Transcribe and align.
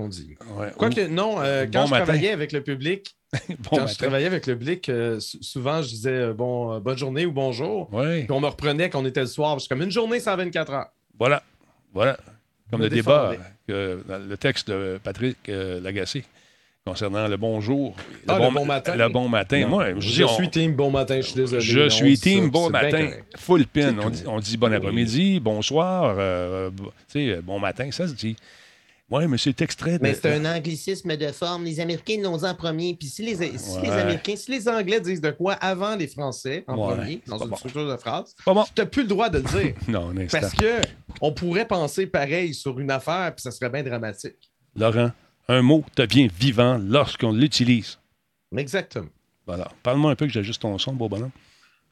qu'on 0.00 0.08
dit. 0.08 0.36
Ouais. 0.56 0.68
Quoique, 0.76 1.06
non, 1.08 1.36
euh, 1.40 1.66
quand 1.72 1.82
Bon 1.82 1.86
je 1.86 1.94
travaillais 2.02 2.30
avec 2.32 2.52
le 2.52 2.62
public, 2.62 3.14
Bon 3.48 3.54
quand 3.70 3.76
matin. 3.80 3.86
je 3.92 3.98
travaillais 3.98 4.26
avec 4.26 4.46
le 4.46 4.56
public, 4.58 4.88
euh, 4.88 5.20
sou- 5.20 5.38
souvent 5.42 5.82
je 5.82 5.88
disais 5.88 6.10
euh, 6.10 6.32
bon, 6.32 6.78
bonne 6.80 6.98
journée 6.98 7.26
ou 7.26 7.32
bonjour. 7.32 7.92
Ouais. 7.92 8.22
Puis 8.24 8.32
on 8.32 8.40
me 8.40 8.46
reprenait 8.46 8.90
qu'on 8.90 9.04
était 9.06 9.20
le 9.20 9.26
soir. 9.26 9.60
C'est 9.60 9.68
comme 9.68 9.82
une 9.82 9.90
journée 9.90 10.18
124 10.20 10.72
heures. 10.72 10.88
Voilà. 11.18 11.42
Voilà. 11.94 12.16
Comme 12.70 12.80
Me 12.80 12.84
le 12.86 12.90
débat, 12.90 13.30
défendait. 13.32 13.48
que, 13.68 14.02
dans 14.08 14.18
le 14.28 14.36
texte 14.36 14.68
de 14.70 14.98
Patrick 15.02 15.36
Lagacé 15.48 16.24
concernant 16.86 17.28
le 17.28 17.36
bonjour. 17.36 17.94
Ah, 18.26 18.38
le 18.38 18.50
bon 18.52 18.64
matin. 18.64 18.96
Le 18.96 19.08
bon 19.08 19.28
matin. 19.28 19.60
Non. 19.60 19.68
Moi, 19.68 19.94
je, 19.96 20.00
Je 20.00 20.12
dis, 20.14 20.24
on- 20.24 20.28
suis 20.28 20.50
team 20.50 20.74
bon 20.74 20.90
matin, 20.90 21.16
je 21.16 21.26
suis 21.26 21.34
désolé. 21.34 21.60
je 21.60 21.88
suis 21.88 22.18
team 22.18 22.44
ça, 22.44 22.50
bon 22.50 22.70
matin. 22.70 23.10
Full 23.36 23.66
pin. 23.66 23.96
On 24.02 24.08
dit, 24.10 24.22
on 24.26 24.38
dit 24.40 24.56
bon 24.56 24.72
après-midi, 24.72 25.40
bonsoir, 25.40 26.16
euh, 26.18 26.70
b- 26.70 26.84
tu 27.12 27.30
sais, 27.32 27.40
bon 27.42 27.58
matin, 27.60 27.90
ça 27.92 28.08
se 28.08 28.14
dit. 28.14 28.34
Oui, 29.10 29.26
mais 29.26 29.38
c'est 29.38 29.60
extrait 29.60 29.98
de. 29.98 30.02
Mais 30.02 30.14
c'est 30.14 30.32
un 30.32 30.44
anglicisme 30.44 31.16
de 31.16 31.26
forme. 31.32 31.64
Les 31.64 31.80
Américains 31.80 32.20
l'ont 32.22 32.44
en 32.44 32.54
premier. 32.54 32.94
Puis 32.94 33.08
si 33.08 33.22
les, 33.24 33.34
si 33.58 33.80
les. 33.80 33.90
Américains, 33.90 34.36
Si 34.36 34.50
les 34.52 34.68
Anglais 34.68 35.00
disent 35.00 35.20
de 35.20 35.32
quoi 35.32 35.54
avant 35.54 35.96
les 35.96 36.06
Français, 36.06 36.64
en 36.68 36.76
Ouais, 36.76 36.94
premier, 36.96 37.22
dans 37.26 37.38
une 37.38 37.48
bon. 37.50 37.56
structure 37.56 37.88
de 37.90 37.96
phrase, 37.96 38.34
bon. 38.46 38.64
tu 38.74 38.80
n'as 38.80 38.86
plus 38.86 39.02
le 39.02 39.08
droit 39.08 39.28
de 39.28 39.38
le 39.38 39.44
dire. 39.44 39.74
Non, 39.88 40.10
un 40.10 40.26
parce 40.26 40.52
que 40.54 40.80
on 41.20 41.32
pourrait 41.32 41.66
penser 41.66 42.06
pareil 42.06 42.54
sur 42.54 42.78
une 42.78 42.90
affaire, 42.90 43.34
puis 43.34 43.42
ça 43.42 43.50
serait 43.50 43.68
bien 43.70 43.82
dramatique. 43.82 44.36
Laurent, 44.76 45.10
un 45.48 45.62
mot 45.62 45.84
devient 45.96 46.28
vivant 46.28 46.78
lorsqu'on 46.80 47.32
l'utilise. 47.32 47.98
Exactement. 48.56 49.08
Voilà. 49.46 49.68
Parle-moi 49.82 50.12
un 50.12 50.14
peu 50.14 50.26
que 50.26 50.32
j'ajuste 50.32 50.62
ton 50.62 50.78
son, 50.78 50.92
beau 50.92 51.08
bonhomme. 51.08 51.30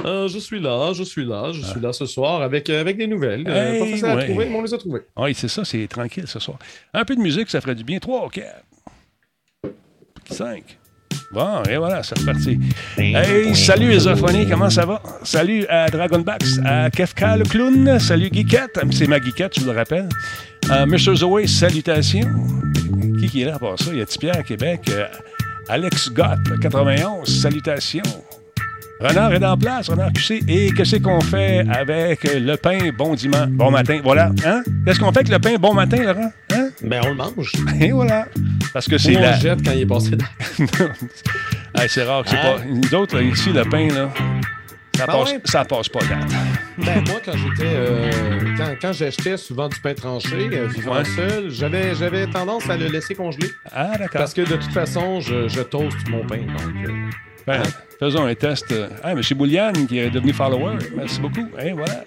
Euh, 0.05 0.29
je 0.29 0.39
suis 0.39 0.61
là, 0.61 0.93
je 0.93 1.03
suis 1.03 1.25
là, 1.25 1.51
je 1.53 1.61
suis 1.61 1.81
là 1.81 1.93
ce 1.93 2.07
soir 2.07 2.41
avec, 2.43 2.71
euh, 2.71 2.81
avec 2.81 2.97
des 2.99 3.09
nouvelles. 3.09 3.45
Euh, 3.49 3.73
Hey, 3.73 3.79
pas 3.81 3.87
facile 3.87 4.05
à 4.07 4.15
ouais. 4.17 4.25
trouver, 4.27 4.47
mais 4.49 4.55
on 4.55 4.63
les 4.63 4.73
a 4.73 4.79
trouvées. 4.79 5.01
Oui, 5.17 5.35
c'est 5.35 5.49
ça, 5.49 5.65
c'est 5.65 5.89
tranquille 5.89 6.25
ce 6.29 6.39
soir. 6.39 6.57
Un 6.95 7.05
peu 7.05 7.17
de 7.17 7.21
musique, 7.21 7.51
ça 7.51 7.61
ferait 7.61 7.75
du 7.75 7.83
bien. 7.83 7.99
3, 7.99 8.29
4, 8.31 8.65
5. 10.31 10.79
Bon, 11.33 11.63
et 11.69 11.77
voilà, 11.77 12.05
c'est 12.05 12.17
reparti. 12.17 12.61
Hey, 12.97 13.55
salut 13.57 13.93
Esophonie, 13.93 14.49
comment 14.49 14.71
ça 14.71 14.87
va? 14.87 15.03
Salut 15.25 15.67
à 15.67 15.89
Dragonbacks, 15.91 16.45
à 16.65 16.91
Kefka 16.91 17.37
le 17.37 17.45
clown, 17.45 17.99
salut 17.99 18.31
Geekette, 18.33 18.79
c'est 18.93 19.09
ma 19.09 19.21
Geekette, 19.21 19.57
je 19.57 19.61
vous 19.65 19.71
le 19.73 19.77
rappelle. 19.77 20.09
Euh, 20.71 20.87
Mr. 20.87 21.17
Zoé, 21.17 21.47
salutations. 21.49 22.31
Qui 23.21 23.29
qui 23.29 23.43
est 23.43 23.47
là 23.47 23.57
à 23.57 23.59
part 23.59 23.77
ça? 23.79 23.91
Il 23.93 23.99
y 23.99 24.01
a 24.01 24.07
Tipierre 24.07 24.37
à 24.39 24.43
Québec. 24.45 24.83
Euh, 24.91 25.07
Alex 25.69 26.09
Gott, 26.13 26.39
91, 26.63 27.29
salutations. 27.29 28.03
Renard 29.01 29.33
est 29.33 29.45
en 29.45 29.57
place, 29.57 29.89
Renard 29.89 30.13
QC. 30.13 30.43
Et 30.49 30.73
qu'est-ce 30.73 30.97
qu'on 30.97 31.21
fait 31.21 31.65
avec 31.71 32.25
le 32.25 32.57
pain 32.57 32.79
bon 32.97 33.15
dimanche, 33.15 33.47
bon 33.49 33.71
matin? 33.71 34.01
Voilà, 34.03 34.33
hein? 34.45 34.63
Qu'est-ce 34.85 34.99
qu'on 34.99 35.13
fait 35.13 35.21
avec 35.21 35.29
le 35.31 35.39
pain 35.39 35.55
bon 35.57 35.73
matin, 35.75 35.99
Laurent? 36.03 36.33
Hein? 36.53 36.69
Ben, 36.83 37.01
on 37.05 37.09
le 37.11 37.15
mange. 37.15 37.53
Et 37.81 37.93
voilà. 37.93 38.27
Parce 38.73 38.87
que 38.89 38.99
c'est 38.99 39.17
on 39.17 39.21
la... 39.21 39.35
le 39.37 39.41
jette 39.41 39.65
quand 39.65 39.73
il 39.73 39.81
est 39.83 39.87
passé 39.87 40.11
dans... 40.17 40.25
Hey, 41.81 41.89
c'est 41.89 42.03
rare 42.03 42.25
que 42.25 42.31
c'est 42.31 42.37
Hein? 42.39 42.57
pas. 42.57 42.65
Nous 42.67 42.95
autres, 42.95 43.21
ici, 43.23 43.53
le 43.53 43.63
pain, 43.65 43.87
là, 43.89 44.11
ça, 44.97 45.07
Ben 45.07 45.13
passe, 45.13 45.31
ouais? 45.33 45.41
ça 45.45 45.65
passe 45.65 45.89
pas 45.89 46.01
date. 46.01 46.29
Ben, 46.79 47.05
moi, 47.09 47.21
quand 47.25 47.33
j'étais. 47.37 47.65
euh, 47.75 48.11
quand 48.57 48.69
quand 48.81 48.93
j'achetais 48.93 49.37
souvent 49.37 49.69
du 49.69 49.79
pain 49.81 49.95
tranché, 49.95 50.49
euh, 50.53 50.67
vivant 50.69 50.95
Ouais. 50.97 51.05
seul, 51.05 51.51
j'avais 51.51 51.95
j'avais 51.95 52.27
tendance 52.29 52.69
à 52.71 52.77
le 52.77 52.87
laisser 52.87 53.15
congeler. 53.17 53.49
Ah, 53.73 53.91
d'accord. 53.99 54.09
Parce 54.21 54.33
que 54.35 54.41
de 54.43 54.57
toute 54.57 54.73
façon, 54.73 55.21
je, 55.21 55.49
je 55.49 55.61
toast 55.61 55.97
mon 56.09 56.25
pain. 56.25 56.39
Donc, 56.39 56.89
euh, 56.89 56.93
Ben, 57.49 57.63
faisons 57.99 58.27
un 58.27 58.35
test. 58.35 58.71
euh, 58.73 58.89
Ah, 59.03 59.13
M. 59.13 59.21
Bouliane, 59.35 59.87
qui 59.87 59.99
est 59.99 60.11
devenu 60.11 60.33
follower. 60.33 60.77
Merci 60.97 61.21
beaucoup. 61.21 61.49
Et 61.61 61.73
voilà. 61.73 62.05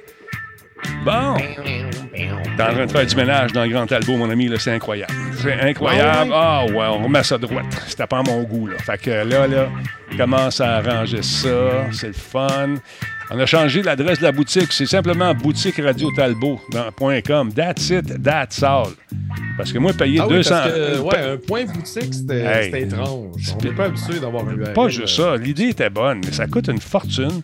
Bon. 1.05 1.35
T'es 1.37 2.63
en 2.63 2.73
train 2.73 2.85
de 2.85 2.91
faire 2.91 3.05
du 3.05 3.15
ménage 3.15 3.51
dans 3.53 3.63
le 3.63 3.69
Grand 3.69 3.85
Talbot, 3.85 4.17
mon 4.17 4.29
ami, 4.29 4.47
là, 4.47 4.57
c'est 4.59 4.71
incroyable. 4.71 5.13
C'est 5.41 5.59
incroyable. 5.61 6.31
Ah, 6.33 6.65
ouais, 6.65 6.73
on 6.75 7.03
remet 7.03 7.23
ça 7.23 7.37
droite. 7.37 7.65
C'était 7.87 8.07
pas 8.07 8.19
à 8.19 8.23
mon 8.23 8.41
goût, 8.43 8.67
là. 8.67 8.77
Fait 8.79 8.97
que 8.99 9.09
là, 9.11 9.47
là, 9.47 9.67
commence 10.17 10.59
à 10.61 10.77
arranger 10.77 11.21
ça. 11.21 11.87
C'est 11.91 12.07
le 12.07 12.13
fun. 12.13 12.75
On 13.33 13.39
a 13.39 13.45
changé 13.45 13.81
l'adresse 13.81 14.19
de 14.19 14.23
la 14.23 14.31
boutique. 14.33 14.73
C'est 14.73 14.85
simplement 14.85 15.33
boutique 15.33 15.77
Radio 15.81 16.09
Talbot.com. 16.15 17.53
That's 17.53 17.89
it, 17.89 18.21
that's 18.21 18.61
all. 18.61 18.87
Parce 19.57 19.71
que 19.71 19.77
moi, 19.77 19.93
payer 19.93 20.19
Ah 20.21 20.27
oui, 20.27 20.35
200. 20.35 20.49
parce 20.55 20.71
que, 20.73 20.99
ouais, 20.99 21.17
un 21.33 21.37
point 21.37 21.63
boutique, 21.65 22.13
c'était 22.13 22.41
Hey. 22.41 22.83
étrange. 22.83 23.55
On 23.57 23.63
n'est 23.63 23.71
pas 23.71 23.85
habitué 23.85 24.19
d'avoir 24.19 24.47
un 24.49 24.55
URL. 24.57 24.73
Pas 24.73 24.89
juste 24.89 25.15
ça. 25.15 25.37
L'idée 25.37 25.69
était 25.69 25.89
bonne, 25.89 26.19
mais 26.25 26.31
ça 26.33 26.45
coûte 26.47 26.67
une 26.67 26.81
fortune. 26.81 27.41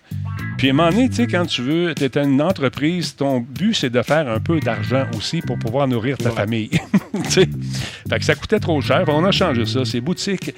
Puis 0.57 0.67
à 0.67 0.71
un 0.71 0.73
moment 0.73 0.89
donné, 0.89 1.07
tu 1.07 1.15
sais, 1.15 1.27
quand 1.27 1.45
tu 1.45 1.61
veux, 1.61 1.93
tu 1.95 2.03
es 2.03 2.17
une 2.23 2.41
entreprise, 2.41 3.15
ton 3.15 3.39
but, 3.39 3.73
c'est 3.73 3.89
de 3.89 4.01
faire 4.01 4.27
un 4.27 4.39
peu 4.39 4.59
d'argent 4.59 5.05
aussi 5.15 5.41
pour 5.41 5.57
pouvoir 5.57 5.87
nourrir 5.87 6.17
ta 6.17 6.29
Ouais. 6.29 6.35
famille. 6.35 6.69
Tu 7.23 7.31
sais? 7.31 7.49
fait 8.09 8.19
que 8.19 8.25
ça 8.25 8.35
coûtait 8.35 8.59
trop 8.59 8.79
cher. 8.81 9.03
On 9.07 9.23
a 9.25 9.31
changé 9.31 9.65
ça. 9.65 9.85
C'est 9.85 10.01
boutique 10.01 10.53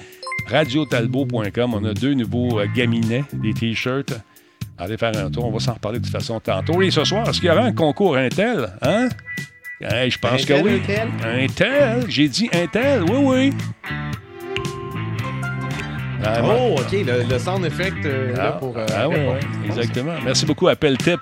radiotalbot.com. 0.48 1.74
On 1.74 1.84
a 1.84 1.94
deux 1.94 2.14
nouveaux 2.14 2.58
euh, 2.60 2.66
gaminets, 2.74 3.24
des 3.32 3.54
T-shirts. 3.54 4.12
Allez 4.80 4.96
faire 4.96 5.12
un 5.16 5.30
tour. 5.30 5.46
On 5.46 5.50
va 5.52 5.60
s'en 5.60 5.74
reparler 5.74 5.98
de 5.98 6.04
toute 6.04 6.12
façon 6.12 6.40
tantôt. 6.40 6.80
Et 6.80 6.90
ce 6.90 7.04
soir, 7.04 7.28
est-ce 7.28 7.38
qu'il 7.40 7.48
y 7.48 7.52
aura 7.52 7.62
un 7.62 7.72
concours 7.72 8.16
Intel? 8.16 8.66
Hein? 8.82 9.08
Hey, 9.82 10.10
je 10.10 10.18
pense 10.18 10.44
que 10.44 10.54
oui. 10.54 10.80
Intel? 10.82 11.08
Intel. 11.44 12.04
J'ai 12.08 12.28
dit 12.28 12.48
Intel. 12.52 13.02
Oui, 13.02 13.18
oui. 13.20 13.52
Ah, 16.22 16.40
Oh, 16.44 16.74
OK, 16.78 16.92
le, 16.92 17.22
le 17.28 17.38
sound 17.38 17.64
effect 17.64 18.04
euh, 18.04 18.36
là, 18.36 18.52
ah, 18.54 18.58
pour. 18.58 18.76
euh, 18.76 18.86
ah 18.94 19.08
ouais, 19.08 19.40
exactement. 19.64 20.12
Merci 20.22 20.44
beaucoup 20.44 20.68
à 20.68 20.74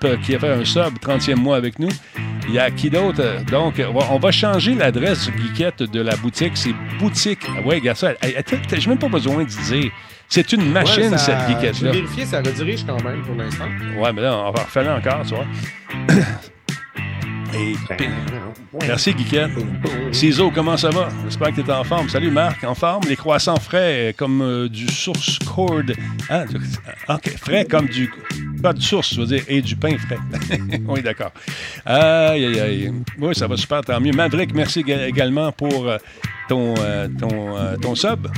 euh, 0.05 0.17
qui 0.25 0.35
a 0.35 0.39
fait 0.41 0.51
un 0.51 0.65
sub 0.65 0.99
30e 1.01 1.37
mois 1.37 1.57
avec 1.57 1.79
nous. 1.79 1.89
Il 2.49 2.55
y 2.55 2.59
a 2.59 2.69
qui 2.73 2.91
d'autre? 2.91 3.23
Donc, 3.51 3.81
on 3.95 4.19
va- 4.19 4.33
changer 4.33 4.75
l'adresse 4.75 5.31
geekette 5.37 5.85
de 5.85 6.01
la 6.01 6.17
boutique. 6.17 6.53
C'est 6.57 6.75
boutique. 6.99 7.41
Ah 7.47 7.61
Ouais, 7.65 7.77
regarde 7.77 7.97
ça. 7.97 8.15
T'as- 8.15 8.77
J'ai 8.79 8.89
même 8.89 8.99
pas 8.99 9.09
besoin 9.09 9.45
de 9.45 9.49
dire. 9.73 9.93
C'est 10.29 10.53
une 10.53 10.71
machine, 10.71 11.05
Ouais, 11.05 11.09
ça- 11.11 11.19
cette 11.19 11.49
geekette-là. 11.49 11.93
J'ai 11.93 12.01
vérifié, 12.03 12.27
ça 12.27 12.39
redirige 12.39 12.85
quand 12.87 13.03
même 13.03 13.23
pour 13.23 13.35
l'instant. 13.35 13.65
Ouais, 13.99 14.13
mais 14.13 14.23
là, 14.23 14.37
on 14.37 14.51
va 14.53 14.63
refaire 14.65 14.95
encore, 14.97 15.23
tu 15.27 15.35
vois. 15.35 15.47
Et 17.55 17.75
puis- 17.97 18.09
Merci, 18.87 19.15
Geekette. 19.17 19.51
Ciseaux, 20.13 20.51
comment 20.55 20.77
ça 20.77 20.91
va? 20.91 21.09
J'espère 21.25 21.49
que 21.55 21.63
tu 21.63 21.69
es 21.69 21.73
en 21.73 21.83
forme. 21.83 22.09
Salut, 22.11 22.31
Marc. 22.31 22.63
En 22.65 22.75
forme? 22.75 23.05
Les 23.09 23.17
croissants 23.17 23.59
frais, 23.59 24.15
comme 24.17 24.43
euh, 24.43 24.69
du 24.69 24.87
source 24.89 25.39
cord. 25.39 25.81
Ah, 26.29 26.45
du- 26.45 26.57
OK. 27.09 27.37
Frais 27.39 27.65
comme 27.65 27.87
du. 27.87 28.13
Pas 28.63 28.75
de 28.75 28.81
source, 28.83 29.15
je 29.15 29.21
veux 29.23 29.27
dire, 29.27 29.43
et 29.49 29.63
du 29.63 29.75
pain 29.77 29.97
frais. 29.97 30.19
oui, 30.89 31.01
d'accord. 31.03 31.33
Aïe, 31.87 32.45
aïe, 32.45 32.61
aïe. 32.61 32.93
Oui, 33.19 33.35
ça 33.35 33.47
va 33.47 33.57
super, 33.57 33.81
tant 33.81 33.99
mieux. 34.01 34.13
Maverick, 34.13 34.55
merci 34.55 34.81
éga- 34.83 35.07
également 35.09 35.51
pour 35.51 35.89
euh, 35.89 35.97
ton, 36.49 36.75
euh, 36.79 37.09
ton, 37.19 37.57
euh, 37.57 37.77
ton 37.77 37.95
sub. 37.95 38.29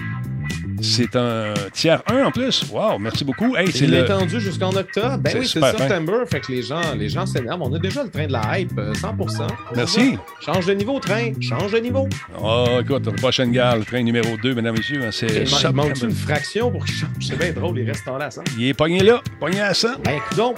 C'est 0.82 1.16
un 1.16 1.54
tiers 1.72 2.02
1 2.06 2.24
en 2.24 2.30
plus. 2.30 2.64
Wow, 2.70 2.98
merci 2.98 3.24
beaucoup. 3.24 3.56
Hey, 3.56 3.70
c'est 3.70 3.84
Il 3.84 3.94
est 3.94 4.08
le. 4.08 4.38
jusqu'en 4.38 4.70
octobre. 4.70 5.18
Ben 5.18 5.36
oui, 5.38 5.46
c'est. 5.46 5.60
September. 5.60 6.18
Fait 6.30 6.40
que 6.40 6.52
les 6.52 6.62
gens, 6.62 6.94
les 6.96 7.08
gens 7.08 7.26
s'énervent. 7.26 7.62
On 7.62 7.74
a 7.74 7.78
déjà 7.78 8.02
le 8.02 8.10
train 8.10 8.26
de 8.26 8.32
la 8.32 8.58
hype, 8.58 8.78
euh, 8.78 8.92
100%. 8.94 9.46
Merci. 9.76 10.16
Change 10.40 10.66
de 10.66 10.74
niveau, 10.74 10.98
train. 10.98 11.32
Change 11.40 11.72
de 11.72 11.78
niveau. 11.78 12.08
Oh, 12.40 12.78
écoute, 12.80 13.06
la 13.06 13.12
prochaine 13.12 13.52
gare, 13.52 13.76
le 13.76 13.84
train 13.84 14.02
numéro 14.02 14.36
2, 14.36 14.54
mesdames 14.54 14.74
et 14.74 14.78
messieurs, 14.78 15.02
hein, 15.04 15.10
c'est. 15.12 15.26
Il, 15.26 15.74
manque 15.74 16.00
une 16.02 16.10
fraction 16.10 16.70
pour 16.70 16.84
qu'il 16.84 16.94
change. 16.94 17.10
C'est 17.20 17.38
bien 17.38 17.52
drôle, 17.52 17.78
il 17.78 17.86
reste 17.86 18.06
en 18.08 18.18
là. 18.18 18.28
Il 18.58 18.66
est 18.66 18.74
pogné 18.74 19.00
là, 19.00 19.20
pogné 19.38 19.60
à 19.60 19.74
100. 19.74 19.88
Ben, 20.04 20.18
donc, 20.36 20.56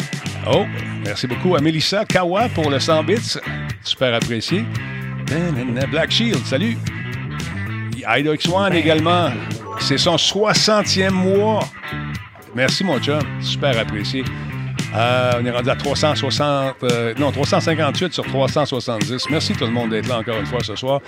Oh, 0.51 0.65
merci 1.05 1.29
beaucoup 1.29 1.55
à 1.55 1.61
Mélissa 1.61 2.05
Kawa 2.05 2.49
pour 2.49 2.69
le 2.69 2.81
100 2.81 3.05
bits. 3.05 3.39
Super 3.85 4.15
apprécié. 4.15 4.65
Black 5.91 6.11
Shield, 6.11 6.45
salut. 6.45 6.77
Ida 7.97 8.35
X1 8.35 8.73
également. 8.75 9.31
C'est 9.81 9.99
son 9.99 10.17
60e 10.17 11.11
mois. 11.11 11.65
Merci, 12.55 12.85
mon 12.85 12.99
chum. 12.99 13.21
Super 13.41 13.79
apprécié. 13.79 14.25
Euh, 14.95 15.33
on 15.41 15.47
est 15.47 15.51
rendu 15.51 15.71
à 15.71 15.77
360, 15.77 16.75
euh, 16.83 17.15
non, 17.19 17.33
358 17.33 18.13
sur 18.13 18.25
370. 18.27 19.31
Merci 19.31 19.55
tout 19.55 19.65
le 19.65 19.71
monde 19.71 19.91
d'être 19.91 20.09
là 20.09 20.19
encore 20.19 20.39
une 20.39 20.47
fois 20.47 20.63
ce 20.63 20.77
soir. 20.77 21.01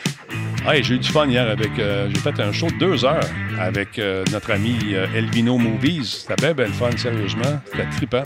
Hey, 0.66 0.82
j'ai 0.82 0.94
eu 0.94 0.98
du 0.98 1.08
fun 1.08 1.26
hier 1.26 1.48
avec. 1.48 1.78
euh, 1.78 2.08
j'ai 2.08 2.20
fait 2.20 2.40
un 2.40 2.52
show 2.52 2.68
de 2.68 2.78
deux 2.78 3.04
heures 3.04 3.20
avec 3.60 4.00
notre 4.32 4.52
ami 4.52 4.94
Elvino 5.14 5.58
Movies. 5.58 6.26
C'était 6.26 6.36
bien, 6.36 6.54
bien 6.54 6.72
fun, 6.72 6.96
sérieusement. 6.96 7.60
C'était 7.70 7.88
trippant. 7.90 8.24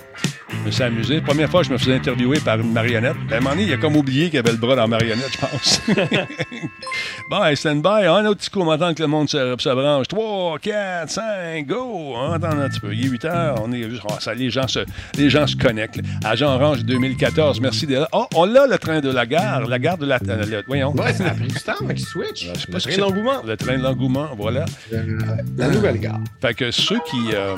Je 0.51 0.67
me 0.67 0.71
suis 0.71 0.83
amusé. 0.83 1.21
Première 1.21 1.51
fois, 1.51 1.63
je 1.63 1.71
me 1.71 1.77
faisais 1.77 1.95
interviewer 1.95 2.41
par 2.41 2.59
une 2.59 2.73
marionnette. 2.73 3.17
Ben, 3.29 3.35
à 3.35 3.37
un 3.37 3.41
moment 3.41 3.51
donné, 3.51 3.65
il 3.65 3.73
a 3.73 3.77
comme 3.77 3.97
oublié 3.97 4.31
qu'il 4.31 4.39
avait 4.39 4.53
le 4.53 4.57
bras 4.57 4.77
dans 4.77 4.83
la 4.83 4.87
marionnette, 4.87 5.31
je 5.33 5.39
pense. 5.39 5.81
bon, 7.31 7.45
hey, 7.45 7.57
stand-by. 7.57 8.07
Un 8.07 8.25
autre 8.27 8.41
petit 8.41 8.51
coup, 8.51 8.61
on 8.61 8.71
attend 8.71 8.95
que 8.95 9.03
le 9.03 9.09
monde 9.09 9.29
se, 9.29 9.75
branche. 9.75 10.09
3, 10.09 10.59
4, 10.59 11.11
5, 11.11 11.67
go! 11.67 12.15
On 12.15 12.33
attend 12.33 12.59
un 12.59 12.69
petit 12.69 12.81
peu. 12.81 12.95
Il 12.95 13.05
est 13.05 13.09
8 13.09 13.25
heures. 13.27 13.63
On 13.63 13.73
est 13.73 13.91
juste. 13.91 14.03
oh, 14.09 14.15
ça, 14.21 14.33
les, 14.33 14.51
gens 14.51 14.69
se, 14.69 14.81
les 15.17 15.29
gens 15.29 15.47
se 15.49 15.57
connectent. 15.57 16.01
Agent 16.25 16.47
Orange 16.55 16.85
2014, 16.85 17.61
merci 17.61 17.87
d'être 17.87 18.01
là. 18.01 18.09
Oh, 18.13 18.27
on 18.37 18.55
a 18.55 18.67
le 18.67 18.79
train 18.79 19.01
de 19.01 19.11
la 19.11 19.27
gare. 19.27 19.67
La 19.67 19.79
gare 19.79 19.99
de 19.99 20.07
la. 20.07 20.17
euh, 20.29 20.45
le- 20.47 20.63
voyons. 20.67 20.95
ouais, 20.95 21.13
ça 21.13 21.27
a 21.27 21.31
pris 21.31 21.49
du 21.49 21.55
temps 21.55 21.73
avec 21.83 21.99
Switch. 21.99 22.47
Je 22.55 22.59
sais 22.61 22.67
pas 22.67 22.75
Le 22.75 22.81
train 22.81 22.91
c'est. 22.93 22.97
d'engouement. 22.99 23.43
Le 23.45 23.57
train 23.57 23.77
de 23.79 23.83
l'engouement, 23.83 24.29
voilà. 24.37 24.65
Euh, 24.93 25.19
La 25.57 25.69
nouvelle 25.69 25.99
gare. 25.99 26.21
Fait 26.41 26.55
que 26.55 26.71
ceux 26.71 26.99
qui, 27.11 27.35
euh, 27.35 27.57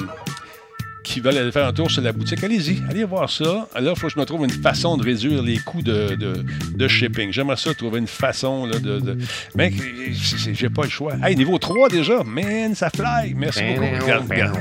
qui 1.11 1.21
veulent 1.21 1.37
aller 1.37 1.51
faire 1.53 1.67
un 1.67 1.73
tour 1.73 1.91
sur 1.91 2.03
la 2.03 2.12
boutique, 2.12 2.43
allez-y, 2.45 2.83
allez 2.89 3.05
voir 3.05 3.29
ça. 3.29 3.69
Là, 3.79 3.91
il 3.95 3.99
faut 3.99 4.07
que 4.07 4.12
je 4.15 4.19
me 4.19 4.25
trouve 4.25 4.45
une 4.45 4.51
façon 4.51 4.97
de 4.97 5.03
réduire 5.05 5.43
les 5.43 5.59
coûts 5.59 5.83
de, 5.83 6.15
de, 6.17 6.89
shipping. 6.89 7.33
J'aimerais 7.33 7.57
ça 7.57 7.75
trouver 7.75 7.99
une 7.99 8.07
façon 8.07 8.67
de, 8.67 8.79
de- 8.79 9.19
Mais 9.55 9.73
c'est- 10.15 10.55
j'ai 10.55 10.69
pas 10.71 10.83
le 10.85 10.89
choix. 10.89 11.15
Hey, 11.23 11.37
niveau 11.37 11.59
3 11.59 11.89
déjà, 11.89 12.23
man, 12.25 12.75
ça 12.75 12.91
fly. 12.91 13.35
Merci 13.35 13.62
beaucoup. 13.75 14.05
Regarde, 14.05 14.31
regarde. 14.31 14.57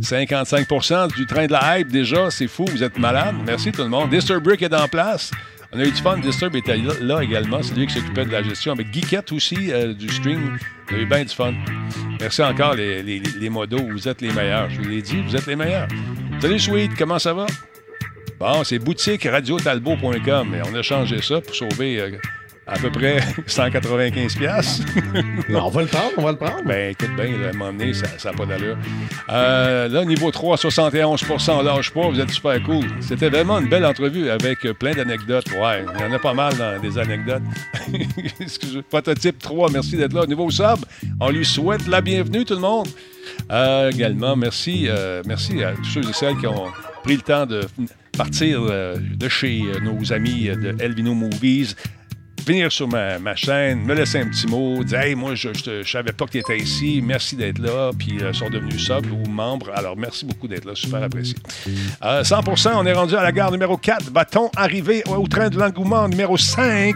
55% 0.00 1.14
du 1.16 1.26
train 1.26 1.46
de 1.46 1.52
la 1.52 1.78
hype 1.78 1.90
déjà, 1.90 2.30
c'est 2.30 2.48
fou, 2.48 2.64
vous 2.70 2.82
êtes 2.82 2.98
malade. 2.98 3.34
Merci 3.46 3.72
tout 3.72 3.82
le 3.82 3.88
monde. 3.88 4.10
Disturbrick 4.10 4.62
est 4.62 4.74
en 4.74 4.88
place. 4.88 5.30
On 5.74 5.80
a 5.80 5.84
eu 5.84 5.90
du 5.90 6.00
fun. 6.00 6.18
Disturb 6.18 6.54
était 6.54 6.76
là, 7.00 7.20
également. 7.20 7.60
C'est 7.62 7.74
lui 7.74 7.86
qui 7.86 7.94
s'occupait 7.94 8.24
de 8.24 8.30
la 8.30 8.44
gestion. 8.44 8.72
Avec 8.72 8.92
Geekette 8.92 9.32
aussi, 9.32 9.72
euh, 9.72 9.92
du 9.92 10.08
stream. 10.08 10.56
On 10.90 10.94
a 10.94 10.98
eu 10.98 11.06
bien 11.06 11.24
du 11.24 11.34
fun. 11.34 11.52
Merci 12.20 12.42
encore, 12.42 12.74
les, 12.74 13.02
les, 13.02 13.18
les 13.18 13.48
modos. 13.50 13.88
Vous 13.90 14.08
êtes 14.08 14.20
les 14.20 14.32
meilleurs. 14.32 14.70
Je 14.70 14.80
vous 14.80 14.88
l'ai 14.88 15.02
dit, 15.02 15.20
vous 15.20 15.34
êtes 15.34 15.46
les 15.46 15.56
meilleurs. 15.56 15.88
Salut, 16.40 16.60
Sweet. 16.60 16.92
Comment 16.96 17.18
ça 17.18 17.34
va? 17.34 17.46
Bon, 18.38 18.62
c'est 18.62 18.78
boutique 18.78 19.24
radiotalbo.com. 19.24 20.56
On 20.70 20.74
a 20.74 20.82
changé 20.82 21.20
ça 21.22 21.40
pour 21.40 21.54
sauver 21.54 22.00
euh, 22.00 22.10
à 22.66 22.78
peu 22.78 22.90
près 22.90 23.20
195 23.46 24.36
pièces. 24.36 24.80
On 25.50 25.68
va 25.68 25.82
le 25.82 25.88
prendre, 25.88 26.12
on 26.16 26.22
va 26.22 26.32
le 26.32 26.38
prendre. 26.38 26.64
Ben, 26.64 26.90
écoute 26.90 27.14
bien, 27.14 27.38
là, 27.38 27.48
à 27.48 27.50
un 27.50 27.52
moment 27.52 27.72
donné, 27.72 27.92
ça 27.94 28.06
n'a 28.24 28.36
pas 28.36 28.46
d'allure. 28.46 28.76
Euh, 29.28 29.88
là, 29.88 30.04
niveau 30.04 30.30
3, 30.30 30.56
71% 30.56 31.62
lâche 31.62 31.90
pas, 31.90 32.08
vous 32.08 32.20
êtes 32.20 32.30
super 32.30 32.62
cool. 32.62 32.84
C'était 33.00 33.28
vraiment 33.28 33.58
une 33.60 33.68
belle 33.68 33.84
entrevue 33.84 34.30
avec 34.30 34.64
euh, 34.64 34.72
plein 34.72 34.92
d'anecdotes. 34.92 35.46
Ouais, 35.52 35.84
il 35.94 36.00
y 36.00 36.04
en 36.04 36.12
a 36.12 36.18
pas 36.18 36.32
mal 36.32 36.56
dans 36.56 36.80
des 36.80 36.98
anecdotes. 36.98 37.42
Excusez. 38.40 38.82
Prototype 38.82 39.38
3, 39.38 39.70
merci 39.70 39.96
d'être 39.96 40.14
là. 40.14 40.22
Au 40.22 40.26
niveau 40.26 40.50
sub, 40.50 40.78
on 41.20 41.30
lui 41.30 41.44
souhaite 41.44 41.86
la 41.86 42.00
bienvenue, 42.00 42.44
tout 42.44 42.54
le 42.54 42.60
monde. 42.60 42.88
Euh, 43.50 43.90
également, 43.90 44.36
merci, 44.36 44.86
euh, 44.88 45.22
merci 45.26 45.62
à 45.62 45.72
tous 45.72 45.84
ceux 45.84 46.08
et 46.08 46.12
celles 46.12 46.36
qui 46.38 46.46
ont 46.46 46.66
pris 47.02 47.16
le 47.16 47.22
temps 47.22 47.46
de 47.46 47.62
partir 48.16 48.60
de 48.62 49.28
chez 49.28 49.60
nos 49.82 50.12
amis 50.12 50.44
de 50.44 50.76
Elvino 50.78 51.14
Movies 51.14 51.74
venir 52.46 52.70
sur 52.70 52.88
ma, 52.88 53.18
ma 53.18 53.34
chaîne, 53.34 53.84
me 53.84 53.94
laisser 53.94 54.20
un 54.20 54.28
petit 54.28 54.46
mot, 54.46 54.82
dire 54.84 55.00
Hey, 55.00 55.14
moi, 55.14 55.34
je 55.34 55.48
ne 55.48 55.82
savais 55.82 56.12
pas 56.12 56.26
que 56.26 56.32
tu 56.32 56.38
étais 56.38 56.58
ici, 56.58 57.00
merci 57.02 57.36
d'être 57.36 57.58
là, 57.58 57.90
puis 57.98 58.18
euh, 58.22 58.32
sont 58.32 58.50
devenus 58.50 58.84
sub 58.84 59.06
ou 59.12 59.28
membres. 59.28 59.70
Alors, 59.74 59.96
merci 59.96 60.24
beaucoup 60.24 60.48
d'être 60.48 60.64
là, 60.64 60.74
super 60.74 61.02
apprécié. 61.02 61.36
Euh, 62.02 62.22
100% 62.22 62.72
on 62.74 62.86
est 62.86 62.92
rendu 62.92 63.14
à 63.14 63.22
la 63.22 63.32
gare 63.32 63.50
numéro 63.50 63.76
4. 63.76 64.10
Va-t-on 64.12 64.50
arriver 64.56 65.02
au, 65.06 65.26
train 65.26 65.48
de 65.48 65.58
l'engouement 65.58 66.08
numéro 66.08 66.36
5 66.36 66.94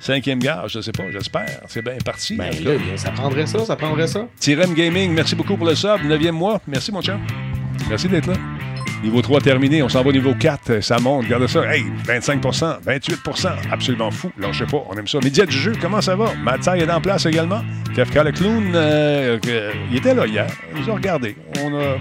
Cinquième 0.00 0.40
gare, 0.40 0.68
je 0.68 0.78
ne 0.78 0.82
sais 0.82 0.92
pas, 0.92 1.04
j'espère. 1.12 1.60
C'est 1.68 1.82
bien 1.82 1.96
parti. 2.04 2.36
Ben 2.36 2.50
là, 2.64 2.72
ça 2.96 3.10
prendrait 3.10 3.46
ça, 3.46 3.64
ça 3.64 3.76
prendrait 3.76 4.08
ça. 4.08 4.26
Tyrem 4.40 4.74
Gaming, 4.74 5.12
merci 5.12 5.34
beaucoup 5.34 5.56
pour 5.56 5.66
le 5.66 5.74
sub. 5.74 6.02
Neuvième 6.04 6.34
mois. 6.34 6.60
Merci, 6.66 6.90
mon 6.90 7.02
chum. 7.02 7.20
Merci 7.88 8.08
d'être 8.08 8.26
là. 8.26 8.34
Niveau 9.02 9.20
3 9.20 9.40
terminé, 9.40 9.82
on 9.82 9.88
s'en 9.88 10.02
va 10.02 10.10
au 10.10 10.12
niveau 10.12 10.32
4, 10.32 10.80
ça 10.80 10.98
monte, 10.98 11.24
regardez 11.24 11.48
ça. 11.48 11.64
Hey, 11.74 11.84
25% 12.06 12.82
28% 12.86 13.48
absolument 13.70 14.10
fou. 14.12 14.30
Lâchez 14.38 14.64
pas, 14.66 14.84
on 14.88 14.96
aime 14.96 15.08
ça. 15.08 15.18
Média 15.22 15.44
du 15.44 15.56
jeu, 15.56 15.72
comment 15.80 16.00
ça 16.00 16.14
va? 16.14 16.32
Matsai 16.34 16.78
est 16.78 16.90
en 16.90 17.00
place 17.00 17.26
également. 17.26 17.62
Kafka 17.96 18.22
le 18.22 18.30
clown, 18.30 18.72
euh, 18.74 19.38
euh, 19.48 19.72
il 19.90 19.96
était 19.96 20.14
là 20.14 20.26
hier. 20.26 20.46
Ils 20.76 20.88
ont 20.88 20.94
regardé. 20.94 21.36
On 21.60 21.74
a. 21.74 21.96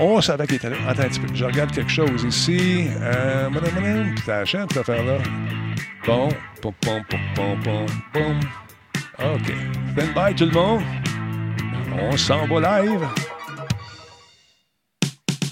On 0.00 0.20
savait 0.20 0.46
qu'il 0.46 0.56
était 0.56 0.70
là. 0.70 0.76
Attends 0.88 1.02
un 1.02 1.08
petit 1.08 1.20
peu. 1.20 1.28
Je 1.34 1.44
regarde 1.44 1.70
quelque 1.70 1.90
chose 1.90 2.24
ici. 2.24 2.86
Euh, 3.00 3.48
achète 4.26 4.72
cette 4.72 4.78
affaire-là? 4.78 5.18
Bon. 6.06 6.28
Pom, 6.62 6.72
pom, 6.80 7.02
pom, 7.08 7.20
pom, 7.34 7.56
pom, 7.62 7.86
pom. 8.12 8.40
OK. 9.34 9.52
Stand 9.92 10.14
by 10.14 10.34
tout 10.34 10.46
le 10.46 10.52
monde. 10.52 10.82
On 12.00 12.16
s'en 12.16 12.46
va 12.46 12.82
live. 12.82 13.06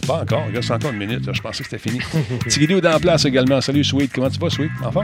Pas 0.07 0.23
encore, 0.23 0.45
il 0.51 0.57
reste 0.57 0.71
encore 0.71 0.91
une 0.91 0.99
minute. 0.99 1.25
là. 1.27 1.33
Je 1.33 1.41
pensais 1.41 1.63
que 1.63 1.71
c'était 1.71 1.91
fini. 1.91 2.01
Tigidou 2.49 2.79
est 2.79 2.87
en 2.87 2.99
place 2.99 3.25
également. 3.25 3.61
Salut, 3.61 3.85
Sweet. 3.85 4.13
Comment 4.13 4.31
tu 4.31 4.39
vas, 4.41 4.51
Sweet? 4.51 4.71
Enfin, 4.85 5.03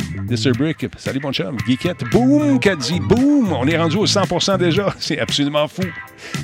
Brick. 0.59 0.87
Salut, 0.97 1.21
mon 1.23 1.33
chum. 1.33 1.57
Geekette. 1.67 2.05
Boum, 2.11 2.59
Caddy. 2.59 2.99
Boum. 3.01 3.53
On 3.53 3.67
est 3.67 3.79
rendu 3.79 3.97
au 3.97 4.07
100% 4.07 4.59
déjà. 4.59 4.93
C'est 4.99 5.21
absolument 5.21 5.69
fou. 5.69 5.83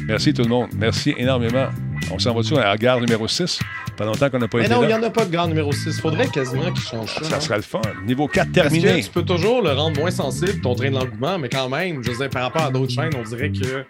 Merci, 0.06 0.32
tout 0.32 0.42
le 0.42 0.48
monde. 0.48 0.68
Merci 0.76 1.14
énormément. 1.16 1.66
On 2.12 2.18
s'en 2.18 2.34
va-tu 2.34 2.56
à 2.56 2.64
la 2.64 2.76
gare 2.76 3.00
numéro 3.00 3.26
6? 3.26 3.58
Pas 3.96 4.04
longtemps 4.04 4.30
qu'on 4.30 4.38
n'a 4.38 4.48
pas 4.48 4.58
Mais 4.58 4.64
été 4.66 4.74
non, 4.74 4.82
il 4.82 4.88
n'y 4.88 4.94
en 4.94 5.02
a 5.02 5.10
pas 5.10 5.24
de 5.24 5.30
gare 5.30 5.48
numéro 5.48 5.72
6. 5.72 6.00
Faudrait 6.00 6.28
quasiment 6.28 6.70
qu'ils 6.70 6.84
changent 6.84 7.14
ça. 7.14 7.24
Ça 7.24 7.36
hein. 7.36 7.40
sera 7.40 7.56
le 7.56 7.62
fun. 7.62 7.80
Niveau 8.06 8.28
4 8.28 8.52
Parce 8.52 8.68
terminé. 8.68 9.00
que 9.00 9.06
tu 9.06 9.10
peux 9.10 9.22
toujours 9.22 9.62
le 9.62 9.72
rendre 9.72 9.98
moins 9.98 10.10
sensible, 10.10 10.60
ton 10.60 10.74
train 10.74 10.90
de 10.90 10.94
l'engouement, 10.94 11.38
mais 11.38 11.48
quand 11.48 11.68
même, 11.68 12.02
je 12.04 12.10
veux 12.10 12.16
dire, 12.16 12.30
par 12.30 12.42
rapport 12.42 12.62
à 12.62 12.70
d'autres 12.70 12.92
chaînes, 12.92 13.12
on 13.18 13.22
dirait 13.22 13.50
que 13.50 13.84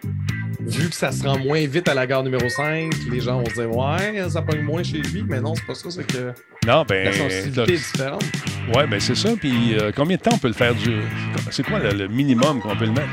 vu 0.65 0.89
que 0.89 0.95
ça 0.95 1.11
se 1.11 1.23
rend 1.27 1.37
moins 1.37 1.65
vite 1.65 1.87
à 1.87 1.93
la 1.93 2.07
gare 2.07 2.23
numéro 2.23 2.49
5, 2.49 2.91
les 3.11 3.19
gens 3.21 3.39
vont 3.39 3.45
se 3.49 3.53
dire 3.55 3.69
Ouais, 3.75 4.29
ça 4.29 4.41
pogne 4.41 4.61
moins 4.61 4.83
chez 4.83 4.97
lui, 4.99 5.23
mais 5.27 5.39
non, 5.39 5.55
c'est 5.55 5.65
pas 5.65 5.75
ça, 5.75 5.89
c'est 5.91 6.05
que 6.05 6.33
Non, 6.67 6.83
ben. 6.87 7.05
la 7.05 7.13
sensibilité 7.13 7.73
est 7.73 7.77
différente. 7.77 8.23
Ouais, 8.73 8.87
ben 8.87 8.99
c'est 8.99 9.15
ça. 9.15 9.29
Puis 9.39 9.75
euh, 9.75 9.91
combien 9.95 10.17
de 10.17 10.21
temps 10.21 10.31
on 10.33 10.37
peut 10.39 10.47
le 10.47 10.53
faire 10.53 10.73
durer? 10.75 11.03
C'est 11.51 11.63
quoi 11.63 11.79
le, 11.79 11.91
le 11.91 12.07
minimum 12.07 12.59
qu'on 12.59 12.75
peut 12.75 12.85
le 12.85 12.91
mettre? 12.91 13.09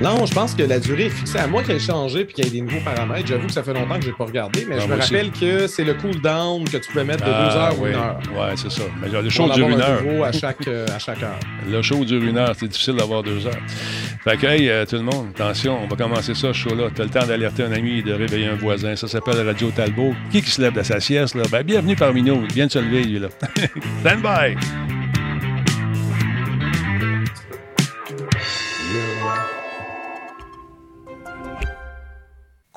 Non, 0.00 0.26
je 0.26 0.34
pense 0.34 0.54
que 0.54 0.62
la 0.64 0.80
durée 0.80 1.04
est 1.06 1.10
fixée. 1.10 1.38
À 1.38 1.46
moins 1.46 1.62
qu'elle 1.62 1.76
ait 1.76 1.80
changé 1.80 2.24
puis 2.24 2.34
qu'il 2.34 2.44
y 2.44 2.48
ait 2.48 2.50
des 2.50 2.60
nouveaux 2.62 2.80
paramètres. 2.84 3.26
J'avoue 3.28 3.46
que 3.46 3.52
ça 3.52 3.62
fait 3.62 3.72
longtemps 3.74 3.96
que 3.98 4.04
j'ai 4.04 4.12
pas 4.12 4.24
regardé, 4.24 4.66
mais 4.68 4.76
Ah, 4.78 4.80
je 4.82 4.86
moi 4.88 4.96
me 4.96 5.02
aussi. 5.02 5.14
rappelle 5.14 5.30
que 5.30 5.66
c'est 5.68 5.84
le 5.84 5.94
cooldown 5.94 6.64
que 6.64 6.76
tu 6.78 6.90
pouvais 6.90 7.04
mettre 7.04 7.24
de 7.24 7.30
2 7.30 7.34
Ah, 7.36 7.56
heures 7.68 7.78
ou 7.78 7.82
ouais. 7.84 7.94
1 7.94 7.98
heure. 7.98 8.18
Ouais, 8.36 8.54
c'est 8.56 8.70
ça. 8.72 8.82
Mais 9.00 9.08
le 9.08 9.28
show 9.30 9.48
dure 9.50 9.68
une 9.68 9.74
un 9.80 9.80
heure. 9.80 10.24
à 10.24 10.32
chaque, 10.32 10.66
euh, 10.66 10.86
à 10.94 10.98
chaque 10.98 11.22
heure. 11.22 11.38
Le 11.70 11.82
show 11.82 12.04
dure 12.04 12.22
une 12.22 12.36
heure, 12.38 12.52
c'est 12.58 12.66
difficile 12.68 12.96
d'avoir 12.96 13.22
deux 13.22 13.46
heures. 13.46 13.52
Fait 14.24 14.36
que, 14.36 14.46
hey, 14.46 14.68
euh, 14.68 14.84
tout 14.86 14.96
le 14.96 15.02
monde, 15.02 15.28
attention, 15.34 15.78
on 15.82 15.86
va 15.86 15.96
commencer 15.96 16.34
ça, 16.34 16.48
ce 16.48 16.52
show-là. 16.52 16.88
T'as 16.94 17.04
le 17.04 17.10
temps 17.10 17.26
d'alerter 17.26 17.62
un 17.64 17.72
ami 17.72 17.98
et 17.98 18.02
de 18.02 18.12
réveiller 18.12 18.46
un 18.48 18.54
voisin. 18.56 18.96
Ça 18.96 19.06
s'appelle 19.06 19.46
Radio 19.46 19.70
Talbot. 19.70 20.14
Qui 20.32 20.42
qui 20.42 20.50
se 20.50 20.60
lève 20.62 20.72
de 20.74 20.82
sa 20.82 20.98
sieste, 21.00 21.34
là? 21.36 21.42
Ben, 21.50 21.62
bienvenue 21.62 21.94
parmi 21.96 22.22
nous. 22.22 22.42
Il 22.48 22.52
vient 22.54 22.66
de 22.66 22.72
se 22.72 22.78
lever, 22.80 23.04
lui, 23.04 23.18
là. 23.20 23.28
Stand 24.00 24.22
by! 24.22 25.01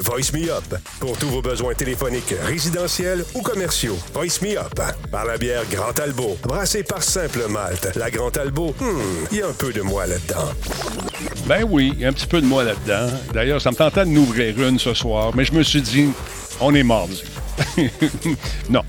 Voice 0.00 0.32
Me 0.32 0.50
Up 0.50 0.64
pour 1.00 1.16
tous 1.18 1.28
vos 1.28 1.42
besoins 1.42 1.74
téléphoniques 1.74 2.34
résidentiels 2.42 3.24
ou 3.34 3.42
commerciaux. 3.42 3.96
Voice 4.12 4.40
Me 4.42 4.58
Up 4.58 4.80
par 5.10 5.24
la 5.24 5.38
bière 5.38 5.62
Grand 5.70 5.92
Talbot, 5.92 6.36
brassée 6.42 6.82
par 6.82 7.02
Simple 7.02 7.46
Malte. 7.48 7.94
La 7.96 8.10
Grand 8.10 8.30
hmm, 8.30 8.82
il 9.32 9.38
y 9.38 9.42
a 9.42 9.48
un 9.48 9.52
peu 9.52 9.72
de 9.72 9.82
moi 9.82 10.06
là-dedans. 10.06 10.50
Ben 11.46 11.64
oui, 11.68 11.92
il 11.94 12.00
y 12.00 12.04
a 12.04 12.08
un 12.08 12.12
petit 12.12 12.26
peu 12.26 12.40
de 12.40 12.46
moi 12.46 12.64
là-dedans. 12.64 13.08
D'ailleurs, 13.32 13.60
ça 13.60 13.70
me 13.70 13.76
tentait 13.76 14.04
de 14.04 14.10
n'ouvrir 14.10 14.60
une 14.60 14.78
ce 14.78 14.94
soir, 14.94 15.32
mais 15.34 15.44
je 15.44 15.52
me 15.52 15.62
suis 15.62 15.82
dit, 15.82 16.08
on 16.60 16.74
est 16.74 16.82
mardi. 16.82 17.22
non. 18.70 18.82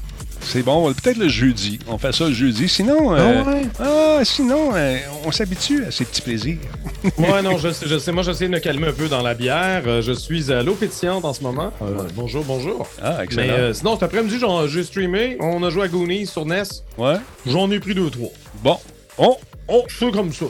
C'est 0.49 0.63
bon, 0.63 0.93
peut-être 0.93 1.17
le 1.17 1.27
jeudi. 1.27 1.77
On 1.89 1.97
fait 1.97 2.13
ça 2.13 2.25
le 2.27 2.33
jeudi. 2.33 2.69
Sinon, 2.69 3.13
euh, 3.13 3.43
Ah 3.45 3.49
ouais? 3.49 3.61
ah, 3.79 4.19
sinon 4.23 4.71
euh, 4.73 4.97
on 5.25 5.31
s'habitue 5.31 5.83
à 5.85 5.91
ces 5.91 6.05
petits 6.05 6.21
plaisirs. 6.21 6.57
Ouais, 7.17 7.41
non, 7.41 7.57
je 7.57 7.69
sais, 7.71 7.85
je 7.87 7.97
sais. 7.99 8.11
Moi, 8.11 8.23
j'essaie 8.23 8.45
de 8.45 8.51
me 8.51 8.59
calmer 8.59 8.87
un 8.87 8.91
peu 8.93 9.07
dans 9.07 9.21
la 9.21 9.33
bière. 9.33 9.83
Euh, 9.85 10.01
je 10.01 10.11
suis 10.13 10.51
à 10.51 10.63
l'eau 10.63 10.73
pétillante 10.73 11.25
en 11.25 11.33
ce 11.33 11.41
moment. 11.43 11.71
Euh, 11.81 12.03
bonjour, 12.15 12.43
bonjour. 12.43 12.87
Ah, 13.01 13.17
Mais 13.19 13.23
excellent. 13.25 13.53
euh, 13.53 13.73
sinon, 13.73 13.93
cet 13.93 14.03
après-midi, 14.03 14.39
j'ai 14.67 14.83
streamé. 14.83 15.37
On 15.39 15.61
a 15.63 15.69
joué 15.69 15.83
à 15.83 15.87
Goonies 15.89 16.25
sur 16.27 16.45
NES. 16.45 16.63
Ouais. 16.97 17.15
J'en 17.45 17.69
ai 17.71 17.79
pris 17.79 17.93
deux, 17.93 18.09
trois. 18.09 18.29
Bon. 18.63 18.77
Oh, 19.17 19.37
oh. 19.67 19.83
C'est 19.87 20.11
comme 20.11 20.33
ça. 20.33 20.45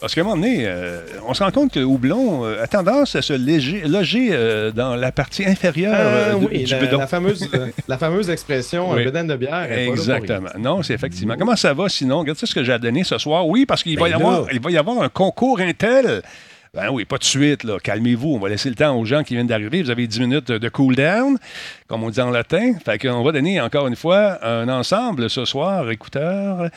Parce 0.00 0.14
qu'à 0.14 0.22
un 0.22 0.24
moment 0.24 0.36
donné, 0.36 0.62
euh, 0.62 1.00
on 1.28 1.34
se 1.34 1.42
rend 1.42 1.50
compte 1.50 1.72
que 1.72 1.78
le 1.78 1.84
houblon 1.84 2.44
euh, 2.44 2.62
a 2.62 2.66
tendance 2.66 3.16
à 3.16 3.22
se 3.22 3.34
léger- 3.34 3.86
loger 3.86 4.28
euh, 4.32 4.70
dans 4.70 4.96
la 4.96 5.12
partie 5.12 5.44
inférieure 5.44 6.38
du- 6.38 6.46
oui, 6.46 6.64
du 6.64 6.72
la, 6.72 6.90
la 6.92 7.06
fameuse, 7.06 7.46
la 7.88 7.98
fameuse 7.98 8.30
expression 8.30 8.90
Oui. 8.92 9.02
un 9.02 9.04
bedaine 9.04 9.26
de 9.26 9.36
bière. 9.36 9.70
Exactement. 9.70 10.48
Non, 10.58 10.82
c'est 10.82 10.94
effectivement. 10.94 11.34
Comment 11.38 11.56
ça 11.56 11.74
va 11.74 11.88
sinon? 11.88 12.20
Regarde 12.20 12.38
ça 12.38 12.46
ce 12.46 12.54
que 12.54 12.64
j'ai 12.64 12.78
donné 12.78 13.04
ce 13.04 13.18
soir? 13.18 13.46
Oui, 13.46 13.66
parce 13.66 13.82
qu'il 13.82 13.98
va, 13.98 14.06
Ben 14.06 14.10
y 14.10 14.14
avoir, 14.14 14.46
il 14.52 14.60
va 14.60 14.70
y 14.70 14.78
avoir 14.78 15.02
un 15.02 15.08
concours 15.10 15.60
Intel. 15.60 16.22
Ben 16.72 16.88
oui, 16.88 17.04
pas 17.04 17.18
de 17.18 17.24
suite. 17.24 17.66
Calmez-vous. 17.82 18.36
On 18.36 18.38
va 18.38 18.48
laisser 18.48 18.68
le 18.68 18.76
temps 18.76 18.96
aux 18.96 19.04
gens 19.04 19.24
qui 19.24 19.34
viennent 19.34 19.48
d'arriver. 19.48 19.82
Vous 19.82 19.90
avez 19.90 20.06
10 20.06 20.20
minutes 20.20 20.52
de 20.52 20.68
cool 20.68 20.94
down, 20.94 21.36
comme 21.88 22.04
on 22.04 22.10
dit 22.10 22.20
en 22.20 22.30
latin. 22.30 22.74
Fait 22.84 22.96
qu'on 22.96 23.24
va 23.24 23.32
donner 23.32 23.60
encore 23.60 23.88
une 23.88 23.96
fois 23.96 24.38
un 24.46 24.68
ensemble 24.68 25.28
ce 25.28 25.44
soir, 25.44 25.90
écouteurs, 25.90 26.70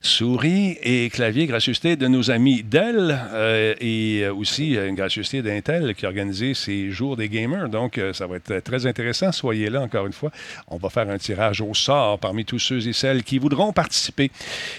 souris 0.00 0.78
et 0.82 1.08
clavier, 1.10 1.46
gracieuseté 1.46 1.94
de 1.94 2.08
nos 2.08 2.32
amis 2.32 2.64
Dell 2.64 3.16
euh, 3.32 3.74
et 3.80 4.26
aussi 4.26 4.74
une 4.74 4.96
gracieuseté 4.96 5.42
d'Intel 5.42 5.94
qui 5.94 6.06
a 6.06 6.08
organisé 6.08 6.54
ces 6.54 6.90
jours 6.90 7.16
des 7.16 7.28
gamers. 7.28 7.68
Donc, 7.68 7.98
euh, 7.98 8.12
ça 8.12 8.26
va 8.26 8.38
être 8.38 8.58
très 8.64 8.84
intéressant. 8.84 9.30
Soyez 9.30 9.70
là 9.70 9.80
encore 9.80 10.06
une 10.06 10.12
fois. 10.12 10.32
On 10.66 10.76
va 10.76 10.90
faire 10.90 11.08
un 11.08 11.18
tirage 11.18 11.60
au 11.60 11.72
sort 11.72 12.18
parmi 12.18 12.44
tous 12.44 12.58
ceux 12.58 12.88
et 12.88 12.92
celles 12.92 13.22
qui 13.22 13.38
voudront 13.38 13.72
participer. 13.72 14.32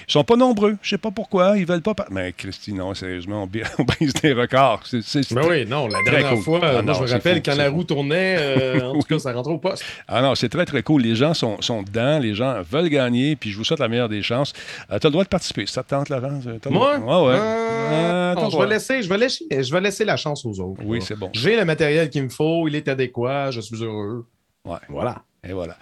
Ils 0.10 0.12
sont 0.12 0.26
pas 0.26 0.36
nombreux. 0.36 0.76
Je 0.82 0.90
sais 0.90 0.98
pas 0.98 1.12
pourquoi. 1.12 1.58
Ils 1.58 1.66
veulent 1.66 1.82
pas. 1.82 1.96
Mais 2.12 2.34
Christy, 2.34 2.74
non, 2.74 2.94
sérieusement, 2.94 3.44
on 3.44 3.84
brise 3.86 4.14
des 4.16 4.34
records. 4.34 4.57
C'est- 4.84 5.02
c'est- 5.02 5.34
Ben 5.34 5.42
oui, 5.48 5.66
non, 5.66 5.88
la 5.88 6.02
dernière 6.04 6.34
cool. 6.34 6.42
fois, 6.44 6.60
Ah 6.64 6.72
moi, 6.74 6.82
non, 6.82 6.94
je 6.94 7.04
me 7.04 7.08
rappelle 7.10 7.36
fou, 7.38 7.42
quand 7.46 7.56
la 7.56 7.70
fou. 7.70 7.76
roue 7.76 7.84
tournait, 7.84 8.36
euh, 8.40 8.82
en 8.90 8.94
tout 8.94 9.08
cas, 9.08 9.20
ça 9.20 9.34
rentrait 9.34 9.54
au 9.54 9.58
poste. 9.58 9.84
Ah 10.08 10.22
non, 10.22 10.36
c'est 10.36 10.50
très, 10.50 10.66
très 10.66 10.84
cool. 10.84 11.02
Les 11.02 11.16
gens 11.16 11.34
sont, 11.34 11.62
sont 11.62 11.84
dedans. 11.84 12.20
Les 12.20 12.34
gens 12.36 12.62
veulent 12.70 12.90
gagner. 12.90 13.36
Puis 13.36 13.52
je 13.52 13.58
vous 13.58 13.64
souhaite 13.64 13.80
la 13.80 13.88
meilleure 13.88 14.10
des 14.10 14.22
chances. 14.24 14.54
tu 14.54 14.60
as 14.94 15.00
le 15.04 15.10
droit 15.12 15.24
de 15.24 15.30
participer. 15.30 15.66
Ça 15.66 15.84
te 15.84 15.90
tente, 15.90 16.10
Laurent? 16.10 16.40
le 16.46 16.70
Moi? 16.72 16.98
droit? 17.00 17.22
Ouais, 17.24 17.28
ouais. 17.34 17.40
Euh, 17.40 17.64
Euh, 17.90 18.34
non, 18.36 18.50
je, 18.50 18.58
vais 18.58 18.68
laisser, 18.68 19.02
je, 19.02 19.08
vais 19.10 19.18
laisser, 19.18 19.46
je 19.50 19.72
vais 19.74 19.80
laisser 19.82 20.04
la 20.04 20.18
chance 20.18 20.46
aux 20.46 20.60
autres. 20.60 20.82
Oui, 20.84 21.00
là. 21.00 21.06
c'est 21.08 21.16
bon. 21.18 21.30
J'ai 21.34 21.56
le 21.56 21.64
matériel 21.64 22.10
qu'il 22.10 22.24
me 22.24 22.30
faut, 22.30 22.68
il 22.68 22.76
est 22.76 22.88
adéquat, 22.90 23.52
je 23.52 23.62
suis 23.62 23.82
heureux. 23.82 24.26
Ouais. 24.66 24.76
Voilà. 24.90 25.22
Et 25.48 25.54
voilà. 25.54 25.78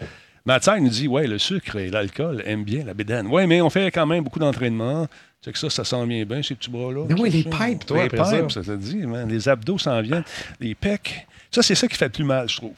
Matsai 0.46 0.80
nous 0.80 0.90
dit 0.90 1.08
Ouais, 1.08 1.26
le 1.26 1.40
sucre 1.40 1.78
et 1.78 1.90
l'alcool 1.90 2.44
aiment 2.46 2.64
bien 2.64 2.84
la 2.86 2.94
bédane. 2.94 3.26
Oui, 3.32 3.48
mais 3.48 3.62
on 3.62 3.72
fait 3.72 3.90
quand 3.90 4.06
même 4.06 4.24
beaucoup 4.24 4.38
d'entraînement. 4.38 5.08
C'est 5.46 5.52
que 5.52 5.60
ça, 5.60 5.70
ça 5.70 5.84
sent 5.84 6.04
bien 6.08 6.26
bien, 6.26 6.42
ces 6.42 6.56
petits 6.56 6.72
bras-là. 6.72 7.06
Mais 7.08 7.14
oui, 7.22 7.30
les 7.30 7.44
pipes, 7.44 7.86
toi, 7.86 8.02
Les 8.02 8.10
pipes, 8.10 8.52
ça 8.52 8.64
te 8.64 8.76
dit, 8.76 9.06
man. 9.06 9.30
Les 9.30 9.48
abdos 9.48 9.78
s'en 9.78 10.02
viennent. 10.02 10.24
Les 10.60 10.74
pecs. 10.74 11.28
Ça, 11.52 11.62
c'est 11.62 11.76
ça 11.76 11.88
qui 11.88 11.96
fait 11.96 12.06
le 12.06 12.12
plus 12.12 12.24
mal, 12.24 12.50
je 12.50 12.58
trouve. 12.58 12.74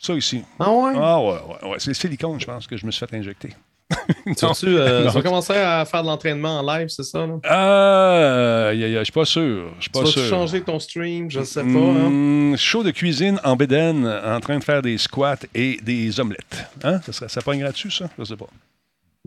Ça 0.00 0.14
ici. 0.14 0.42
Ah 0.58 0.68
ouais? 0.68 0.92
Ah 0.96 1.20
ouais, 1.20 1.28
ouais, 1.28 1.68
ouais. 1.70 1.76
C'est 1.78 1.90
le 1.90 1.94
silicone, 1.94 2.40
je 2.40 2.46
pense, 2.46 2.66
que 2.66 2.76
je 2.76 2.84
me 2.84 2.90
suis 2.90 3.06
fait 3.06 3.16
injecter. 3.16 3.50
Tu 4.36 4.44
euh, 4.66 5.06
tu 5.06 5.14
vas 5.14 5.22
commencer 5.22 5.54
à 5.54 5.84
faire 5.84 6.02
de 6.02 6.08
l'entraînement 6.08 6.58
en 6.58 6.62
live, 6.62 6.88
c'est 6.88 7.04
ça? 7.04 7.26
Là? 7.26 7.34
Ah, 7.44 8.68
aïe, 8.70 8.82
aïe, 8.84 8.96
aïe, 8.96 8.98
je 8.98 9.04
suis 9.04 9.12
pas 9.12 9.24
sûr. 9.24 9.70
Je 9.78 9.82
suis 9.82 9.90
Tu 9.90 9.90
pas 9.90 10.00
vas-tu 10.00 10.12
sûr. 10.18 10.28
changer 10.28 10.60
ton 10.62 10.78
stream? 10.80 11.30
Je 11.30 11.42
sais 11.44 11.62
pas. 11.62 11.68
hein? 11.68 12.10
Hmm, 12.10 12.56
show 12.56 12.82
de 12.82 12.90
cuisine 12.90 13.38
en 13.44 13.54
bédaine, 13.56 14.06
en 14.06 14.40
train 14.40 14.58
de 14.58 14.64
faire 14.64 14.82
des 14.82 14.98
squats 14.98 15.38
et 15.54 15.78
des 15.82 16.18
omelettes. 16.20 16.66
Hein? 16.82 17.00
Ça, 17.06 17.12
serait, 17.12 17.28
ça 17.28 17.40
pognerait 17.42 17.72
dessus, 17.72 17.90
ça? 17.90 18.10
Je 18.18 18.24
sais 18.24 18.36
pas. 18.36 18.46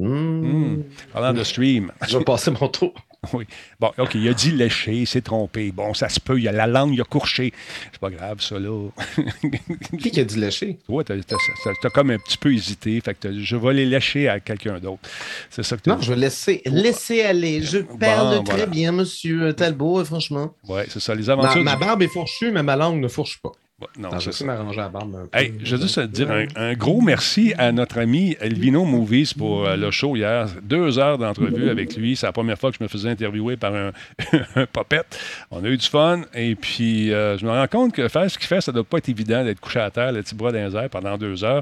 Hmm. 0.06 0.76
Hmm. 0.78 0.84
Parlant 1.14 1.34
de 1.34 1.44
stream. 1.44 1.92
Je 2.10 2.18
vais 2.18 2.24
passer 2.24 2.52
mon 2.52 2.68
tour. 2.68 2.94
Oui. 3.34 3.46
Bon, 3.80 3.92
OK, 4.00 4.16
il 4.16 4.28
a 4.30 4.34
dit 4.34 4.50
lécher, 4.50 4.94
il 4.94 5.06
s'est 5.06 5.22
trompé. 5.22 5.72
Bon, 5.72 5.94
ça 5.94 6.10
se 6.10 6.20
peut, 6.20 6.40
il 6.40 6.48
a 6.48 6.52
la 6.52 6.66
langue, 6.66 6.96
il 6.96 7.02
a 7.02 7.04
courché. 7.04 7.54
C'est 7.92 8.02
pas 8.02 8.10
grave, 8.10 8.42
ça, 8.42 8.58
là. 8.58 8.90
Qui 10.00 10.10
qui 10.10 10.20
a 10.20 10.24
dit 10.24 10.40
lécher? 10.40 10.80
Toi, 10.88 11.04
t'as, 11.04 11.14
t'as- 11.20 11.90
comme 11.92 12.10
un 12.10 12.18
petit 12.18 12.40
peu 12.40 12.52
hésité. 12.52 13.00
Fait 13.00 13.14
que 13.14 13.40
je 13.40 13.56
vais 13.56 13.74
les 13.76 13.86
lâcher 13.86 14.28
à 14.28 14.40
quelqu'un 14.40 14.80
d'autre. 14.80 15.08
C'est 15.52 15.62
ça 15.62 15.78
que 15.78 15.84
tu 15.84 15.90
Non, 15.92 16.02
je 16.02 16.12
vais 16.12 16.20
laisser, 16.20 16.64
laisser 16.66 17.22
aller. 17.22 17.62
Je 17.62 17.78
parle 17.78 18.44
très 18.44 18.56
voilà. 18.56 18.66
bien, 18.66 18.92
monsieur 18.92 19.54
Talbot, 19.54 20.00
euh, 20.00 20.04
franchement. 20.04 20.56
Ouais, 20.68 20.88
c'est 20.90 21.00
ça, 21.00 21.14
les 21.14 21.26
Ma, 21.28 21.34
aventures. 21.34 21.64
ma 21.64 21.76
du- 21.76 21.80
barbe 21.80 22.02
est 22.02 22.08
fourchue, 22.08 22.52
mais 22.52 22.64
ma 22.64 22.76
langue 22.76 23.00
ne 23.02 23.08
fourche 23.08 23.40
pas. 23.40 23.52
Non, 23.98 24.10
Attends, 24.10 24.20
je 24.20 24.26
vais 24.26 24.32
ça. 24.32 24.44
essayer 24.44 24.50
de 24.50 24.52
m'arranger 24.58 24.80
la 24.80 24.90
barbe 24.90 25.16
un 25.16 25.28
peu. 25.28 25.38
Hey, 25.38 25.54
je 25.64 25.76
veux 25.76 25.82
juste 25.82 25.96
te 25.96 26.02
dire 26.06 26.32
un, 26.32 26.46
un 26.56 26.74
gros 26.74 27.02
merci 27.02 27.54
à 27.58 27.72
notre 27.72 28.00
ami 28.00 28.36
Elvino 28.40 28.86
Movies 28.86 29.34
pour 29.34 29.66
euh, 29.68 29.76
le 29.76 29.92
show 29.92 30.16
hier. 30.16 30.48
Deux 30.64 31.00
heures 31.00 31.18
d'entrevue 31.18 31.70
avec 31.70 31.96
lui. 31.96 32.16
C'est 32.16 32.26
la 32.26 32.32
première 32.32 32.58
fois 32.58 32.72
que 32.72 32.78
je 32.80 32.84
me 32.84 32.88
faisais 32.88 33.10
interviewer 33.10 33.58
par 33.58 33.74
un, 33.76 33.92
un 34.56 34.66
popette. 34.66 35.20
On 35.52 35.64
a 35.64 35.68
eu 35.68 35.78
du 35.78 35.88
fun. 35.88 36.22
Et 36.34 36.56
puis, 36.56 37.12
euh, 37.14 37.38
je 37.38 37.46
me 37.46 37.52
rends 37.52 37.68
compte 37.68 37.94
que 37.94 38.08
faire 38.08 38.30
ce 38.30 38.38
qu'il 38.38 38.48
fait, 38.48 38.62
ça 38.62 38.72
doit 38.72 38.84
pas 38.84 38.98
être 39.00 39.10
évident 39.10 39.44
d'être 39.44 39.60
couché 39.60 39.80
à 39.80 39.90
terre, 39.92 40.12
le 40.12 40.22
petit 40.24 40.36
bras 40.36 40.52
dans 40.52 40.66
les 40.70 40.76
airs 40.76 40.90
pendant 40.90 41.18
deux 41.18 41.44
heures. 41.44 41.62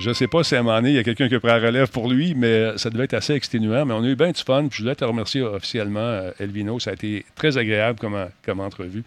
Je 0.00 0.12
sais 0.12 0.26
pas 0.26 0.42
si 0.44 0.54
à 0.54 0.60
un 0.60 0.62
moment 0.62 0.76
donné, 0.76 0.90
il 0.90 0.96
y 0.96 0.98
a 0.98 1.04
quelqu'un 1.04 1.28
qui 1.28 1.34
a 1.34 1.40
pris 1.40 1.48
la 1.48 1.58
relève 1.58 1.90
pour 1.90 2.10
lui, 2.10 2.34
mais 2.34 2.76
ça 2.76 2.90
devait 2.90 3.04
être 3.04 3.14
assez 3.14 3.34
exténuant. 3.34 3.84
Mais 3.84 3.94
on 3.94 4.02
a 4.02 4.06
eu 4.06 4.16
bien 4.16 4.30
du 4.30 4.42
fun. 4.42 4.66
Puis 4.68 4.78
je 4.78 4.82
voulais 4.82 4.94
te 4.94 5.04
remercier 5.04 5.42
officiellement, 5.42 6.00
euh, 6.00 6.30
Elvino. 6.40 6.78
Ça 6.78 6.90
a 6.90 6.94
été 6.94 7.24
très 7.34 7.56
agréable 7.58 7.98
comme, 7.98 8.16
comme 8.44 8.60
entrevue. 8.60 9.02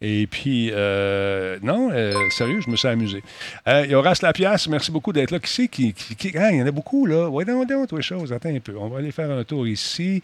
Et 0.00 0.26
puis, 0.26 0.70
euh, 0.72 1.58
non, 1.62 1.90
euh, 2.12 2.30
sérieux, 2.30 2.60
je 2.60 2.70
me 2.70 2.76
suis 2.76 2.88
amusé. 2.88 3.22
Euh, 3.68 3.92
Horace 3.94 4.22
Lapiasse, 4.22 4.68
merci 4.68 4.90
beaucoup 4.90 5.12
d'être 5.12 5.30
là. 5.30 5.38
Qui 5.38 5.94
Ah, 6.36 6.50
il 6.52 6.58
y 6.58 6.62
en 6.62 6.66
a 6.66 6.70
beaucoup, 6.70 7.06
là. 7.06 7.28
Ouais, 7.28 7.44
non, 7.44 7.64
non. 7.64 7.84
Attends 7.84 8.48
un 8.48 8.60
peu. 8.60 8.74
On 8.78 8.88
va 8.88 8.98
aller 8.98 9.12
faire 9.12 9.30
un 9.30 9.44
tour 9.44 9.66
ici. 9.66 10.22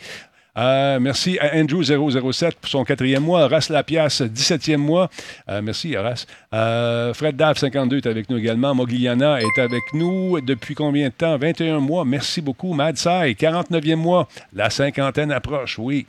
Euh, 0.59 0.99
merci 1.01 1.39
à 1.39 1.55
Andrew007 1.57 2.53
pour 2.61 2.69
son 2.69 2.85
quatrième 2.85 3.23
mois. 3.23 3.45
Horace 3.45 3.69
Lapiasse, 3.69 4.23
17e 4.23 4.77
mois. 4.79 5.09
Euh, 5.49 5.63
merci, 5.63 5.97
Horace. 5.97 6.27
Euh, 6.53 7.15
Fred 7.15 7.37
Dav, 7.37 7.57
52, 7.57 7.99
est 7.99 8.07
avec 8.07 8.29
nous 8.29 8.37
également. 8.37 8.75
Mogliana 8.75 9.41
est 9.41 9.61
avec 9.61 9.83
nous 9.95 10.41
depuis 10.41 10.75
combien 10.75 11.09
de 11.09 11.15
temps? 11.15 11.39
21 11.39 11.79
mois. 11.81 12.05
Merci 12.05 12.41
beaucoup. 12.41 12.73
Mad 12.73 12.97
Sai, 12.97 13.33
49e 13.35 13.97
mois. 13.97 14.29
La 14.53 14.71
cinquantaine 14.71 15.33
approche, 15.33 15.79
oui. 15.79 16.07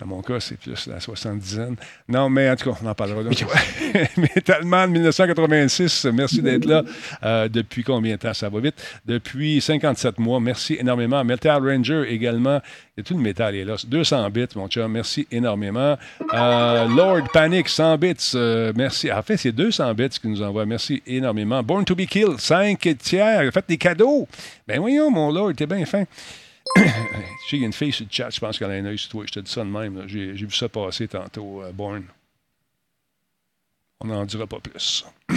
Dans 0.00 0.06
mon 0.06 0.22
cas, 0.22 0.40
c'est 0.40 0.56
plus 0.58 0.86
la 0.86 0.98
soixante-dizaine. 0.98 1.76
Non, 2.08 2.30
mais 2.30 2.48
en 2.48 2.56
tout 2.56 2.70
cas, 2.72 2.78
on 2.82 2.86
en 2.86 2.94
parlera 2.94 3.22
là. 3.22 3.30
Metalman 4.16 4.86
1986, 4.86 6.06
merci 6.06 6.40
d'être 6.40 6.64
là. 6.64 6.82
Euh, 7.22 7.48
depuis 7.48 7.84
combien 7.84 8.14
de 8.14 8.20
temps? 8.20 8.32
Ça 8.32 8.48
va 8.48 8.60
vite? 8.60 8.82
Depuis 9.04 9.60
57 9.60 10.18
mois. 10.18 10.40
Merci 10.40 10.76
énormément. 10.80 11.22
Metal 11.22 11.62
Ranger 11.62 12.04
également. 12.08 12.60
Et 12.96 13.02
tout 13.02 13.12
le 13.14 13.20
métal 13.20 13.54
est 13.54 13.64
là. 13.64 13.76
200 13.86 14.30
bits, 14.30 14.46
mon 14.56 14.68
chum. 14.68 14.90
Merci 14.90 15.26
énormément. 15.30 15.98
Euh, 16.32 16.86
Lord 16.88 17.28
Panic, 17.32 17.68
100 17.68 17.98
bits. 17.98 18.14
euh, 18.34 18.72
merci. 18.74 19.12
En 19.12 19.22
fait, 19.22 19.36
c'est 19.36 19.52
200 19.52 19.92
bits 19.92 20.08
qui 20.08 20.28
nous 20.28 20.40
envoie. 20.42 20.64
Merci 20.64 21.02
énormément. 21.06 21.62
Born 21.62 21.84
to 21.84 21.94
be 21.94 22.06
Killed, 22.06 22.38
5 22.40 22.96
tiers. 22.98 23.50
Faites 23.52 23.68
des 23.68 23.76
cadeaux. 23.76 24.26
Ben 24.66 24.80
voyons, 24.80 25.10
mon 25.10 25.30
Lord, 25.30 25.52
t'es 25.54 25.66
bien 25.66 25.84
fin. 25.84 26.04
Je 26.76 26.82
sais 26.82 27.56
qu'il 27.56 27.60
y 27.60 27.62
a 27.62 27.66
une 27.66 27.72
fille 27.72 27.92
sur 27.92 28.04
le 28.04 28.10
chat, 28.12 28.30
je 28.30 28.38
pense 28.38 28.58
qu'elle 28.58 28.70
a 28.70 28.74
un 28.74 28.84
œil 28.84 28.98
sur 28.98 29.10
toi. 29.10 29.24
Je 29.26 29.32
te 29.32 29.40
dis 29.40 29.50
ça 29.50 29.64
de 29.64 29.70
même. 29.70 30.04
j'ai 30.06 30.32
vu 30.32 30.50
ça 30.50 30.68
passer 30.68 31.08
tantôt, 31.08 31.62
euh, 31.62 31.72
Born. 31.72 32.04
On 34.02 34.06
n'en 34.06 34.24
dira 34.24 34.46
pas 34.46 34.60
plus. 34.60 35.04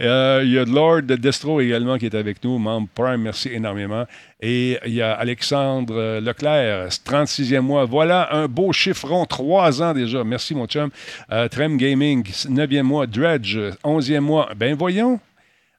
Euh, 0.00 0.42
Il 0.44 0.50
y 0.50 0.58
a 0.58 0.64
Lord 0.64 1.02
Destro 1.02 1.60
également 1.60 1.98
qui 1.98 2.06
est 2.06 2.14
avec 2.16 2.42
nous, 2.42 2.58
membre 2.58 2.88
Prime, 2.92 3.22
merci 3.22 3.48
énormément. 3.50 4.04
Et 4.40 4.76
il 4.84 4.94
y 4.94 5.02
a 5.02 5.14
Alexandre 5.14 5.94
euh, 5.94 6.20
Leclerc, 6.20 6.88
36e 6.88 7.60
mois. 7.60 7.84
Voilà 7.84 8.34
un 8.34 8.48
beau 8.48 8.72
chiffron, 8.72 9.24
3 9.24 9.82
ans 9.82 9.94
déjà. 9.94 10.24
Merci 10.24 10.56
mon 10.56 10.66
chum. 10.66 10.90
Euh, 11.30 11.46
Trem 11.46 11.76
Gaming, 11.76 12.24
9e 12.24 12.82
mois. 12.82 13.06
Dredge, 13.06 13.56
11e 13.84 14.20
mois. 14.20 14.50
Ben 14.56 14.74
voyons. 14.74 15.20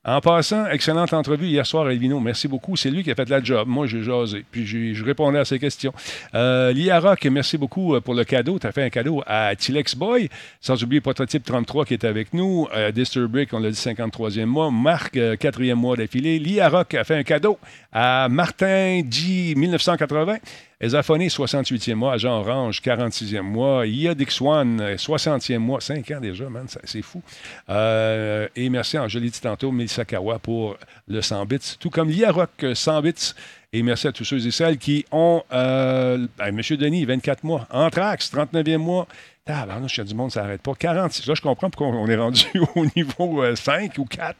En 0.07 0.21
passant, 0.21 0.67
excellente 0.67 1.11
entrevue 1.11 1.47
hier 1.47 1.65
soir, 1.65 1.89
Elvino. 1.89 2.21
Merci 2.21 2.47
beaucoup. 2.47 2.77
C'est 2.77 2.89
lui 2.89 3.03
qui 3.03 3.11
a 3.11 3.15
fait 3.15 3.27
la 3.27 3.43
job. 3.43 3.67
Moi, 3.67 3.87
j'ai 3.87 4.03
jasé. 4.03 4.45
Puis, 4.49 4.65
je 4.65 5.03
répondais 5.03 5.37
à 5.37 5.43
ses 5.43 5.59
questions. 5.59 5.91
Euh, 6.33 6.71
Lia 6.71 6.97
Rock, 7.01 7.25
merci 7.25 7.57
beaucoup 7.57 7.93
euh, 7.93 7.99
pour 7.99 8.13
le 8.13 8.23
cadeau. 8.23 8.57
Tu 8.57 8.65
as 8.67 8.71
fait 8.71 8.83
un 8.83 8.89
cadeau 8.89 9.21
à 9.27 9.53
Tilex 9.57 9.95
Boy. 9.95 10.29
Sans 10.61 10.81
oublier 10.81 11.01
Prototype 11.01 11.43
33 11.43 11.83
qui 11.83 11.93
est 11.93 12.05
avec 12.05 12.33
nous. 12.33 12.69
Euh, 12.73 12.93
Disturbic, 12.93 13.51
on 13.51 13.59
l'a 13.59 13.69
dit, 13.69 13.75
53e 13.75 14.45
mois. 14.45 14.71
Marc, 14.71 15.17
euh, 15.17 15.35
4e 15.35 15.73
mois 15.73 15.97
d'affilée. 15.97 16.39
Lia 16.39 16.69
Rock 16.69 16.93
a 16.93 17.03
fait 17.03 17.15
un 17.15 17.23
cadeau 17.23 17.59
à 17.91 18.29
Martin 18.29 19.01
G. 19.11 19.55
1980. 19.57 20.37
Ezaphonie, 20.79 21.27
68e 21.27 21.95
mois. 21.95 22.13
Agent 22.13 22.39
Orange, 22.39 22.81
46e 22.81 23.41
mois. 23.41 23.87
Ia 23.87 24.13
Dixwan, 24.13 24.79
euh, 24.79 24.95
60e 24.95 25.57
mois. 25.57 25.81
5 25.81 26.11
ans 26.11 26.19
déjà, 26.21 26.49
man. 26.49 26.67
C'est 26.83 27.01
fou. 27.01 27.23
Euh, 27.69 28.47
et 28.55 28.69
merci, 28.69 28.97
l'ai 29.17 29.29
dit 29.29 29.41
tantôt, 29.41 29.71
Melissa 29.71 30.05
Kawa 30.05 30.37
pour 30.37 30.77
le 31.07 31.21
100 31.21 31.45
bits. 31.47 31.77
Tout 31.79 31.89
comme 31.89 32.09
Lia 32.09 32.31
Rock, 32.31 32.51
euh, 32.63 32.75
100 32.75 33.01
bits. 33.01 33.33
Et 33.73 33.83
merci 33.83 34.07
à 34.07 34.13
tous 34.13 34.23
ceux 34.23 34.45
et 34.47 34.51
celles 34.51 34.77
qui 34.77 35.05
ont. 35.11 35.43
Euh, 35.51 36.25
ben, 36.37 36.51
Monsieur 36.55 36.77
Denis, 36.77 37.03
24 37.03 37.43
mois. 37.43 37.67
Anthrax, 37.69 38.31
39e 38.33 38.77
mois. 38.77 39.07
Tabarnouche, 39.43 39.97
il 39.97 39.99
y 39.99 40.01
a 40.01 40.03
du 40.05 40.13
monde, 40.15 40.31
ça 40.31 40.41
n'arrête 40.41 40.61
pas. 40.61 40.73
46. 40.73 41.27
Là, 41.27 41.33
je 41.35 41.41
comprends 41.41 41.69
pourquoi 41.69 41.87
on 41.87 42.07
est 42.07 42.15
rendu 42.17 42.43
au 42.75 42.85
niveau 42.95 43.43
euh, 43.43 43.55
5 43.55 43.97
ou 43.97 44.05
4. 44.05 44.35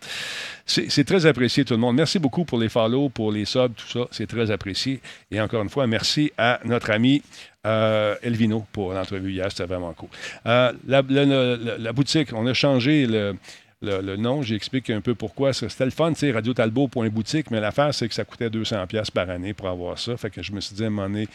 C'est 0.66 1.06
très 1.06 1.26
apprécié, 1.26 1.64
tout 1.66 1.74
le 1.74 1.80
monde. 1.80 1.96
Merci 1.96 2.20
beaucoup 2.20 2.44
pour 2.46 2.58
les 2.58 2.68
follow, 2.70 3.08
pour 3.10 3.32
les 3.32 3.46
subs, 3.46 3.74
tout 3.76 3.88
ça. 3.88 4.08
C'est 4.12 4.28
très 4.28 4.50
apprécié. 4.52 5.02
Et 5.32 5.40
encore 5.42 5.62
une 5.64 5.70
fois, 5.70 5.88
merci 5.88 6.32
à 6.38 6.60
notre 6.66 6.90
ami 6.92 7.22
euh, 7.66 8.16
Elvino 8.22 8.66
pour 8.74 8.94
l'entrevue 8.94 9.32
hier. 9.32 9.48
C'était 9.50 9.66
vraiment 9.66 9.94
cool. 9.94 10.10
Euh, 10.46 10.72
la- 10.88 11.02
la 11.78 11.94
boutique, 11.94 12.30
on 12.34 12.46
a 12.48 12.54
changé 12.54 13.06
le. 13.08 13.36
Le, 13.82 14.16
nom, 14.16 14.42
j'explique 14.42 14.90
un 14.90 15.02
peu 15.02 15.14
pourquoi. 15.14 15.54
C'était 15.54 15.86
le 15.86 15.92
fun, 15.92 16.12
tu 16.14 16.20
sais, 16.20 16.32
radiotalbot.boutique, 16.32 17.52
mais 17.52 17.60
l'affaire, 17.60 17.94
c'est 17.94 18.08
que 18.08 18.14
ça 18.16 18.26
coûtait 18.26 18.50
200$ 18.50 19.12
par 19.12 19.30
année 19.30 19.54
pour 19.54 19.68
avoir 19.68 20.00
ça. 20.00 20.18
Fait 20.18 20.32
que 20.32 20.42
je 20.42 20.52
me 20.52 20.60
suis 20.62 20.76
dit 20.76 20.84
à 20.84 20.88
un 20.88 20.90
moment 20.90 21.08
donné, 21.08 21.28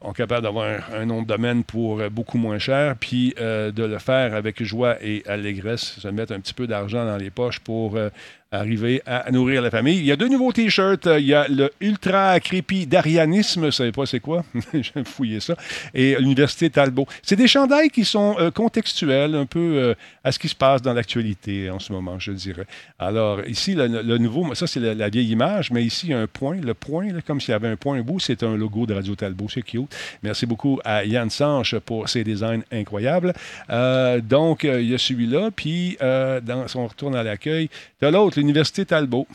on 0.00 0.12
est 0.12 0.16
capable 0.16 0.42
d'avoir 0.42 0.66
un, 0.66 1.00
un 1.00 1.06
nom 1.06 1.22
de 1.22 1.26
domaine 1.26 1.64
pour 1.64 2.00
euh, 2.00 2.08
beaucoup 2.08 2.38
moins 2.38 2.58
cher, 2.58 2.96
puis 2.98 3.34
euh, 3.40 3.72
de 3.72 3.84
le 3.84 3.98
faire 3.98 4.34
avec 4.34 4.62
joie 4.62 4.96
et 5.02 5.22
allégresse, 5.26 5.98
se 5.98 6.08
mettre 6.08 6.32
un 6.32 6.40
petit 6.40 6.54
peu 6.54 6.66
d'argent 6.66 7.04
dans 7.04 7.16
les 7.16 7.30
poches 7.30 7.58
pour 7.58 7.96
euh, 7.96 8.10
arriver 8.52 9.02
à 9.06 9.30
nourrir 9.30 9.62
la 9.62 9.70
famille. 9.70 9.98
Il 9.98 10.04
y 10.04 10.12
a 10.12 10.16
deux 10.16 10.28
nouveaux 10.28 10.52
T-shirts. 10.52 11.08
Il 11.18 11.26
y 11.26 11.34
a 11.34 11.48
le 11.48 11.70
Ultra 11.80 12.38
Crépi 12.38 12.86
d'Arianisme, 12.86 13.62
je 13.62 13.66
ne 13.66 13.70
savez 13.70 13.92
pas 13.92 14.06
c'est 14.06 14.20
quoi, 14.20 14.44
j'ai 14.74 15.04
fouillé 15.04 15.40
ça, 15.40 15.56
et 15.94 16.16
l'Université 16.18 16.70
Talbot. 16.70 17.06
C'est 17.22 17.36
des 17.36 17.48
chandails 17.48 17.90
qui 17.90 18.04
sont 18.04 18.36
euh, 18.38 18.50
contextuels, 18.50 19.34
un 19.34 19.46
peu 19.46 19.58
euh, 19.58 19.94
à 20.22 20.32
ce 20.32 20.38
qui 20.38 20.48
se 20.48 20.54
passe 20.54 20.82
dans 20.82 20.92
l'actualité 20.92 21.70
en 21.70 21.78
ce 21.78 21.92
moment, 21.92 22.18
je 22.18 22.32
dirais. 22.32 22.66
Alors, 22.98 23.40
ici, 23.46 23.74
le, 23.74 24.18
nouveau, 24.18 24.54
ça 24.54 24.66
c'est 24.66 24.80
la, 24.80 25.08
vieille 25.08 25.30
image, 25.30 25.70
mais 25.70 25.82
ici, 25.82 26.08
il 26.08 26.10
y 26.10 26.14
a 26.14 26.20
un 26.20 26.26
point. 26.26 26.56
Le 26.56 26.74
point, 26.74 27.10
là, 27.12 27.20
comme 27.26 27.40
s'il 27.40 27.52
y 27.52 27.54
avait 27.54 27.68
un 27.68 27.76
point 27.76 28.00
bout, 28.02 28.20
c'est 28.20 28.42
un 28.42 28.56
logo 28.56 28.86
de 28.86 28.94
Radio 28.94 29.14
Talbot. 29.14 29.48
C'est 29.48 29.62
cute. 29.62 29.94
Merci 30.22 30.46
beaucoup 30.46 30.78
à 30.84 31.04
Yann 31.04 31.30
Sanche 31.30 31.76
pour 31.78 32.08
ses 32.08 32.22
designs 32.22 32.62
incroyables. 32.70 33.32
Euh, 33.70 34.20
donc, 34.20 34.64
euh, 34.64 34.82
il 34.82 34.90
y 34.90 34.94
a 34.94 34.98
celui-là. 34.98 35.50
Puis, 35.54 35.96
dans, 36.00 36.68
si 36.68 36.76
on 36.76 36.86
retourne 36.86 37.14
à 37.14 37.22
l'accueil, 37.22 37.70
as 38.02 38.10
l'autre, 38.10 38.38
l'Université 38.42 38.84
Talbot. 38.84 39.26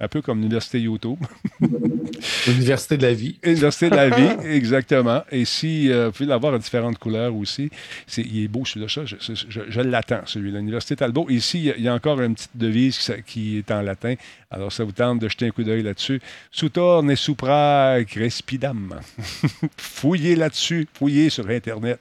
Un 0.00 0.06
peu 0.08 0.22
comme 0.22 0.38
l'Université 0.38 0.80
YouTube. 0.80 1.18
L'université 2.46 2.96
de 2.96 3.02
la 3.02 3.14
vie. 3.14 3.38
Université 3.42 3.90
de 3.90 3.96
la 3.96 4.08
vie, 4.16 4.28
exactement. 4.48 5.22
Et 5.30 5.44
si 5.44 5.90
euh, 5.90 6.06
vous 6.06 6.12
pouvez 6.12 6.26
l'avoir 6.28 6.54
en 6.54 6.58
différentes 6.58 6.98
couleurs 6.98 7.34
aussi, 7.34 7.70
c'est, 8.06 8.22
il 8.22 8.44
est 8.44 8.48
beau 8.48 8.64
celui-là, 8.64 8.88
ça, 8.88 9.04
je, 9.04 9.16
je- 9.18 9.60
je 9.68 9.80
l'attends, 9.80 10.20
celui-là. 10.24 10.58
L'Université 10.58 10.96
Talbot. 10.96 11.26
Ici, 11.30 11.72
il 11.76 11.82
y 11.82 11.88
a- 11.88 11.94
encore 11.94 12.20
une 12.20 12.34
petite 12.34 12.50
devise 12.56 13.12
qui, 13.26 13.58
est 13.58 13.70
en 13.70 13.82
latin. 13.82 14.14
Alors, 14.50 14.72
ça 14.72 14.84
vous 14.84 14.92
tente 14.92 15.18
de 15.18 15.28
jeter 15.28 15.46
un 15.46 15.50
coup 15.50 15.62
d'œil 15.62 15.82
là-dessus. 15.82 16.20
Sutorne 16.50 17.10
et 17.10 17.16
supra 17.16 17.96
crespidam. 18.06 18.94
fouillez 19.76 20.36
là-dessus, 20.36 20.86
fouillez 20.94 21.28
sur 21.28 21.48
Internet. 21.50 21.98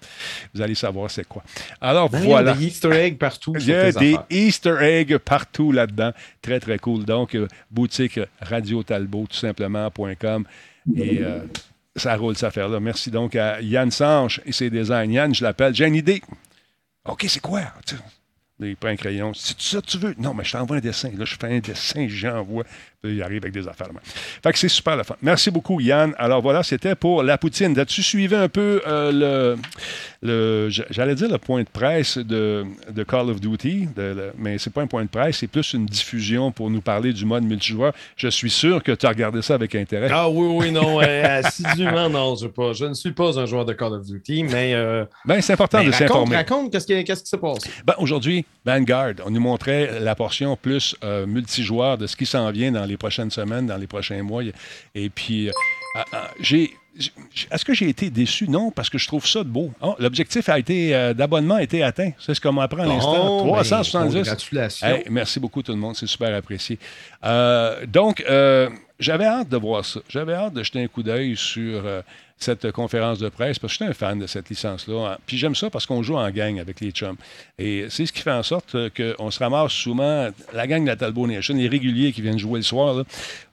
Vous 0.54 0.62
allez 0.62 0.76
savoir 0.76 1.10
c'est 1.12 1.28
quoi. 1.28 1.44
Alors, 1.82 2.10
voilà. 2.10 2.52
Il 2.52 2.56
y 2.56 2.58
a 2.58 2.60
des 2.60 2.66
Easter 2.68 2.92
eggs 2.92 3.18
partout. 3.18 3.54
Il 3.60 3.68
y 3.68 3.74
a 3.74 3.92
des 3.92 3.98
affaires. 3.98 4.24
Easter 4.30 4.76
eggs 4.82 5.18
partout 5.18 5.72
là-dedans. 5.72 6.12
Très, 6.42 6.60
très 6.60 6.78
cool. 6.80 7.04
Donc, 7.04 7.36
euh, 7.36 7.48
boutique 7.88 8.20
Radio 8.42 8.84
Talbot, 8.84 9.28
tout 9.30 9.38
simplement.com. 9.38 10.46
Et 10.96 11.20
euh, 11.22 11.40
ça 11.96 12.16
roule, 12.18 12.36
cette 12.36 12.50
affaire-là. 12.50 12.82
Merci 12.82 13.12
donc 13.12 13.36
à 13.36 13.62
Yann 13.62 13.92
Sanche 13.92 14.42
et 14.46 14.52
ses 14.52 14.70
designs. 14.70 15.12
Yann, 15.12 15.34
je 15.34 15.44
l'appelle. 15.44 15.74
J'ai 15.74 15.88
une 15.88 15.96
idée. 15.96 16.22
OK, 17.06 17.26
c'est 17.30 17.40
quoi? 17.40 17.62
Il 18.60 18.76
prend 18.76 18.90
un 18.90 18.96
crayon. 18.96 19.34
C'est 19.36 19.60
ça 19.62 19.82
que 19.82 19.86
tu 19.86 19.98
veux? 20.00 20.16
Non, 20.18 20.34
mais 20.34 20.44
je 20.44 20.52
t'envoie 20.54 20.78
un 20.78 20.80
dessin. 20.80 21.10
Là, 21.16 21.26
je 21.26 21.36
fais 21.40 21.56
un 21.56 21.60
dessin, 21.60 22.08
j'envoie. 22.10 22.64
Il 23.04 23.22
arrive 23.22 23.44
avec 23.44 23.54
des 23.54 23.68
affaires. 23.68 23.88
là. 23.94 24.00
Fait 24.04 24.52
que 24.52 24.58
c'est 24.58 24.68
super 24.68 24.96
la 24.96 25.04
fin. 25.04 25.16
Merci 25.22 25.52
beaucoup, 25.52 25.80
Yann. 25.80 26.14
Alors 26.18 26.42
voilà, 26.42 26.64
c'était 26.64 26.96
pour 26.96 27.22
la 27.22 27.38
poutine. 27.38 27.78
As-tu 27.78 28.02
suivi 28.02 28.34
un 28.36 28.50
peu 28.50 28.82
euh, 28.88 29.56
le, 30.24 30.70
j'allais 30.90 31.16
dire 31.16 31.30
le 31.30 31.38
point 31.38 31.62
de 31.62 31.70
presse 31.70 32.18
de, 32.18 32.66
de 32.90 33.04
Call 33.04 33.30
of 33.30 33.40
Duty, 33.40 33.90
de- 33.96 34.02
le- 34.02 34.34
mais 34.38 34.58
c'est 34.58 34.72
pas 34.74 34.82
un 34.82 34.88
point 34.88 35.04
de 35.04 35.10
presse, 35.10 35.38
c'est 35.38 35.48
plus 35.48 35.74
une 35.74 35.86
diffusion 35.86 36.52
pour 36.52 36.70
nous 36.70 36.82
parler 36.82 37.14
du 37.14 37.24
mode 37.26 37.44
multijoueur. 37.44 37.94
Je 38.16 38.28
suis 38.30 38.50
sûr 38.50 38.82
que 38.84 38.92
tu 38.92 39.06
as 39.06 39.10
regardé 39.10 39.42
ça 39.44 39.54
avec 39.54 39.76
intérêt. 39.76 40.10
Ah 40.12 40.28
oui, 40.28 40.48
oui, 40.50 40.72
non. 40.72 41.00
euh, 41.04 41.42
assidûment, 41.44 42.10
non. 42.10 42.36
Je, 42.36 42.48
pas, 42.48 42.74
je 42.74 42.86
ne 42.86 42.94
suis 42.96 43.12
pas 43.12 43.38
un 43.40 43.46
joueur 43.46 43.64
de 43.66 43.74
Call 43.74 43.94
of 43.94 44.06
Duty, 44.08 44.44
mais. 44.44 44.74
euh, 44.74 45.06
Ben, 45.24 45.40
c'est 45.42 45.54
important 45.54 45.80
de 45.84 45.92
raconte, 45.92 46.00
s'informer. 46.00 46.36
raconte, 46.36 46.72
qu'est-ce 46.72 46.88
qui 46.88 47.04
qui 47.04 47.16
s'est 47.16 47.38
passé? 47.38 47.70
Ben, 47.86 47.94
Aujourd'hui, 48.00 48.44
Vanguard, 48.66 49.14
on 49.26 49.30
nous 49.30 49.40
montrait 49.40 50.00
la 50.02 50.14
portion 50.14 50.58
plus 50.58 50.96
euh, 51.04 51.26
multijoueur 51.26 51.98
de 51.98 52.06
ce 52.06 52.18
qui 52.18 52.26
s'en 52.26 52.52
vient 52.52 52.72
dans 52.72 52.86
les 52.86 52.98
prochaines 52.98 53.32
semaines, 53.32 53.66
dans 53.66 53.78
les 53.78 53.88
prochains 53.88 54.22
mois. 54.24 54.44
Et 54.94 55.10
puis, 55.10 55.48
euh, 55.48 55.54
ah, 55.96 56.06
ah, 56.12 56.32
j'ai. 56.40 56.72
Est-ce 57.52 57.64
que 57.64 57.74
j'ai 57.74 57.90
été 57.90 58.10
déçu? 58.10 58.48
Non, 58.50 58.72
parce 58.72 58.90
que 58.90 58.98
je 58.98 59.08
trouve 59.08 59.26
ça 59.26 59.44
beau. 59.44 59.72
Ah, 59.82 59.96
L'objectif 60.00 60.50
a 60.50 60.58
été 60.58 60.96
euh, 60.96 61.14
d'abonnement 61.14 61.56
a 61.56 61.64
été 61.64 61.84
atteint. 61.84 62.12
C'est 62.20 62.34
ce 62.34 62.42
qu'on 62.42 62.52
m'apprend 62.52 62.84
à 62.84 62.86
l'instant. 62.88 63.46
Bon, 63.46 63.56
ben, 63.56 63.64
370. 63.64 64.16
Congratulations. 64.16 64.88
Hey, 64.88 65.04
merci 65.10 65.40
beaucoup 65.40 65.62
tout 65.62 65.72
le 65.72 65.78
monde, 65.78 65.96
c'est 65.96 66.08
super 66.08 66.36
apprécié. 66.36 66.80
Euh, 67.24 67.86
donc, 67.86 68.24
euh, 68.28 68.70
j'avais 69.00 69.26
hâte 69.26 69.50
de 69.50 69.58
voir 69.58 69.86
ça. 69.86 70.00
J'avais 70.10 70.34
hâte 70.34 70.54
de 70.54 70.64
jeter 70.64 70.84
un 70.84 70.88
coup 70.88 71.04
d'œil 71.04 71.38
sur 71.38 71.84
cette 72.38 72.72
conférence 72.72 73.20
de 73.20 73.30
presse 73.30 73.60
parce 73.60 73.74
que 73.74 73.86
j'étais 73.86 73.92
un 73.92 73.94
fan 73.94 74.20
de 74.20 74.28
cette 74.28 74.50
licence-là. 74.50 75.18
Puis 75.26 75.38
j'aime 75.38 75.56
ça 75.56 75.70
parce 75.70 75.86
qu'on 75.86 76.04
joue 76.04 76.16
en 76.16 76.30
gang 76.30 76.60
avec 76.60 76.80
les 76.80 76.92
chums. 76.92 77.18
Et 77.58 77.88
c'est 77.90 78.06
ce 78.06 78.14
qui 78.14 78.22
fait 78.22 78.32
en 78.32 78.44
sorte 78.44 78.76
euh, 78.76 78.90
qu'on 78.90 79.32
se 79.32 79.40
ramasse 79.40 79.72
souvent, 79.72 80.30
la 80.54 80.68
gang 80.68 80.84
de 80.84 80.88
la 80.88 80.96
Talbot 80.96 81.28
Nation, 81.28 81.56
les 81.56 81.68
réguliers 81.68 82.12
qui 82.12 82.22
viennent 82.22 82.40
jouer 82.40 82.60
le 82.60 82.64
soir, 82.64 83.04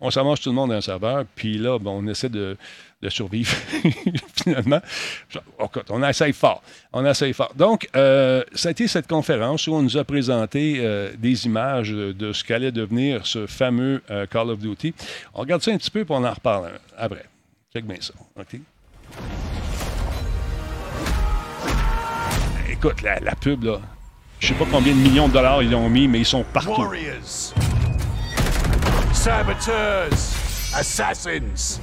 on 0.01 0.11
se 0.11 0.19
ramasse 0.19 0.41
tout 0.41 0.51
le 0.51 0.55
monde 0.55 0.71
dans 0.71 0.77
un 0.77 0.81
serveur. 0.81 1.25
Puis 1.35 1.59
là, 1.59 1.79
ben, 1.79 1.91
on 1.91 2.07
essaie 2.07 2.29
de 2.29 2.57
survivre, 3.11 3.55
finalement. 4.35 4.81
Écoute, 5.63 5.87
on 5.91 6.03
essaye 6.03 6.33
fort. 6.33 6.63
On 6.93 7.05
essaye 7.05 7.33
fort. 7.33 7.53
Donc, 7.55 7.89
euh, 7.97 8.43
ça 8.55 8.69
a 8.69 8.71
été 8.73 8.89
cette 8.89 9.07
conférence 9.07 9.67
où 9.67 9.75
on 9.75 9.83
nous 9.83 9.97
a 9.97 10.05
présenté 10.05 10.77
euh, 10.79 11.13
des 11.19 11.47
images 11.47 11.91
de 11.91 12.33
ce 12.33 12.45
qu'allait 12.45 12.73
devenir 12.73 13.27
ce 13.27 13.47
fameux 13.47 14.03
euh, 14.11 14.27
Call 14.27 14.51
of 14.51 14.59
Duty. 14.59 14.95
On 15.35 15.41
regarde 15.41 15.63
ça 15.63 15.73
un 15.73 15.79
petit 15.79 15.91
peu, 15.91 16.05
puis 16.05 16.15
on 16.15 16.25
en 16.25 16.33
reparle 16.33 16.73
après. 16.97 17.27
Check 17.73 17.85
bien 17.87 17.99
ça. 18.01 18.15
OK? 18.39 18.61
Écoute, 22.71 23.03
la, 23.03 23.19
la 23.21 23.35
pub, 23.35 23.65
là, 23.65 23.79
je 24.41 24.49
sais 24.49 24.55
pas 24.55 24.67
combien 24.71 24.93
de 24.93 24.99
millions 24.99 25.29
de 25.29 25.33
dollars 25.33 25.63
ils 25.63 25.75
ont 25.75 25.89
mis, 25.89 26.07
mais 26.07 26.21
ils 26.21 26.27
sont 26.27 26.45
partout. 26.53 26.83
Warriors, 26.83 27.55
saboteurs, 29.13 30.11
assassins. 30.77 31.81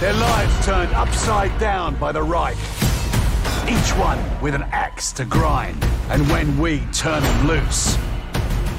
Their 0.00 0.14
lives 0.14 0.66
turned 0.66 0.92
upside 0.94 1.56
down 1.60 1.94
by 1.96 2.10
the 2.10 2.22
Reich. 2.22 2.56
Each 3.68 3.92
one 3.96 4.18
with 4.40 4.54
an 4.54 4.64
axe 4.72 5.12
to 5.12 5.24
grind. 5.24 5.76
And 6.10 6.26
when 6.30 6.58
we 6.58 6.80
turn 6.92 7.22
them 7.22 7.46
loose, 7.46 7.96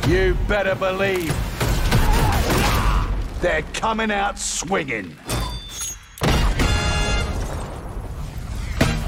you 0.07 0.35
better 0.47 0.75
believe 0.75 1.33
they're 3.39 3.63
coming 3.73 4.11
out 4.11 4.37
swinging. 4.37 5.15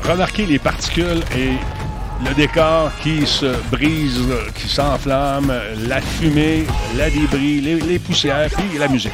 Remarquez 0.07 0.45
les 0.45 0.59
particules 0.59 1.23
et 1.37 1.53
le 2.27 2.33
décor 2.35 2.91
qui 3.01 3.25
se 3.25 3.57
brise, 3.69 4.21
qui 4.53 4.67
s'enflamme, 4.67 5.53
la 5.87 6.01
fumée, 6.01 6.65
la 6.97 7.09
débris, 7.09 7.61
les, 7.61 7.99
poussières, 7.99 8.49
puis 8.49 8.77
la 8.77 8.89
musique. 8.89 9.13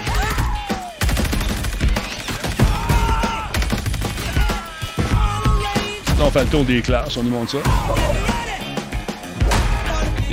On 6.21 6.31
fait 6.31 6.43
le 6.43 6.49
tour 6.49 6.65
des 6.65 6.81
classes, 6.81 7.15
on 7.17 7.23
nous 7.23 7.29
montre 7.29 7.51
ça. 7.51 7.57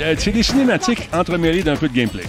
Euh, 0.01 0.15
C'est 0.17 0.31
des 0.31 0.43
cinématiques 0.43 1.09
entremêlées 1.13 1.63
d'un 1.63 1.75
peu 1.75 1.87
de 1.87 1.93
gameplay. 1.93 2.25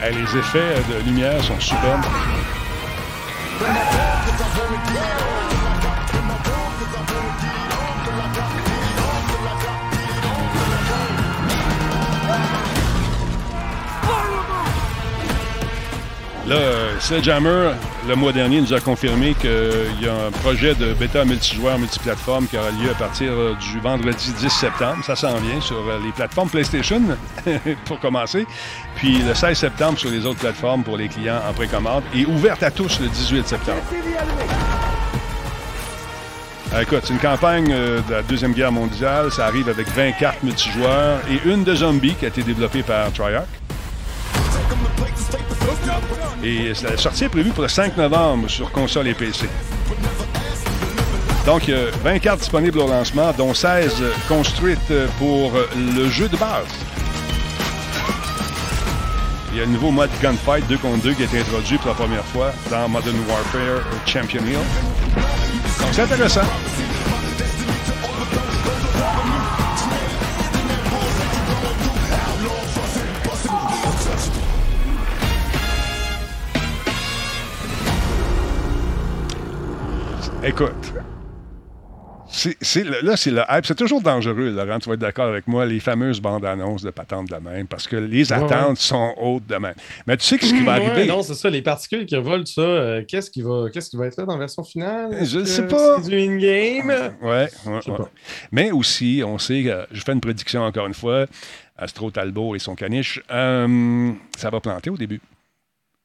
Hey, 0.00 0.14
les 0.14 0.38
effets 0.38 0.82
de 0.88 1.04
lumière 1.04 1.42
sont 1.42 1.58
superbes. 1.58 2.04
Là, 16.46 16.56
euh, 16.56 16.98
Sledgehammer, 16.98 17.70
le 18.08 18.16
mois 18.16 18.32
dernier, 18.32 18.60
nous 18.60 18.72
a 18.72 18.80
confirmé 18.80 19.34
qu'il 19.34 19.50
y 20.00 20.08
a 20.08 20.26
un 20.26 20.30
projet 20.42 20.74
de 20.74 20.92
bêta 20.92 21.24
multijoueur 21.24 21.78
multiplateforme 21.78 22.48
qui 22.48 22.58
aura 22.58 22.70
lieu 22.70 22.90
à 22.90 22.94
partir 22.94 23.30
euh, 23.30 23.54
du 23.54 23.78
vendredi 23.78 24.32
10 24.32 24.50
septembre. 24.50 25.04
Ça 25.04 25.14
s'en 25.14 25.36
vient 25.36 25.60
sur 25.60 25.76
euh, 25.76 26.00
les 26.04 26.10
plateformes 26.10 26.48
PlayStation, 26.48 27.00
pour 27.84 28.00
commencer. 28.00 28.44
Puis 28.96 29.18
le 29.18 29.34
16 29.34 29.56
septembre 29.56 29.98
sur 30.00 30.10
les 30.10 30.26
autres 30.26 30.40
plateformes 30.40 30.82
pour 30.82 30.96
les 30.96 31.08
clients 31.08 31.40
en 31.48 31.52
précommande 31.52 32.02
et 32.12 32.26
ouverte 32.26 32.64
à 32.64 32.72
tous 32.72 32.98
le 32.98 33.06
18 33.06 33.46
septembre. 33.46 33.82
Écoute, 36.80 37.02
c'est 37.04 37.12
une 37.12 37.20
campagne 37.20 37.68
de 37.68 38.10
la 38.10 38.22
Deuxième 38.22 38.52
Guerre 38.52 38.72
mondiale. 38.72 39.30
Ça 39.30 39.46
arrive 39.46 39.68
avec 39.68 39.88
20 39.88 40.12
cartes 40.12 40.42
multijoueurs 40.42 41.20
et 41.30 41.48
une 41.48 41.62
de 41.62 41.74
zombies 41.74 42.14
qui 42.14 42.24
a 42.24 42.28
été 42.28 42.42
développée 42.42 42.82
par 42.82 43.12
Treyarch. 43.12 43.46
Et 46.42 46.72
la 46.82 46.96
sortie 46.96 47.24
est 47.24 47.28
prévue 47.28 47.50
pour 47.50 47.62
le 47.62 47.68
5 47.68 47.96
novembre 47.96 48.48
sur 48.48 48.70
console 48.72 49.08
et 49.08 49.14
PC. 49.14 49.48
Donc, 51.46 51.66
il 51.66 51.74
y 51.74 51.76
a 51.76 51.90
20 52.02 52.18
cartes 52.20 52.40
disponibles 52.40 52.78
au 52.78 52.88
lancement, 52.88 53.32
dont 53.36 53.52
16 53.52 53.96
euh, 54.00 54.12
construites 54.28 54.92
pour 55.18 55.52
le 55.76 56.08
jeu 56.08 56.28
de 56.28 56.36
base. 56.36 56.68
Il 59.52 59.58
y 59.58 59.60
a 59.60 59.64
un 59.64 59.66
nouveau 59.66 59.90
mode 59.90 60.10
Gunfight 60.22 60.66
2 60.66 60.78
contre 60.78 61.02
2 61.02 61.12
qui 61.14 61.22
a 61.22 61.24
été 61.26 61.40
introduit 61.40 61.76
pour 61.78 61.88
la 61.88 61.94
première 61.94 62.24
fois 62.24 62.52
dans 62.70 62.88
Modern 62.88 63.16
Warfare 63.28 63.82
Champion 64.06 64.42
Hill. 64.44 64.54
Donc, 65.80 65.88
c'est 65.92 66.02
intéressant. 66.02 66.42
Écoute. 80.44 80.92
là, 83.02 83.16
c'est 83.16 83.30
le 83.30 83.42
hype. 83.48 83.64
C'est 83.66 83.74
toujours 83.76 84.00
dangereux, 84.00 84.50
Laurent, 84.50 84.78
tu 84.78 84.88
vas 84.88 84.94
être 84.94 85.00
d'accord 85.00 85.26
avec 85.26 85.46
moi, 85.46 85.64
les 85.66 85.78
fameuses 85.80 86.20
bandes 86.20 86.44
annonces 86.44 86.82
de 86.82 86.90
patentes 86.90 87.28
de 87.28 87.36
même, 87.36 87.66
parce 87.68 87.86
que 87.86 87.96
les 87.96 88.32
attentes 88.32 88.78
sont 88.78 89.14
hautes 89.20 89.46
de 89.46 89.56
même. 89.56 89.74
Mais 90.06 90.16
tu 90.16 90.24
sais 90.24 90.38
que 90.38 90.46
ce 90.46 90.52
qui 90.54 90.64
va 90.64 90.78
Ouais, 90.78 90.86
arriver. 90.86 91.06
non, 91.06 91.22
c'est 91.22 91.34
ça, 91.34 91.48
les 91.50 91.62
particules 91.62 92.06
qui 92.06 92.16
revolent 92.16 92.46
ça. 92.46 92.60
euh, 92.62 93.04
qu'est-ce, 93.06 93.30
qui 93.30 93.42
va, 93.42 93.66
qu'est-ce 93.72 93.90
qui 93.90 93.96
va 93.96 94.06
être 94.06 94.16
fait 94.16 94.24
dans 94.24 94.32
la 94.32 94.38
version 94.40 94.64
finale? 94.64 95.10
Je 95.24 95.40
Est-ce 95.40 95.44
sais 95.44 95.66
pas. 95.68 95.98
C'est 96.02 96.08
du 96.10 96.18
in-game? 96.18 96.92
Ouais, 97.22 97.48
ouais. 97.66 97.80
Mais 98.50 98.70
aussi, 98.72 99.22
on 99.24 99.38
sait, 99.38 99.62
que, 99.62 99.86
je 99.94 100.00
fais 100.02 100.12
une 100.12 100.20
prédiction 100.20 100.62
encore 100.62 100.86
une 100.86 100.94
fois, 100.94 101.26
Astro 101.76 102.10
Talbot 102.10 102.56
et 102.56 102.58
son 102.58 102.74
caniche, 102.74 103.20
euh, 103.30 104.10
ça 104.36 104.50
va 104.50 104.60
planter 104.60 104.90
au 104.90 104.96
début. 104.96 105.20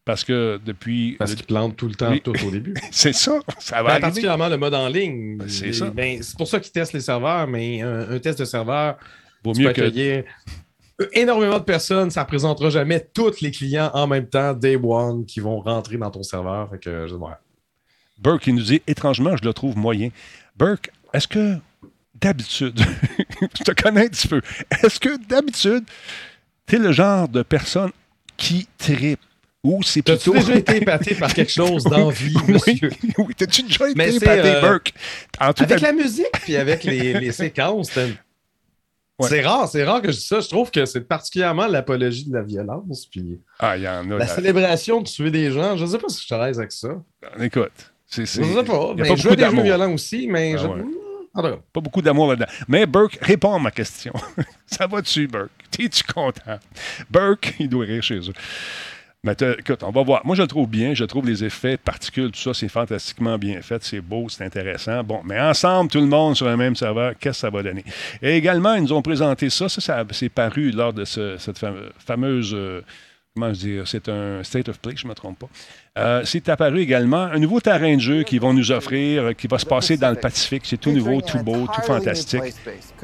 Parce 0.07 0.23
que 0.23 0.57
depuis. 0.65 1.17
Parce 1.19 1.35
qu'ils 1.35 1.45
plantent 1.45 1.75
tout 1.75 1.89
le 1.89 1.95
temps, 1.95 2.17
tout 2.19 2.31
au 2.45 2.49
début. 2.49 2.73
C'est 2.91 3.13
ça, 3.13 3.39
ça 3.59 3.83
va 3.83 3.95
Ben, 3.95 3.99
particulièrement 3.99 4.47
le 4.47 4.55
mode 4.55 4.73
en 4.73 4.87
ligne. 4.87 5.37
Ben, 5.37 5.49
c'est 5.49 5.73
ça. 5.73 5.89
ben, 5.89 6.23
c'est 6.23 6.37
pour 6.37 6.47
ça 6.47 6.61
qu'ils 6.61 6.71
testent 6.71 6.93
les 6.93 7.01
serveurs, 7.01 7.45
mais 7.45 7.81
un, 7.81 8.09
un 8.11 8.19
test 8.19 8.39
de 8.39 8.45
serveur, 8.45 8.97
Vaut 9.43 9.53
mieux 9.53 9.65
que. 9.65 9.81
accueillir 9.81 10.23
énormément 11.11 11.59
de 11.59 11.63
personnes. 11.63 12.09
Ça 12.09 12.21
ne 12.21 12.23
représentera 12.25 12.69
jamais 12.69 13.05
tous 13.13 13.41
les 13.41 13.51
clients 13.51 13.91
en 13.93 14.07
même 14.07 14.27
temps, 14.27 14.53
day 14.53 14.77
one, 14.81 15.25
qui 15.25 15.41
vont 15.41 15.59
rentrer 15.59 15.97
dans 15.97 16.09
ton 16.09 16.23
serveur. 16.23 16.69
Fait 16.69 16.79
que, 16.79 17.13
ouais. 17.13 17.31
Burke, 18.17 18.47
il 18.47 18.55
nous 18.55 18.63
dit 18.63 18.81
étrangement, 18.87 19.35
je 19.35 19.43
le 19.43 19.53
trouve 19.53 19.77
moyen. 19.77 20.09
Burke, 20.55 20.89
est-ce 21.11 21.27
que 21.27 21.57
d'habitude, 22.15 22.79
je 23.59 23.63
te 23.63 23.71
connais 23.81 24.05
un 24.05 24.09
petit 24.09 24.29
peu, 24.29 24.41
est-ce 24.83 24.99
que 25.01 25.17
d'habitude, 25.27 25.83
tu 26.65 26.77
es 26.77 26.79
le 26.79 26.93
genre 26.93 27.27
de 27.27 27.43
personne 27.43 27.91
qui 28.37 28.67
tripe? 28.77 29.19
Ou 29.63 29.81
c'est 29.83 30.01
T'as-tu 30.03 30.31
plutôt. 30.31 30.45
déjà 30.45 30.57
été 30.59 30.77
épaté 30.81 31.15
par 31.15 31.33
quelque 31.33 31.51
chose 31.51 31.83
d'envie, 31.83 32.35
oui, 32.47 32.53
monsieur? 32.53 32.89
oui. 33.17 33.33
T'as-tu 33.35 33.63
déjà 33.63 33.89
été 33.89 34.15
épaté, 34.15 34.55
euh, 34.55 34.61
Burke? 34.61 34.93
Avec 35.39 35.81
la 35.81 35.91
musique, 35.93 36.31
puis 36.43 36.55
avec 36.55 36.83
les, 36.83 37.13
les 37.19 37.31
séquences, 37.43 37.89
c'est 37.91 38.13
Ouais. 39.19 39.29
c'est 39.29 39.41
rare, 39.41 39.67
c'est 39.67 39.83
rare 39.83 39.99
que 40.03 40.11
je 40.11 40.17
dis 40.17 40.23
ça. 40.27 40.39
Je 40.41 40.47
trouve 40.47 40.69
que 40.69 40.85
c'est 40.85 41.01
particulièrement 41.01 41.65
l'apologie 41.65 42.29
de 42.29 42.35
la 42.35 42.43
violence, 42.43 43.07
puis 43.07 43.39
Ah, 43.57 43.75
il 43.75 43.81
y 43.81 43.87
en 43.87 44.05
a. 44.11 44.13
la 44.13 44.17
là. 44.19 44.27
célébration 44.27 45.01
de 45.01 45.07
tuer 45.07 45.31
des 45.31 45.49
gens. 45.51 45.75
Je 45.75 45.85
ne 45.85 45.89
sais 45.89 45.97
pas 45.97 46.07
si 46.07 46.19
je 46.21 46.25
suis 46.27 46.35
à 46.35 46.45
l'aise 46.45 46.59
avec 46.59 46.71
ça. 46.71 46.89
Écoute, 47.39 47.71
c'est. 48.05 48.27
Je 48.27 48.41
ne 48.41 48.45
sais 48.57 48.63
pas. 48.63 48.91
Il 48.93 48.99
y 48.99 49.01
a 49.01 49.03
Mais 49.03 49.09
pas 49.09 49.15
je 49.15 49.23
beaucoup 49.23 49.29
veux 49.29 49.35
des 49.35 49.49
jeux 49.57 49.63
violents 49.63 49.91
aussi, 49.91 50.27
mais 50.27 50.53
Ah 50.53 50.57
je... 50.61 50.67
ouais. 50.67 50.81
En 51.33 51.41
tout 51.41 51.47
cas, 51.49 51.57
Pas 51.73 51.81
beaucoup 51.81 52.01
d'amour 52.03 52.27
là-dedans. 52.29 52.45
Mais 52.67 52.85
Burke, 52.85 53.17
réponds 53.19 53.55
à 53.55 53.59
ma 53.59 53.71
question. 53.71 54.13
Ça 54.67 54.85
va-tu, 54.85 55.27
Burke? 55.27 55.49
T'es-tu 55.71 56.03
content? 56.03 56.59
Burke, 57.09 57.55
il 57.59 57.69
doit 57.69 57.85
rire 57.85 58.03
chez 58.03 58.19
eux. 58.19 58.33
Mais 59.23 59.35
écoute, 59.59 59.83
on 59.83 59.89
va 59.91 60.03
voir. 60.03 60.21
Moi, 60.25 60.35
je 60.35 60.43
le 60.43 60.47
trouve 60.47 60.69
bien. 60.69 60.93
Je 60.93 61.03
trouve 61.03 61.25
les 61.27 61.43
effets 61.43 61.75
particules, 61.75 62.31
tout 62.31 62.39
ça, 62.39 62.53
c'est 62.53 62.69
fantastiquement 62.69 63.37
bien 63.37 63.61
fait. 63.61 63.83
C'est 63.83 63.99
beau, 63.99 64.29
c'est 64.29 64.45
intéressant. 64.45 65.03
Bon, 65.03 65.21
mais 65.25 65.39
ensemble, 65.41 65.89
tout 65.89 65.99
le 65.99 66.05
monde 66.05 66.35
sur 66.35 66.47
un 66.47 66.55
même 66.55 66.75
serveur, 66.75 67.13
qu'est-ce 67.19 67.37
que 67.37 67.41
ça 67.41 67.49
va 67.49 67.63
donner? 67.63 67.83
Et 68.21 68.37
également, 68.37 68.75
ils 68.75 68.83
nous 68.83 68.93
ont 68.93 69.01
présenté 69.01 69.49
ça. 69.49 69.67
Ça, 69.69 69.81
ça 69.81 70.05
c'est 70.11 70.29
paru 70.29 70.71
lors 70.71 70.93
de 70.93 71.03
ce- 71.03 71.35
cette 71.39 71.57
fame- 71.57 71.89
fameuse. 71.97 72.51
euh, 72.53 72.81
comment 73.35 73.53
je 73.53 73.59
dire? 73.59 73.87
C'est 73.87 74.07
un 74.07 74.43
state 74.43 74.69
of 74.69 74.79
play, 74.79 74.93
je 74.95 75.03
ne 75.05 75.09
me 75.09 75.15
trompe 75.15 75.39
pas. 75.39 75.49
Euh, 75.99 76.21
c'est 76.23 76.47
apparu 76.49 76.79
également 76.81 77.23
un 77.23 77.39
nouveau 77.39 77.59
terrain 77.59 77.95
de 77.95 77.99
jeu 78.01 78.23
qu'ils 78.23 78.39
vont 78.39 78.53
nous 78.53 78.71
offrir, 78.71 79.23
euh, 79.23 79.33
qui 79.33 79.47
va 79.47 79.57
se 79.57 79.65
passer 79.65 79.97
dans 79.97 80.09
le 80.11 80.15
Pacifique. 80.15 80.63
C'est 80.65 80.77
tout 80.77 80.91
nouveau, 80.91 81.21
tout 81.21 81.39
beau, 81.39 81.67
tout 81.73 81.81
fantastique. 81.81 82.41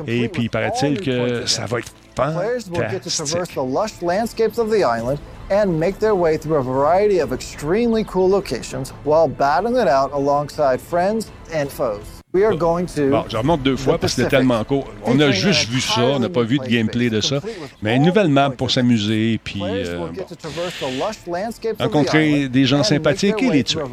Et 0.07 0.29
puis, 0.29 0.47
paraît-il 0.49 1.01
que 1.01 1.45
ça 1.47 1.65
va 1.65 1.79
être 1.79 1.93
Players 2.15 2.69
will 2.69 2.81
get 2.81 3.03
to 3.03 3.09
traverse 3.09 3.49
the 3.53 3.63
lush 3.63 4.01
landscapes 4.01 4.57
of 4.57 4.69
the 4.69 4.83
island 4.83 5.19
and 5.49 5.79
make 5.79 5.99
their 5.99 6.15
way 6.15 6.37
through 6.37 6.57
a 6.57 6.63
variety 6.63 7.19
of 7.19 7.33
extremely 7.33 8.03
cool 8.03 8.29
locations 8.29 8.91
while 9.03 9.27
battling 9.27 9.75
it 9.75 9.87
out 9.87 10.11
alongside 10.13 10.79
friends 10.79 11.31
and 11.51 11.71
foes. 11.71 12.21
We 12.33 12.43
are 12.45 12.55
going 12.55 12.87
to. 12.95 13.11
Bon, 13.11 13.25
je 13.29 13.37
remonte 13.37 13.61
deux 13.61 13.77
fois 13.77 13.99
parce 13.99 14.15
que 14.15 14.23
c'était 14.23 14.37
tellement 14.37 14.63
court. 14.63 14.85
On 15.05 15.19
a 15.19 15.29
juste 15.29 15.69
vu 15.69 15.79
ça, 15.79 16.01
on 16.01 16.19
n'a 16.19 16.29
pas 16.29 16.41
vu 16.41 16.57
de 16.57 16.65
gameplay 16.65 17.11
de 17.11 17.21
ça. 17.21 17.39
Mais 17.83 17.95
une 17.95 18.03
nouvelle 18.03 18.29
map 18.29 18.49
pour 18.49 18.71
s'amuser, 18.71 19.39
puis 19.43 19.61
euh, 19.63 19.99
bon. 19.99 20.11
get 20.15 20.25
to 20.25 20.35
traverse 20.35 20.73
the 20.79 20.89
lush 20.99 21.27
landscapes 21.27 21.73
of 21.73 21.77
the 21.77 21.83
rencontrer 21.83 22.29
island 22.29 22.51
des 22.51 22.65
gens 22.65 22.79
and 22.79 22.85
sympathiques 22.85 23.35
make 23.35 23.43
et 23.43 23.47
their 23.47 23.51
way 23.51 23.57
les 23.57 23.63
through 23.63 23.87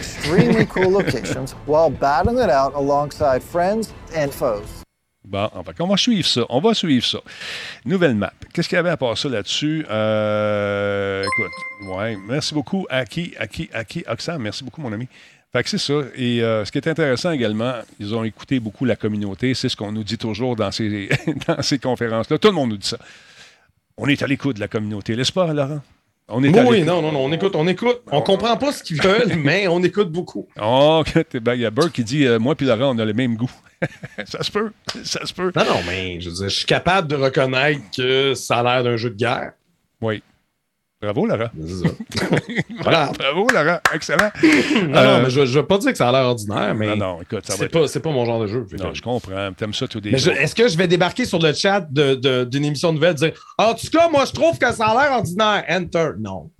tuer. 0.00 0.66
Bon, 5.30 5.48
on 5.78 5.86
va, 5.86 5.96
suivre 5.96 6.26
ça. 6.26 6.40
On 6.48 6.58
va 6.58 6.74
suivre 6.74 7.06
ça. 7.06 7.20
Nouvelle 7.84 8.16
map. 8.16 8.32
Qu'est-ce 8.52 8.68
qu'il 8.68 8.74
y 8.74 8.78
avait 8.80 8.90
à 8.90 8.96
part 8.96 9.16
ça 9.16 9.28
là-dessus? 9.28 9.86
Euh, 9.88 11.22
écoute, 11.22 11.96
ouais. 11.96 12.18
Merci 12.26 12.52
beaucoup, 12.52 12.84
Aki, 12.90 13.34
Aki, 13.38 13.70
Aki, 13.72 14.04
Oxam. 14.08 14.42
Merci 14.42 14.64
beaucoup, 14.64 14.80
mon 14.80 14.92
ami. 14.92 15.06
Fait 15.52 15.62
que 15.62 15.68
c'est 15.68 15.78
ça. 15.78 16.00
Et 16.16 16.42
euh, 16.42 16.64
ce 16.64 16.72
qui 16.72 16.78
est 16.78 16.88
intéressant 16.88 17.30
également, 17.30 17.74
ils 18.00 18.12
ont 18.12 18.24
écouté 18.24 18.58
beaucoup 18.58 18.84
la 18.84 18.96
communauté. 18.96 19.54
C'est 19.54 19.68
ce 19.68 19.76
qu'on 19.76 19.92
nous 19.92 20.02
dit 20.02 20.18
toujours 20.18 20.56
dans 20.56 20.72
ces, 20.72 21.08
dans 21.46 21.62
ces 21.62 21.78
conférences-là. 21.78 22.36
Tout 22.36 22.48
le 22.48 22.54
monde 22.54 22.70
nous 22.70 22.76
dit 22.76 22.88
ça. 22.88 22.98
On 23.96 24.08
est 24.08 24.20
à 24.24 24.26
l'écoute 24.26 24.56
de 24.56 24.60
la 24.60 24.68
communauté, 24.68 25.14
n'est-ce 25.14 25.30
pas, 25.30 25.52
Laurent? 25.52 25.80
On 26.32 26.42
est 26.44 26.66
oui, 26.66 26.82
non, 26.82 27.02
non, 27.02 27.12
non, 27.12 27.24
on 27.24 27.32
écoute, 27.32 27.56
on 27.56 27.66
écoute. 27.66 28.02
On 28.10 28.22
comprend 28.22 28.56
pas 28.56 28.72
ce 28.72 28.82
qu'ils 28.82 29.02
veulent, 29.02 29.34
mais 29.38 29.66
on 29.66 29.82
écoute 29.82 30.10
beaucoup. 30.10 30.48
Oh, 30.60 31.02
ben, 31.34 31.54
il 31.54 31.60
y 31.60 31.66
a 31.66 31.70
Burke 31.70 31.92
qui 31.92 32.04
dit 32.04 32.26
euh, 32.26 32.38
Moi 32.38 32.54
puis 32.54 32.66
Laurent, 32.66 32.94
on 32.94 32.98
a 32.98 33.04
le 33.04 33.12
même 33.12 33.36
goût. 33.36 33.50
ça 34.24 34.42
se 34.42 34.50
peut. 34.50 34.70
Ça 35.02 35.26
se 35.26 35.34
peut. 35.34 35.50
Non, 35.56 35.64
non, 35.64 35.80
mais 35.86 36.20
je 36.20 36.28
veux 36.28 36.36
dire, 36.36 36.48
je 36.48 36.56
suis 36.56 36.66
capable 36.66 37.08
de 37.08 37.16
reconnaître 37.16 37.80
que 37.96 38.34
ça 38.34 38.58
a 38.58 38.62
l'air 38.62 38.84
d'un 38.84 38.96
jeu 38.96 39.10
de 39.10 39.16
guerre. 39.16 39.52
Oui. 40.00 40.22
Bravo, 41.02 41.26
Laurent. 41.26 41.48
Voilà. 42.82 43.10
Bravo, 43.18 43.46
Laurent. 43.48 43.78
Excellent. 43.94 44.30
Non, 44.42 44.96
Euh, 44.98 45.16
non, 45.18 45.22
mais 45.22 45.30
je 45.30 45.40
ne 45.40 45.46
veux 45.46 45.66
pas 45.66 45.78
dire 45.78 45.92
que 45.92 45.96
ça 45.98 46.08
a 46.08 46.12
l'air 46.12 46.22
ordinaire, 46.28 46.74
mais 46.74 46.88
Non, 46.88 46.96
non, 46.96 47.22
écoute, 47.22 47.46
ça 47.46 47.54
va 47.54 47.58
c'est 47.58 47.64
être. 47.66 47.72
pas, 47.72 47.88
c'est 47.88 48.00
pas 48.00 48.10
mon 48.10 48.24
genre 48.26 48.40
de 48.40 48.46
jeu. 48.46 48.66
Que- 48.70 48.76
Non, 48.76 48.92
je 48.92 49.00
comprends. 49.00 49.52
T'aimes 49.56 49.72
ça 49.72 49.88
tous 49.88 50.00
les 50.00 50.10
Mais 50.12 50.18
je- 50.18 50.24
jours. 50.30 50.34
est-ce 50.38 50.54
que 50.54 50.68
je 50.68 50.76
vais 50.76 50.88
débarquer 50.88 51.24
sur 51.24 51.38
le 51.38 51.52
chat 51.54 51.80
de- 51.80 52.14
de- 52.16 52.44
d'une 52.44 52.64
émission 52.66 52.92
nouvelle 52.92 53.12
et 53.12 53.14
dire 53.14 53.32
En 53.56 53.72
tout 53.74 53.86
cas, 53.90 54.08
moi, 54.10 54.24
je 54.26 54.32
trouve 54.32 54.58
que 54.58 54.70
ça 54.72 54.86
a 54.88 55.02
l'air 55.02 55.12
ordinaire. 55.16 55.64
Enter. 55.70 56.10
Non. 56.18 56.50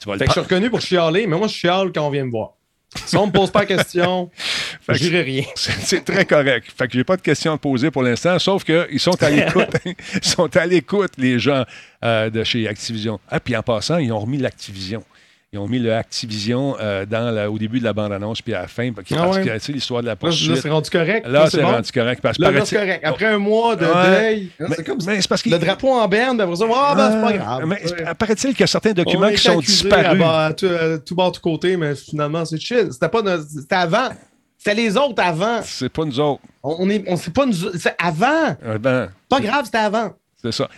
Tu 0.00 0.06
vas 0.08 0.12
le 0.14 0.18
Fait 0.18 0.24
que 0.26 0.30
je 0.30 0.32
suis 0.32 0.40
reconnu 0.40 0.68
pour 0.70 0.80
chialer, 0.80 1.26
mais 1.26 1.36
moi, 1.38 1.46
je 1.48 1.54
chiale 1.54 1.90
quand 1.94 2.06
on 2.06 2.10
vient 2.10 2.24
me 2.26 2.30
voir. 2.30 2.50
Si 2.96 3.16
on 3.16 3.26
me 3.26 3.32
pose 3.32 3.50
pas 3.50 3.60
la 3.60 3.66
question, 3.66 4.30
je 4.88 4.98
dirai 4.98 5.22
rien. 5.22 5.44
C'est 5.54 6.04
très 6.04 6.24
correct. 6.24 6.66
Fait 6.76 6.88
que 6.88 6.94
j'ai 6.94 7.04
pas 7.04 7.16
de 7.16 7.22
questions 7.22 7.52
à 7.52 7.56
te 7.56 7.62
poser 7.62 7.90
pour 7.90 8.02
l'instant, 8.02 8.38
sauf 8.38 8.64
qu'ils 8.64 8.98
sont 8.98 9.22
à 9.22 9.30
l'écoute. 9.30 9.70
Ils 9.84 10.24
sont 10.24 10.56
à 10.56 10.66
l'écoute, 10.66 11.12
les 11.16 11.38
gens 11.38 11.64
euh, 12.04 12.30
de 12.30 12.42
chez 12.42 12.66
Activision. 12.66 13.20
Ah, 13.28 13.38
puis 13.38 13.56
en 13.56 13.62
passant, 13.62 13.98
ils 13.98 14.12
ont 14.12 14.18
remis 14.18 14.38
l'Activision. 14.38 15.04
Ils 15.52 15.58
ont 15.58 15.66
mis 15.66 15.80
le 15.80 15.92
Activision 15.92 16.76
euh, 16.78 17.04
dans 17.04 17.34
la- 17.34 17.50
au 17.50 17.58
début 17.58 17.80
de 17.80 17.84
la 17.84 17.92
bande-annonce, 17.92 18.40
puis 18.40 18.54
à 18.54 18.60
la 18.62 18.68
fin, 18.68 18.92
qui 18.92 19.14
Ah 19.14 19.22
parce 19.24 19.36
ouais. 19.38 19.44
que, 19.44 19.72
l'histoire 19.72 20.00
de 20.00 20.06
la 20.06 20.14
poursuite. 20.14 20.48
là, 20.48 20.56
c'est 20.62 20.70
rendu 20.70 20.90
correct. 20.90 21.26
Là, 21.26 21.50
c'est 21.50 21.60
bon? 21.60 21.72
rendu 21.72 21.90
correct. 21.90 22.20
Parce 22.22 22.38
Là, 22.38 22.64
c'est 22.64 22.76
correct. 22.76 23.00
Après 23.04 23.26
un 23.26 23.38
mois 23.38 23.74
de 23.74 23.84
Ouais. 23.84 24.20
deuil, 24.20 24.50
c'est 24.76 24.86
comme 24.86 25.00
c'est 25.00 25.28
parce 25.28 25.44
le 25.44 25.58
drapeau 25.58 25.88
en 25.90 26.06
berne, 26.06 26.40
après 26.40 26.54
ça, 26.54 26.66
ah, 26.72 26.94
ben, 26.94 27.10
c'est 27.10 27.20
pas 27.20 27.32
grave. 27.44 27.64
Mais 27.66 27.82
Ouais. 27.84 28.14
paraît-il 28.16 28.50
qu'il 28.50 28.60
y 28.60 28.62
a 28.62 28.66
certains 28.68 28.92
documents 28.92 29.28
qui 29.30 29.38
sont 29.38 29.58
à, 29.58 29.60
disparus. 29.62 30.22
à 30.22 30.52
tout, 30.56 30.66
à 30.66 30.98
tout 30.98 31.14
bord, 31.16 31.32
tout 31.32 31.40
côté, 31.40 31.76
mais 31.76 31.96
finalement, 31.96 32.44
c'est 32.44 32.60
chill. 32.60 32.86
C'était 32.92 33.08
pas 33.08 33.20
c'était 33.40 33.74
avant. 33.74 34.10
C'était 34.56 34.74
les 34.76 34.96
autres 34.96 35.20
avant. 35.20 35.62
C'est 35.64 35.88
pas 35.88 36.04
nous 36.04 36.20
autres. 36.20 36.42
On, 36.62 36.76
on 36.78 36.90
est, 36.90 37.02
on 37.08 37.16
sait 37.16 37.32
pas 37.32 37.46
nous, 37.46 37.54
c'est 37.76 37.96
avant. 37.98 38.56
Euh, 38.64 38.78
ben, 38.78 39.08
Pas 39.28 39.40
grave, 39.40 39.64
c'était 39.64 39.78
avant. 39.78 40.12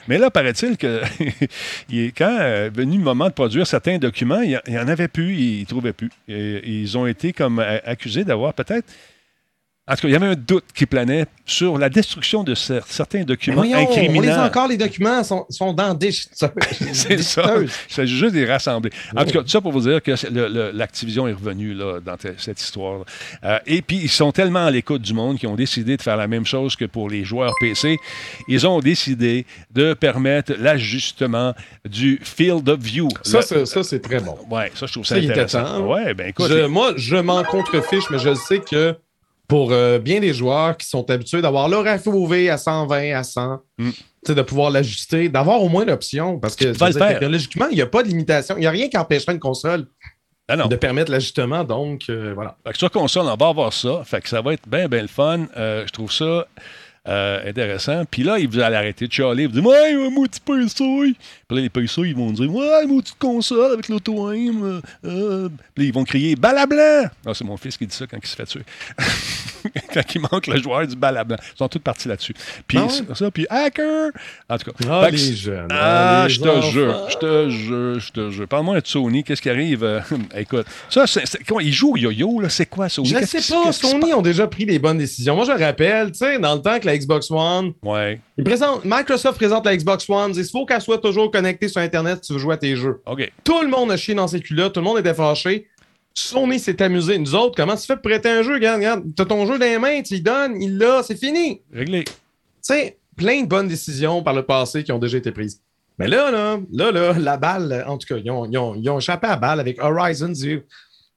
Mais 0.09 0.19
là, 0.19 0.31
paraît-il 0.31 0.77
que 0.77 1.03
quand 2.17 2.39
est 2.41 2.71
venu 2.71 2.99
le 2.99 3.05
moment 3.05 3.27
de 3.27 3.33
produire 3.33 3.67
certains 3.67 3.99
documents, 3.99 4.41
il 4.41 4.61
n'y 4.69 4.79
en 4.79 4.89
avait 4.89 5.09
plus, 5.09 5.37
ils 5.37 5.61
ne 5.61 5.67
trouvaient 5.67 5.93
plus. 5.93 6.11
Ils 6.29 6.99
ont 6.99 7.07
été 7.07 7.33
comme 7.33 7.59
euh, 7.59 7.79
accusés 7.85 8.25
d'avoir 8.25 8.55
peut-être. 8.55 8.87
En 9.89 9.97
tout 9.97 10.03
cas, 10.03 10.09
il 10.09 10.13
y 10.13 10.15
avait 10.15 10.27
un 10.29 10.37
doute 10.37 10.67
qui 10.73 10.87
planait 10.87 11.27
sur 11.45 11.77
la 11.77 11.89
destruction 11.89 12.45
de 12.45 12.55
cer- 12.55 12.83
certains 12.87 13.25
documents 13.25 13.57
voyons, 13.57 13.79
on 13.79 13.81
les 13.81 13.85
a 13.87 13.91
incriminants. 13.91 14.45
encore, 14.45 14.69
les 14.69 14.77
documents 14.77 15.25
sont, 15.25 15.45
sont 15.51 15.73
dans 15.73 15.93
des 15.93 16.13
C'est 16.93 17.21
ça. 17.21 17.57
Il 17.61 17.69
s'agit 17.93 18.17
juste 18.17 18.33
de 18.33 18.39
les 18.39 18.47
rassembler. 18.47 18.93
En 19.17 19.25
tout 19.25 19.33
cas, 19.33 19.41
tout 19.43 19.49
ça 19.49 19.61
pour 19.61 19.73
vous 19.73 19.81
dire 19.81 20.01
que 20.01 20.15
c'est 20.15 20.31
l'Activision 20.31 21.27
est 21.27 21.33
revenu 21.33 21.75
là, 21.75 21.99
dans 21.99 22.17
te- 22.17 22.29
cette 22.39 22.61
histoire. 22.61 23.05
Euh, 23.43 23.59
et 23.67 23.83
puis, 23.83 23.97
ils 24.05 24.09
sont 24.09 24.31
tellement 24.31 24.67
à 24.67 24.71
l'écoute 24.71 25.03
du 25.03 25.15
monde 25.15 25.37
qu'ils 25.37 25.49
ont 25.49 25.57
décidé 25.57 25.97
de 25.97 26.03
faire 26.03 26.17
la 26.17 26.29
même 26.29 26.47
chose 26.47 26.77
que 26.77 26.85
pour 26.85 27.11
les 27.11 27.25
joueurs 27.25 27.53
PC. 27.61 27.99
Ils 28.47 28.65
ont 28.69 28.79
décidé 28.79 29.47
de 29.73 29.95
permettre 29.95 30.53
l'ajustement 30.61 31.55
du 31.85 32.21
field 32.23 32.69
of 32.69 32.79
view. 32.79 33.09
Ça, 33.25 33.39
Le- 33.39 33.43
c'est- 33.43 33.67
ça, 33.67 33.83
c'est 33.83 34.01
très 34.01 34.21
bon. 34.21 34.39
Ouais, 34.49 34.71
ça, 34.77 34.87
je 34.87 34.93
trouve 34.93 35.05
ça, 35.07 35.17
intéressant. 35.17 35.81
Ouais, 35.89 36.15
ben 36.15 36.29
écoute. 36.29 36.47
Je- 36.49 36.67
moi, 36.67 36.93
je 36.97 37.17
m'en 37.17 37.43
contrefiche, 37.43 38.05
mais 38.13 38.21
je 38.21 38.33
sais 38.35 38.61
que 38.61 38.97
pour 39.53 39.71
euh, 39.73 39.99
bien 39.99 40.19
des 40.19 40.33
joueurs 40.33 40.79
qui 40.79 40.89
sont 40.89 41.11
habitués 41.11 41.43
d'avoir 41.43 41.69
leur 41.69 41.85
FOV 42.01 42.49
à 42.49 42.57
120, 42.57 43.13
à 43.15 43.23
100, 43.23 43.61
Mm. 43.79 43.91
de 44.29 44.43
pouvoir 44.43 44.71
l'ajuster, 44.71 45.29
d'avoir 45.29 45.61
au 45.63 45.69
moins 45.69 45.85
l'option. 45.85 46.39
Parce 46.39 46.57
que 46.57 46.65
dire, 46.71 47.07
technologiquement, 47.09 47.67
il 47.71 47.75
n'y 47.75 47.83
a 47.83 47.87
pas 47.87 48.03
de 48.03 48.09
limitation. 48.09 48.57
Il 48.57 48.61
n'y 48.61 48.67
a 48.67 48.71
rien 48.71 48.89
qui 48.89 48.97
empêcherait 48.97 49.35
une 49.35 49.41
console 49.41 49.89
Ah 50.49 50.57
non. 50.57 50.69
de 50.69 50.77
permettre 50.77 51.11
l'ajustement. 51.11 51.65
Donc, 51.65 52.05
euh, 52.09 52.33
voilà. 52.35 52.57
Fait 52.67 52.73
que 52.73 52.79
sur 52.79 52.91
console, 52.91 53.27
on 53.27 53.37
va 53.37 53.49
avoir 53.49 53.73
ça. 53.75 54.03
Fait 54.07 54.23
que 54.23 54.29
ça 54.31 54.41
va 54.41 54.55
être 54.55 54.67
bien, 54.67 54.89
bien 54.89 55.03
le 55.03 55.09
fun. 55.09 55.47
Euh, 55.59 55.85
je 55.87 55.93
trouve 55.93 56.11
ça 56.11 56.47
Euh, 57.09 57.49
intéressant. 57.49 58.05
Puis 58.05 58.23
là, 58.23 58.37
vous 58.49 58.61
allez 58.61 58.77
arrêter 58.77 59.09
de 59.09 59.13
chialer. 59.13 59.47
Vous 59.47 59.55
dites, 59.55 59.65
ouais, 59.65 59.93
tu 60.33 60.41
payes 60.41 60.69
ça. 60.69 60.85
Puis 60.85 61.17
là, 61.51 61.61
les 61.61 61.69
paysages, 61.69 62.07
ils 62.07 62.15
vont 62.15 62.31
dire, 62.31 62.53
ouais, 62.53 62.87
tu 63.05 63.13
console 63.19 63.73
avec 63.73 63.89
l'auto-aim. 63.89 64.63
Euh, 64.63 64.81
euh. 65.05 65.49
Puis 65.75 65.85
là, 65.85 65.89
ils 65.89 65.93
vont 65.93 66.05
crier, 66.05 66.37
balablanc. 66.37 67.11
Ah, 67.27 67.35
c'est 67.35 67.45
mon 67.45 67.57
fils 67.57 67.77
qui 67.77 67.89
dit 67.89 67.97
ça 67.97 68.07
quand 68.07 68.19
il 68.23 68.27
se 68.27 68.37
fait 68.37 68.47
tuer. 68.47 68.63
quand 69.95 70.15
il 70.15 70.21
manque 70.21 70.47
le 70.47 70.61
joueur 70.63 70.87
du 70.87 70.97
balablanc. 70.97 71.37
Ils 71.55 71.59
sont 71.59 71.69
tous 71.69 71.79
partis 71.79 72.09
là-dessus. 72.09 72.35
Puis 72.67 72.79
Ah 72.79 72.87
ouais? 72.87 73.15
ça, 73.15 73.31
puis 73.31 73.47
hacker. 73.51 74.11
En 74.49 74.59
tout 74.59 74.71
cas. 74.71 74.87
Ah, 74.91 75.09
les 75.11 75.19
jeunes, 75.19 75.69
Ah, 75.71 76.23
ah, 76.25 76.29
je 76.29 76.41
te 76.41 76.61
jure, 76.71 77.09
je 77.11 77.17
te 77.19 77.49
jure, 77.51 78.01
je 78.01 78.13
te 78.13 78.31
jure. 78.31 78.49
Parle-moi 78.49 78.81
de 78.81 78.87
Sony, 78.87 79.25
qu'est-ce 79.25 79.43
qui 79.43 79.51
arrive? 79.51 79.85
Euh, 79.85 80.01
écoute, 80.37 80.67
ça, 80.91 81.07
c'est, 81.07 81.27
c'est- 81.27 81.43
comment, 81.47 81.61
ils 81.61 81.73
jouent 81.73 81.93
au 81.93 81.97
yo-yo, 81.97 82.41
là, 82.41 82.49
c'est 82.49 82.67
quoi 82.67 82.89
Sony? 82.89 83.09
Je 83.09 83.17
ne 83.19 83.25
sais 83.27 83.39
pas, 83.53 83.73
Sony 83.73 84.13
ont 84.15 84.23
déjà 84.23 84.47
pris 84.47 84.65
les 84.65 84.79
bonnes 84.79 84.99
décisions. 84.99 85.35
Moi, 85.37 85.45
je 85.45 85.53
rappelle, 85.53 86.13
tu 86.13 86.19
sais, 86.19 86.39
dans 86.39 86.55
le 86.55 86.61
temps 86.63 86.79
que 86.79 86.87
la 86.87 86.97
Xbox 86.97 87.31
One? 87.31 87.73
Ouais, 87.83 88.21
ils 88.37 88.45
présentent- 88.45 88.85
Microsoft 88.85 89.37
présente 89.37 89.65
la 89.67 89.77
Xbox 89.77 90.09
One, 90.09 90.33
il 90.37 90.45
faut 90.45 90.67
qu'elle 90.67 90.81
soit 90.81 90.99
toujours 90.99 91.31
connectée 91.31 91.69
sur 91.69 91.81
Internet 91.81 92.19
si 92.23 92.29
tu 92.29 92.33
veux 92.35 92.39
jouer 92.39 92.55
à 92.55 92.59
tes 92.59 92.77
jeux. 92.77 93.01
OK. 93.07 93.31
Tout 93.45 93.63
le 93.63 93.69
monde 93.69 93.91
a 93.93 93.97
chié 93.97 94.15
dans 94.15 94.29
ses 94.29 94.41
culottes, 94.41 94.75
tout 94.75 94.81
le 94.81 94.85
monde 94.87 94.99
était 94.99 95.15
fâché. 95.15 95.69
Sony 96.15 96.59
s'est 96.59 96.81
amusé. 96.83 97.19
Nous 97.19 97.35
autres, 97.35 97.55
comment 97.57 97.77
tu 97.77 97.87
fais 97.87 97.95
pour 97.95 98.03
prêter 98.03 98.29
un 98.29 98.43
jeu? 98.43 98.55
Regarde, 98.55 98.77
regarde, 98.79 99.03
t'as 99.17 99.25
ton 99.25 99.47
jeu 99.47 99.59
dans 99.59 99.65
les 99.65 99.79
mains, 99.79 100.03
tu 100.03 100.15
y 100.15 100.21
donnes, 100.21 100.61
il 100.61 100.77
l'a, 100.79 101.03
c'est 101.03 101.17
fini. 101.19 101.61
Réglé. 101.73 102.05
Tu 102.05 102.13
sais, 102.63 102.99
plein 103.17 103.43
de 103.43 103.47
bonnes 103.49 103.69
décisions 103.69 104.23
par 104.23 104.35
le 104.35 104.43
passé 104.45 104.85
qui 104.85 104.93
ont 104.93 104.99
déjà 104.99 105.19
été 105.19 105.33
prises. 105.33 105.61
Mais 105.99 106.09
là, 106.09 106.31
là, 106.31 106.59
là, 106.73 106.91
là, 106.91 107.13
la 107.19 107.37
balle, 107.37 107.85
en 107.87 107.99
tout 107.99 108.07
cas, 108.07 108.21
ils 108.23 108.31
ont, 108.31 108.47
ils 108.47 108.57
ont- 108.59 108.75
ils 108.75 108.89
ont 108.91 108.99
échappé 108.99 109.27
à 109.27 109.31
la 109.31 109.37
balle 109.37 109.61
avec 109.61 109.83
Horizon 109.83 110.33
Zero. 110.35 110.63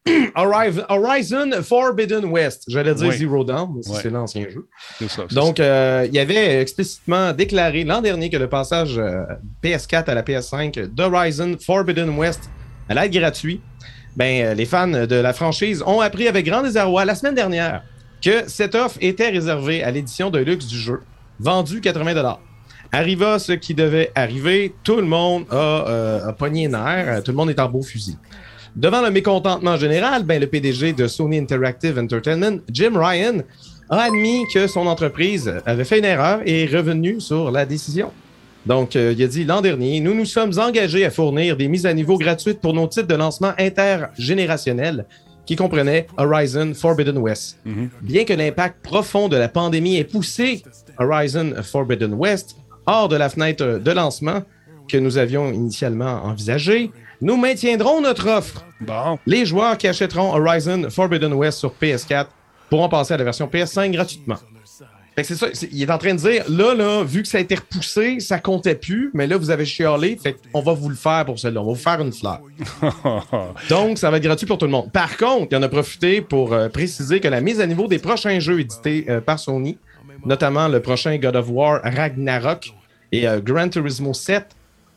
Horizon, 0.36 1.50
Forbidden 1.64 2.26
West. 2.26 2.66
J'allais 2.68 2.94
dire 2.94 3.08
Oui. 3.08 3.18
Zero 3.18 3.44
Dawn, 3.44 3.76
Ouais. 3.76 3.82
c'est 4.02 4.10
l'ancien 4.12 4.46
jeu. 4.50 4.68
Ça. 5.08 5.26
Donc, 5.32 5.60
euh, 5.60 6.06
il 6.08 6.14
y 6.14 6.20
avait 6.20 6.62
explicitement 6.62 7.34
déclaré 7.34 7.84
l'an 7.84 8.02
dernier 8.02 8.30
que 8.30 8.38
le 8.38 8.48
passage 8.48 8.98
euh, 9.00 9.24
PS4 9.64 10.10
à 10.10 10.14
la 10.14 10.22
PS5 10.24 10.88
d'Horizon 10.94 11.56
Forbidden 11.60 12.10
West 12.18 12.50
allait 12.90 13.06
être 13.08 13.14
gratuit. 13.14 13.62
Ben, 14.16 14.46
euh, 14.46 14.54
les 14.54 14.66
fans 14.66 14.88
de 14.88 15.16
la 15.16 15.34
franchise 15.34 15.84
ont 15.86 16.00
appris 16.00 16.28
avec 16.28 16.46
grand 16.46 16.62
désarroi 16.64 17.06
la 17.06 17.16
semaine 17.16 17.36
dernière 17.36 17.84
que 18.22 18.48
cette 18.48 18.76
offre 18.76 18.98
était 19.02 19.30
réservée 19.30 19.84
à 19.84 19.92
l'édition 19.92 20.30
de 20.30 20.40
luxe 20.40 20.68
du 20.68 20.78
jeu, 20.78 21.02
vendue 21.40 21.82
80 21.82 22.38
Arriva 22.92 23.40
ce 23.40 23.52
qui 23.52 23.74
devait 23.74 24.12
arriver, 24.16 24.74
tout 24.84 24.96
le 24.96 25.04
monde 25.04 25.46
a, 25.52 25.56
euh, 25.56 26.28
a 26.28 26.34
pogné 26.34 26.70
tout 26.70 27.32
le 27.32 27.34
monde 27.34 27.50
est 27.50 27.60
en 27.60 27.68
beau 27.68 27.82
fusil. 27.82 28.18
Devant 28.76 29.02
le 29.02 29.12
mécontentement 29.12 29.78
général, 29.78 30.24
ben, 30.24 30.40
le 30.40 30.48
PDG 30.48 30.94
de 30.94 31.08
Sony 31.08 31.38
Interactive 31.38 31.98
Entertainment, 31.98 32.60
Jim 32.72 32.94
Ryan, 32.96 33.42
a 33.90 34.04
admis 34.04 34.44
que 34.54 34.68
son 34.68 34.88
entreprise 34.88 35.54
avait 35.66 35.84
fait 35.84 36.00
une 36.00 36.06
erreur 36.06 36.42
et 36.46 36.64
est 36.64 36.76
revenu 36.76 37.20
sur 37.22 37.52
la 37.52 37.66
décision. 37.66 38.12
Donc, 38.66 38.96
euh, 38.96 39.14
il 39.16 39.24
a 39.24 39.28
dit 39.28 39.44
l'an 39.44 39.62
dernier, 39.62 40.00
nous 40.00 40.14
nous 40.16 40.26
sommes 40.26 40.58
engagés 40.58 41.06
à 41.06 41.12
fournir 41.12 41.56
des 41.56 41.68
mises 41.68 41.86
à 41.86 41.94
niveau 41.94 42.18
gratuites 42.18 42.60
pour 42.62 42.74
nos 42.74 42.88
titres 42.88 43.08
de 43.08 43.16
lancement 43.16 43.54
intergénérationnels 43.60 45.06
qui 45.46 45.56
comprenaient 45.56 46.08
Horizon 46.18 46.74
Forbidden 46.74 47.18
West. 47.20 47.60
Mhm. 47.66 47.90
Bien 48.02 48.24
que 48.26 48.34
l'impact 48.34 48.82
profond 48.82 49.28
de 49.28 49.38
la 49.38 49.48
pandémie 49.48 49.98
ait 49.98 50.04
poussé 50.04 50.64
Horizon 50.98 51.54
Forbidden 51.62 52.14
West 52.16 52.56
hors 52.88 53.08
de 53.08 53.16
la 53.16 53.30
fenêtre 53.30 53.80
de 53.84 53.92
lancement 53.92 54.42
que 54.88 54.98
nous 54.98 55.18
avions 55.18 55.52
initialement 55.52 56.24
envisagée, 56.24 56.92
nous 57.22 57.38
maintiendrons 57.38 58.02
notre 58.02 58.28
offre 58.30 58.66
Bon. 58.82 59.18
les 59.26 59.46
joueurs 59.46 59.78
qui 59.78 59.88
achèteront 59.88 60.34
Horizon 60.36 60.90
Forbidden 60.90 61.34
West 61.34 61.60
sur 61.60 61.74
PS4 61.82 62.28
pourront 62.70 62.90
passer 62.90 63.14
à 63.14 63.18
la 63.18 63.24
version 63.24 63.48
PS5 63.48 63.92
gratuitement. 63.92 64.38
Fait 65.16 65.22
que 65.22 65.28
c'est 65.30 65.36
ça, 65.36 65.48
il 65.72 65.82
est 65.82 65.92
en 65.92 65.98
train 65.98 66.14
de 66.14 66.20
dire, 66.20 66.44
là, 66.50 66.74
là, 66.74 67.04
vu 67.04 67.22
que 67.22 67.28
ça 67.28 67.38
a 67.38 67.42
été 67.42 67.56
repoussé, 67.56 68.20
ça 68.20 68.38
comptait 68.38 68.76
plus, 68.76 69.12
mais 69.14 69.28
là, 69.28 69.38
vous 69.38 69.50
avez 69.50 69.66
chialé, 69.66 70.18
fait 70.22 70.36
qu'on 70.52 70.62
va 70.62 70.74
vous 70.74 70.90
le 70.90 70.96
faire 70.96 71.26
pour 71.26 71.40
celle-là, 71.40 71.62
on 71.62 71.68
va 71.68 71.72
vous 71.72 71.80
faire 71.80 72.02
une 72.02 72.12
fleur. 72.12 72.42
Donc, 73.70 73.98
ça 73.98 74.12
va 74.12 74.18
être 74.18 74.24
gratuit 74.24 74.46
pour 74.46 74.58
tout 74.58 74.66
le 74.66 74.72
monde. 74.72 74.92
Par 74.92 75.16
contre, 75.16 75.48
il 75.52 75.56
en 75.56 75.64
a 75.64 75.70
profité 75.70 76.22
pour 76.22 76.52
euh, 76.52 76.68
préciser 76.68 77.22
que 77.22 77.30
la 77.30 77.40
mise 77.40 77.62
à 77.62 77.66
niveau 77.66 77.88
des 77.88 78.00
prochains 78.00 78.40
jeux 78.40 78.60
édités 78.60 79.06
euh, 79.08 79.22
par 79.22 79.40
Sony, 79.40 79.78
notamment 80.26 80.68
le 80.68 80.82
prochain 80.82 81.18
God 81.18 81.38
of 81.38 81.50
War 81.50 81.80
Ragnarok 81.84 82.74
et 83.14 83.28
euh, 83.28 83.40
Gran 83.40 83.70
Turismo 83.70 84.14
7, 84.14 84.55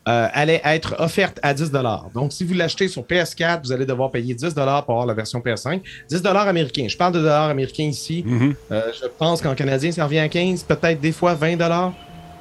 euh, 0.09 0.27
allait 0.33 0.61
être 0.65 0.97
offerte 0.99 1.39
à 1.43 1.53
10 1.55 1.71
Donc, 2.15 2.33
si 2.33 2.45
vous 2.45 2.55
l'achetez 2.55 2.89
sur 2.89 3.03
PS4, 3.03 3.61
vous 3.65 3.73
allez 3.73 3.87
devoir 3.87 4.11
payer 4.11 4.35
10 4.35 4.55
pour 4.55 4.63
avoir 4.63 5.07
la 5.07 5.15
version 5.15 5.41
PS5. 5.41 5.81
10 6.09 6.23
américains. 6.25 6.87
Je 6.89 6.97
parle 6.97 7.13
de 7.13 7.19
dollars 7.21 7.51
américains 7.51 7.85
ici. 7.85 8.25
Mhm. 8.27 8.55
Euh, 8.73 8.83
je 9.01 9.07
pense 9.19 9.43
qu'en 9.43 9.55
canadien, 9.55 9.93
ça 9.93 10.05
revient 10.05 10.19
à 10.21 10.29
15, 10.29 10.63
peut-être 10.65 11.01
des 11.01 11.13
fois 11.13 11.35
20 11.35 11.57
dollars. 11.57 11.93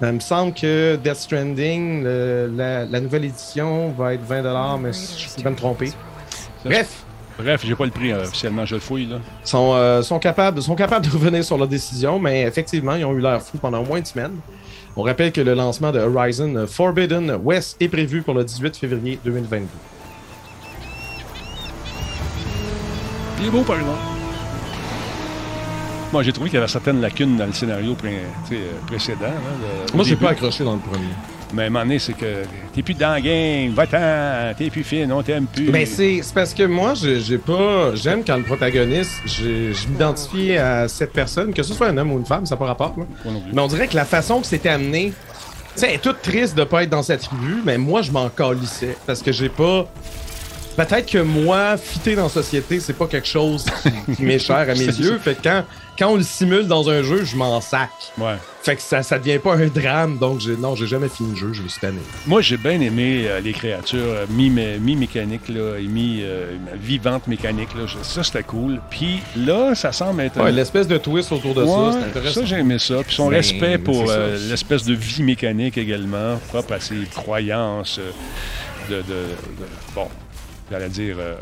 Il 0.02 0.08
me 0.10 0.20
semble 0.20 0.54
que 0.54 0.96
Death 1.04 1.16
Stranding, 1.16 2.04
le- 2.04 2.52
la, 2.56 2.86
la 2.86 3.00
nouvelle 3.00 3.26
édition, 3.26 3.92
va 3.98 4.14
être 4.14 4.24
20 4.24 4.44
dollars, 4.44 4.78
mais 4.78 4.92
je 4.94 5.42
peux 5.44 5.50
me 5.50 5.56
tromper. 5.56 5.92
Bref, 6.64 7.04
Bref, 7.40 7.62
j'ai 7.64 7.76
pas 7.76 7.86
le 7.86 7.92
prix 7.92 8.12
euh, 8.12 8.24
officiellement, 8.24 8.66
je 8.66 8.76
le 8.76 8.82
fouille, 8.82 9.06
là. 9.06 9.18
sont, 9.44 9.74
euh, 9.76 10.02
sont, 10.02 10.18
capables, 10.18 10.60
sont 10.62 10.74
capables 10.76 11.06
de 11.06 11.12
revenir 11.12 11.44
sur 11.44 11.56
leur 11.58 11.68
décision, 11.68 12.18
mais 12.18 12.42
effectivement, 12.42 12.96
ils 12.96 13.06
ont 13.06 13.14
eu 13.14 13.20
l'air 13.22 13.40
fous 13.42 13.60
pendant 13.60 13.80
au 13.82 13.86
moins 13.86 13.98
une 14.00 14.06
semaine. 14.06 14.32
On 15.00 15.04
rappelle 15.04 15.32
que 15.32 15.42
le 15.42 15.54
lancement 15.54 15.92
de 15.92 16.00
Horizon 16.00 16.66
Forbidden 16.68 17.38
West 17.44 17.78
est 17.80 17.88
prévu 17.88 18.24
pour 18.24 18.34
le 18.34 18.44
18 18.44 18.76
février 18.78 19.20
2022. 19.24 19.68
Il 23.40 23.46
est 23.46 23.50
beau, 23.52 23.62
par 23.62 23.76
exemple. 23.80 24.00
Moi, 26.12 26.24
j'ai 26.24 26.32
trouvé 26.34 26.50
qu'il 26.50 26.56
y 26.58 26.60
avait 26.60 26.68
certaines 26.72 27.00
lacunes 27.02 27.38
dans 27.38 27.46
le 27.46 27.52
scénario 27.54 27.94
pré- 27.94 28.22
euh, 28.54 28.72
précédent. 28.88 29.20
le- 29.28 29.94
au 29.94 29.96
Moi, 29.98 30.04
j'ai 30.04 30.12
début. 30.12 30.24
pas 30.24 30.32
accroché 30.32 30.64
dans 30.64 30.74
le 30.74 30.80
premier. 30.80 31.06
Mais 31.54 31.64
à 31.64 31.66
un 31.68 31.70
moment 31.70 31.86
donné, 31.86 32.00
c'est 32.00 32.14
que 32.14 32.44
t'es 32.74 32.82
plus 32.82 32.94
dans 32.94 33.16
le 33.16 33.22
game, 33.22 33.74
va-t'en, 33.74 34.54
t'es 34.58 34.70
plus 34.70 34.84
fin, 34.84 35.10
on 35.10 35.24
t'aime 35.24 35.46
plus. 35.46 35.70
Ben, 35.72 35.86
c'est 35.86 36.22
parce 36.36 36.54
que 36.54 36.64
moi, 36.64 36.94
j'ai 36.96 37.38
pas. 37.38 37.96
J'aime 37.96 38.24
quand 38.26 38.36
le 38.38 38.44
protagoniste, 38.44 39.12
je 39.26 39.72
m'identifie 39.90 40.58
à 40.58 40.88
cette 40.88 41.14
personne, 41.14 41.54
que 41.54 41.64
ce 41.64 41.74
soit 41.74 41.88
un 41.88 41.98
homme 41.98 42.12
ou 42.12 42.18
une 42.20 42.26
femme, 42.26 42.46
ça 42.46 42.56
n'a 42.56 42.60
pas 42.60 42.66
rapport. 42.66 42.94
là. 42.98 43.06
Mais 43.54 43.62
on 43.62 43.68
dirait 43.68 43.88
que 43.88 43.96
la 43.96 44.06
façon 44.06 44.42
que 44.42 44.48
c'était 44.48 44.70
amené, 44.70 45.14
tu 45.76 45.80
sais, 45.82 45.88
elle 45.88 45.96
est 45.96 46.00
toute 46.00 46.22
triste 46.22 46.58
de 46.58 46.64
pas 46.66 46.84
être 46.84 46.90
dans 46.90 47.04
cette 47.04 47.22
tribu, 47.22 47.62
mais 47.66 47.78
moi, 47.78 48.02
je 48.02 48.12
m'en 48.12 48.28
calissais 48.30 48.98
parce 49.06 49.22
que 49.22 49.32
j'ai 49.32 49.50
pas. 49.50 49.88
Peut-être 50.76 51.10
que 51.10 51.18
moi, 51.20 51.76
fitter 51.78 52.16
dans 52.16 52.24
la 52.24 52.30
société, 52.30 52.80
c'est 52.80 52.94
pas 52.94 53.08
quelque 53.08 53.28
chose 53.28 53.66
qui, 54.06 54.16
qui 54.16 54.24
m'est 54.24 54.38
cher 54.38 54.58
à 54.58 54.66
mes 54.66 54.86
yeux. 54.86 55.18
Fait 55.18 55.34
que 55.34 55.42
quand, 55.44 55.64
quand 55.98 56.10
on 56.10 56.16
le 56.18 56.24
simule 56.24 56.68
dans 56.68 56.90
un 56.90 57.02
jeu, 57.04 57.24
je 57.24 57.36
m'en 57.36 57.60
sac. 57.62 57.90
Ouais. 58.18 58.36
Fait 58.62 58.76
que 58.76 58.82
ça, 58.82 59.02
ça 59.04 59.18
devient 59.18 59.40
pas 59.40 59.56
un 59.56 59.68
drame, 59.68 60.18
donc 60.18 60.40
j'ai- 60.42 60.58
non, 60.58 60.76
j'ai 60.76 60.88
jamais 60.88 61.08
fini 61.10 61.32
le 61.32 61.38
jeu, 61.38 61.54
je 61.54 61.62
me 61.64 61.68
suis 61.70 61.80
tanné. 61.80 62.00
Moi, 62.26 62.42
j'ai 62.42 62.58
bien 62.58 62.80
aimé 62.82 63.24
euh, 63.28 63.40
les 63.40 63.54
créatures 63.54 63.98
euh, 64.02 64.26
mi- 64.30 64.50
mi-mécaniques 64.50 65.48
là, 65.50 65.78
et 65.80 65.84
mi, 65.88 66.20
euh, 66.22 66.58
vivantes 66.76 67.28
mécaniques. 67.28 67.74
Là. 67.76 67.86
Ça, 68.04 68.24
c'était 68.24 68.44
cool. 68.44 68.80
Puis 68.90 69.22
là, 69.38 69.74
ça 69.76 69.92
semble 69.92 70.22
être... 70.22 70.40
Ouais, 70.42 70.52
l'espèce 70.52 70.88
de 70.88 70.98
twist 70.98 71.32
autour 71.32 71.54
de 71.56 71.66
ça, 71.66 71.92
c'est 71.94 72.08
intéressant. 72.10 72.40
ça, 72.42 72.46
j'ai 72.46 72.58
aimé 72.58 72.78
ça. 72.80 72.96
Puis 73.04 73.16
son 73.16 73.30
Mais- 73.30 73.38
respect 73.38 73.78
pour 73.78 74.06
euh, 74.10 74.38
l'espèce 74.50 74.84
de 74.84 74.94
vie 74.94 75.24
mécanique 75.24 75.78
également, 75.78 76.38
propre 76.50 76.74
à 76.74 76.80
ses 76.80 77.06
croyances 77.16 78.00
euh, 78.00 78.12
de, 78.90 78.96
de- 78.98 79.02
de- 79.02 79.68
Bon, 79.96 80.08
j'allais 80.70 80.90
dire... 80.90 81.16
euh, 81.20 81.36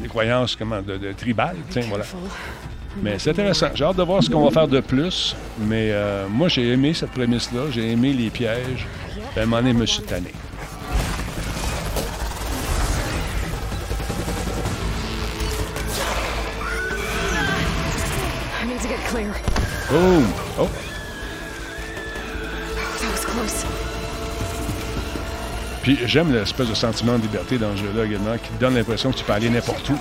des 0.00 0.08
croyances 0.08 0.56
comment, 0.56 0.82
de, 0.82 0.96
de 0.96 1.12
tribales, 1.12 1.56
tiens, 1.70 1.84
voilà. 1.88 2.04
Mais 3.02 3.18
c'est 3.18 3.30
intéressant. 3.30 3.68
J'ai 3.74 3.84
hâte 3.84 3.96
de 3.96 4.02
voir 4.02 4.22
ce 4.22 4.30
qu'on 4.30 4.44
va 4.44 4.50
faire 4.50 4.68
de 4.68 4.80
plus. 4.80 5.36
Mais 5.58 5.90
euh, 5.90 6.26
moi, 6.28 6.48
j'ai 6.48 6.72
aimé 6.72 6.94
cette 6.94 7.10
prémisse-là. 7.10 7.70
J'ai 7.70 7.90
aimé 7.90 8.12
les 8.12 8.30
pièges. 8.30 8.86
Puis 9.32 9.40
à 9.40 9.42
un 9.42 9.46
moment 9.46 9.62
donné, 9.62 9.72
je 9.72 9.78
me 9.78 9.86
suis 9.86 10.02
tanné. 10.02 10.32
Boom! 19.90 20.24
Oh! 20.58 20.68
Puis 25.82 25.98
j'aime 26.06 26.32
l'espèce 26.32 26.68
de 26.68 26.74
sentiment 26.74 27.18
de 27.18 27.22
liberté 27.22 27.58
dans 27.58 27.76
ce 27.76 27.82
jeu-là 27.82 28.06
également, 28.06 28.38
qui 28.38 28.48
te 28.48 28.58
donne 28.58 28.74
l'impression 28.74 29.12
que 29.12 29.18
tu 29.18 29.24
peux 29.24 29.32
aller 29.34 29.50
n'importe 29.50 29.90
où. 29.90 29.98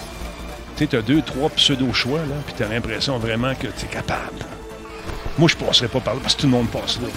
Tu 0.84 0.90
sais, 0.90 1.02
tu 1.02 1.12
as 1.12 1.16
deux, 1.16 1.22
trois 1.22 1.50
pseudo-choix, 1.50 2.20
là, 2.20 2.36
puis 2.46 2.56
tu 2.58 2.64
as 2.64 2.68
l'impression 2.68 3.18
vraiment 3.18 3.56
que 3.56 3.68
tu 3.68 3.86
es 3.86 3.88
capable. 3.88 4.40
Moi, 5.38 5.48
je 5.48 5.56
passerais 5.56 5.88
pas 5.88 6.02
par 6.02 6.16
là 6.16 6.20
parce 6.22 6.36
que 6.36 6.42
tout 6.42 6.48
le 6.48 6.52
monde 6.52 6.68
passe 6.68 7.00
là. 7.00 7.08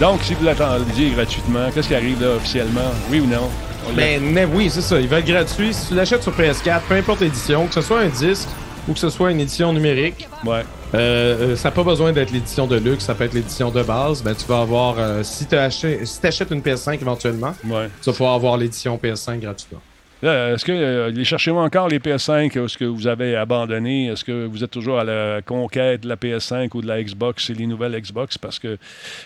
Donc, 0.00 0.20
si 0.24 0.34
vous 0.34 0.44
l'attendiez 0.44 1.10
gratuitement, 1.10 1.70
qu'est-ce 1.72 1.86
qui 1.86 1.94
arrive 1.94 2.20
là 2.20 2.30
officiellement? 2.30 2.90
Oui 3.08 3.20
ou 3.20 3.26
non? 3.26 3.48
Ben, 3.94 4.20
mais 4.20 4.44
oui, 4.44 4.68
c'est 4.68 4.82
ça. 4.82 4.98
Il 4.98 5.06
va 5.06 5.20
être 5.20 5.26
gratuit. 5.26 5.72
Si 5.72 5.88
tu 5.88 5.94
l'achètes 5.94 6.24
sur 6.24 6.32
PS4, 6.36 6.80
peu 6.88 6.96
importe 6.96 7.20
l'édition, 7.20 7.68
que 7.68 7.74
ce 7.74 7.82
soit 7.82 8.00
un 8.00 8.08
disque 8.08 8.48
ou 8.88 8.92
que 8.94 8.98
ce 8.98 9.10
soit 9.10 9.30
une 9.30 9.40
édition 9.40 9.72
numérique, 9.72 10.28
Ouais. 10.44 10.64
euh, 10.94 11.52
euh, 11.52 11.56
ça 11.56 11.68
n'a 11.68 11.74
pas 11.74 11.82
besoin 11.84 12.12
d'être 12.12 12.30
l'édition 12.30 12.66
de 12.66 12.76
luxe, 12.76 13.04
ça 13.04 13.14
peut 13.14 13.24
être 13.24 13.34
l'édition 13.34 13.70
de 13.70 13.82
base. 13.82 14.22
Ben, 14.22 14.34
tu 14.34 14.46
vas 14.46 14.60
avoir, 14.62 14.94
euh, 14.98 15.22
si 15.22 15.46
tu 15.46 15.56
achètes, 15.56 16.06
si 16.06 16.20
t'achètes 16.20 16.50
une 16.50 16.62
PS5 16.62 17.00
éventuellement, 17.00 17.52
Ouais. 17.68 17.88
tu 18.02 18.10
vas 18.10 18.12
pouvoir 18.16 18.34
avoir 18.34 18.56
l'édition 18.56 18.96
PS5 18.96 19.40
gratuitement. 19.40 19.80
Est-ce 20.20 20.64
que 20.64 20.72
euh, 20.72 21.10
les 21.10 21.24
cherchez-vous 21.24 21.58
encore 21.58 21.88
les 21.88 22.00
PS5? 22.00 22.58
Est-ce 22.64 22.76
que 22.76 22.84
vous 22.84 23.06
avez 23.06 23.36
abandonné? 23.36 24.08
Est-ce 24.08 24.24
que 24.24 24.46
vous 24.46 24.64
êtes 24.64 24.70
toujours 24.72 24.98
à 24.98 25.04
la 25.04 25.42
conquête 25.42 26.00
de 26.02 26.08
la 26.08 26.16
PS5 26.16 26.70
ou 26.74 26.82
de 26.82 26.88
la 26.88 27.00
Xbox? 27.02 27.50
Et 27.50 27.54
les 27.54 27.66
nouvelles 27.68 28.00
Xbox? 28.00 28.36
Parce 28.36 28.58
que 28.58 28.78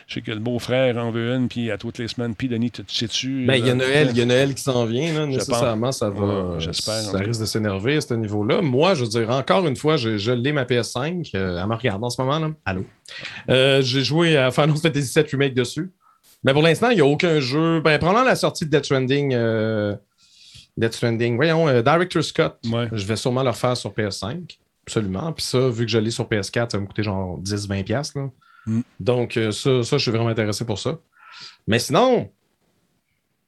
je 0.06 0.14
sais 0.14 0.20
que 0.20 0.30
le 0.32 0.38
beau-frère 0.38 0.98
en 0.98 1.10
veut 1.10 1.34
une, 1.34 1.48
puis 1.48 1.70
à 1.70 1.78
toutes 1.78 1.96
les 1.98 2.08
semaines, 2.08 2.34
puis 2.34 2.48
Denis, 2.48 2.70
tu 2.70 2.84
tu 2.84 2.94
sais-tu? 2.94 3.46
Ben, 3.46 3.54
il 3.54 3.66
y 3.66 3.70
a 3.70 3.72
euh, 3.72 3.76
Noël, 3.76 4.08
il 4.10 4.18
y 4.18 4.22
a 4.22 4.26
Noël 4.26 4.54
qui 4.54 4.62
s'en 4.62 4.84
vient. 4.84 5.14
Là, 5.14 5.26
nécessairement, 5.26 5.92
ça 5.92 6.10
va. 6.10 6.24
Ouais, 6.26 6.60
j'espère, 6.60 6.94
Ça 7.00 7.18
risque 7.18 7.40
de 7.40 7.46
s'énerver 7.46 7.96
à 7.96 8.00
ce 8.02 8.12
niveau-là. 8.12 8.60
Moi, 8.60 8.94
je 8.94 9.04
veux 9.04 9.08
dire, 9.08 9.30
encore 9.30 9.66
une 9.66 9.76
fois, 9.76 9.96
je, 9.96 10.18
je 10.18 10.32
l'ai 10.32 10.52
ma 10.52 10.64
PS5. 10.64 11.30
euh, 11.34 11.58
elle 11.58 11.68
me 11.68 11.74
regarde 11.74 12.04
en 12.04 12.10
ce 12.10 12.20
moment. 12.20 12.38
Là. 12.38 12.50
Allô? 12.66 12.84
Euh, 13.48 13.80
J'ai 13.80 14.04
joué 14.04 14.36
à 14.36 14.50
Final 14.50 14.76
Fantasy 14.76 15.10
VII 15.14 15.24
Remake 15.32 15.54
dessus. 15.54 15.90
Mais 16.44 16.52
pour 16.52 16.62
l'instant, 16.62 16.90
il 16.90 16.96
n'y 16.96 17.00
a 17.00 17.06
aucun 17.06 17.40
jeu. 17.40 17.80
Ben, 17.80 17.98
pendant 17.98 18.24
la 18.24 18.34
sortie 18.34 18.66
de 18.66 18.70
Death 18.70 18.84
Stranding, 18.84 19.32
euh, 19.32 19.94
Death 20.76 20.94
Stranding, 20.94 21.36
voyons, 21.36 21.68
euh, 21.68 21.82
Director 21.82 22.22
Scott, 22.24 22.58
Ouais. 22.72 22.88
je 22.92 23.04
vais 23.06 23.16
sûrement 23.16 23.42
le 23.42 23.50
refaire 23.50 23.76
sur 23.76 23.92
PS5. 23.92 24.58
Absolument. 24.86 25.32
Puis 25.32 25.44
ça, 25.44 25.68
vu 25.68 25.84
que 25.86 25.90
je 25.92 25.98
l'ai 25.98 26.10
sur 26.10 26.24
PS4, 26.28 26.70
ça 26.70 26.78
va 26.78 26.80
me 26.80 26.86
coûter 26.86 27.02
genre 27.02 27.38
10-20$. 27.40 27.84
piastres, 27.84 28.18
Là. 28.18 28.30
Mm. 28.66 28.80
Donc, 29.00 29.36
euh, 29.36 29.50
ça, 29.52 29.82
ça, 29.82 29.96
je 29.98 30.02
suis 30.02 30.10
vraiment 30.10 30.28
intéressé 30.28 30.64
pour 30.64 30.78
ça. 30.78 30.98
Mais 31.66 31.78
sinon, 31.78 32.30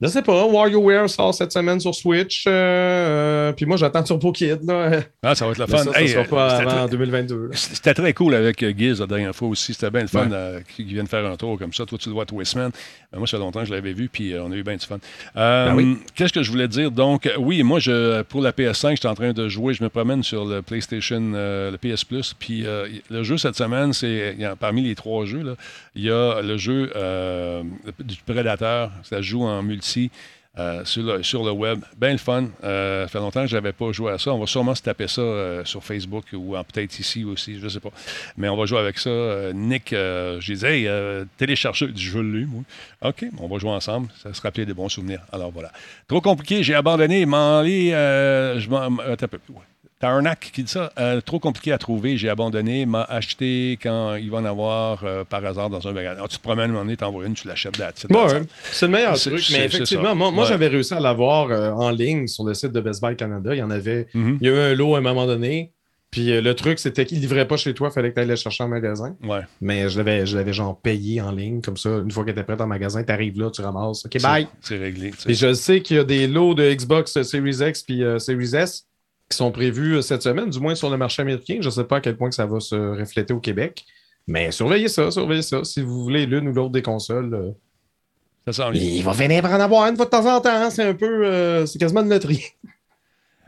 je 0.00 0.08
sais 0.08 0.22
pas, 0.22 0.46
WarioWare 0.46 1.08
sort 1.08 1.32
cette 1.34 1.52
semaine 1.52 1.80
sur 1.80 1.94
Switch. 1.94 2.44
euh, 2.46 2.50
euh, 2.50 3.52
puis 3.52 3.64
moi, 3.66 3.76
j'attends 3.76 4.02
Turbo 4.02 4.32
Kid. 4.32 4.58
Là. 4.66 5.00
Ah, 5.22 5.34
ça 5.34 5.46
va 5.46 5.52
être 5.52 5.58
le 5.58 5.66
fun. 5.66 5.78
ça, 5.78 5.92
ça 5.92 6.00
Hey, 6.00 6.08
sera 6.08 6.24
pas 6.24 6.50
c'était 6.58 6.70
avant 6.70 6.80
très- 6.86 6.88
2022. 6.90 7.46
là. 7.48 7.50
C'était 7.54 7.94
très 7.94 8.12
cool 8.12 8.34
avec 8.34 8.62
euh, 8.62 8.72
Giz 8.76 9.00
la 9.00 9.06
dernière 9.06 9.34
fois 9.34 9.48
aussi. 9.48 9.72
C'était 9.72 9.90
bien 9.90 10.02
le 10.02 10.08
fun 10.08 10.26
Ouais. 10.28 10.32
euh, 10.32 10.60
qu'ils 10.76 10.86
viennent 10.86 11.06
faire 11.06 11.24
un 11.24 11.36
tour 11.36 11.58
comme 11.58 11.72
ça. 11.72 11.86
Toi, 11.86 11.96
tu 11.98 12.08
le 12.08 12.14
vois 12.14 12.26
tous 12.26 12.38
les 12.38 12.44
semaines. 12.44 12.70
Ben, 13.12 13.18
moi, 13.18 13.26
ça 13.26 13.36
fait 13.38 13.42
longtemps 13.42 13.60
que 13.60 13.66
je 13.66 13.72
l'avais 13.72 13.92
vu, 13.92 14.08
puis 14.12 14.32
euh, 14.34 14.42
on 14.44 14.52
a 14.52 14.56
eu 14.56 14.62
bien 14.62 14.76
du 14.76 14.84
fun. 14.84 14.98
Ben 15.34 15.74
oui. 15.74 15.98
Qu'est-ce 16.14 16.32
que 16.32 16.42
je 16.42 16.50
voulais 16.50 16.68
dire? 16.68 16.90
Donc, 16.90 17.30
oui, 17.38 17.62
moi, 17.62 17.78
je, 17.78 18.22
pour 18.22 18.42
la 18.42 18.52
PS5, 18.52 18.90
j'étais 18.96 19.08
en 19.08 19.14
train 19.14 19.32
de 19.32 19.48
jouer. 19.48 19.74
Je 19.74 19.82
me 19.82 19.88
promène 19.88 20.22
sur 20.22 20.44
le 20.44 20.60
PlayStation, 20.62 21.20
le 21.32 21.76
PS 21.80 22.04
Plus. 22.04 22.34
Puis 22.38 22.64
le 23.10 23.22
jeu 23.22 23.38
cette 23.38 23.56
semaine, 23.56 23.92
c'est 23.92 24.36
parmi 24.60 24.82
les 24.82 24.94
trois 24.94 25.24
jeux, 25.24 25.56
il 25.94 26.02
y 26.04 26.10
a 26.10 26.42
le 26.42 26.56
jeu 26.56 26.90
du 28.00 28.16
Predator. 28.26 28.90
Ça 29.02 29.20
joue 29.22 29.42
en 29.44 29.62
multi. 29.62 29.93
Euh, 30.56 30.84
sur, 30.84 31.44
le, 31.44 31.50
web. 31.50 31.80
Bien 31.96 32.12
le 32.12 32.18
fun. 32.18 32.46
Euh, 32.62 33.04
ça 33.04 33.08
fait 33.08 33.18
longtemps 33.18 33.42
que 33.42 33.48
je 33.48 33.56
n'avais 33.56 33.72
pas 33.72 33.90
joué 33.90 34.12
à 34.12 34.18
ça. 34.18 34.32
On 34.32 34.38
va 34.38 34.46
sûrement 34.46 34.74
se 34.74 34.82
taper 34.82 35.08
ça 35.08 35.20
euh, 35.20 35.64
sur 35.64 35.82
Facebook 35.82 36.26
ou 36.32 36.54
peut-être 36.72 36.96
ici 36.98 37.24
aussi, 37.24 37.58
je 37.58 37.64
ne 37.64 37.68
sais 37.68 37.80
pas. 37.80 37.90
Mais 38.36 38.48
on 38.48 38.56
va 38.56 38.64
jouer 38.64 38.78
avec 38.78 38.98
ça. 38.98 39.10
Euh, 39.10 39.52
Nick, 39.52 39.94
j'ai 40.40 40.54
dit, 40.54 40.66
hey, 40.66 40.88
téléchargez. 41.36 41.88
Je 41.96 42.18
l'ai, 42.18 42.44
moi. 42.44 42.62
OK, 43.02 43.24
on 43.38 43.48
va 43.48 43.58
jouer 43.58 43.70
ensemble. 43.70 44.08
Ça 44.22 44.32
se 44.32 44.40
rappeler 44.40 44.64
des 44.64 44.74
bons 44.74 44.88
souvenirs. 44.88 45.22
Alors 45.32 45.50
voilà. 45.50 45.72
Trop 46.06 46.20
compliqué, 46.20 46.62
j'ai 46.62 46.74
abandonné. 46.74 47.26
M'en 47.26 47.58
aller, 47.58 47.90
je 47.90 48.68
m'en. 48.68 48.96
Attends 50.04 50.26
un 50.26 50.34
qui 50.34 50.62
dit 50.62 50.70
ça. 50.70 50.92
Euh, 50.98 51.20
trop 51.20 51.38
compliqué 51.38 51.72
à 51.72 51.78
trouver, 51.78 52.16
j'ai 52.16 52.28
abandonné. 52.28 52.86
M'a 52.86 53.02
acheté 53.02 53.78
quand 53.82 54.14
il 54.14 54.30
va 54.30 54.38
en 54.38 54.44
avoir 54.44 55.04
euh, 55.04 55.24
par 55.24 55.44
hasard 55.44 55.70
dans 55.70 55.86
un 55.86 55.92
magasin. 55.92 56.16
Alors, 56.16 56.28
tu 56.28 56.38
te 56.38 56.42
promènes, 56.42 56.70
un 56.70 56.72
moment 56.72 56.84
donné, 56.84 56.96
t'envoies 56.96 57.26
une, 57.26 57.34
tu 57.34 57.48
l'achètes 57.48 57.78
là 57.78 57.92
Ouais, 58.10 58.42
c'est 58.70 58.86
le 58.86 58.92
meilleur 58.92 59.18
truc. 59.18 59.42
Mais 59.52 59.64
effectivement, 59.64 60.14
moi, 60.14 60.30
moi 60.30 60.44
Ouais. 60.44 60.48
j'avais 60.50 60.68
réussi 60.68 60.94
à 60.94 61.00
l'avoir 61.00 61.50
euh, 61.50 61.70
en 61.70 61.90
ligne 61.90 62.26
sur 62.26 62.44
le 62.44 62.54
site 62.54 62.72
de 62.72 62.80
Best 62.80 63.02
Buy 63.02 63.16
Canada. 63.16 63.54
Il 63.54 63.58
y 63.58 63.62
en 63.62 63.70
avait. 63.70 64.06
Mhm. 64.14 64.38
Il 64.40 64.46
y 64.46 64.50
a 64.50 64.54
eu 64.54 64.72
un 64.72 64.74
lot 64.74 64.94
à 64.94 64.98
un 64.98 65.00
moment 65.00 65.26
donné. 65.26 65.72
Puis 66.10 66.30
euh, 66.32 66.40
le 66.40 66.54
truc, 66.54 66.78
c'était 66.78 67.06
qu'il 67.06 67.16
ne 67.18 67.22
livrait 67.22 67.48
pas 67.48 67.56
chez 67.56 67.74
toi, 67.74 67.88
il 67.90 67.92
fallait 67.94 68.10
que 68.10 68.14
tu 68.14 68.20
ailles 68.20 68.28
le 68.28 68.36
chercher 68.36 68.62
en 68.62 68.68
magasin. 68.68 69.16
Ouais. 69.24 69.40
Mais 69.60 69.88
je 69.88 69.98
l'avais, 69.98 70.26
je 70.26 70.36
l'avais 70.36 70.52
genre 70.52 70.78
payé 70.80 71.20
en 71.20 71.32
ligne, 71.32 71.60
comme 71.60 71.76
ça. 71.76 71.88
Une 72.04 72.10
fois 72.12 72.24
qu'elle 72.24 72.34
était 72.34 72.44
prête 72.44 72.60
en 72.60 72.68
magasin, 72.68 73.02
tu 73.02 73.10
arrives 73.12 73.36
là, 73.40 73.50
tu 73.50 73.62
ramasses. 73.62 74.06
OK, 74.06 74.22
bye. 74.22 74.46
C'est 74.60 74.76
réglé. 74.78 75.10
Puis 75.24 75.34
je 75.34 75.52
sais 75.54 75.80
qu'il 75.80 75.96
y 75.96 75.98
a 75.98 76.04
des 76.04 76.28
lots 76.28 76.54
de 76.54 76.72
Xbox 76.72 77.20
Series 77.22 77.56
X 77.68 77.82
puis 77.82 78.04
euh, 78.04 78.20
Series 78.20 78.54
S 78.54 78.86
qui 79.28 79.36
sont 79.36 79.50
prévus 79.52 79.96
euh, 79.96 80.02
cette 80.02 80.22
semaine, 80.22 80.50
du 80.50 80.60
moins 80.60 80.74
sur 80.74 80.90
le 80.90 80.96
marché 80.96 81.22
américain. 81.22 81.58
Je 81.60 81.66
ne 81.66 81.70
sais 81.70 81.84
pas 81.84 81.96
à 81.96 82.00
quel 82.00 82.16
point 82.16 82.28
que 82.28 82.34
ça 82.34 82.46
va 82.46 82.60
se 82.60 82.74
refléter 82.74 83.32
au 83.34 83.40
Québec. 83.40 83.84
Mais 84.26 84.50
surveillez 84.52 84.88
ça, 84.88 85.10
surveillez 85.10 85.42
ça. 85.42 85.64
Si 85.64 85.80
vous 85.82 86.02
voulez 86.02 86.26
l'une 86.26 86.48
ou 86.48 86.52
l'autre 86.52 86.70
des 86.72 86.82
consoles, 86.82 87.34
euh, 87.34 87.50
Ça 88.46 88.52
sent 88.72 88.78
il 88.78 89.02
va 89.02 89.12
venir 89.12 89.44
en 89.44 89.60
avoir 89.60 89.86
une 89.88 89.96
fois 89.96 90.04
de 90.06 90.10
temps 90.10 90.36
en 90.36 90.40
temps. 90.40 90.50
hein. 90.50 90.70
C'est 90.70 90.84
un 90.84 90.94
peu. 90.94 91.26
euh, 91.26 91.66
c'est 91.66 91.78
quasiment 91.78 92.02
de 92.02 92.10
loterie. 92.10 92.44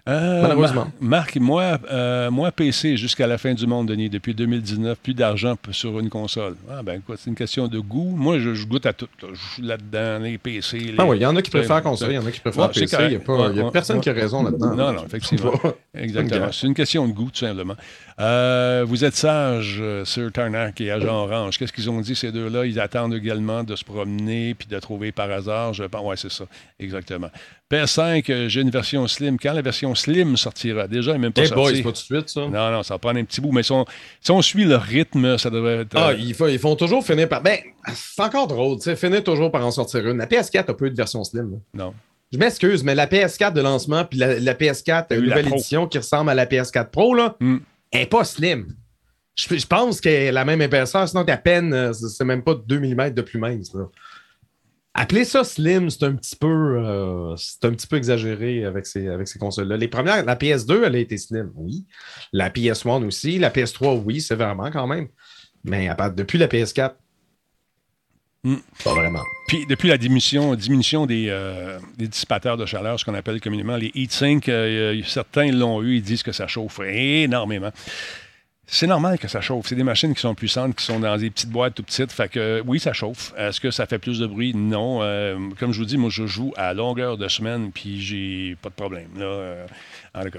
Euh, 0.09 0.43
Malheureusement. 0.43 0.83
Mar- 1.01 1.21
Marc, 1.21 1.37
moi, 1.37 1.79
euh, 1.91 2.31
moi, 2.31 2.53
PC 2.53 2.97
jusqu'à 2.97 3.27
la 3.27 3.39
fin 3.39 3.55
du 3.55 3.67
monde, 3.67 3.89
Denis, 3.89 4.09
depuis 4.09 4.35
2019, 4.35 4.99
plus 4.99 5.15
d'argent 5.15 5.57
sur 5.73 5.99
une 5.99 6.09
console. 6.11 6.55
Ah, 6.71 6.83
ben, 6.85 7.01
quoi, 7.05 7.17
c'est 7.19 7.29
une 7.29 7.35
question 7.37 7.67
de 7.67 7.79
goût. 7.81 8.13
Moi, 8.17 8.39
je, 8.39 8.55
je 8.55 8.67
goûte 8.67 8.87
à 8.87 8.93
tout. 8.93 9.09
là. 9.21 9.29
Je 9.33 9.55
suis 9.55 9.63
là-dedans, 9.63 10.23
les 10.23 10.39
PC. 10.39 10.79
Les... 10.79 10.95
Ah 10.99 11.07
oui, 11.07 11.17
il 11.19 11.23
y 11.23 11.27
en 11.27 11.35
a 11.35 11.43
qui 11.43 11.51
préfèrent 11.51 11.83
console, 11.83 12.11
il 12.13 12.15
y 12.15 12.19
en 12.19 12.27
a 12.27 12.31
qui 12.31 12.39
préfèrent 12.41 12.67
Ouais, 12.67 12.73
PC. 12.73 12.97
Il 13.01 13.09
n'y 13.09 13.15
a, 13.17 13.19
pas- 13.19 13.53
y 13.53 13.61
a 13.61 13.65
Ouais, 13.65 13.71
personne 13.73 14.01
qui 14.01 14.09
a 14.09 14.13
raison 14.13 14.43
là-dedans. 14.45 14.75
Non, 14.77 14.93
non, 14.93 15.05
effectivement. 15.07 15.53
Exactement. 15.95 16.53
C'est 16.53 16.67
une 16.69 16.75
question 16.75 17.09
de 17.09 17.13
goût, 17.13 17.31
tout 17.33 17.45
simplement. 17.45 17.75
Euh, 18.21 18.85
vous 18.87 19.05
êtes 19.05 19.17
sage, 19.17 19.83
Sir 20.05 20.31
Tarnac 20.33 20.81
et 20.81 20.91
Agent 20.91 21.09
Orange. 21.25 21.59
Qu'est-ce 21.59 21.73
qu'ils 21.73 21.91
ont 21.91 22.01
dit, 22.01 22.15
ces 22.15 22.31
deux-là? 22.33 22.65
Ils 22.65 22.79
attendent 22.81 23.15
également 23.15 23.65
de 23.65 23.75
se 23.75 23.85
promener 23.85 24.55
puis 24.55 24.69
de 24.69 24.79
trouver 24.79 25.11
par 25.13 25.31
hasard. 25.31 25.75
Je 25.75 25.85
pense, 25.85 26.05
ouais, 26.07 26.17
c'est 26.17 26.31
ça. 26.31 26.45
Exactement. 26.79 27.29
PS5, 27.73 28.31
euh, 28.31 28.49
j'ai 28.49 28.61
une 28.61 28.71
version 28.71 29.07
slim. 29.09 29.39
Quand 29.43 29.53
la 29.53 29.63
version 29.63 29.95
slim 29.95 30.37
sortira? 30.37 30.87
Déjà, 30.87 31.11
elle 31.13 31.17
n'est 31.17 31.23
même 31.27 31.33
pas 31.33 31.43
boy, 31.49 31.49
sortie. 31.49 31.77
c'est 31.77 31.83
pas 31.83 31.89
tout 31.91 31.95
de 31.95 32.21
suite, 32.21 32.29
ça. 32.29 32.41
Non, 32.43 32.71
non, 32.71 32.83
ça 32.85 32.95
va 32.95 32.99
prendre 32.99 33.19
un 33.19 33.25
petit 33.25 33.41
bout. 33.41 33.51
Mais 33.51 33.63
si 33.65 33.73
on, 33.73 33.85
si 34.21 34.31
on 34.31 34.41
suit 34.41 34.65
le 34.65 34.77
rythme, 34.77 35.37
ça 35.37 35.51
devrait 35.51 35.79
être. 35.81 35.93
Ah, 35.97 36.11
euh, 36.11 36.17
ils, 36.19 36.35
font, 36.35 36.47
ils 36.47 36.59
font 36.61 36.77
toujours 36.77 37.05
finir 37.05 37.29
par. 37.29 37.43
Ben, 37.43 37.59
c'est 37.95 38.23
encore 38.23 38.47
drôle, 38.47 38.77
tu 38.77 38.83
sais, 38.85 38.95
finir 38.97 39.25
toujours 39.25 39.51
par 39.51 39.67
en 39.67 39.71
sortir 39.73 40.07
une. 40.07 40.19
La 40.19 40.27
PS4 40.27 40.71
a 40.71 40.75
pas 40.75 40.87
eu 40.87 40.91
de 40.91 40.97
version 40.97 41.25
slim. 41.25 41.51
là. 41.53 41.85
Non. 41.87 41.95
Je 42.33 42.39
m'excuse, 42.39 42.83
mais 42.83 42.95
la 42.95 43.07
PS4 43.07 43.53
de 43.53 43.61
lancement 43.61 44.05
puis 44.05 44.19
la, 44.19 44.39
la 44.41 44.55
PS4 44.55 45.15
eu 45.17 45.27
la 45.27 45.37
nouvelle 45.43 45.55
édition 45.55 45.87
qui 45.87 45.99
ressemble 45.99 46.31
à 46.31 46.35
la 46.35 46.47
PS4 46.47 46.91
Pro, 46.91 47.15
là, 47.15 47.37
Hmm. 47.41 47.59
elle 47.93 48.01
n'est 48.01 48.07
pas 48.07 48.25
slim. 48.25 48.67
Je, 49.37 49.57
je 49.57 49.67
pense 49.67 50.01
qu'elle 50.01 50.13
est 50.13 50.33
la 50.33 50.45
même 50.45 50.61
épaisseur, 50.63 51.09
sinon 51.09 51.23
à 51.27 51.37
peine, 51.37 51.73
euh, 51.75 51.93
c'est 51.93 52.09
c'est 52.09 52.25
même 52.25 52.43
pas 52.43 52.55
2 52.55 52.81
mm 52.81 53.11
de 53.11 53.23
plus 53.23 53.39
mince. 53.39 53.75
Là. 53.75 53.85
Appeler 54.99 55.25
ça 55.25 55.45
slim, 55.45 55.91
c'est 55.91 56.05
un 56.05 56.15
petit 56.15 56.37
peu 56.37 56.47
euh, 56.47 57.37
c'est 57.37 57.65
un 57.67 57.71
petit 57.71 57.87
peu 57.87 57.97
exagéré 57.97 58.65
avec 58.65 58.87
ces, 58.87 59.09
avec 59.09 59.29
ces 59.29 59.39
consoles-là. 59.39 59.77
Les 59.77 59.89
premières, 59.89 60.25
la 60.25 60.37
PS2, 60.37 60.85
elle 60.85 60.95
a 60.95 60.99
été 60.99 61.19
slim, 61.19 61.53
oui. 61.55 61.85
La 62.33 62.49
PS1 62.49 63.05
aussi. 63.05 63.39
La 63.39 63.51
PS3, 63.51 64.03
oui, 64.05 64.21
sévèrement 64.21 64.71
quand 64.71 64.87
même. 64.87 65.09
Mais 65.65 65.89
à 65.89 65.95
part, 65.95 66.13
depuis 66.13 66.39
la 66.39 66.49
PS4, 66.49 66.95
Hmm. 68.47 68.59
pas 68.85 68.95
vraiment. 68.95 69.25
Puis 69.49 69.67
depuis 69.67 69.89
la 69.89 69.99
diminution, 69.99 70.55
diminution 70.55 71.05
des, 71.05 71.27
euh, 71.31 71.81
des 71.99 72.07
dissipateurs 72.07 72.57
de 72.57 72.65
chaleur, 72.65 73.01
ce 73.01 73.05
qu'on 73.05 73.15
appelle 73.15 73.41
communément 73.41 73.77
les 73.77 73.91
heat-sinks, 73.93 74.49
euh, 74.49 75.03
certains 75.05 75.51
l'ont 75.51 75.83
eu, 75.83 75.97
ils 75.97 76.03
disent 76.03 76.23
que 76.23 76.31
ça 76.31 76.47
chauffe 76.47 76.79
énormément. 76.79 77.73
C'est 78.69 78.89
normal 78.89 79.19
que 79.19 79.29
ça 79.29 79.41
chauffe. 79.41 79.67
C'est 79.69 79.77
des 79.77 79.85
machines 79.85 80.13
qui 80.13 80.21
sont 80.21 80.35
puissantes, 80.35 80.75
qui 80.75 80.85
sont 80.85 80.99
dans 80.99 81.17
des 81.17 81.31
petites 81.31 81.51
boîtes 81.51 81.75
tout 81.75 81.85
petites. 81.85 82.11
Fait 82.11 82.29
que 82.29 82.41
euh, 82.41 82.63
oui, 82.67 82.81
ça 82.81 82.93
chauffe. 82.93 83.33
Est-ce 83.39 83.61
que 83.61 83.71
ça 83.71 83.87
fait 83.87 83.99
plus 83.99 84.19
de 84.19 84.27
bruit? 84.27 84.55
Non. 84.55 85.03
Euh, 85.03 85.39
comme 85.61 85.73
je 85.73 85.79
vous 85.79 85.85
dis, 85.85 85.97
moi, 85.97 86.11
je 86.11 86.27
joue 86.27 86.53
à 86.57 86.75
longueur 86.75 87.17
de 87.17 87.29
semaine, 87.29 87.71
puis 87.73 88.01
j'ai 88.01 88.57
pas 88.61 88.69
de 88.69 88.75
problème. 88.75 89.09
Là. 89.17 89.25
Euh, 89.25 89.67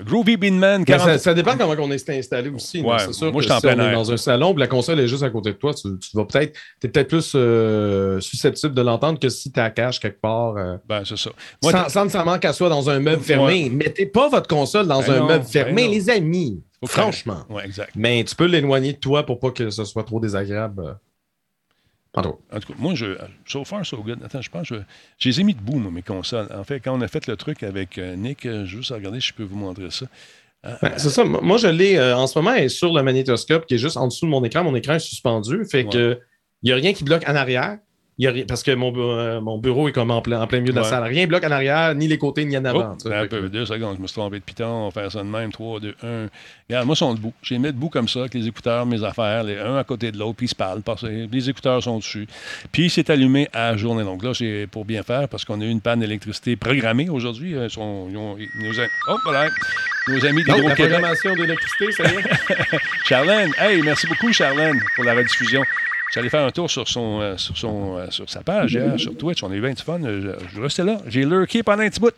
Groovy 0.05 0.37
Beanman, 0.37 0.79
Mais 0.79 0.85
40... 0.85 1.07
ça, 1.07 1.17
ça 1.17 1.33
dépend 1.33 1.55
comment 1.57 1.75
on 1.79 1.91
est 1.91 2.09
installé 2.09 2.49
aussi. 2.49 2.81
Ouais, 2.81 2.97
c'est 2.99 3.13
sûr 3.13 3.31
moi, 3.31 3.41
que 3.41 3.47
je 3.47 3.53
suis 3.53 3.57
en 3.57 3.59
si 3.59 3.65
on 3.67 3.73
plein 3.73 3.85
est 3.85 3.91
air. 3.91 3.97
dans 3.97 4.11
un 4.11 4.17
salon, 4.17 4.53
puis 4.53 4.59
la 4.61 4.67
console 4.67 4.99
est 4.99 5.07
juste 5.07 5.23
à 5.23 5.29
côté 5.29 5.51
de 5.51 5.57
toi, 5.57 5.73
tu, 5.73 5.87
tu 5.99 6.15
vas 6.17 6.25
peut-être, 6.25 6.57
t'es 6.79 6.87
peut-être 6.87 7.07
plus 7.09 7.33
euh, 7.35 8.19
susceptible 8.19 8.73
de 8.73 8.81
l'entendre 8.81 9.19
que 9.19 9.29
si 9.29 9.51
tu 9.51 9.59
la 9.59 9.69
caches 9.69 9.99
quelque 9.99 10.19
part. 10.21 10.55
euh, 10.57 10.77
Ben, 10.87 11.03
c'est 11.05 11.17
ça. 11.17 11.29
Moi, 11.61 11.71
sans, 11.71 11.89
sans 11.89 12.03
nécessairement 12.05 12.39
qu'elle 12.39 12.53
soit 12.53 12.69
dans 12.69 12.89
un 12.89 12.99
meuble 12.99 13.21
fermé. 13.21 13.69
Mettez 13.69 14.05
pas 14.05 14.29
votre 14.29 14.47
console 14.47 14.87
dans 14.87 15.01
Ben 15.01 15.11
un 15.11 15.19
non, 15.19 15.25
meuble 15.27 15.43
ben 15.43 15.49
fermé, 15.51 15.85
non. 15.85 15.91
les 15.91 16.09
amis. 16.09 16.63
Franchement. 16.85 17.43
Ouais, 17.49 17.65
exact. 17.65 17.91
Mais 17.95 18.23
tu 18.23 18.35
peux 18.35 18.45
l'éloigner 18.45 18.93
de 18.93 18.97
toi 18.99 19.25
pour 19.25 19.39
pas 19.39 19.49
que 19.51 19.69
ce 19.69 19.83
soit 19.83 20.03
trop 20.03 20.19
désagréable. 20.19 20.97
Euh. 22.17 22.21
Pardon. 22.23 22.39
En 22.53 22.59
tout 22.59 22.73
cas, 22.73 22.79
moi, 22.79 22.95
je, 22.95 23.17
so 23.45 23.63
far, 23.63 23.85
so 23.85 23.97
good. 24.03 24.19
Attends, 24.23 24.41
je 24.41 24.49
pense 24.49 24.69
que 24.69 24.75
je, 24.75 24.81
je 25.19 25.29
les 25.29 25.41
ai 25.41 25.43
mis 25.43 25.53
debout, 25.53 25.77
moi, 25.77 25.91
mes 25.91 26.01
consoles. 26.01 26.47
En 26.53 26.63
fait, 26.63 26.79
quand 26.79 26.97
on 26.97 27.01
a 27.01 27.07
fait 27.07 27.27
le 27.27 27.35
truc 27.35 27.63
avec 27.63 27.97
euh, 27.97 28.15
Nick, 28.15 28.45
euh, 28.45 28.65
je 28.65 28.75
veux 28.75 28.81
juste 28.81 28.91
regarder 28.91 29.19
si 29.19 29.27
je 29.29 29.33
peux 29.33 29.43
vous 29.43 29.57
montrer 29.57 29.89
ça. 29.91 30.05
Ben, 30.81 30.93
c'est 30.97 31.09
ça. 31.11 31.23
Moi, 31.23 31.39
moi, 31.41 31.57
je 31.57 31.67
l'ai 31.67 31.97
euh, 31.97 32.17
en 32.17 32.27
ce 32.27 32.37
moment, 32.37 32.51
elle 32.53 32.65
est 32.65 32.69
sur 32.69 32.91
le 32.93 33.01
magnétoscope 33.01 33.65
qui 33.67 33.75
est 33.75 33.77
juste 33.77 33.95
en 33.95 34.07
dessous 34.07 34.25
de 34.25 34.31
mon 34.31 34.43
écran. 34.43 34.63
Mon 34.63 34.75
écran 34.75 34.95
est 34.95 34.99
suspendu. 34.99 35.63
Fait 35.65 35.83
Ouais. 35.83 35.89
que 35.89 36.19
il 36.63 36.67
n'y 36.67 36.71
a 36.73 36.75
rien 36.75 36.91
qui 36.93 37.03
bloque 37.03 37.23
en 37.29 37.35
arrière. 37.35 37.77
Il 38.19 38.23
y 38.23 38.27
a 38.27 38.31
rien- 38.31 38.45
parce 38.47 38.63
que 38.63 38.71
mon, 38.71 38.91
euh, 38.97 39.39
mon 39.41 39.59
bureau 39.59 39.87
est 39.87 39.91
comme 39.91 40.09
en 40.09 40.21
plein, 40.23 40.41
en 40.41 40.47
plein 40.47 40.59
milieu 40.59 40.73
de 40.73 40.77
la 40.79 40.83
salle. 40.85 41.03
Rien 41.03 41.27
bloque 41.27 41.43
en 41.43 41.51
arrière, 41.51 41.93
ni 41.93 42.07
les 42.07 42.17
côtés, 42.17 42.45
ni 42.45 42.57
en 42.57 42.65
avant. 42.65 42.95
Oh, 43.05 43.09
ben, 43.09 43.19
un 43.19 43.23
que- 43.27 43.27
peu, 43.41 43.49
deux 43.49 43.65
secondes, 43.67 43.95
je 43.97 44.01
me 44.01 44.07
suis 44.07 44.15
trompé 44.15 44.39
de 44.39 44.43
piton, 44.43 44.65
on 44.67 44.85
va 44.89 45.01
faire 45.01 45.11
ça 45.11 45.19
de 45.19 45.27
même, 45.27 45.51
3, 45.51 45.79
2, 45.79 45.93
1. 46.01 46.27
Regarde, 46.67 46.85
moi, 46.87 46.93
ils 46.93 46.97
sont 46.97 47.13
debout. 47.13 47.33
J'ai 47.43 47.59
mis 47.59 47.67
debout 47.67 47.89
comme 47.89 48.07
ça, 48.07 48.21
avec 48.21 48.33
les 48.33 48.47
écouteurs, 48.47 48.87
mes 48.87 49.03
affaires, 49.03 49.43
les, 49.43 49.59
un 49.59 49.77
à 49.77 49.83
côté 49.83 50.11
de 50.11 50.17
l'autre, 50.17 50.35
puis 50.37 50.47
ils 50.47 50.49
se 50.49 50.55
parlent, 50.55 50.81
parce 50.81 51.01
que 51.03 51.27
les 51.31 51.49
écouteurs 51.49 51.83
sont 51.83 51.97
dessus. 51.99 52.27
Puis 52.71 52.89
c'est 52.89 53.09
allumé 53.11 53.49
à 53.53 53.77
journée 53.77 54.03
longue. 54.03 54.23
Là, 54.23 54.33
c'est 54.33 54.67
pour 54.71 54.83
bien 54.83 55.03
faire, 55.03 55.29
parce 55.29 55.45
qu'on 55.45 55.61
a 55.61 55.65
eu 55.65 55.69
une 55.69 55.81
panne 55.81 55.99
d'électricité 55.99 56.55
programmée 56.55 57.09
aujourd'hui. 57.09 57.53
euh, 57.55 57.69
sont- 57.69 58.07
ils 58.09 58.17
ont- 58.17 58.35
ils 58.39 58.49
nous 58.67 58.79
a- 58.79 58.87
oh, 59.09 59.17
voilà. 59.25 59.47
Nos 60.07 60.25
amis 60.25 60.43
Donc, 60.43 60.63
la 60.63 60.73
programmation 60.75 61.35
d'électricité, 61.35 61.91
ça 61.91 62.03
y 62.11 62.15
est. 62.15 62.23
Charlène, 63.05 63.51
hey, 63.59 63.81
merci 63.83 64.07
beaucoup, 64.07 64.31
Charlène, 64.33 64.79
pour 64.95 65.03
la 65.03 65.13
rediffusion. 65.13 65.61
Allé 66.15 66.29
faire 66.29 66.45
un 66.45 66.51
tour 66.51 66.67
sur, 66.71 66.87
son, 66.87 67.19
euh, 67.21 67.37
sur, 67.37 67.55
son, 67.57 67.97
euh, 67.97 68.07
sur 68.09 68.27
sa 68.27 68.41
page 68.41 68.73
hier, 68.73 68.99
sur 68.99 69.15
Twitch. 69.15 69.43
On 69.43 69.51
a 69.51 69.55
eu 69.55 69.61
bien 69.61 69.73
du 69.73 69.83
fun. 69.83 69.99
Je, 70.03 70.31
je 70.55 70.61
restais 70.61 70.83
là. 70.83 70.97
J'ai 71.07 71.23
lurké 71.25 71.61
pendant 71.61 71.83
un 71.83 71.89
petit 71.89 71.99
bout. 71.99 72.13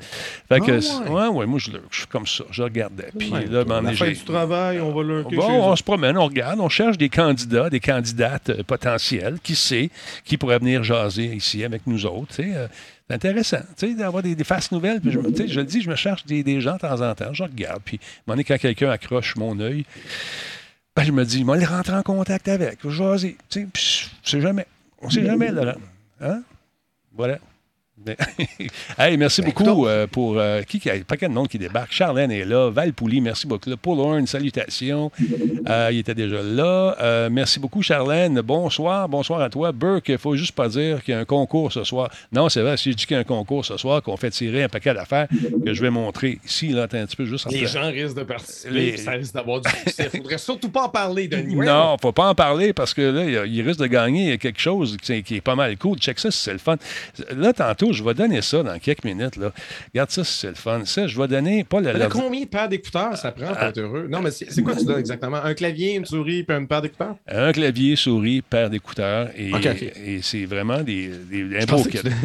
Fait 0.47 0.59
que, 0.61 0.79
Ah, 1.07 1.11
ouais. 1.11 1.27
ouais, 1.39 1.45
moi, 1.45 1.59
je 1.59 1.71
lurk. 1.71 1.83
Je 1.91 1.97
suis 1.97 2.07
comme 2.07 2.25
ça. 2.25 2.45
Je 2.51 2.63
regardais. 2.63 3.09
Puis 3.17 3.29
Ouais, 3.29 3.45
là, 3.47 3.65
ben, 3.65 3.81
la 3.81 3.91
fin 3.93 4.05
j'ai- 4.05 4.13
du 4.13 4.23
travail, 4.23 4.79
on 4.79 4.93
va 4.93 5.03
le 5.03 5.23
Bon, 5.23 5.63
on 5.71 5.75
se 5.75 5.83
promène, 5.83 6.17
on 6.17 6.25
regarde, 6.27 6.59
on 6.61 6.69
cherche 6.69 6.97
des 6.97 7.09
candidats, 7.09 7.69
des 7.69 7.81
candidates 7.81 8.49
euh, 8.51 8.63
potentielles, 8.63 9.37
qui 9.43 9.55
sait, 9.55 9.89
qui 10.23 10.37
pourraient 10.37 10.59
venir 10.59 10.81
jaser 10.83 11.25
ici 11.35 11.65
avec 11.65 11.85
nous 11.85 12.05
autres. 12.05 12.35
tu 12.35 12.43
sais, 12.43 12.51
euh, 12.55 12.67
c'est 13.09 13.15
intéressant, 13.15 13.57
tu 13.75 13.87
sais, 13.87 13.93
d'avoir 13.95 14.21
des, 14.23 14.35
des 14.35 14.43
faces 14.45 14.71
nouvelles. 14.71 15.01
Puis 15.01 15.11
je, 15.11 15.19
je 15.47 15.59
le 15.59 15.65
dis, 15.65 15.81
je 15.81 15.89
me 15.89 15.95
cherche 15.95 16.25
des, 16.25 16.43
des 16.43 16.61
gens 16.61 16.75
de 16.75 16.79
temps 16.79 17.01
en 17.01 17.15
temps, 17.15 17.33
je 17.33 17.43
regarde. 17.43 17.81
Puis, 17.83 17.97
à 17.97 18.05
un 18.05 18.07
moment 18.27 18.35
donné, 18.35 18.43
quand 18.45 18.57
quelqu'un 18.59 18.91
accroche 18.91 19.35
mon 19.35 19.59
œil, 19.59 19.83
ben, 20.95 21.03
je 21.03 21.11
me 21.11 21.23
dis, 21.23 21.43
moi, 21.43 21.57
les 21.57 21.65
rentrer 21.65 21.95
en 21.95 22.03
contact 22.03 22.47
avec, 22.47 22.87
jaser. 22.87 23.37
Tu 23.49 23.67
sais, 23.73 24.09
je 24.23 24.39
jamais. 24.39 24.65
On 25.01 25.09
sait 25.09 25.25
jamais, 25.25 25.51
Laurent. 25.51 25.73
Hein? 26.19 26.43
Voilà. 27.13 27.39
Hey, 28.97 29.17
merci 29.17 29.41
beaucoup 29.41 29.87
euh, 29.87 30.07
pour 30.07 30.37
euh, 30.37 30.61
qui, 30.63 30.79
qui 30.79 30.89
a 30.89 30.93
un 30.93 31.01
paquet 31.01 31.27
de 31.27 31.33
monde 31.33 31.47
qui 31.47 31.57
débarque. 31.57 31.91
Charlène 31.91 32.31
est 32.31 32.43
là, 32.45 32.69
Val 32.69 32.93
Pouli, 32.93 33.21
merci 33.21 33.47
beaucoup. 33.47 33.69
Paul 33.81 33.99
Horn, 33.99 34.25
salutations. 34.27 35.11
Euh, 35.69 35.89
il 35.91 35.99
était 35.99 36.15
déjà 36.15 36.41
là. 36.41 36.95
Euh, 37.01 37.29
merci 37.31 37.59
beaucoup, 37.59 37.81
Charlène. 37.81 38.41
Bonsoir, 38.41 39.07
bonsoir 39.07 39.41
à 39.41 39.49
toi. 39.49 39.71
Burke, 39.71 40.09
il 40.09 40.17
faut 40.17 40.35
juste 40.35 40.53
pas 40.53 40.67
dire 40.69 41.03
qu'il 41.03 41.13
y 41.13 41.17
a 41.17 41.19
un 41.19 41.25
concours 41.25 41.71
ce 41.71 41.83
soir. 41.83 42.09
Non, 42.31 42.49
c'est 42.49 42.61
vrai, 42.61 42.77
si 42.77 42.91
je 42.91 42.97
dis 42.97 43.05
qu'il 43.05 43.15
y 43.15 43.17
a 43.17 43.21
un 43.21 43.25
concours 43.25 43.65
ce 43.65 43.77
soir, 43.77 44.01
qu'on 44.01 44.17
fait 44.17 44.31
tirer 44.31 44.63
un 44.63 44.69
paquet 44.69 44.93
d'affaires 44.93 45.27
que 45.65 45.73
je 45.73 45.81
vais 45.81 45.89
montrer 45.89 46.39
ici, 46.45 46.69
là, 46.69 46.83
un 46.83 46.87
petit 46.87 47.15
peu 47.15 47.25
juste 47.25 47.47
en 47.47 47.51
Les 47.51 47.67
gens 47.67 47.87
risquent 47.89 48.17
de 48.17 48.23
participer, 48.23 48.73
Les- 48.73 48.97
ça 48.97 49.11
risque 49.11 49.33
d'avoir 49.33 49.61
du 49.61 49.69
succès. 49.69 50.09
Faudrait 50.17 50.37
surtout 50.37 50.69
pas 50.69 50.83
en 50.85 50.89
parler, 50.89 51.27
Denis. 51.27 51.55
Non, 51.55 51.95
faut 52.01 52.11
pas 52.11 52.29
en 52.29 52.35
parler 52.35 52.73
parce 52.73 52.93
que 52.93 53.01
là, 53.01 53.23
il 53.25 53.31
y 53.31 53.37
a- 53.37 53.45
il 53.45 53.61
risque 53.61 53.79
de 53.79 53.87
gagner 53.87 54.37
quelque 54.37 54.59
chose 54.59 54.97
qui 55.01 55.13
est, 55.13 55.21
qui 55.21 55.35
est 55.35 55.41
pas 55.41 55.55
mal 55.55 55.77
cool. 55.77 55.97
Check 55.99 56.19
ça 56.19 56.31
si 56.31 56.39
c'est 56.41 56.53
le 56.53 56.57
fun. 56.59 56.75
Là, 57.35 57.53
tantôt, 57.53 57.88
je 57.93 58.03
vais 58.03 58.13
donner 58.13 58.41
ça 58.41 58.63
dans 58.63 58.77
quelques 58.79 59.03
minutes. 59.03 59.35
Là. 59.35 59.51
Regarde 59.93 60.09
ça 60.09 60.23
c'est 60.23 60.47
le 60.49 60.55
fun. 60.55 60.81
Ça, 60.85 61.07
je 61.07 61.19
vais 61.19 61.27
donner 61.27 61.63
pas 61.63 61.79
le. 61.81 61.93
Le- 61.93 62.07
combien 62.07 62.41
de 62.41 62.47
paires 62.47 62.69
d'écouteurs 62.69 63.15
ça 63.17 63.31
prend 63.31 63.53
pour 63.53 63.63
être 63.63 63.77
heureux? 63.77 64.07
Non, 64.09 64.21
mais 64.21 64.31
c'est 64.31 64.61
quoi 64.61 64.75
tu 64.75 64.85
donnes 64.85 64.99
exactement? 64.99 65.37
Un 65.43 65.53
clavier, 65.53 65.95
une 65.95 66.05
souris, 66.05 66.43
puis 66.43 66.55
une 66.55 66.67
paire 66.67 66.81
d'écouteurs? 66.81 67.15
Un 67.27 67.51
clavier, 67.51 67.95
souris, 67.95 68.41
paire 68.41 68.69
d'écouteurs. 68.69 69.29
Et, 69.37 70.19
c'est 70.21 70.45
vraiment 70.45 70.81
des, 70.81 71.11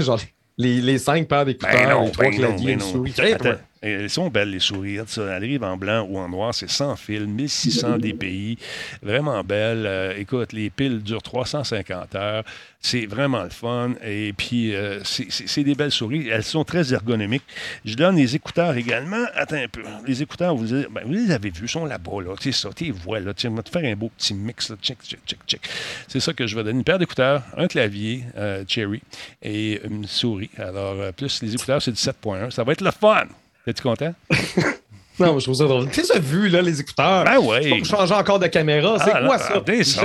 genre 0.00 0.20
les, 0.56 0.80
les 0.80 0.98
cinq 0.98 1.26
paires 1.28 1.44
d'écouteurs, 1.44 1.72
Ben 1.72 1.90
non, 1.90 2.10
trois 2.10 2.26
ben 2.26 2.30
non, 2.32 2.38
claviers, 2.38 2.66
ben 2.66 2.72
une 2.74 2.78
non. 2.80 2.92
souris. 2.92 3.14
Attends, 3.32 3.58
Elles 3.86 4.10
sont 4.10 4.28
belles, 4.30 4.50
les 4.50 4.60
souris. 4.60 4.92
Regarde 4.92 5.08
ça. 5.08 5.32
Arrivent 5.34 5.62
en 5.64 5.76
blanc 5.76 6.06
ou 6.08 6.18
en 6.18 6.28
noir. 6.28 6.54
C'est 6.54 6.70
sans 6.70 6.96
fil, 6.96 7.26
1600 7.26 7.98
DPI. 7.98 8.58
Vraiment 9.02 9.42
belles. 9.44 9.84
Euh, 9.86 10.14
écoute, 10.16 10.52
les 10.52 10.70
piles 10.70 11.02
durent 11.02 11.22
350 11.22 12.14
heures. 12.14 12.44
C'est 12.80 13.06
vraiment 13.06 13.42
le 13.42 13.50
fun. 13.50 13.92
Et 14.04 14.32
puis, 14.34 14.74
euh, 14.74 15.02
c'est- 15.04 15.26
c'est 15.30 15.46
c'est 15.48 15.64
des 15.64 15.74
belles 15.74 15.90
souris. 15.90 16.28
Elles 16.28 16.44
sont 16.44 16.64
très 16.64 16.92
ergonomiques. 16.92 17.44
Je 17.84 17.94
donne 17.94 18.16
les 18.16 18.34
écouteurs 18.36 18.76
également. 18.76 19.24
Attends 19.34 19.56
un 19.56 19.68
peu. 19.68 19.82
Les 20.06 20.22
écouteurs, 20.22 20.54
vous, 20.54 20.64
les- 20.74 20.86
ben, 20.90 21.30
avez 21.30 21.50
vus. 21.50 21.68
Sont 21.68 21.86
là-bas. 21.86 22.22
Là. 22.22 22.34
Sais 22.40 22.52
ça. 22.52 22.70
Tu 22.76 22.92
vas 22.92 23.22
te 23.32 23.70
faire 23.70 23.84
un 23.84 23.96
beau 23.96 24.10
petit 24.16 24.34
mix. 24.34 24.72
Check, 24.82 24.98
check, 25.02 25.18
check, 25.26 25.38
check. 25.46 25.60
C'est 26.08 26.20
ça 26.20 26.32
que 26.32 26.46
je 26.46 26.54
vais 26.56 26.62
donner. 26.64 26.78
Une 26.78 26.84
paire 26.84 26.98
d'écouteurs, 26.98 27.42
un 27.56 27.66
clavier 27.68 28.24
euh, 28.36 28.64
Cherry 28.68 29.00
et 29.42 29.80
une 29.84 30.06
souris. 30.06 30.50
Alors, 30.58 31.12
plus 31.12 31.42
les 31.42 31.54
écouteurs, 31.54 31.80
c'est 31.82 31.92
du 31.92 31.98
7.1. 31.98 32.50
Ça 32.50 32.64
va 32.64 32.72
être 32.72 32.80
le 32.82 32.90
fun. 32.90 33.24
Es-tu 33.66 33.82
content? 33.82 34.14
Non, 35.18 35.38
je 35.38 35.44
trouve 35.44 35.54
ça 35.54 35.64
drôle. 35.64 35.88
T'es 35.90 36.02
ça 36.02 36.18
vu, 36.18 36.48
là, 36.48 36.60
les 36.60 36.80
écouteurs? 36.80 37.24
Ben 37.24 37.38
oui. 37.40 37.78
Faut 37.80 37.84
changer 37.96 38.14
encore 38.14 38.38
de 38.38 38.46
caméra. 38.48 38.98
C'est 38.98 39.12
Ah, 39.14 39.22
quoi 39.24 39.38
ça? 39.38 39.60
T'es 39.64 39.84
ça, 39.84 40.02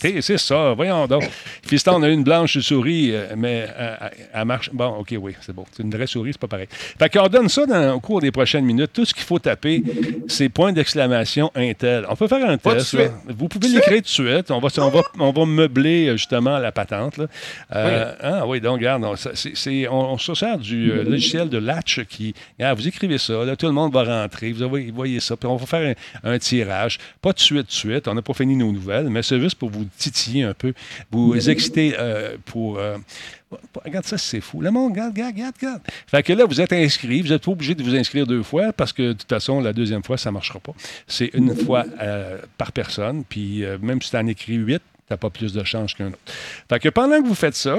t'es 0.00 0.20
c'est 0.22 0.38
ça, 0.38 0.72
voyons 0.74 1.06
donc. 1.06 1.28
Fiston, 1.66 1.94
on 1.96 2.02
a 2.02 2.08
une 2.08 2.22
blanche 2.22 2.58
souris, 2.60 3.10
euh, 3.12 3.26
mais 3.36 3.66
euh, 3.76 3.94
elle 4.32 4.44
marche. 4.44 4.70
Bon, 4.72 4.98
OK, 5.00 5.14
oui, 5.20 5.34
c'est 5.40 5.54
bon. 5.54 5.64
C'est 5.76 5.82
une 5.82 5.90
vraie 5.90 6.06
souris, 6.06 6.32
c'est 6.32 6.40
pas 6.40 6.46
pareil. 6.46 6.68
Fait 6.70 7.08
qu'on 7.12 7.26
donne 7.28 7.48
ça 7.48 7.66
dans- 7.66 7.94
au 7.94 8.00
cours 8.00 8.20
des 8.20 8.30
prochaines 8.30 8.64
minutes. 8.64 8.90
Tout 8.92 9.04
ce 9.04 9.12
qu'il 9.12 9.24
faut 9.24 9.38
taper, 9.38 9.82
c'est 10.28 10.48
point 10.48 10.72
d'exclamation 10.72 11.50
Intel. 11.56 12.06
On 12.08 12.14
peut 12.16 12.28
faire 12.28 12.48
un 12.48 12.58
test. 12.58 12.92
là. 12.94 13.06
Vous 13.36 13.48
pouvez 13.48 13.68
l'écrire 13.68 13.96
tout 13.96 14.02
de 14.02 14.06
suite. 14.08 14.50
On 14.50 14.60
va, 14.60 14.68
on 14.78 14.88
va, 14.88 15.02
on 15.18 15.32
va 15.32 15.44
meubler 15.46 16.08
euh, 16.08 16.16
justement 16.16 16.58
la 16.58 16.70
patente. 16.72 17.16
là. 17.18 17.26
Euh, 17.74 18.12
ah 18.22 18.46
oui, 18.46 18.60
donc, 18.60 18.76
regarde, 18.78 19.04
on, 19.04 19.14
on 19.90 20.18
se 20.18 20.34
sert 20.34 20.58
du 20.58 20.92
euh, 20.92 21.02
logiciel 21.02 21.48
de 21.48 21.58
Latch 21.58 22.00
qui. 22.08 22.34
regarde, 22.58 22.78
vous 22.78 22.86
écrivez 22.88 23.18
ça, 23.18 23.44
là, 23.44 23.56
tout 23.56 23.66
le 23.66 23.72
monde 23.72 23.92
va 24.04 24.22
rentrer. 24.22 24.52
Vous 24.52 24.68
voyez, 24.68 24.90
voyez 24.90 25.20
ça. 25.20 25.36
Puis 25.36 25.48
on 25.48 25.56
va 25.56 25.66
faire 25.66 25.94
un, 26.24 26.32
un 26.34 26.38
tirage. 26.38 26.98
Pas 27.22 27.32
de 27.32 27.38
suite, 27.40 27.66
de 27.66 27.72
suite. 27.72 28.08
On 28.08 28.14
n'a 28.14 28.22
pas 28.22 28.34
fini 28.34 28.56
nos 28.56 28.72
nouvelles, 28.72 29.08
mais 29.08 29.22
c'est 29.22 29.40
juste 29.40 29.56
pour 29.56 29.70
vous 29.70 29.86
titiller 29.98 30.42
un 30.44 30.54
peu, 30.54 30.72
vous 31.10 31.48
exciter 31.50 31.94
euh, 31.98 32.36
pour. 32.44 32.78
euh, 32.78 32.98
Regarde 33.84 34.04
ça, 34.04 34.18
c'est 34.18 34.40
fou. 34.40 34.60
Le 34.60 34.70
monde, 34.72 34.90
regarde, 34.92 35.12
regarde, 35.12 35.34
regarde, 35.36 35.54
regarde. 35.60 35.80
Fait 36.08 36.22
que 36.22 36.32
là, 36.32 36.44
vous 36.44 36.60
êtes 36.60 36.72
inscrit. 36.72 37.22
Vous 37.22 37.28
n'êtes 37.28 37.44
pas 37.44 37.52
obligé 37.52 37.74
de 37.76 37.82
vous 37.82 37.94
inscrire 37.94 38.26
deux 38.26 38.42
fois 38.42 38.72
parce 38.72 38.92
que 38.92 39.02
de 39.02 39.12
toute 39.12 39.28
façon, 39.28 39.60
la 39.60 39.72
deuxième 39.72 40.02
fois, 40.02 40.18
ça 40.18 40.30
ne 40.30 40.34
marchera 40.34 40.58
pas. 40.58 40.72
C'est 41.06 41.30
une 41.32 41.54
fois 41.54 41.84
euh, 42.02 42.38
par 42.58 42.72
personne. 42.72 43.22
Puis 43.28 43.64
euh, 43.64 43.78
même 43.80 44.02
si 44.02 44.10
tu 44.10 44.16
en 44.16 44.26
écris 44.26 44.54
huit, 44.54 44.82
tu 45.06 45.12
n'as 45.12 45.16
pas 45.16 45.30
plus 45.30 45.52
de 45.52 45.62
chance 45.62 45.94
qu'un 45.94 46.08
autre. 46.08 46.18
Fait 46.68 46.80
que 46.80 46.88
pendant 46.88 47.22
que 47.22 47.26
vous 47.28 47.36
faites 47.36 47.54
ça, 47.54 47.78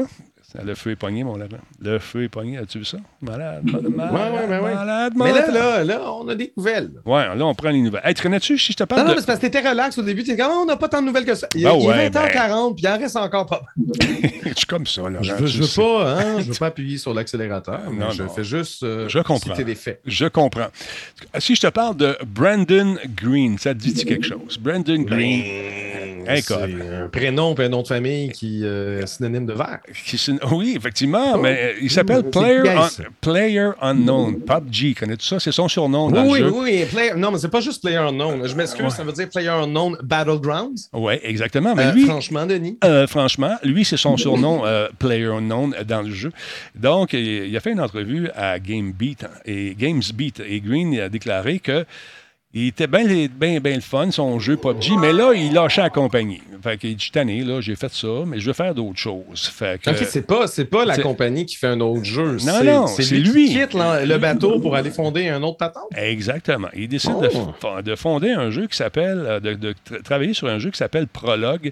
le 0.63 0.75
feu 0.75 0.91
est 0.91 0.95
pogné, 0.95 1.23
mon 1.25 1.35
lapin. 1.35 1.57
Le 1.81 1.99
feu 1.99 2.23
est 2.23 2.29
pogné. 2.29 2.57
As-tu 2.57 2.79
vu 2.79 2.85
ça? 2.85 2.97
Malade, 3.21 3.63
malade, 3.65 3.85
Ouais, 3.85 4.39
ouais, 4.39 4.47
ben 4.47 4.63
ouais. 4.63 4.73
malade, 4.73 5.13
Mais 5.15 5.25
là, 5.33 5.33
malade. 5.33 5.53
là, 5.53 5.83
là, 5.83 6.13
on 6.13 6.27
a 6.29 6.35
des 6.35 6.53
nouvelles. 6.55 6.91
Ouais, 7.05 7.35
là, 7.35 7.45
on 7.45 7.53
prend 7.53 7.69
les 7.69 7.81
nouvelles. 7.81 8.01
Hey, 8.05 8.13
tu 8.13 8.57
si 8.57 8.71
je 8.71 8.77
te 8.77 8.83
parle 8.85 9.01
Non, 9.01 9.07
non, 9.09 9.13
mais 9.15 9.19
c'est 9.19 9.27
parce 9.27 9.39
que 9.39 9.45
t'étais 9.45 9.67
relax 9.67 9.97
au 9.97 10.03
début. 10.03 10.23
T'es 10.23 10.37
comme, 10.37 10.47
Ah, 10.49 10.59
on 10.61 10.65
n'a 10.65 10.77
pas 10.77 10.87
tant 10.87 11.01
de 11.01 11.07
nouvelles 11.07 11.25
que 11.25 11.35
ça. 11.35 11.47
Il, 11.53 11.63
Ben 11.63 11.73
il 11.77 11.83
est 11.83 11.87
ouais, 11.87 12.09
20h40, 12.09 12.75
puis 12.75 12.83
il 12.85 12.87
en 12.87 12.97
reste 12.97 13.17
encore 13.17 13.45
pas. 13.45 13.61
je 14.01 14.53
suis 14.55 14.65
comme 14.67 14.87
ça, 14.87 15.09
là. 15.09 15.19
Je 15.21 15.33
veux, 15.33 15.47
je 15.47 15.63
veux 15.63 15.67
pas, 15.83 16.13
hein, 16.21 16.39
je 16.39 16.45
veux 16.51 16.57
pas 16.57 16.67
appuyer 16.67 16.97
sur 16.97 17.13
l'accélérateur. 17.13 17.81
Non, 17.91 18.11
je 18.11 18.23
non. 18.23 18.29
fais 18.29 18.43
juste 18.45 18.83
euh, 18.83 19.09
Je 19.09 19.19
comprends. 19.19 19.51
citer 19.51 19.65
des 19.65 19.75
faits. 19.75 20.01
Je 20.05 20.27
comprends. 20.27 20.67
Si 21.39 21.55
je 21.55 21.61
te 21.61 21.67
parle 21.67 21.97
de 21.97 22.17
Brandon 22.25 22.95
Green, 23.15 23.57
ça 23.57 23.73
te 23.73 23.79
dit 23.79 23.93
quelque 24.05 24.25
chose? 24.25 24.57
Brandon 24.57 25.01
Green. 25.01 25.43
Quoi. 26.47 26.63
un 26.63 27.07
prénom 27.09 27.55
et 27.55 27.63
un 27.63 27.69
nom 27.69 27.81
de 27.81 27.87
famille 27.87 28.29
qui 28.31 28.61
euh, 28.63 29.01
est 29.01 29.07
synonyme 29.07 29.45
de 29.45 29.53
vert. 29.53 29.79
Oui, 30.51 30.73
effectivement, 30.77 31.37
mais 31.37 31.57
euh, 31.59 31.79
il 31.81 31.89
s'appelle 31.91 32.23
Player, 32.23 32.69
Un-. 32.69 32.89
Player 33.21 33.69
Unknown. 33.81 34.39
PUBG, 34.41 34.95
connais-tu 34.99 35.25
ça? 35.25 35.39
C'est 35.39 35.51
son 35.51 35.67
surnom 35.67 36.09
dans 36.09 36.25
Oui, 36.27 36.39
le 36.39 36.49
oui, 36.49 36.49
jeu. 36.49 36.61
oui. 36.81 36.85
Player- 36.91 37.13
Non, 37.15 37.31
mais 37.31 37.37
c'est 37.39 37.49
pas 37.49 37.61
juste 37.61 37.81
Player 37.81 37.97
Unknown. 37.97 38.47
Je 38.47 38.55
m'excuse, 38.55 38.89
ça 38.93 39.03
veut 39.03 39.11
dire 39.13 39.29
Player 39.29 39.49
Unknown 39.49 39.97
Battlegrounds. 40.03 40.89
Oui, 40.93 41.13
exactement. 41.23 41.73
Mais 41.75 41.85
Euh, 41.87 41.91
lui, 41.93 42.05
Franchement, 42.05 42.45
Denis. 42.45 42.77
Euh, 42.83 43.07
franchement, 43.07 43.55
lui, 43.63 43.85
c'est 43.85 43.97
son 43.97 44.17
surnom 44.17 44.65
euh, 44.65 44.87
Player 44.99 45.25
Unknown 45.27 45.73
euh, 45.77 45.83
dans 45.83 46.01
le 46.01 46.11
jeu. 46.11 46.31
Donc, 46.75 47.13
il, 47.13 47.55
a 47.55 47.59
fait 47.59 47.71
une 47.71 47.81
entrevue 47.81 48.29
à 48.35 48.59
GameBeat 48.59 49.25
et 49.45 49.75
GamesBeat 49.77 50.41
et 50.47 50.59
Green 50.61 50.97
a 50.99 51.09
déclaré 51.09 51.59
que 51.59 51.85
il 52.53 52.67
était 52.67 52.87
bien 52.87 53.03
bien 53.29 53.59
bien 53.59 53.75
le 53.75 53.81
fun, 53.81 54.09
son 54.09 54.39
jeu 54.39 54.55
PUBG, 54.57 54.91
mais 54.99 55.11
là, 55.13 55.33
il 55.33 55.53
lâchait 55.53 55.81
la 55.81 55.89
compagnie. 55.89 56.41
Fait 56.63 56.77
qu'il 56.77 56.95
dit, 56.95 57.11
tanné, 57.11 57.43
là, 57.43 57.61
j'ai 57.61 57.75
fait 57.75 57.93
ça, 57.93 58.07
mais 58.25 58.39
je 58.39 58.47
veux 58.47 58.53
faire 58.53 58.73
d'autres 58.73 58.97
choses. 58.97 59.47
Fait 59.53 59.79
que, 59.81 59.89
Ok, 59.91 59.97
c'est 60.09 60.25
pas, 60.25 60.47
c'est 60.47 60.65
pas 60.65 60.85
la 60.85 60.97
compagnie 60.97 61.45
qui 61.45 61.55
fait 61.55 61.67
un 61.67 61.79
autre 61.81 62.03
jeu. 62.03 62.37
Non, 62.45 62.63
non, 62.63 62.87
c'est 62.87 63.03
c'est 63.03 63.15
lui, 63.15 63.31
lui. 63.31 63.47
qui 63.49 63.53
quitte 63.59 63.73
le 63.73 64.17
bateau 64.17 64.59
pour 64.59 64.75
aller 64.75 64.89
fonder 64.89 65.27
un 65.29 65.43
autre 65.43 65.57
patente. 65.57 65.83
Exactement. 65.95 66.69
Il 66.75 66.87
décide 66.87 67.11
Oh. 67.15 67.21
de, 67.21 67.27
f- 67.27 67.83
de 67.83 67.95
fonder 67.95 68.31
un 68.31 68.49
jeu 68.49 68.65
qui 68.67 68.75
s'appelle, 68.75 69.19
euh, 69.25 69.39
de, 69.39 69.53
de 69.53 69.73
tra- 69.73 70.01
travailler 70.01 70.33
sur 70.33 70.47
un 70.47 70.57
jeu 70.59 70.71
qui 70.71 70.77
s'appelle 70.77 71.07
Prologue. 71.07 71.71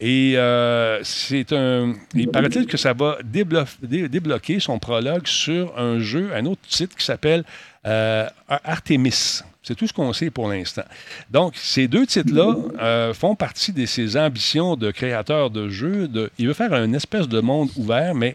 Et 0.00 0.34
euh, 0.36 0.98
c'est 1.04 1.52
un. 1.52 1.94
Il 2.14 2.28
paraît-il 2.28 2.66
que 2.66 2.76
ça 2.76 2.92
va 2.92 3.18
déblo- 3.22 3.64
dé- 3.82 4.08
débloquer 4.08 4.58
son 4.58 4.80
prologue 4.80 5.26
sur 5.26 5.78
un 5.78 6.00
jeu, 6.00 6.30
un 6.34 6.44
autre 6.46 6.62
site 6.68 6.96
qui 6.96 7.04
s'appelle 7.04 7.44
euh, 7.86 8.26
Artemis. 8.48 9.40
C'est 9.64 9.74
tout 9.74 9.86
ce 9.86 9.94
qu'on 9.94 10.12
sait 10.12 10.30
pour 10.30 10.48
l'instant. 10.48 10.84
Donc, 11.30 11.54
ces 11.56 11.88
deux 11.88 12.06
titres-là 12.06 12.54
euh, 12.80 13.14
font 13.14 13.34
partie 13.34 13.72
de 13.72 13.86
ses 13.86 14.16
ambitions 14.18 14.76
de 14.76 14.90
créateur 14.90 15.48
de 15.50 15.70
jeux. 15.70 16.08
Il 16.38 16.46
veut 16.46 16.52
faire 16.52 16.74
un 16.74 16.92
espèce 16.92 17.28
de 17.28 17.40
monde 17.40 17.70
ouvert, 17.76 18.14
mais 18.14 18.34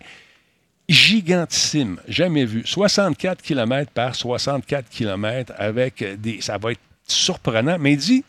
gigantissime, 0.90 2.02
jamais 2.08 2.46
vu. 2.46 2.64
64 2.66 3.44
km 3.44 3.92
par 3.92 4.16
64 4.16 4.90
km 4.90 5.54
avec 5.56 6.04
des. 6.20 6.42
Ça 6.42 6.58
va 6.58 6.72
être 6.72 6.82
surprenant, 7.08 7.78
mais 7.80 7.94
il 7.94 7.98
dit. 7.98 8.24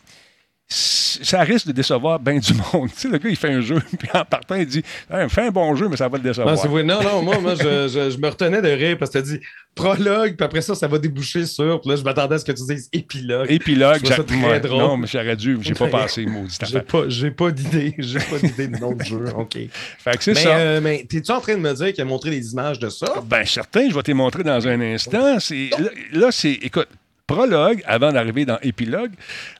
Ça 0.73 1.41
risque 1.41 1.67
de 1.67 1.73
décevoir 1.73 2.17
bien 2.19 2.37
du 2.39 2.53
monde. 2.53 2.89
Tu 2.95 3.01
sais, 3.01 3.07
le 3.09 3.17
gars, 3.17 3.29
il 3.29 3.35
fait 3.35 3.49
un 3.51 3.59
jeu, 3.61 3.75
puis 3.99 4.07
en 4.13 4.23
partant, 4.23 4.55
il 4.55 4.65
dit 4.65 4.81
Hey, 5.11 5.27
Fais 5.29 5.41
un 5.47 5.51
bon 5.51 5.75
jeu, 5.75 5.89
mais 5.89 5.97
ça 5.97 6.07
va 6.07 6.17
le 6.17 6.23
décevoir. 6.23 6.55
Non, 6.55 6.83
non, 6.83 7.03
non, 7.03 7.21
moi, 7.21 7.39
moi 7.39 7.55
je, 7.55 7.89
je- 7.89 8.11
je 8.11 8.17
me 8.17 8.29
retenais 8.29 8.61
de 8.61 8.69
rire 8.69 8.97
parce 8.97 9.11
que 9.11 9.17
tu 9.19 9.33
as 9.33 9.37
dit 9.37 9.39
prologue, 9.75 10.35
puis 10.37 10.45
après 10.45 10.61
ça, 10.61 10.73
ça 10.75 10.87
va 10.87 10.97
déboucher 10.97 11.45
sur. 11.45 11.81
Puis 11.81 11.89
là, 11.89 11.95
je 11.97 12.03
m'attendais 12.03 12.35
à 12.35 12.37
ce 12.39 12.45
que 12.45 12.51
tu 12.53 12.63
dises 12.65 12.89
épilogue. 12.93 13.51
Épilogue, 13.51 14.05
ça 14.07 14.23
très 14.23 14.59
drôle. 14.61 14.79
Non, 14.79 14.95
mais 14.97 15.07
j'aurais 15.07 15.35
dû, 15.35 15.57
j'ai 15.61 15.73
pas 15.73 15.85
Ouais. 15.91 15.91
passé, 15.91 16.25
maudit 16.25 16.57
J'ai 16.65 16.79
pas, 16.81 17.03
j'ai 17.09 17.31
pas 17.31 17.51
d'idée. 17.51 17.93
J'ai 17.99 18.19
pas 18.19 18.39
d'idée 18.41 18.67
de 18.69 18.77
nom 18.77 18.93
de 18.93 19.03
jeu. 19.03 19.25
OK. 19.35 19.57
Fait 19.97 20.17
que 20.17 20.23
c'est 20.23 20.35
ça. 20.35 20.55
euh, 20.57 20.79
mais 20.81 21.05
t'es-tu 21.09 21.31
en 21.31 21.41
train 21.41 21.55
de 21.55 21.59
me 21.59 21.73
dire 21.73 21.91
qu'il 21.91 22.01
a 22.01 22.05
montré 22.05 22.29
des 22.29 22.51
images 22.53 22.79
de 22.79 22.89
ça? 22.89 23.13
Ben, 23.25 23.45
certain, 23.45 23.89
je 23.89 23.93
vais 23.95 24.03
te 24.03 24.11
montrer 24.13 24.43
dans 24.43 24.65
un 24.67 24.79
instant. 24.79 25.37
C'est- 25.39 25.69
Là, 25.77 25.89
là, 26.13 26.31
c'est. 26.31 26.51
Écoute, 26.53 26.87
prologue, 27.27 27.81
avant 27.85 28.11
d'arriver 28.11 28.45
dans 28.45 28.59
épilogue, 28.61 29.11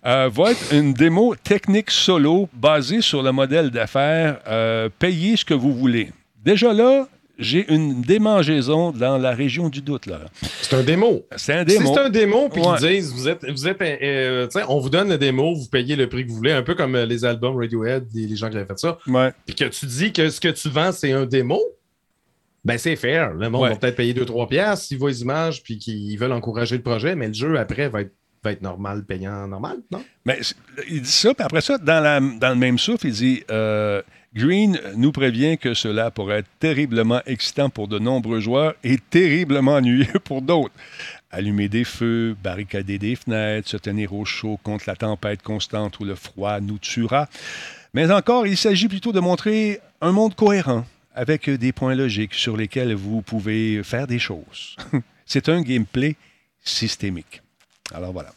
euh, 0.05 0.29
va 0.33 0.51
être 0.51 0.73
une 0.73 0.93
démo 0.93 1.35
technique 1.35 1.91
solo 1.91 2.49
basée 2.53 3.01
sur 3.01 3.23
le 3.23 3.31
modèle 3.31 3.69
d'affaires 3.71 4.39
euh, 4.47 4.89
payez 4.99 5.37
ce 5.37 5.45
que 5.45 5.53
vous 5.53 5.73
voulez. 5.73 6.11
Déjà 6.43 6.73
là, 6.73 7.07
j'ai 7.39 7.71
une 7.73 8.01
démangeaison 8.01 8.91
dans 8.91 9.17
la 9.17 9.31
région 9.31 9.69
du 9.69 9.81
doute. 9.81 10.05
là. 10.05 10.19
C'est 10.61 10.75
un 10.75 10.83
démo. 10.83 11.23
C'est 11.37 11.53
un 11.53 11.61
Si 11.67 11.77
démo. 11.77 11.93
c'est 11.93 11.99
un 12.01 12.09
démo, 12.09 12.49
puis 12.49 12.61
Ouais. 12.61 12.77
qu'ils 12.77 12.87
disent, 12.89 13.13
vous 13.13 13.27
êtes, 13.29 13.49
vous 13.49 13.67
êtes, 13.67 13.81
euh, 13.81 14.47
on 14.67 14.79
vous 14.79 14.89
donne 14.91 15.09
le 15.09 15.17
démo, 15.17 15.55
vous 15.55 15.65
payez 15.67 15.95
le 15.95 16.07
prix 16.07 16.23
que 16.25 16.29
vous 16.29 16.35
voulez, 16.35 16.51
un 16.51 16.61
peu 16.61 16.75
comme 16.75 16.95
les 16.95 17.25
albums 17.25 17.55
Radiohead, 17.57 18.05
les, 18.13 18.27
les 18.27 18.35
gens 18.35 18.49
qui 18.49 18.57
avaient 18.57 18.65
fait 18.67 18.77
ça. 18.79 18.97
Puis 19.45 19.55
que 19.55 19.65
tu 19.65 19.85
dis 19.87 20.11
que 20.13 20.29
ce 20.29 20.39
que 20.39 20.49
tu 20.49 20.69
vends, 20.69 20.91
c'est 20.91 21.13
un 21.13 21.25
démo, 21.25 21.59
ben 22.63 22.77
c'est 22.77 22.95
fair. 22.95 23.33
Le 23.33 23.49
monde 23.49 23.63
Ouais. 23.63 23.69
va 23.69 23.75
peut-être 23.75 23.95
payer 23.95 24.13
2-3 24.13 24.47
piastres 24.47 24.85
s'ils 24.85 24.97
voient 24.99 25.09
les 25.09 25.21
images, 25.21 25.63
puis 25.63 25.77
qu'ils 25.77 26.17
veulent 26.17 26.31
encourager 26.31 26.77
le 26.77 26.83
projet, 26.83 27.15
mais 27.15 27.27
le 27.27 27.33
jeu, 27.33 27.57
après, 27.59 27.89
va 27.89 28.01
être, 28.01 28.13
va 28.43 28.51
être 28.51 28.61
normal, 28.61 29.03
payant 29.05 29.47
normal, 29.47 29.77
non? 29.91 30.03
Mais 30.25 30.39
il 30.89 31.01
dit 31.01 31.11
ça, 31.11 31.33
puis 31.33 31.43
après 31.45 31.61
ça, 31.61 31.77
dans, 31.77 31.99
la- 32.01 32.19
dans 32.19 32.49
le 32.49 32.55
même 32.55 32.77
souffle, 32.79 33.07
il 33.07 33.13
dit 33.13 33.43
euh, 33.51 34.01
Green 34.33 34.79
nous 34.95 35.11
prévient 35.11 35.57
que 35.57 35.73
cela 35.73 36.09
pourrait 36.11 36.39
être 36.39 36.49
terriblement 36.59 37.21
excitant 37.25 37.69
pour 37.69 37.87
de 37.87 37.99
nombreux 37.99 38.39
joueurs 38.39 38.73
et 38.83 38.97
terriblement 39.09 39.73
ennuyeux 39.75 40.19
pour 40.23 40.41
d'autres. 40.41 40.73
Allumer 41.33 41.69
des 41.69 41.83
feux, 41.85 42.35
barricader 42.43 42.97
des 42.97 43.15
fenêtres, 43.15 43.69
se 43.69 43.77
tenir 43.77 44.13
au 44.13 44.25
chaud 44.25 44.59
contre 44.63 44.83
la 44.87 44.95
tempête 44.95 45.41
constante 45.41 45.99
où 45.99 46.03
le 46.03 46.15
froid 46.15 46.59
nous 46.59 46.77
tuera. 46.77 47.29
Mais 47.93 48.09
encore, 48.11 48.47
il 48.47 48.57
s'agit 48.57 48.87
plutôt 48.87 49.11
de 49.13 49.19
montrer 49.19 49.79
un 50.01 50.11
monde 50.11 50.35
cohérent, 50.35 50.85
avec 51.13 51.49
des 51.49 51.71
points 51.71 51.95
logiques 51.95 52.33
sur 52.33 52.57
lesquels 52.57 52.93
vous 52.93 53.21
pouvez 53.21 53.83
faire 53.83 54.07
des 54.07 54.19
choses. 54.19 54.75
C'est 55.25 55.49
un 55.49 55.61
gameplay 55.61 56.15
systémique. 56.63 57.41
Alors 57.93 58.13
voilà. 58.13 58.33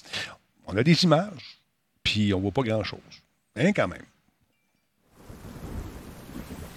On 0.66 0.76
a 0.76 0.82
des 0.82 1.04
images, 1.04 1.60
puis 2.02 2.32
on 2.34 2.40
voit 2.40 2.50
pas 2.50 2.62
grand-chose. 2.62 3.00
Hein, 3.56 3.72
quand 3.72 3.88
même? 3.88 4.02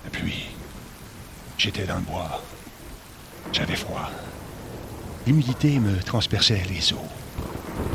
Et 0.06 0.10
puis, 0.12 0.46
j'étais 1.58 1.86
dans 1.86 1.98
le 1.98 2.02
bois. 2.02 2.44
J'avais 3.52 3.76
froid. 3.76 4.12
L'humidité 5.26 5.80
me 5.80 5.98
transperçait 6.04 6.64
les 6.70 6.94
os. 6.94 7.00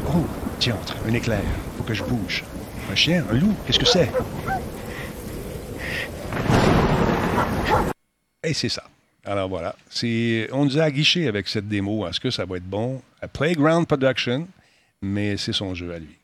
Oh, 0.09 0.27
tiens, 0.59 0.79
un 1.07 1.13
éclair. 1.13 1.43
Faut 1.77 1.85
que 1.85 1.95
je 1.95 2.05
bouge. 2.05 2.45
Un 2.91 2.95
chien, 2.95 3.25
un 3.31 3.35
loup, 3.35 3.55
qu'est-ce 3.67 3.79
que 3.79 3.87
c'est? 3.87 4.11
Et 8.45 8.55
c'est 8.55 8.69
ça. 8.69 8.85
Alors 9.25 9.49
voilà. 9.49 9.77
On 10.53 10.65
nous 10.65 10.79
a 10.79 10.83
aguiché 10.85 11.29
avec 11.29 11.49
cette 11.49 11.69
démo. 11.69 12.07
Est-ce 12.07 12.21
que 12.21 12.31
ça 12.31 12.45
va 12.45 12.57
être 12.57 12.69
bon? 12.69 13.01
Playground 13.33 13.87
Production, 13.87 14.49
mais 15.01 15.37
c'est 15.37 15.53
son 15.53 15.75
jeu 15.75 15.93
à 15.93 15.99
lui. 15.99 16.19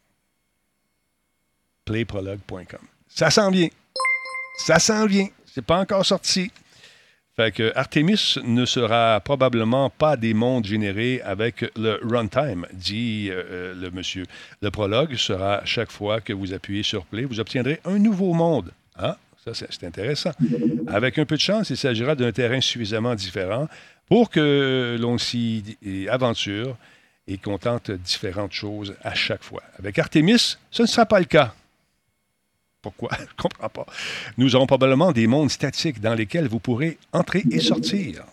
Playprologue.com. 1.85 2.81
Ça 3.09 3.31
s'en 3.31 3.51
vient. 3.51 3.69
Ça 4.59 4.79
s'en 4.79 5.07
vient. 5.07 5.29
C'est 5.47 5.65
pas 5.65 5.79
encore 5.79 6.05
sorti. 6.05 6.51
Fait 7.37 7.53
que 7.53 7.73
Artemis 7.77 8.35
ne 8.43 8.65
sera 8.65 9.21
probablement 9.21 9.91
pas 9.91 10.17
des 10.17 10.35
mondes 10.35 10.67
générés 10.67 11.23
avec 11.23 11.65
le 11.77 12.01
runtime, 12.03 12.67
dit 12.73 13.29
euh, 13.31 13.45
euh, 13.49 13.75
le 13.77 13.93
monsieur. 13.93 14.25
Le 14.61 14.73
prologue 14.73 15.15
sera 15.15 15.65
chaque 15.65 15.93
fois 15.93 16.21
que 16.21 16.33
vous 16.33 16.53
appuyez 16.53 16.83
sur 16.83 17.07
Play, 17.07 17.25
vous 17.25 17.39
obtiendrez 17.39 17.81
un 17.85 18.01
nouveau 18.01 18.35
monde. 18.35 18.73
Ah, 18.97 19.17
ça 19.45 19.53
c'est 19.55 19.85
intéressant. 19.85 20.33
Avec 20.87 21.19
un 21.19 21.25
peu 21.25 21.37
de 21.37 21.41
chance, 21.41 21.71
il 21.71 21.77
s'agira 21.77 22.15
d'un 22.15 22.33
terrain 22.33 22.61
suffisamment 22.61 23.15
différent 23.15 23.69
pour 24.07 24.31
que 24.31 24.97
l'on 25.01 25.19
s'y 25.19 25.77
aventure 26.11 26.77
et 27.27 27.39
qu'on 27.39 27.59
tente 27.59 27.91
différentes 27.91 28.53
choses 28.53 28.95
à 29.03 29.15
chaque 29.15 29.43
fois. 29.45 29.63
Avec 29.79 29.99
Artemis, 29.99 30.57
ce 30.71 30.83
ne 30.83 30.87
sera 30.87 31.07
pas 31.07 31.19
le 31.19 31.27
cas. 31.27 31.55
Pourquoi? 32.81 33.11
Je 33.19 33.23
ne 33.23 33.29
comprends 33.37 33.69
pas. 33.69 33.87
Nous 34.39 34.57
aurons 34.57 34.67
probablement 34.67 35.13
des 35.13 35.27
mondes 35.27 35.51
statiques 35.51 36.01
dans 36.01 36.15
lesquels 36.15 36.49
vous 36.49 36.61
pourrez 36.61 36.99
entrer 37.13 37.45
et 37.51 37.61
sortir. 37.61 38.25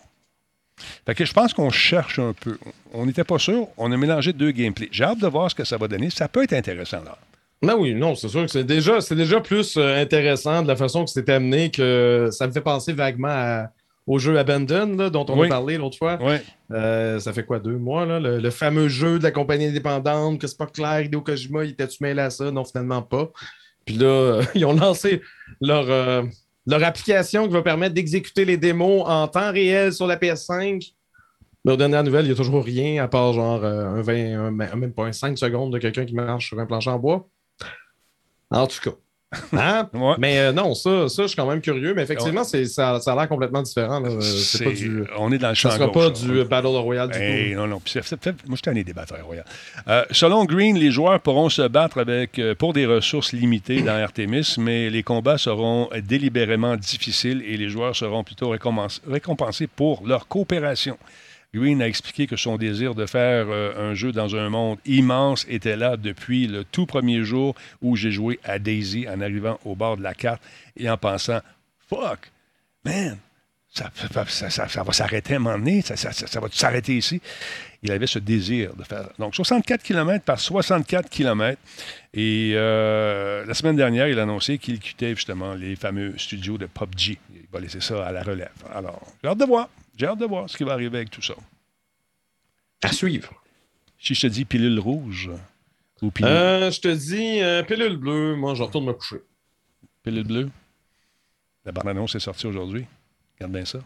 Fait 1.06 1.24
je 1.24 1.32
pense 1.32 1.54
qu'on 1.54 1.70
cherche 1.70 2.18
un 2.18 2.32
peu. 2.32 2.58
On 2.92 3.06
n'était 3.06 3.24
pas 3.24 3.38
sûr. 3.38 3.68
On 3.76 3.92
a 3.92 3.96
mélangé 3.96 4.32
deux 4.32 4.50
gameplays. 4.50 4.88
J'ai 4.92 5.04
hâte 5.04 5.18
de 5.18 5.26
voir 5.26 5.50
ce 5.50 5.54
que 5.54 5.64
ça 5.64 5.78
va 5.78 5.88
donner. 5.88 6.10
Ça 6.10 6.28
peut 6.28 6.42
être 6.42 6.52
intéressant, 6.52 7.02
là. 7.02 7.18
Non, 7.62 7.76
oui, 7.80 7.94
non, 7.94 8.14
c'est 8.14 8.28
sûr 8.28 8.42
que 8.42 8.50
c'est 8.50 8.64
déjà, 8.64 9.00
c'est 9.00 9.14
déjà 9.16 9.40
plus 9.40 9.76
euh, 9.76 9.96
intéressant 10.00 10.62
de 10.62 10.68
la 10.68 10.76
façon 10.76 11.04
que 11.04 11.10
c'était 11.10 11.32
amené 11.32 11.70
que 11.70 12.28
ça 12.30 12.46
me 12.46 12.52
fait 12.52 12.60
penser 12.60 12.92
vaguement 12.92 13.28
à- 13.30 13.68
au 14.06 14.18
jeu 14.18 14.38
Abandon, 14.38 14.94
là, 14.96 15.10
dont 15.10 15.26
on 15.28 15.38
Oui. 15.40 15.46
a 15.46 15.50
parlé 15.50 15.78
l'autre 15.78 15.96
fois. 15.98 16.16
Oui. 16.20 16.36
Euh, 16.70 17.18
ça 17.18 17.32
fait 17.32 17.44
quoi, 17.44 17.58
deux 17.58 17.76
mois, 17.76 18.06
là? 18.06 18.20
Le, 18.20 18.38
le 18.38 18.50
fameux 18.50 18.86
jeu 18.88 19.18
de 19.18 19.24
la 19.24 19.32
compagnie 19.32 19.66
indépendante, 19.66 20.38
que 20.40 20.46
c'est 20.46 20.58
pas 20.58 20.66
clair, 20.66 21.00
Hideo 21.00 21.22
Kojima, 21.22 21.64
il 21.64 21.70
était-tu 21.70 22.02
mêlé 22.02 22.20
à 22.22 22.30
ça? 22.30 22.50
Non, 22.52 22.64
finalement 22.64 23.02
pas. 23.02 23.32
Puis 23.84 23.96
là, 23.96 24.06
euh, 24.06 24.42
ils 24.54 24.64
ont 24.64 24.74
lancé 24.74 25.22
leur, 25.60 25.90
euh, 25.90 26.22
leur 26.66 26.84
application 26.84 27.46
qui 27.48 27.52
va 27.54 27.62
permettre 27.62 27.94
d'exécuter 27.94 28.44
les 28.44 28.56
démos 28.58 29.02
en 29.06 29.26
temps 29.28 29.50
réel 29.50 29.92
sur 29.92 30.06
la 30.06 30.16
PS5. 30.16 30.92
Mais 31.64 31.72
aux 31.72 31.76
dernières 31.76 32.04
nouvelles, 32.04 32.26
il 32.26 32.28
n'y 32.28 32.34
a 32.34 32.36
toujours 32.36 32.62
rien 32.64 33.02
à 33.02 33.08
part 33.08 33.32
genre 33.32 33.64
un 33.64 34.00
20, 34.02 34.46
un- 34.46 34.50
même 34.76 34.92
pas 34.92 35.06
un 35.06 35.12
5 35.12 35.36
secondes 35.36 35.72
de 35.72 35.78
quelqu'un 35.78 36.04
qui 36.04 36.14
marche 36.14 36.48
sur 36.50 36.60
un 36.60 36.66
plancher 36.66 36.90
en 36.90 36.98
bois. 37.00 37.26
En 38.50 38.66
tout 38.66 38.78
cas. 38.82 38.96
Hein? 39.52 39.90
Ouais. 39.94 40.14
Mais 40.18 40.38
euh, 40.38 40.52
non, 40.52 40.72
ça, 40.74 41.08
ça, 41.08 41.22
je 41.22 41.26
suis 41.28 41.36
quand 41.36 41.46
même 41.50 41.60
curieux. 41.60 41.94
Mais 41.94 42.02
effectivement, 42.02 42.44
ça, 42.44 42.64
ça 43.00 43.12
a 43.12 43.14
l'air 43.16 43.28
complètement 43.28 43.60
différent. 43.60 43.98
là. 44.00 44.08
Euh, 44.10 44.20
C'est, 44.20 44.64
pas 44.64 44.70
du. 44.70 45.02
On 45.18 45.32
est 45.32 45.38
dans 45.38 45.48
le 45.48 45.54
champ 45.54 45.68
Ça 45.68 45.76
sera 45.76 45.86
gauche, 45.86 45.94
pas 45.94 46.04
là. 46.04 46.10
du 46.42 46.44
Battle 46.48 46.66
Royale 46.68 47.10
du 47.10 47.18
Hey, 47.18 47.50
tout. 47.52 47.58
non, 47.58 47.66
non. 47.66 47.80
Puis 47.80 47.94
moi, 47.96 48.02
je 48.50 48.54
suis 48.54 48.62
tanné 48.62 48.84
des 48.84 48.92
batailles 48.92 49.22
royales. 49.22 49.44
Euh, 49.88 50.04
selon 50.12 50.44
Green, 50.44 50.78
les 50.78 50.92
joueurs 50.92 51.20
pourront 51.20 51.48
se 51.48 51.66
battre 51.66 51.98
avec, 51.98 52.40
pour 52.58 52.72
des 52.72 52.86
ressources 52.86 53.32
limitées 53.32 53.82
dans 53.82 54.00
Artemis, 54.00 54.54
mais 54.58 54.90
les 54.90 55.02
combats 55.02 55.38
seront 55.38 55.88
délibérément 56.04 56.76
difficiles 56.76 57.42
et 57.46 57.56
les 57.56 57.68
joueurs 57.68 57.96
seront 57.96 58.22
plutôt 58.22 58.54
récompens- 58.54 59.00
récompensés 59.10 59.66
pour 59.66 60.06
leur 60.06 60.28
coopération. 60.28 60.96
Green 61.56 61.80
a 61.80 61.88
expliqué 61.88 62.26
que 62.26 62.36
son 62.36 62.56
désir 62.56 62.94
de 62.94 63.06
faire 63.06 63.46
euh, 63.48 63.90
un 63.90 63.94
jeu 63.94 64.12
dans 64.12 64.36
un 64.36 64.50
monde 64.50 64.78
immense 64.84 65.46
était 65.48 65.76
là 65.76 65.96
depuis 65.96 66.46
le 66.46 66.64
tout 66.64 66.84
premier 66.84 67.24
jour 67.24 67.54
où 67.80 67.96
j'ai 67.96 68.10
joué 68.10 68.38
à 68.44 68.58
Daisy 68.58 69.08
en 69.08 69.20
arrivant 69.20 69.58
au 69.64 69.74
bord 69.74 69.96
de 69.96 70.02
la 70.02 70.14
carte 70.14 70.42
et 70.76 70.90
en 70.90 70.98
pensant 70.98 71.40
Fuck, 71.88 72.30
man, 72.84 73.16
ça, 73.72 73.90
va 74.82 74.92
s'arrêter 74.92 75.34
à 75.34 75.36
un 75.36 75.40
moment 75.40 75.58
donné, 75.58 75.82
ça, 75.82 75.94
va 76.40 76.48
s'arrêter 76.50 76.96
ici. 76.96 77.20
Il 77.82 77.92
avait 77.92 78.06
ce 78.06 78.18
désir 78.18 78.74
de 78.74 78.82
faire. 78.82 79.08
Donc, 79.18 79.34
64 79.34 79.82
km 79.82 80.24
par 80.24 80.40
64 80.40 81.08
km. 81.08 81.60
Et 82.14 82.52
euh, 82.54 83.44
la 83.46 83.54
semaine 83.54 83.76
dernière, 83.76 84.08
il 84.08 84.18
a 84.18 84.22
annoncé 84.22 84.58
qu'il 84.58 84.78
quittait 84.80 85.14
justement 85.14 85.54
les 85.54 85.76
fameux 85.76 86.14
studios 86.16 86.58
de 86.58 86.66
PUBG. 86.66 87.18
Il 87.34 87.46
va 87.52 87.60
laisser 87.60 87.80
ça 87.80 88.04
à 88.04 88.12
la 88.12 88.22
relève. 88.22 88.50
Alors, 88.74 89.00
j'ai 89.22 89.28
hâte 89.28 89.38
de 89.38 89.44
voir. 89.44 89.68
J'ai 89.96 90.06
hâte 90.06 90.18
de 90.18 90.26
voir 90.26 90.48
ce 90.48 90.56
qui 90.56 90.64
va 90.64 90.72
arriver 90.72 90.98
avec 90.98 91.10
tout 91.10 91.22
ça. 91.22 91.34
À 92.82 92.92
suivre. 92.92 93.32
Si 93.98 94.14
je 94.14 94.20
te 94.22 94.26
dis 94.26 94.44
pilule 94.44 94.78
rouge 94.78 95.30
ou 96.02 96.10
pilule, 96.10 96.30
Euh, 96.30 96.70
je 96.70 96.80
te 96.80 96.88
dis, 96.88 97.40
euh, 97.40 97.62
pilule 97.62 97.96
bleue, 97.96 98.36
moi, 98.36 98.54
je 98.54 98.62
retourne 98.62 98.84
me 98.84 98.92
coucher. 98.92 99.22
pilule 100.02 100.24
bleue, 100.26 100.50
la 101.64 101.72
bande-annonce 101.72 102.14
est 102.14 102.20
sortie 102.20 102.46
aujourd'hui. 102.46 102.84
Regarde 103.36 103.52
bien 103.52 103.64
ça. 103.64 103.78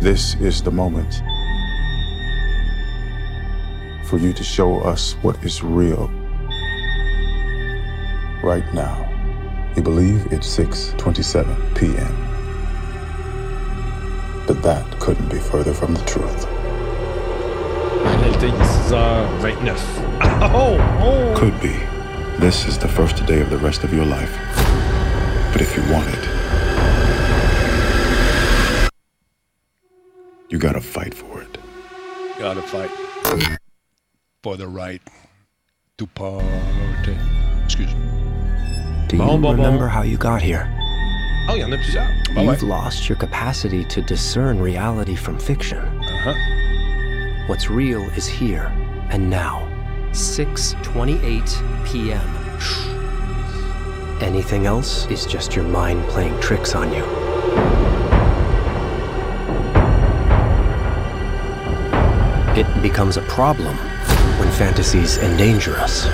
This 0.00 0.36
is 0.40 0.62
the 0.62 0.70
moment 0.70 1.10
for 4.04 4.18
you 4.18 4.32
to 4.34 4.42
show 4.44 4.82
us 4.86 5.16
what 5.22 5.34
is 5.44 5.62
real. 5.62 6.08
Right 8.42 8.64
now, 8.74 9.06
you 9.76 9.82
believe 9.82 10.26
it's 10.30 10.46
6:27 10.46 11.44
p.m. 11.74 12.33
But 14.46 14.62
that 14.62 14.84
couldn't 15.00 15.28
be 15.30 15.38
further 15.38 15.72
from 15.72 15.94
the 15.94 16.04
truth. 16.04 16.46
En 18.04 18.16
réalité, 18.20 18.48
il 18.48 18.54
est 18.54 18.90
6h29. 18.90 19.76
Ah, 20.20 20.50
oh! 20.54 20.78
Oh! 21.02 21.34
Could 21.34 21.58
be. 21.60 21.74
This 22.38 22.66
is 22.66 22.76
the 22.78 22.88
first 22.88 23.24
day 23.26 23.40
of 23.40 23.48
the 23.48 23.56
rest 23.58 23.84
of 23.84 23.94
your 23.94 24.04
life. 24.04 24.36
But 25.52 25.62
if 25.62 25.74
you 25.76 25.82
want 25.90 26.08
it, 26.08 26.28
you 30.50 30.58
gotta 30.58 30.80
fight 30.80 31.14
for 31.14 31.40
it. 31.40 31.58
Gotta 32.38 32.60
fight 32.62 32.90
for 34.42 34.56
the 34.56 34.68
right 34.68 35.00
to 35.96 36.06
party. 36.06 37.16
Excuse. 37.64 37.94
me. 37.94 38.00
Do 39.08 39.16
you 39.16 39.22
bon, 39.22 39.40
bon. 39.40 39.56
remember 39.56 39.88
how 39.88 40.02
you 40.02 40.18
got 40.18 40.42
here? 40.42 40.68
Oh, 41.46 41.54
il 41.54 41.60
y 41.60 41.64
en 41.64 41.72
a 41.72 41.76
plusieurs. 41.76 42.06
Ah 42.36 42.42
You've 42.42 42.62
lost 42.62 43.08
your 43.08 43.16
capacity 43.16 43.84
to 43.84 44.00
discern 44.00 44.58
reality 44.58 45.14
from 45.14 45.38
fiction. 45.38 45.78
Uh-huh. 45.78 46.34
What's 47.46 47.68
real 47.68 48.02
is 48.16 48.26
here 48.26 48.72
and 49.10 49.28
now. 49.28 49.68
6:28 50.12 51.84
p.m. 51.84 52.44
Anything 54.22 54.64
else 54.64 55.06
is 55.10 55.26
just 55.26 55.54
your 55.54 55.66
mind 55.66 56.02
playing 56.08 56.38
tricks 56.40 56.74
on 56.74 56.90
you. 56.92 57.04
It 62.56 62.82
becomes 62.82 63.16
a 63.16 63.22
problem 63.22 63.76
when 64.38 64.50
fantasies 64.52 65.18
endanger 65.18 65.76
us. 65.76 66.06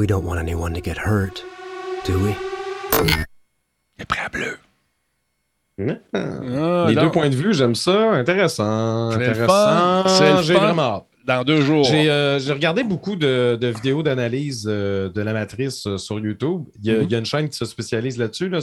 We 0.00 0.06
don't 0.06 0.24
want 0.24 0.38
anyone 0.38 0.72
to 0.72 0.80
get 0.80 0.96
hurt, 0.96 1.44
do 2.06 2.14
we? 2.24 2.32
Le 3.98 4.04
prêt 4.06 4.20
à 4.24 4.30
bleu. 4.30 4.56
Ah, 5.78 5.92
Ah, 6.14 6.86
Les 6.88 6.94
non. 6.94 7.02
deux 7.02 7.10
points 7.10 7.28
de 7.28 7.34
vue, 7.34 7.52
j'aime 7.52 7.74
ça. 7.74 8.12
Intéressant. 8.12 9.10
C'est 9.10 9.18
le 9.18 9.24
Intéressant. 9.28 10.42
J'ai 10.42 10.54
vraiment 10.54 10.82
hâte. 10.82 11.04
Dans 11.26 11.44
deux 11.44 11.60
jours. 11.60 11.84
J'ai 11.84 12.10
euh, 12.10 12.38
j'ai 12.38 12.54
regardé 12.54 12.82
beaucoup 12.82 13.14
de, 13.14 13.58
de 13.60 13.66
vidéos 13.66 14.02
d'analyse 14.02 14.64
euh, 14.66 15.10
de 15.10 15.20
la 15.20 15.34
matrice 15.34 15.86
euh, 15.86 15.98
sur 15.98 16.18
YouTube. 16.18 16.64
Il 16.82 16.86
y, 16.90 16.94
a, 16.94 16.98
Mhm. 17.00 17.02
il 17.02 17.12
y 17.12 17.14
a 17.14 17.18
une 17.18 17.26
chaîne 17.26 17.48
qui 17.50 17.58
se 17.58 17.66
spécialise 17.66 18.16
là-dessus, 18.16 18.48
là, 18.48 18.60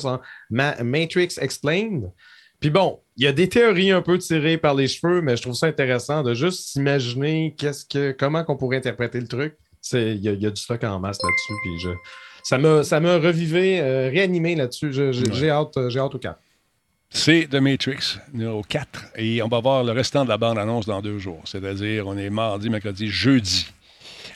Ma- 0.50 0.82
Matrix 0.84 1.36
Explained. 1.40 2.12
Puis 2.60 2.72
bon, 2.72 3.00
il 3.16 3.26
y 3.26 3.28
a 3.28 3.32
des 3.32 3.48
théories 3.48 3.92
un 3.92 4.02
peu 4.02 4.18
tirées 4.18 4.58
par 4.58 4.74
les 4.74 4.88
cheveux, 4.88 5.22
mais 5.22 5.38
je 5.38 5.44
trouve 5.44 5.54
ça 5.54 5.68
intéressant 5.68 6.24
de 6.24 6.34
juste 6.34 6.70
s'imaginer 6.70 7.54
qu'est-ce 7.60 7.86
que, 7.86 8.12
comment 8.12 8.44
qu'on 8.44 8.58
pourrait 8.58 8.78
interpréter 8.78 9.20
le 9.20 9.28
truc. 9.28 9.56
Il 9.94 10.18
y, 10.24 10.30
a, 10.30 10.34
il 10.34 10.42
y 10.42 10.46
a 10.46 10.50
du 10.52 10.62
stock 10.62 10.84
en 10.84 11.00
masse 11.00 11.20
là-dessus. 11.24 11.54
Puis 11.64 11.80
je, 11.80 12.84
ça 12.84 13.00
m'a 13.00 13.18
revivé, 13.18 13.80
euh, 13.82 14.10
réanimé 14.10 14.56
là-dessus. 14.56 14.92
J'ai 14.94 15.50
hâte, 15.50 15.78
euh, 15.78 15.90
j'ai 15.90 16.00
hâte 16.00 16.16
au 16.16 16.20
cap. 16.20 16.40
C'est 17.10 17.48
The 17.50 17.56
Matrix, 17.56 18.18
numéro 18.34 18.62
4. 18.64 19.06
Et 19.16 19.42
on 19.42 19.48
va 19.48 19.60
voir 19.62 19.84
le 19.84 19.94
restant 19.94 20.26
de 20.26 20.30
la 20.30 20.38
bande-annonce 20.38 20.86
dans 20.86 21.02
deux 21.02 21.20
jours. 21.20 21.42
C'est-à-dire, 21.46 22.06
on 22.06 22.18
est 22.18 22.30
mardi, 22.30 22.70
mercredi, 22.70 23.08
jeudi. 23.08 23.66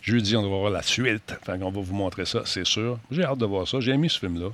Jeudi, 0.01 0.35
on 0.37 0.41
va 0.41 0.47
voir 0.47 0.71
la 0.71 0.81
suite. 0.81 1.35
Enfin, 1.41 1.59
on 1.61 1.69
va 1.69 1.81
vous 1.81 1.93
montrer 1.93 2.25
ça, 2.25 2.43
c'est 2.45 2.65
sûr. 2.65 2.97
J'ai 3.11 3.23
hâte 3.23 3.37
de 3.39 3.45
voir 3.45 3.67
ça. 3.67 3.79
J'ai 3.81 3.91
aimé 3.91 4.07
ce 4.09 4.19
film-là. 4.19 4.49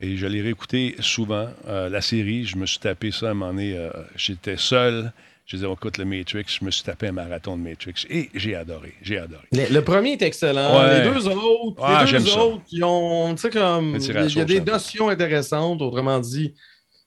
Et 0.00 0.16
je 0.16 0.26
l'ai 0.26 0.40
réécouté 0.40 0.96
souvent. 1.00 1.48
Euh, 1.68 1.90
la 1.90 2.00
série, 2.00 2.46
je 2.46 2.56
me 2.56 2.64
suis 2.64 2.78
tapé 2.78 3.10
ça 3.10 3.28
à 3.28 3.30
un 3.32 3.34
moment 3.34 3.52
donné. 3.52 3.76
euh, 3.76 3.90
J'étais 4.16 4.56
seul. 4.56 5.12
Je 5.50 5.56
disais, 5.56 5.66
on 5.66 5.74
écoute 5.74 5.98
le 5.98 6.04
Matrix. 6.04 6.44
Je 6.60 6.64
me 6.64 6.70
suis 6.70 6.84
tapé 6.84 7.08
un 7.08 7.12
marathon 7.12 7.56
de 7.56 7.62
Matrix. 7.62 8.06
Et 8.08 8.30
j'ai 8.36 8.54
adoré. 8.54 8.94
J'ai 9.02 9.18
adoré. 9.18 9.42
Le, 9.50 9.74
le 9.74 9.82
premier 9.82 10.12
est 10.12 10.22
excellent. 10.22 10.78
Ouais. 10.80 11.02
Les 11.02 11.10
deux 11.10 11.26
autres, 11.26 11.82
Ah, 11.82 12.04
les 12.06 12.18
deux 12.18 12.36
autres, 12.38 12.62
qui 12.66 12.80
ont, 12.84 13.34
tu 13.34 13.40
sais, 13.42 13.50
comme, 13.50 13.96
il 13.98 14.32
y 14.36 14.40
a 14.40 14.44
des 14.44 14.60
notions 14.60 15.08
intéressantes. 15.08 15.82
Autrement 15.82 16.20
dit, 16.20 16.54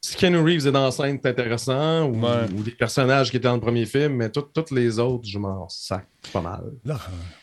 si 0.01 0.17
Keanu 0.17 0.39
Reeves 0.39 0.67
est 0.67 0.73
dans 0.73 0.83
la 0.83 0.91
scène, 0.91 1.17
c'est 1.23 1.29
intéressant, 1.29 2.03
ou, 2.09 2.19
Ouais. 2.21 2.29
ou 2.53 2.63
des 2.63 2.71
personnages 2.71 3.31
qui 3.31 3.37
étaient 3.37 3.47
dans 3.47 3.53
le 3.55 3.61
premier 3.61 3.85
film, 3.85 4.15
mais 4.17 4.29
tout- 4.29 4.41
toutes 4.53 4.71
les 4.71 4.99
autres, 4.99 5.23
je 5.25 5.39
m'en 5.39 5.69
sac 5.69 6.05
pas 6.33 6.41
mal. 6.41 6.63
Laurent, 6.83 6.99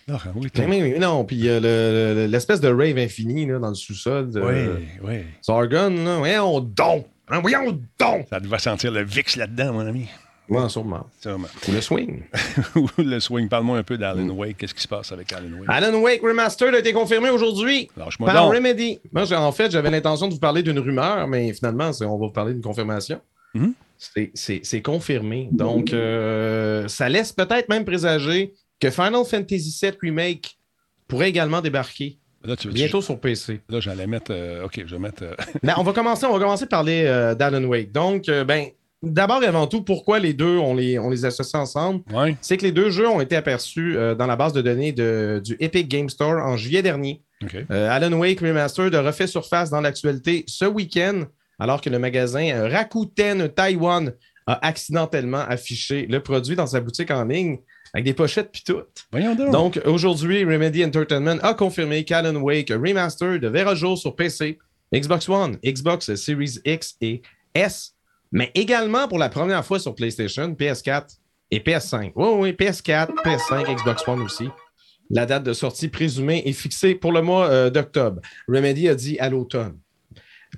Laurent, 0.07 0.33
oui, 0.35 0.49
Mais, 0.59 0.67
mais- 0.67 0.81
mais 0.83 0.99
non, 0.99 1.25
puis 1.25 1.49
euh, 1.49 1.61
le- 1.61 2.15
le- 2.15 2.27
l'espèce 2.27 2.61
de 2.61 2.69
rave 2.69 2.99
infini 2.99 3.47
là, 3.47 3.59
dans 3.59 3.71
le 3.71 3.75
sous-sol 3.75 4.31
de 4.31 4.41
Oui, 4.43 4.85
oui. 5.03 5.21
Sargon, 5.41 5.89
là, 6.05 6.19
voyons 6.19 6.61
donc! 6.61 7.07
Hein, 7.31 7.41
voyons 7.41 7.81
donc! 7.99 8.27
Ça 8.29 8.39
devait 8.39 8.59
sentir 8.59 8.91
le 8.93 9.03
VIX 9.03 9.37
là-dedans, 9.37 9.73
mon 9.73 9.87
ami. 9.87 10.07
Ouais, 10.51 10.69
sûrement. 10.69 11.07
Sûrement. 11.21 11.49
Ou 11.69 11.73
le 11.73 11.81
swing. 11.81 12.23
Ou 12.77 12.87
le 12.99 13.21
swing. 13.21 13.49
Parle-moi 13.49 13.79
un 13.79 13.83
peu 13.83 13.97
d'Alan 13.97 14.29
Wake. 14.31 14.57
Qu'est-ce 14.59 14.75
qui 14.75 14.83
se 14.83 14.89
passe 14.89 15.13
avec 15.13 15.33
Alan 15.33 15.47
Wake? 15.59 15.69
Alan 15.69 15.95
Wake 16.01 16.21
Remastered 16.23 16.75
a 16.75 16.79
été 16.81 16.93
confirmé 16.93 17.31
aujourd'hui 17.31 17.89
par 17.95 18.09
donc. 18.47 18.55
Remedy. 18.55 18.99
Moi, 19.13 19.25
j'ai- 19.25 19.37
en 19.37 19.53
fait, 19.53 19.71
j'avais 19.71 19.91
l'intention 19.91 20.29
de 20.29 20.35
vous 20.35 20.41
parler 20.41 20.63
d'une 20.63 20.79
rumeur, 20.79 21.27
mais 21.29 21.53
finalement, 21.53 21.91
on 22.03 22.19
va 22.19 22.27
vous 22.27 22.33
parler 22.33 22.53
d'une 22.53 22.63
confirmation. 22.63 23.21
Mhm. 23.55 23.75
C'est- 23.97 24.31
C'est 24.35 24.61
c'est 24.65 24.83
confirmé. 24.83 25.49
Donc, 25.53 25.93
euh, 25.93 26.89
ça 26.89 27.09
laisse 27.09 27.33
peut-être 27.33 27.69
même 27.69 27.85
présager 27.85 28.55
que 28.81 28.91
Final 28.91 29.25
Fantasy 29.25 29.79
VII 29.83 29.93
Remake 30.03 30.59
pourrait 31.07 31.29
également 31.29 31.61
débarquer 31.61 32.17
Là, 32.43 32.57
tu 32.57 32.69
veux 32.69 32.73
bientôt 32.73 33.03
sur 33.03 33.21
PC. 33.21 33.61
Là, 33.69 33.81
j'allais 33.81 34.07
mettre. 34.07 34.31
euh, 34.35 34.65
OK, 34.65 34.81
je 34.87 34.95
vais 34.95 34.99
mettre. 34.99 35.23
euh, 35.25 35.35
Mais 35.63 35.75
on 35.77 35.83
va 35.83 35.93
commencer, 35.93 36.25
on 36.25 36.33
va 36.33 36.39
commencer 36.39 36.65
par 36.65 36.79
parler 36.81 37.05
euh, 37.05 37.35
d'Alan 37.35 37.63
Wake. 37.65 37.93
Donc, 37.93 38.25
ben, 38.47 38.69
d'abord 39.03 39.43
et 39.43 39.47
avant 39.47 39.67
tout, 39.67 39.83
pourquoi 39.83 40.19
les 40.19 40.33
deux, 40.35 40.59
on 40.59 40.75
les, 40.75 40.99
on 40.99 41.09
les 41.11 41.25
associe 41.25 41.55
ensemble? 41.61 42.03
ouais. 42.13 42.37
C'est 42.41 42.57
que 42.57 42.63
les 42.65 42.73
deux 42.73 42.91
jeux 42.91 43.09
ont 43.09 43.21
été 43.21 43.37
aperçus 43.37 43.97
euh, 43.97 44.15
dans 44.15 44.27
la 44.27 44.37
base 44.37 44.53
de 44.53 44.61
données 44.63 44.93
de- 44.93 45.41
du 45.45 45.57
Epic 45.61 45.89
Game 45.89 46.09
Store 46.09 46.45
en 46.45 46.57
juillet 46.57 46.83
dernier. 46.83 47.23
Euh, 47.71 47.89
Alan 47.91 48.13
Wake 48.19 48.41
Remastered 48.41 48.95
a 48.95 49.03
refait 49.03 49.27
surface 49.27 49.71
dans 49.71 49.81
l'actualité 49.81 50.45
ce 50.47 50.67
week-end, 50.67 51.25
alors 51.59 51.81
que 51.81 51.89
le 51.89 51.99
magasin 51.99 52.51
euh, 52.51 52.69
Rakuten 52.69 53.49
Taiwan 53.49 54.13
a 54.47 54.67
accidentellement 54.67 55.39
affiché 55.49 56.07
le 56.07 56.21
produit 56.21 56.57
dans 56.57 56.67
sa 56.67 56.81
boutique 56.81 57.11
en 57.11 57.25
ligne 57.25 57.59
avec 57.95 58.05
des 58.05 58.13
pochettes 58.15 58.51
puis 58.53 58.63
tout. 58.67 58.83
Voyons 59.11 59.35
donc. 59.35 59.53
Donc, 59.53 59.81
aujourd'hui, 59.87 60.45
Remedy 60.45 60.85
Entertainment 60.85 61.39
a 61.43 61.55
confirmé 61.55 62.05
qu'Alan 62.05 62.37
Wake 62.37 62.71
Remastered 62.71 63.45
verra 63.47 63.75
jour 63.75 63.97
sur 63.99 64.15
PC, 64.15 64.59
Xbox 64.95 65.29
One, 65.29 65.57
Xbox 65.65 66.15
Series 66.17 66.59
X 66.65 66.97
et 67.01 67.23
S, 67.55 67.95
mais 68.33 68.51
également 68.55 69.09
pour 69.09 69.19
la 69.19 69.29
première 69.29 69.65
fois 69.65 69.79
sur 69.79 69.95
PlayStation, 69.95 70.49
PS4 70.53 71.19
et 71.51 71.59
PS5. 71.59 72.13
Oui, 72.15 72.29
oui, 72.37 72.53
PS4, 72.53 73.09
PS5, 73.25 73.75
Xbox 73.77 74.07
One 74.07 74.23
aussi. 74.23 74.49
La 75.11 75.27
date 75.27 75.43
de 75.43 75.53
sortie 75.53 75.89
présumée 75.89 76.43
est 76.47 76.53
fixée 76.53 76.95
pour 76.95 77.13
le 77.13 77.21
mois 77.21 77.49
euh, 77.49 77.71
d'octobre. 77.71 78.21
Remedy 78.49 78.89
a 78.89 78.95
dit 78.95 79.19
à 79.19 79.29
l'automne. 79.29 79.77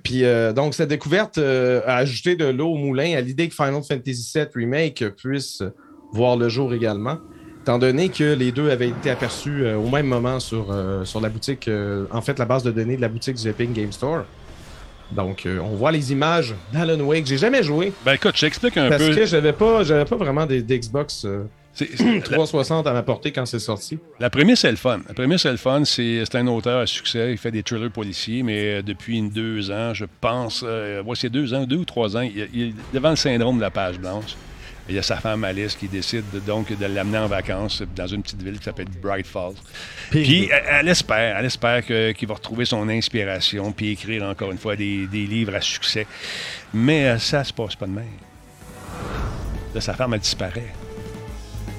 Puis 0.03 0.23
euh, 0.23 0.53
donc, 0.53 0.75
cette 0.75 0.89
découverte 0.89 1.39
euh, 1.39 1.81
a 1.87 1.97
ajouté 1.97 2.35
de 2.35 2.45
l'eau 2.45 2.69
au 2.69 2.77
moulin 2.77 3.15
à 3.15 3.21
l'idée 3.21 3.49
que 3.49 3.55
Final 3.55 3.81
Fantasy 3.83 4.31
VII 4.35 4.45
Remake 4.53 5.05
puisse 5.17 5.63
voir 6.11 6.37
le 6.37 6.49
jour 6.49 6.71
également, 6.75 7.17
étant 7.61 7.79
donné 7.79 8.09
que 8.09 8.35
les 8.35 8.51
deux 8.51 8.69
avaient 8.69 8.89
été 8.89 9.09
aperçus 9.09 9.65
au 9.65 9.89
même 9.89 10.05
moment 10.05 10.39
sur, 10.39 10.67
sur 11.05 11.21
la 11.21 11.29
boutique, 11.29 11.67
en 12.11 12.21
fait, 12.21 12.37
la 12.37 12.45
base 12.45 12.61
de 12.61 12.69
données 12.69 12.97
de 12.97 13.01
la 13.01 13.09
boutique 13.09 13.35
du 13.35 13.49
Epic 13.49 13.73
Game 13.73 13.91
Store. 13.91 14.25
Donc, 15.11 15.45
euh, 15.45 15.59
on 15.59 15.75
voit 15.75 15.91
les 15.91 16.11
images 16.11 16.55
d'Alan 16.71 16.99
Wake. 17.01 17.25
J'ai 17.27 17.37
jamais 17.37 17.61
joué 17.63 17.91
Ben 18.05 18.13
écoute, 18.13 18.31
je 18.35 18.41
t'explique 18.41 18.77
un 18.77 18.89
parce 18.89 19.03
peu. 19.03 19.15
que 19.15 19.25
j'avais 19.25 19.53
pas, 19.53 19.83
j'avais 19.83 20.05
pas 20.05 20.15
vraiment 20.15 20.45
des- 20.45 20.61
d'Xbox 20.63 21.25
euh, 21.25 21.43
C'est- 21.73 21.89
c'est- 21.97 22.15
la, 22.15 22.21
360 22.21 22.87
à 22.87 22.93
ma 22.93 23.03
portée 23.03 23.31
quand 23.31 23.45
c'est 23.45 23.59
sorti. 23.59 23.99
la 24.19 24.29
prémisse 24.29 24.63
est 24.63 24.71
le 24.71 24.77
fun. 24.77 25.01
La 25.07 25.13
prémisse 25.13 25.45
est 25.45 25.51
le 25.51 25.57
fun. 25.57 25.83
C'est 25.85 26.23
un 26.35 26.47
auteur 26.47 26.79
à 26.79 26.87
succès. 26.87 27.31
Il 27.31 27.37
fait 27.37 27.51
des 27.51 27.63
thrillers 27.63 27.91
policiers, 27.91 28.41
mais 28.43 28.75
euh, 28.75 28.81
depuis 28.81 29.17
une, 29.17 29.29
deux 29.29 29.69
ans, 29.71 29.93
je 29.93 30.05
pense. 30.21 30.63
Euh, 30.65 31.03
c'est 31.15 31.29
deux 31.29 31.53
ans, 31.53 31.65
deux 31.65 31.77
ou 31.77 31.85
trois 31.85 32.17
ans. 32.17 32.21
Il, 32.21 32.47
il 32.53 32.61
est 32.69 32.73
devant 32.93 33.11
le 33.11 33.15
syndrome 33.15 33.57
de 33.57 33.61
la 33.61 33.71
page 33.71 33.99
blanche. 33.99 34.35
Il 34.89 34.95
y 34.95 34.99
a 34.99 35.01
sa 35.01 35.15
femme 35.15 35.45
Alice 35.45 35.75
qui 35.75 35.87
décide 35.87 36.25
de- 36.33 36.39
donc 36.39 36.77
de 36.77 36.85
l'amener 36.85 37.17
en 37.19 37.27
vacances 37.27 37.81
dans 37.95 38.07
une 38.07 38.21
petite 38.21 38.41
ville 38.43 38.57
qui 38.57 38.65
s'appelle 38.65 38.87
Bright 39.01 39.25
Falls. 39.25 39.53
Puis 40.11 40.49
elle, 40.51 40.63
elle 40.81 40.89
espère, 40.89 41.37
elle 41.37 41.45
espère 41.45 41.85
qu'il 41.85 42.27
va 42.27 42.33
retrouver 42.33 42.65
son 42.65 42.89
inspiration 42.89 43.71
puis 43.71 43.91
écrire 43.91 44.23
encore 44.23 44.51
une 44.51 44.57
fois 44.57 44.75
des, 44.75 45.07
des 45.07 45.25
livres 45.25 45.55
à 45.55 45.61
succès. 45.61 46.05
Mais 46.73 47.05
euh, 47.07 47.17
ça 47.17 47.43
se 47.45 47.53
passe 47.53 47.75
pas 47.75 47.85
de 47.85 47.91
même. 47.91 48.05
Là, 49.73 49.79
sa 49.81 49.93
femme, 49.93 50.13
elle 50.13 50.19
disparaît. 50.19 50.73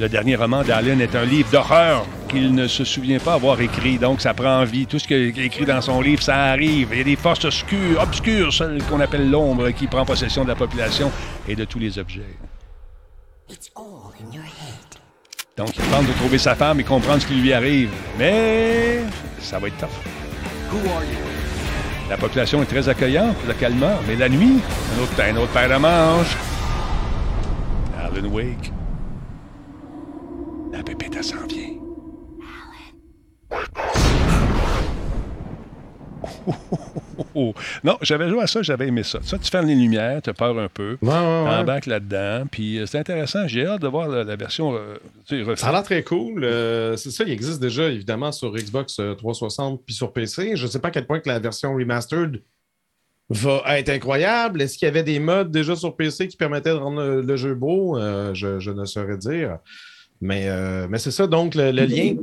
Le 0.01 0.09
dernier 0.09 0.35
roman 0.35 0.63
d'Allen 0.65 1.01
est 1.01 1.15
un 1.15 1.25
livre 1.25 1.49
d'horreur 1.53 2.05
qu'il 2.29 2.53
ne 2.53 2.67
se 2.67 2.83
souvient 2.85 3.21
pas 3.21 3.35
avoir 3.35 3.61
écrit, 3.61 3.97
donc 3.99 4.21
ça 4.21 4.35
prend 4.35 4.65
vie. 4.65 4.87
Tout 4.87 4.99
ce 4.99 5.07
qu'il 5.07 5.39
a 5.39 5.43
écrit 5.45 5.65
dans 5.67 5.81
son 5.81 6.01
livre, 6.01 6.21
ça 6.23 6.37
arrive. 6.47 6.89
Il 6.93 6.99
y 6.99 7.01
a 7.03 7.05
des 7.05 7.15
forces 7.17 7.45
obscures, 7.45 8.01
obscures 8.01 8.53
celles 8.53 8.83
qu'on 8.85 8.99
appelle 8.99 9.31
l'ombre, 9.31 9.71
qui 9.71 9.87
prend 9.87 10.05
possession 10.05 10.43
de 10.43 10.49
la 10.49 10.57
population 10.57 11.13
et 11.47 11.55
de 11.55 11.65
tous 11.65 11.79
les 11.79 11.97
objets. 11.99 12.23
Donc, 15.57 15.77
il 15.77 15.85
tente 15.85 16.07
de 16.07 16.13
trouver 16.15 16.39
sa 16.39 16.55
femme 16.55 16.81
et 16.81 16.85
comprendre 16.85 17.23
ce 17.23 17.27
qui 17.27 17.35
lui 17.35 17.53
arrive. 17.53 17.91
Mais 18.19 19.03
ça 19.41 19.59
va 19.59 19.69
être 19.69 19.79
tough. 19.79 19.89
La 22.09 22.17
population 22.17 22.63
est 22.63 22.67
très 22.67 22.89
accueillante, 22.89 23.37
localement, 23.47 23.97
mais 24.07 24.17
la 24.17 24.29
nuit, 24.29 24.61
un 24.95 25.03
autre, 25.03 25.13
un 25.23 25.37
autre 25.37 25.53
paire 25.53 25.69
de 25.69 25.77
manches. 25.77 26.37
Alan 27.99 28.29
Wake. 28.29 28.73
La 30.73 30.83
pépite, 30.83 31.15
elle 31.17 31.25
s'en 31.25 31.47
vient. 31.47 31.75
Oh, 37.37 37.53
Non, 37.83 37.97
j'avais 38.03 38.29
joué 38.29 38.43
à 38.43 38.47
ça, 38.47 38.63
j'avais 38.63 38.89
aimé 38.89 39.03
ça. 39.03 39.19
Ça, 39.23 39.39
tu 39.39 39.51
fermes 39.51 39.67
les 39.67 39.75
lumières, 39.75 40.21
tu 40.23 40.31
as 40.31 40.35
peur 40.35 40.59
un 40.59 40.69
peu. 40.69 40.97
Ouais, 41.03 41.09
ouais. 41.09 41.15
T'embarques 41.15 41.87
là-dedans, 41.87 42.45
puis 42.51 42.79
euh, 42.79 42.87
c'est 42.87 42.99
intéressant. 42.99 43.47
J'ai 43.47 43.67
hâte 43.67 43.83
de 43.83 43.89
voir 43.89 44.09
la, 44.09 44.25
la 44.25 44.37
version 44.37 44.75
euh, 44.75 44.97
tu 45.27 45.37
sais, 45.37 45.43
refaite. 45.43 45.59
Ça 45.59 45.69
a 45.69 45.73
l'air 45.73 45.83
très 45.83 46.03
cool. 46.03 46.45
Euh, 46.45 46.97
c'est 46.97 47.11
ça, 47.11 47.25
il 47.25 47.33
existe 47.33 47.61
déjà 47.61 47.89
évidemment 47.89 48.33
sur 48.33 48.53
Xbox 48.53 48.99
euh, 49.01 49.15
360 49.15 49.83
puis 49.85 49.95
sur 49.95 50.13
PC. 50.13 50.57
Je 50.57 50.65
ne 50.65 50.71
sais 50.71 50.79
pas 50.81 50.89
à 50.89 50.91
quel 50.91 51.07
point 51.07 51.21
que 51.21 51.29
la 51.29 51.39
version 51.39 51.75
remastered 51.75 52.41
va 53.31 53.63
être 53.79 53.89
incroyable. 53.91 54.61
Est-ce 54.63 54.77
qu'il 54.77 54.87
y 54.87 54.89
avait 54.89 55.03
des 55.03 55.19
modes 55.19 55.51
déjà 55.51 55.77
sur 55.77 55.97
PC 55.97 56.29
qui 56.29 56.37
permettaient 56.37 56.71
de 56.71 56.75
rendre 56.75 57.03
le, 57.03 57.23
le 57.23 57.37
jeu 57.37 57.55
beau? 57.55 57.97
Euh, 57.99 58.35
je, 58.35 58.59
je 58.59 58.71
ne 58.71 58.85
saurais 58.85 59.17
dire. 59.17 59.59
Mais, 60.21 60.49
euh, 60.49 60.87
mais 60.89 60.99
c'est 60.99 61.11
ça, 61.11 61.27
donc 61.27 61.55
le, 61.55 61.71
le 61.71 61.85
lien 61.85 62.17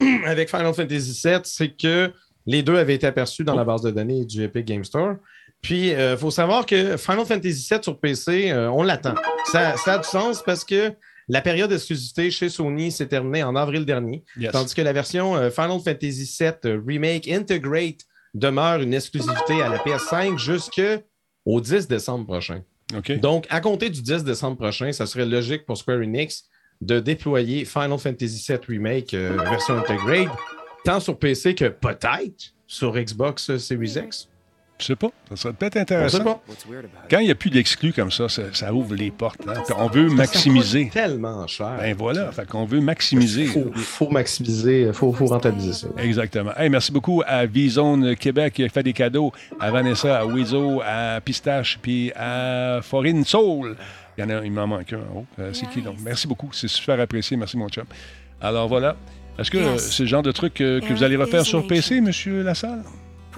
avec 0.26 0.50
Final 0.50 0.74
Fantasy 0.74 1.20
VII, 1.24 1.40
c'est 1.44 1.68
que 1.76 2.12
les 2.46 2.62
deux 2.62 2.76
avaient 2.76 2.94
été 2.94 3.06
aperçus 3.06 3.44
dans 3.44 3.54
la 3.54 3.64
base 3.64 3.82
de 3.82 3.90
données 3.90 4.24
du 4.24 4.42
Epic 4.44 4.64
Game 4.66 4.84
Store. 4.84 5.16
Puis, 5.62 5.88
il 5.90 6.16
faut 6.18 6.30
savoir 6.30 6.64
que 6.66 6.96
Final 6.96 7.24
Fantasy 7.26 7.66
VII 7.70 7.82
sur 7.82 7.98
PC, 7.98 8.50
euh, 8.50 8.70
on 8.70 8.82
l'attend. 8.82 9.14
Ça, 9.50 9.76
ça 9.76 9.94
a 9.94 9.98
du 9.98 10.06
sens 10.08 10.42
parce 10.44 10.64
que 10.64 10.92
la 11.28 11.40
période 11.40 11.70
d'exclusivité 11.70 12.30
chez 12.30 12.48
Sony 12.48 12.92
s'est 12.92 13.06
terminée 13.08 13.42
en 13.42 13.56
avril 13.56 13.84
dernier, 13.84 14.22
Yes. 14.38 14.52
tandis 14.52 14.74
que 14.74 14.82
la 14.82 14.92
version 14.92 15.34
euh, 15.34 15.50
Final 15.50 15.80
Fantasy 15.84 16.36
VII 16.38 16.52
euh, 16.66 16.80
Remake 16.86 17.26
Integrate 17.28 18.00
demeure 18.34 18.80
une 18.80 18.94
exclusivité 18.94 19.60
à 19.62 19.68
la 19.68 19.78
PS5 19.78 20.38
jusqu'au 20.38 21.60
10 21.60 21.88
décembre 21.88 22.26
prochain. 22.26 22.62
Donc, 23.20 23.46
à 23.50 23.60
compter 23.60 23.90
du 23.90 24.02
10 24.02 24.22
décembre 24.22 24.56
prochain, 24.58 24.92
ça 24.92 25.06
serait 25.06 25.26
logique 25.26 25.66
pour 25.66 25.76
Square 25.76 25.98
Enix 25.98 26.44
de 26.80 27.00
déployer 27.00 27.64
Final 27.64 27.98
Fantasy 27.98 28.44
VII 28.46 28.58
Remake 28.68 29.14
euh, 29.14 29.36
version 29.48 29.78
Integrate, 29.78 30.28
tant 30.86 31.00
sur 31.00 31.18
PC 31.18 31.54
que 31.54 31.66
peut-être 31.66 32.52
sur 32.66 32.94
Xbox 32.94 33.56
Series 33.58 33.94
X? 34.04 34.28
Je 34.78 34.84
sais 34.84 34.96
pas. 34.96 35.08
Ça 35.30 35.36
serait 35.36 35.54
peut-être 35.54 35.78
intéressant. 35.78 36.22
pas. 36.22 36.42
Quand 37.08 37.20
il 37.20 37.24
n'y 37.24 37.30
a 37.30 37.34
plus 37.34 37.48
d'exclus 37.48 37.94
comme 37.94 38.10
ça, 38.10 38.28
ça, 38.28 38.42
ça 38.52 38.74
ouvre 38.74 38.94
les 38.94 39.10
portes. 39.10 39.40
hein. 39.48 39.54
On 39.78 39.88
veut 39.88 40.10
Ça 40.10 40.14
maximiser. 40.14 40.84
coûte 40.84 40.92
tellement 40.92 41.46
cher. 41.46 41.76
Ben 41.78 41.96
voilà. 41.96 42.30
Fait 42.30 42.46
qu'on 42.46 42.66
veut 42.66 42.82
maximiser. 42.82 43.46
faut, 43.46 43.72
faut 43.74 44.10
maximiser, 44.10 44.92
faut, 44.92 45.14
faut 45.14 45.24
rentabiliser 45.26 45.72
ça. 45.72 45.88
Exactement. 45.96 46.50
Hey, 46.58 46.68
merci 46.68 46.92
beaucoup 46.92 47.22
à 47.26 47.46
V-Zone 47.46 48.16
Québec 48.16 48.52
qui 48.52 48.64
a 48.64 48.68
fait 48.68 48.82
des 48.82 48.92
cadeaux, 48.92 49.32
à 49.58 49.70
Vanessa, 49.70 50.18
à 50.18 50.26
Wezo, 50.26 50.82
à 50.84 51.22
Pistache, 51.24 51.78
puis 51.80 52.12
à 52.14 52.80
Foreign 52.82 53.24
Soul. 53.24 53.76
Il 54.18 54.20
y 54.20 54.24
en 54.24 54.28
a, 54.28 54.44
il 54.44 54.52
m'en 54.52 54.66
manque 54.66 54.92
un 54.92 54.98
en 54.98 55.20
haut. 55.20 55.26
Euh, 55.38 55.50
c'est 55.54 55.70
qui 55.70 55.80
donc? 55.80 55.96
Merci 56.02 56.26
beaucoup. 56.28 56.50
C'est 56.52 56.68
super 56.68 57.00
apprécié. 57.00 57.34
Merci, 57.38 57.56
mon 57.56 57.70
chum. 57.70 57.84
Alors 58.42 58.68
voilà. 58.68 58.94
Est-ce 59.38 59.50
que 59.50 59.76
c'est 59.78 60.02
le 60.04 60.08
genre 60.08 60.22
de 60.22 60.32
truc 60.32 60.54
que 60.54 60.92
vous 60.92 61.02
allez 61.02 61.16
refaire 61.16 61.44
sur 61.44 61.66
PC, 61.66 62.00
Monsieur 62.00 62.42
Lassalle? 62.42 62.82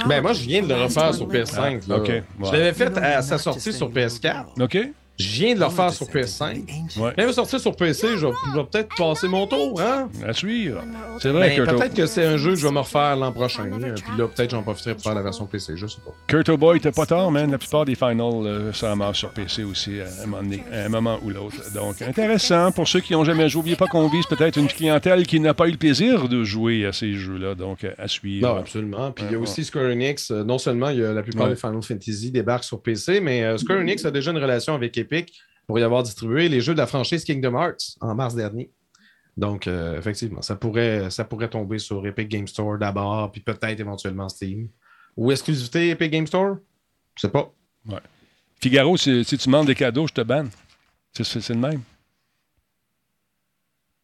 Ben 0.07 0.21
moi, 0.23 0.33
je 0.33 0.43
viens 0.43 0.63
de 0.63 0.69
le 0.69 0.75
refaire 0.83 1.13
sur 1.13 1.27
PS5. 1.29 1.89
là. 1.89 1.97
OK. 1.97 2.09
Ouais. 2.09 2.23
Je 2.45 2.53
l'avais 2.53 2.73
fait 2.73 2.97
à 2.99 3.21
sa 3.21 3.37
sortie 3.37 3.73
sur 3.73 3.91
PS4. 3.91 4.45
OK? 4.61 4.79
Je 5.19 5.27
viens 5.43 5.55
de 5.55 5.59
le 5.61 5.67
refaire 5.67 5.93
sur 5.93 6.07
PS5. 6.07 6.63
Ouais. 6.99 7.13
Même 7.17 7.33
sortir 7.33 7.59
sur 7.59 7.75
PC, 7.75 8.07
je 8.19 8.27
vais, 8.27 8.33
je 8.53 8.59
vais 8.59 8.65
peut-être 8.71 8.89
passer 8.97 9.27
mon 9.27 9.47
tour, 9.49 9.81
hein? 9.81 10.09
À 10.25 10.33
suivre. 10.33 10.81
C'est 11.21 11.31
vrai 11.31 11.49
Ben, 11.57 11.67
que 11.67 11.71
peut-être 11.77 11.95
que 11.95 12.07
c'est 12.07 12.25
un 12.25 12.37
jeu 12.37 12.51
que 12.51 12.57
je 12.61 12.67
vais 12.67 12.73
me 12.73 12.79
refaire 12.79 13.17
l'an 13.17 13.33
prochain. 13.33 13.65
euh, 13.73 13.95
Puis 13.95 14.17
là, 14.17 14.29
peut-être 14.29 14.51
j'en 14.53 14.63
profiterai 14.63 14.95
pour 14.95 15.03
faire 15.03 15.15
la 15.17 15.23
version 15.23 15.47
PC, 15.47 15.73
je 15.77 15.87
sais 15.89 15.99
pas. 16.05 16.13
Kurt 16.29 16.51
Boy, 16.53 16.79
t'as 16.81 16.93
pas 16.93 17.05
tort, 17.05 17.33
man. 17.33 17.51
La 17.51 17.59
plupart 17.59 17.85
des 17.85 17.97
finals, 17.97 18.47
euh, 18.47 18.73
ça 18.73 18.95
marche 18.95 19.19
sur 19.19 19.31
PC 19.31 19.65
aussi, 19.65 20.01
à 20.01 20.23
un 20.23 20.27
moment, 20.27 20.43
donné- 20.43 20.63
à 20.73 20.85
un 20.85 20.89
moment 20.89 21.19
ou 21.25 21.31
l'autre. 21.31 21.57
Donc, 21.75 22.01
intéressant. 22.01 22.71
Pour 22.71 22.87
ceux 22.87 23.01
qui 23.01 23.13
n'ont 23.15 23.25
jamais 23.25 23.49
joué, 23.49 23.59
n'oubliez 23.59 23.77
pas 23.77 23.87
qu'on 23.89 24.09
vise 24.09 24.27
peut-être 24.27 24.57
une 24.57 24.69
clientèle 24.69 25.27
qui 25.27 25.41
n'a 25.41 25.53
pas 25.53 25.67
eu 25.67 25.73
le 25.73 25.79
plaisir 25.79 26.29
de 26.29 26.45
jouer 26.45 26.87
à 26.87 26.93
ces 26.93 27.15
jeux-là. 27.15 27.57
Donc, 27.57 27.85
à 27.99 28.07
suivre. 28.07 28.47
Non, 28.49 28.57
absolument. 28.61 29.11
Puis 29.11 29.25
il 29.29 29.33
y 29.33 29.35
a 29.35 29.39
aussi 29.41 29.65
Square 29.65 29.87
Enix. 29.91 30.31
euh, 30.31 30.45
non 30.45 30.59
seulement 30.59 30.91
il 30.91 31.01
y 31.01 31.05
a 31.05 31.13
la 31.13 31.23
plupart 31.23 31.47
Ouais. 31.49 31.55
des 31.55 31.59
Final 31.61 31.83
Fantasy 31.83 32.31
débarquent 32.31 32.63
sur 32.65 32.81
PC, 32.81 33.21
mais 33.21 33.43
euh, 33.43 33.59
Square 33.59 33.81
Enix 33.81 34.05
a 34.05 34.13
déjà 34.13 34.31
une 34.31 34.39
relation 34.39 34.75
avec 34.77 34.97
Epic 34.97 35.08
pour 35.67 35.79
y 35.79 35.83
avoir 35.83 36.03
distribué 36.03 36.49
les 36.49 36.61
jeux 36.61 36.73
de 36.73 36.79
la 36.79 36.87
franchise 36.87 37.25
Kingdom 37.25 37.55
Hearts 37.55 37.97
en 38.01 38.15
mars 38.15 38.35
dernier. 38.35 38.71
Donc, 39.37 39.67
euh, 39.67 39.97
effectivement, 39.99 40.43
ça 40.43 40.57
pourrait, 40.57 41.11
ça 41.11 41.25
pourrait 41.25 41.49
tomber 41.49 41.79
sur 41.79 42.05
Epic 42.07 42.29
Game 42.29 42.49
Store 42.49 42.77
d'abord, 42.79 43.31
puis 43.31 43.41
peut-être 43.41 43.79
éventuellement 43.79 44.29
Steam. 44.29 44.69
Ou 45.17 45.31
exclusivité 45.31 45.91
Epic 45.91 46.11
Game 46.11 46.27
Store? 46.27 46.57
Je 47.15 47.21
sais 47.23 47.29
pas. 47.29 47.53
Figaro, 48.61 48.97
si, 48.97 49.25
si 49.25 49.39
tu 49.39 49.47
demandes 49.47 49.67
des 49.67 49.75
cadeaux, 49.75 50.07
je 50.07 50.13
te 50.13 50.21
banne. 50.21 50.51
C'est, 51.13 51.49
le 51.51 51.55
même. 51.55 51.83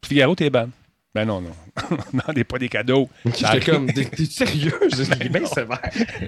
Figaro, 0.04 0.34
t'es 0.34 0.50
ban. 0.50 0.68
Ben 1.14 1.26
non, 1.26 1.40
non. 1.40 1.50
Demandez 2.12 2.42
pas 2.42 2.58
des 2.58 2.68
cadeaux. 2.68 3.08
J'étais 3.24 3.60
comme, 3.70 3.86
t'es 3.92 4.08
sérieux? 4.24 4.72
J'étais 4.96 5.28
bien 5.28 5.46
sévère. 5.46 5.80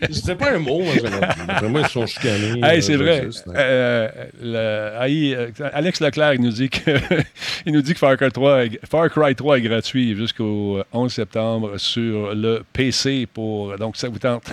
Je 0.09 0.13
sais 0.15 0.37
pas 0.37 0.53
un 0.53 0.59
mot, 0.61 0.81
moi, 0.83 1.81
ils 1.81 1.89
sont 1.89 2.07
chicanés. 2.07 2.61
Hey, 2.63 2.79
euh, 2.79 2.81
c'est 2.81 2.95
vrai. 2.97 3.27
Euh, 3.49 4.09
le- 4.41 4.97
Aïe, 5.01 5.35
euh, 5.35 5.51
Alex 5.73 6.01
Leclerc 6.01 6.35
il 6.35 6.41
nous 6.43 6.53
dit 6.53 6.69
que 6.71 6.93
il 7.67 7.73
nous 7.73 7.83
dit 7.83 7.95
que 7.95 7.99
Far 7.99 8.17
Cry 8.17 8.31
3 8.31 8.65
est, 8.67 8.87
Far 8.89 9.11
Cry 9.11 9.35
3 9.35 9.59
est 9.59 9.63
gratuit 9.63 10.15
jusqu'au 10.15 10.81
11 10.93 11.13
septembre 11.13 11.79
sur 11.79 12.33
le 12.35 12.63
PC 12.73 13.27
pour 13.33 13.77
donc 13.79 13.97
ça 13.97 14.09
vous 14.09 14.19
tente. 14.21 14.45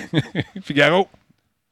Figaro. 0.64 1.08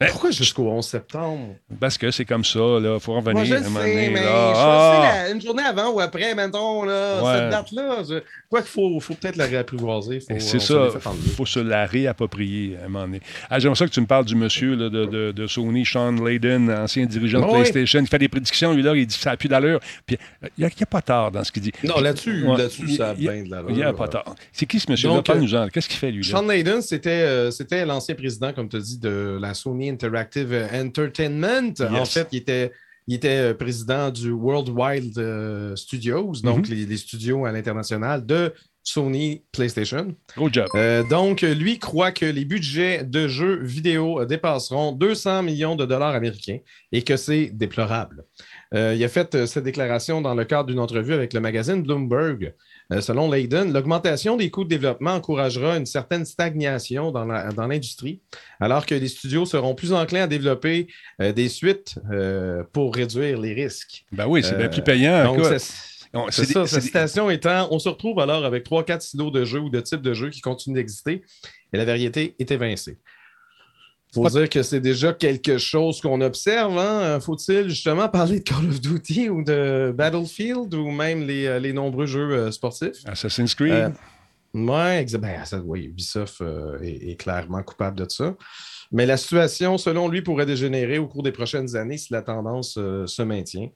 Pourquoi 0.10 0.32
jusqu'au 0.32 0.64
11 0.70 0.86
septembre? 0.86 1.56
Parce 1.80 1.98
que 1.98 2.10
c'est 2.12 2.26
comme 2.26 2.44
ça, 2.46 2.60
là. 2.60 3.00
Faut 3.00 3.14
revenir 3.14 3.34
Moi, 3.34 3.44
je 3.46 3.54
un 3.56 3.64
sais, 3.64 3.70
donné, 3.70 4.10
mais 4.10 4.22
là. 4.24 4.54
je 4.54 4.60
Ah! 4.60 4.94
choisis 4.96 5.02
la- 5.28 5.32
une 5.36 5.42
journée 5.42 5.64
avant 5.64 5.92
ou 5.92 6.00
après, 6.00 6.34
mettons, 6.36 6.84
là, 6.84 7.24
Ouais. 7.24 7.34
cette 7.40 7.50
date-là. 7.50 8.04
Je... 8.10 8.16
Quoi 8.50 8.62
qu'il 8.62 8.70
faut, 8.72 9.00
faut 9.00 9.14
peut-être 9.14 9.36
la 9.38 9.46
réapprivoiser. 9.46 10.20
Faut, 10.20 10.28
C'est 10.40 10.58
on 10.58 10.60
ça, 10.60 10.88
il 11.26 11.32
faut 11.32 11.46
se 11.46 11.60
la 11.60 11.86
réapproprier 11.86 12.78
à 12.82 12.86
un 12.86 12.90
moment 12.90 13.06
donné. 13.06 13.22
Ah, 13.50 13.60
J'aimerais 13.60 13.76
ça 13.78 13.86
que 13.86 13.92
tu 13.92 14.02
me 14.02 14.06
parles 14.08 14.26
du 14.26 14.36
monsieur 14.36 14.76
là, 14.76 14.90
de, 14.90 15.06
de- 15.06 15.32
de 15.32 15.48
Sony, 15.48 15.86
Sean 15.86 16.12
Layden, 16.14 16.70
ancien 16.72 17.06
dirigeant 17.06 17.40
de. 17.42 17.52
PlayStation, 17.52 18.02
qui 18.02 18.08
fait 18.08 18.20
des 18.20 18.30
prédictions, 18.30 18.74
lui, 18.74 18.82
là, 18.84 18.96
il 18.96 19.06
dit 19.06 19.16
ça 19.16 19.32
n'a 19.32 19.38
plus 19.38 19.48
d'allure. 19.50 19.80
Puis 20.06 20.18
euh, 20.44 20.48
il 20.58 20.62
n'y 20.62 20.66
a, 20.66 20.70
il 20.78 20.86
pas 20.86 21.02
tard 21.02 21.32
dans 21.32 21.44
ce 21.44 21.52
qu'il 21.52 21.62
dit. 21.62 21.72
Non, 21.84 22.00
là-dessus, 22.00 22.44
Ouais, 22.46 22.58
là-dessus, 22.58 22.84
il- 22.88 22.96
ça 22.98 23.10
a 23.10 23.14
il- 23.14 23.20
bien 23.20 23.44
de 23.44 23.50
l'allure. 23.50 23.70
Il 23.70 23.76
n'y 23.76 23.84
a 23.84 23.94
pas 23.94 24.08
tard. 24.08 24.36
C'est 24.52 24.66
qui 24.66 24.80
ce 24.80 24.90
monsieur-là? 24.92 25.22
Parle-nous-en. 25.22 25.68
Qu'est-ce 25.70 25.88
qu'il 25.88 25.98
fait, 25.98 26.12
lui? 26.12 26.24
Là? 26.24 26.30
Sean 26.40 26.48
Layden, 26.48 26.82
c'était 26.82 27.10
euh, 27.10 27.52
c'était 27.52 27.86
l'ancien 27.86 28.16
président, 28.16 28.52
comme 28.54 28.68
tu 28.70 28.78
as 28.78 28.80
dit, 28.80 28.98
de 29.00 29.38
la 29.40 29.54
Sony 29.54 29.91
Interactive 29.92 30.54
Entertainment. 30.74 31.74
En 31.82 32.06
fait, 32.06 32.28
il 32.32 32.38
était, 32.40 32.72
il 33.08 33.16
était 33.16 33.52
euh, 33.52 33.54
président 33.54 34.10
du 34.12 34.32
World 34.32 34.70
Wild 34.70 35.18
euh, 35.18 35.76
Studios, 35.76 36.34
donc 36.44 36.68
Mhm. 36.70 36.76
les, 36.76 36.86
les 36.86 36.98
studios 36.98 37.46
à 37.46 37.52
l'international 37.52 38.26
de 38.26 38.54
Sony 38.84 39.44
PlayStation. 39.52 40.16
Gros 40.36 40.50
job. 40.52 40.68
Euh, 40.74 41.04
donc, 41.08 41.42
lui 41.42 41.78
croit 41.78 42.12
que 42.12 42.26
les 42.26 42.46
budgets 42.46 43.04
de 43.04 43.28
jeux 43.28 43.62
vidéo 43.62 44.26
dépasseront 44.26 44.92
200 44.92 45.44
millions 45.44 45.76
de 45.76 45.86
dollars 45.86 46.16
américains 46.16 46.58
et 46.92 47.04
que 47.04 47.16
c'est 47.16 47.52
déplorable. 47.54 48.24
Euh, 48.74 48.96
il 48.96 49.04
a 49.04 49.08
fait 49.08 49.36
euh, 49.36 49.46
cette 49.46 49.66
déclaration 49.66 50.20
dans 50.22 50.34
le 50.34 50.46
cadre 50.46 50.70
d'une 50.70 50.80
entrevue 50.80 51.14
avec 51.14 51.34
le 51.34 51.40
magazine 51.42 51.84
Bloomberg. 51.84 52.56
Euh, 52.92 53.00
selon 53.00 53.32
Layden, 53.32 53.72
l'augmentation 53.72 54.36
des 54.36 54.50
coûts 54.50 54.64
de 54.66 54.70
développement 54.70 55.12
encouragera 55.14 55.78
une 55.78 55.86
certaine 55.86 56.26
stagnation 56.26 57.12
dans 57.12 57.26
l'industrie, 57.68 58.20
alors 58.60 58.86
que 58.86 58.94
les 58.96 59.08
studios 59.08 59.46
seront 59.46 59.76
plus 59.76 59.94
enclins 59.94 60.24
à 60.24 60.28
développer 60.28 60.88
euh, 61.22 61.32
des 61.32 61.48
suites 61.48 61.96
euh, 62.12 62.64
pour 62.74 62.94
réduire 62.94 63.40
les 63.40 63.54
risques. 63.54 64.04
Ben 64.12 64.28
oui, 64.28 64.44
c'est 64.44 64.58
bien 64.58 64.68
plus 64.68 64.82
payant. 64.84 65.24
donc, 65.26 65.38
c'est- 65.58 65.74
ça, 66.54 66.64
des- 66.70 66.76
des- 66.76 66.82
citation 66.82 67.30
étant 67.30 67.70
on 67.72 67.80
se 67.80 67.88
retrouve 67.88 68.20
alors 68.20 68.44
avec 68.44 68.66
3-4 68.66 69.00
silos 69.02 69.32
de 69.32 69.46
jeux 69.46 69.60
ou 69.60 69.70
de 69.70 69.80
types 69.80 70.02
de 70.02 70.14
jeux 70.14 70.30
qui 70.30 70.42
continuent 70.42 70.76
d'exister 70.76 71.22
et 71.72 71.78
la 71.78 71.86
variété 71.86 72.36
est 72.40 72.52
évincée. 72.52 72.98
Faut 74.14 74.28
dire 74.28 74.50
que 74.50 74.62
c'est 74.62 74.82
déjà 74.82 75.14
quelque 75.14 75.58
chose 75.58 76.02
qu'on 76.02 76.20
observe. 76.22 76.78
Hein? 76.78 77.20
Faut-il 77.20 77.70
justement 77.70 78.10
parler 78.10 78.40
de 78.40 78.44
Call 78.44 78.68
of 78.70 78.82
Duty 78.82 79.30
ou 79.30 79.44
de 79.44 79.94
Battlefield 79.96 80.74
ou 80.74 80.92
même 80.92 81.26
les, 81.26 81.46
euh, 81.46 81.60
les 81.60 81.74
nombreux 81.74 82.06
jeux 82.06 82.32
euh, 82.32 82.52
sportifs? 82.52 82.98
Assassin's 83.06 83.56
Creed. 83.56 83.72
Euh, 83.72 83.90
ouais, 84.54 85.06
ben, 85.18 85.46
ça, 85.46 85.62
oui, 85.64 85.86
Ubisoft 85.86 86.42
euh, 86.42 86.78
est, 86.82 87.12
est 87.12 87.16
clairement 87.16 87.64
coupable 87.64 87.98
de 87.98 88.10
ça. 88.10 88.36
Mais 88.92 89.06
la 89.06 89.16
situation, 89.16 89.78
selon 89.78 90.10
lui, 90.10 90.22
pourrait 90.22 90.46
dégénérer 90.46 90.98
au 90.98 91.08
cours 91.08 91.24
des 91.24 91.32
prochaines 91.32 91.78
années 91.78 91.98
si 91.98 92.12
la 92.12 92.22
tendance 92.22 92.76
euh, 92.78 93.08
se 93.08 93.22
maintient. 93.22 93.70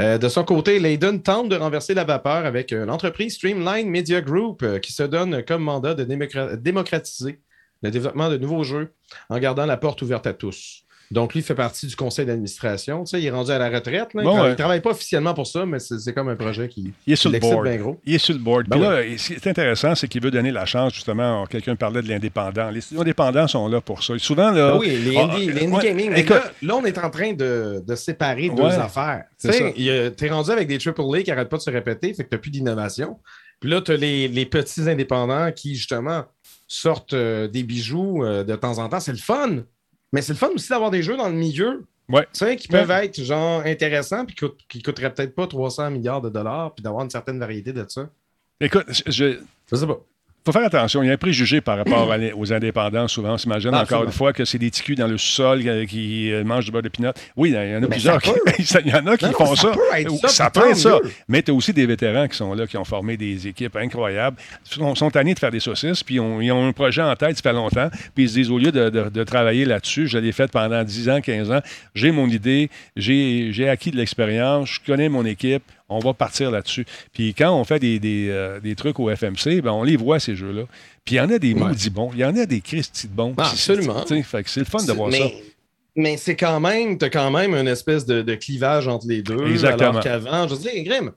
Euh, 0.00 0.18
de 0.18 0.28
son 0.28 0.44
côté, 0.44 0.78
Layden 0.78 1.22
tente 1.22 1.48
de 1.48 1.56
renverser 1.56 1.94
la 1.94 2.04
vapeur 2.04 2.44
avec 2.44 2.72
euh, 2.72 2.84
l'entreprise 2.84 3.34
Streamline 3.34 3.88
Media 3.88 4.20
Group 4.20 4.62
euh, 4.62 4.78
qui 4.78 4.92
se 4.92 5.02
donne 5.02 5.42
comme 5.44 5.62
mandat 5.62 5.94
de 5.94 6.04
démocra- 6.04 6.56
démocratiser 6.56 7.40
le 7.86 7.90
développement 7.92 8.28
de 8.28 8.36
nouveaux 8.36 8.64
jeux 8.64 8.92
en 9.30 9.38
gardant 9.38 9.66
la 9.66 9.76
porte 9.76 10.02
ouverte 10.02 10.26
à 10.26 10.32
tous. 10.32 10.82
Donc, 11.12 11.34
lui 11.34 11.42
fait 11.42 11.54
partie 11.54 11.86
du 11.86 11.94
conseil 11.94 12.26
d'administration. 12.26 13.04
Tu 13.04 13.10
sais, 13.10 13.22
il 13.22 13.26
est 13.26 13.30
rendu 13.30 13.52
à 13.52 13.58
la 13.58 13.68
retraite. 13.70 14.12
là. 14.12 14.24
Bon, 14.24 14.38
il 14.38 14.40
ouais. 14.40 14.48
ne 14.50 14.54
travaille 14.56 14.80
pas 14.80 14.90
officiellement 14.90 15.34
pour 15.34 15.46
ça, 15.46 15.64
mais 15.64 15.78
c'est 15.78 16.12
comme 16.12 16.28
un 16.28 16.34
projet 16.34 16.68
qui, 16.68 16.92
Il 17.06 17.12
est 17.12 17.16
sur 17.16 17.30
le 17.30 17.38
board. 17.38 17.62
bien 17.62 17.76
gros. 17.76 18.00
Il 18.04 18.14
est 18.16 18.18
sur 18.18 18.34
le 18.34 18.40
board. 18.40 18.66
Ben 18.66 18.76
Puis 18.76 18.84
là, 19.12 19.16
ce 19.16 19.26
qui 19.28 19.34
est 19.34 19.46
intéressant, 19.46 19.94
c'est 19.94 20.08
qu'il 20.08 20.20
veut 20.20 20.32
donner 20.32 20.50
la 20.50 20.66
chance, 20.66 20.92
justement. 20.94 21.46
Quelqu'un 21.46 21.76
parlait 21.76 22.02
de 22.02 22.08
l'indépendant. 22.08 22.70
Les 22.70 22.80
studios 22.80 23.02
indépendants 23.02 23.46
sont 23.46 23.68
là 23.68 23.80
pour 23.80 24.02
ça. 24.02 24.16
Et 24.16 24.18
souvent, 24.18 24.50
là. 24.50 24.72
Ah 24.74 24.78
oui, 24.78 24.98
les 24.98 25.16
Ah, 25.16 25.20
indie, 25.32 25.46
les 25.52 25.62
indie 25.66 25.74
ouais, 25.76 25.84
gaming. 25.84 26.12
Écoute, 26.16 26.30
là, 26.34 26.50
là, 26.62 26.74
on 26.74 26.84
est 26.84 26.98
en 26.98 27.08
train 27.08 27.34
de, 27.34 27.84
de 27.86 27.94
séparer 27.94 28.48
deux 28.48 28.64
affaires. 28.64 29.26
Tu 29.40 29.52
sais, 29.52 30.10
t'es 30.16 30.28
rendu 30.28 30.50
avec 30.50 30.66
des 30.66 30.78
AAA 30.84 31.22
qui 31.22 31.30
n'arrêtent 31.30 31.48
pas 31.50 31.58
de 31.58 31.62
se 31.62 31.70
répéter, 31.70 32.14
fait 32.14 32.24
que 32.24 32.30
t'as 32.30 32.38
plus 32.38 32.50
d'innovation. 32.50 33.20
Puis 33.60 33.70
là, 33.70 33.80
tu 33.80 33.92
as 33.92 33.96
les, 33.96 34.28
les 34.28 34.46
petits 34.46 34.88
indépendants 34.88 35.50
qui, 35.52 35.74
justement, 35.74 36.24
sortent 36.68 37.14
euh, 37.14 37.48
des 37.48 37.62
bijoux 37.62 38.24
euh, 38.24 38.44
de 38.44 38.54
temps 38.56 38.78
en 38.78 38.88
temps. 38.88 39.00
C'est 39.00 39.12
le 39.12 39.18
fun. 39.18 39.62
Mais 40.12 40.22
c'est 40.22 40.32
le 40.32 40.38
fun 40.38 40.48
aussi 40.54 40.68
d'avoir 40.68 40.90
des 40.90 41.02
jeux 41.02 41.16
dans 41.16 41.28
le 41.28 41.34
milieu. 41.34 41.84
Ouais. 42.08 42.22
Tu 42.32 42.38
sais, 42.38 42.56
qui 42.56 42.68
peuvent 42.68 42.90
être 43.04 43.20
genre 43.22 43.62
intéressants 43.64 44.24
puis 44.24 44.36
coûte- 44.36 44.60
qui 44.68 44.80
coûteraient 44.82 45.12
peut-être 45.12 45.34
pas 45.34 45.46
300 45.46 45.90
milliards 45.90 46.20
de 46.20 46.28
dollars 46.28 46.72
puis 46.74 46.82
d'avoir 46.82 47.02
une 47.04 47.10
certaine 47.10 47.38
variété 47.38 47.72
de 47.72 47.84
ça. 47.88 48.08
Écoute, 48.60 48.84
je- 48.88 49.02
je, 49.10 49.38
Je 49.70 49.76
sais 49.76 49.86
pas. 49.86 50.00
Faut 50.46 50.52
faire 50.52 50.64
attention. 50.66 51.02
Il 51.02 51.06
y 51.08 51.10
a 51.10 51.12
un 51.12 51.16
préjugé 51.18 51.60
par 51.60 51.76
rapport 51.76 52.10
à 52.12 52.16
aux 52.34 52.52
indépendants. 52.52 53.06
Souvent, 53.08 53.34
on 53.34 53.38
s'imagine 53.38 53.70
Ah, 53.74 53.82
encore 53.82 54.04
une 54.04 54.12
fois 54.12 54.32
que 54.32 54.44
c'est 54.44 54.58
des 54.58 54.70
ticus 54.70 54.96
dans 54.96 55.06
le 55.08 55.18
sol 55.18 55.60
euh, 55.66 55.84
qui 55.84 56.32
euh, 56.32 56.44
mangent 56.44 56.64
du 56.66 56.70
beurre 56.70 56.82
de 56.82 56.88
pinot. 56.88 57.10
Oui, 57.36 57.50
il 57.50 57.54
y 57.54 57.74
en 57.74 57.78
a 57.78 57.80
Mais 57.80 57.88
plusieurs. 57.88 58.22
qui- 58.22 58.30
Il 58.84 58.90
y 58.90 58.94
en 58.94 59.06
a 59.06 59.16
qui 59.16 59.24
Non, 59.26 59.32
font 59.32 59.54
ça 59.56 59.62
ça. 59.62 59.68
peut 59.72 59.80
être 60.00 60.16
ça, 60.18 60.28
ça 60.28 60.50
puis 60.50 60.60
peut 60.62 60.68
être 60.70 60.74
tant 60.74 60.80
ça. 60.80 60.98
mieux. 61.04 61.10
Mais 61.28 61.42
tu 61.42 61.50
as 61.50 61.54
aussi 61.54 61.72
des 61.72 61.84
vétérans 61.86 62.28
qui 62.28 62.36
sont 62.36 62.54
là, 62.54 62.66
qui 62.66 62.76
ont 62.76 62.84
formé 62.84 63.16
des 63.16 63.48
équipes 63.48 63.76
incroyables. 63.76 64.36
Ils 64.70 64.74
sont, 64.74 64.94
sont 64.94 65.10
tannés 65.10 65.34
de 65.34 65.38
faire 65.38 65.50
des 65.50 65.60
saucisses, 65.60 66.02
puis 66.02 66.20
on- 66.20 66.40
ils 66.40 66.52
ont 66.52 66.66
un 66.68 66.72
projet 66.72 67.02
en 67.02 67.14
tête, 67.16 67.36
ça 67.36 67.42
fait 67.42 67.52
longtemps. 67.52 67.88
Puis 68.14 68.24
ils 68.24 68.28
se 68.28 68.34
disent, 68.34 68.50
au 68.50 68.58
lieu 68.58 68.70
de, 68.72 68.88
de- 68.90 69.08
de 69.08 69.24
travailler 69.24 69.64
là-dessus, 69.64 70.06
je 70.06 70.18
l'ai 70.18 70.32
fait 70.32 70.50
pendant 70.50 70.82
10 70.84 71.08
ans, 71.10 71.20
15 71.20 71.50
ans, 71.50 71.60
j'ai 71.94 72.12
mon 72.12 72.28
idée, 72.28 72.70
j'ai 72.96 73.68
acquis 73.68 73.90
de 73.90 73.96
l'expérience, 73.96 74.68
je 74.70 74.80
connais 74.86 75.08
mon 75.08 75.24
équipe, 75.24 75.62
on 75.88 75.98
va 75.98 76.14
partir 76.14 76.50
là-dessus. 76.50 76.86
Puis 77.12 77.34
quand 77.34 77.54
on 77.54 77.64
fait 77.64 77.78
des, 77.78 77.98
des, 77.98 78.28
euh, 78.30 78.60
des 78.60 78.74
trucs 78.74 78.98
au 78.98 79.14
FMC, 79.14 79.60
ben 79.62 79.72
on 79.72 79.82
les 79.82 79.96
voit, 79.96 80.20
ces 80.20 80.36
jeux-là. 80.36 80.62
Puis 81.04 81.14
il 81.14 81.18
y 81.18 81.20
en 81.20 81.30
a 81.30 81.38
des 81.38 81.54
maudits 81.54 81.90
bons, 81.90 82.10
il 82.12 82.20
y 82.20 82.24
en 82.24 82.36
a 82.36 82.46
des 82.46 82.60
Christy 82.60 83.08
de 83.08 83.12
bons. 83.12 83.34
Ah, 83.36 83.48
absolument. 83.50 84.04
Fait 84.06 84.42
que 84.42 84.50
c'est 84.50 84.60
le 84.60 84.66
fun 84.66 84.84
de 84.84 84.92
voir 84.92 85.10
mais, 85.10 85.18
ça. 85.18 85.26
Mais 85.94 86.16
c'est 86.16 86.36
quand 86.36 86.60
même, 86.60 86.98
t'as 86.98 87.08
quand 87.08 87.30
même 87.30 87.54
une 87.54 87.68
espèce 87.68 88.04
de, 88.04 88.22
de 88.22 88.34
clivage 88.34 88.88
entre 88.88 89.06
les 89.08 89.22
deux. 89.22 89.46
Exactement. 89.46 89.90
Alors 89.90 90.02
qu'avant, 90.02 90.48
je 90.48 90.54
veux 90.54 90.60
dire, 90.60 90.84
Grim, 90.84 91.12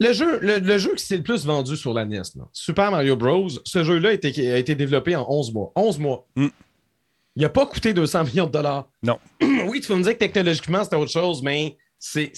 le 0.00 0.12
jeu, 0.12 0.38
le, 0.40 0.58
le 0.58 0.78
jeu 0.78 0.94
qui 0.94 1.04
s'est 1.04 1.16
le 1.16 1.22
plus 1.22 1.44
vendu 1.44 1.76
sur 1.76 1.92
la 1.92 2.04
NES, 2.04 2.22
là, 2.36 2.48
Super 2.52 2.90
Mario 2.90 3.16
Bros., 3.16 3.48
ce 3.64 3.84
jeu-là 3.84 4.10
a 4.10 4.12
été, 4.12 4.52
a 4.52 4.58
été 4.58 4.74
développé 4.74 5.14
en 5.16 5.26
11 5.28 5.52
mois. 5.52 5.72
11 5.76 5.98
mois. 5.98 6.26
Mm. 6.36 6.48
Il 7.36 7.42
n'a 7.42 7.48
pas 7.48 7.66
coûté 7.66 7.92
200 7.92 8.24
millions 8.24 8.46
de 8.46 8.52
dollars. 8.52 8.88
Non. 9.02 9.18
oui, 9.66 9.80
tu 9.80 9.88
vas 9.88 9.96
me 9.96 10.02
dire 10.02 10.12
que 10.12 10.18
technologiquement, 10.18 10.84
c'était 10.84 10.96
autre 10.96 11.10
chose, 11.10 11.42
mais 11.42 11.76
c'est- 11.98 12.32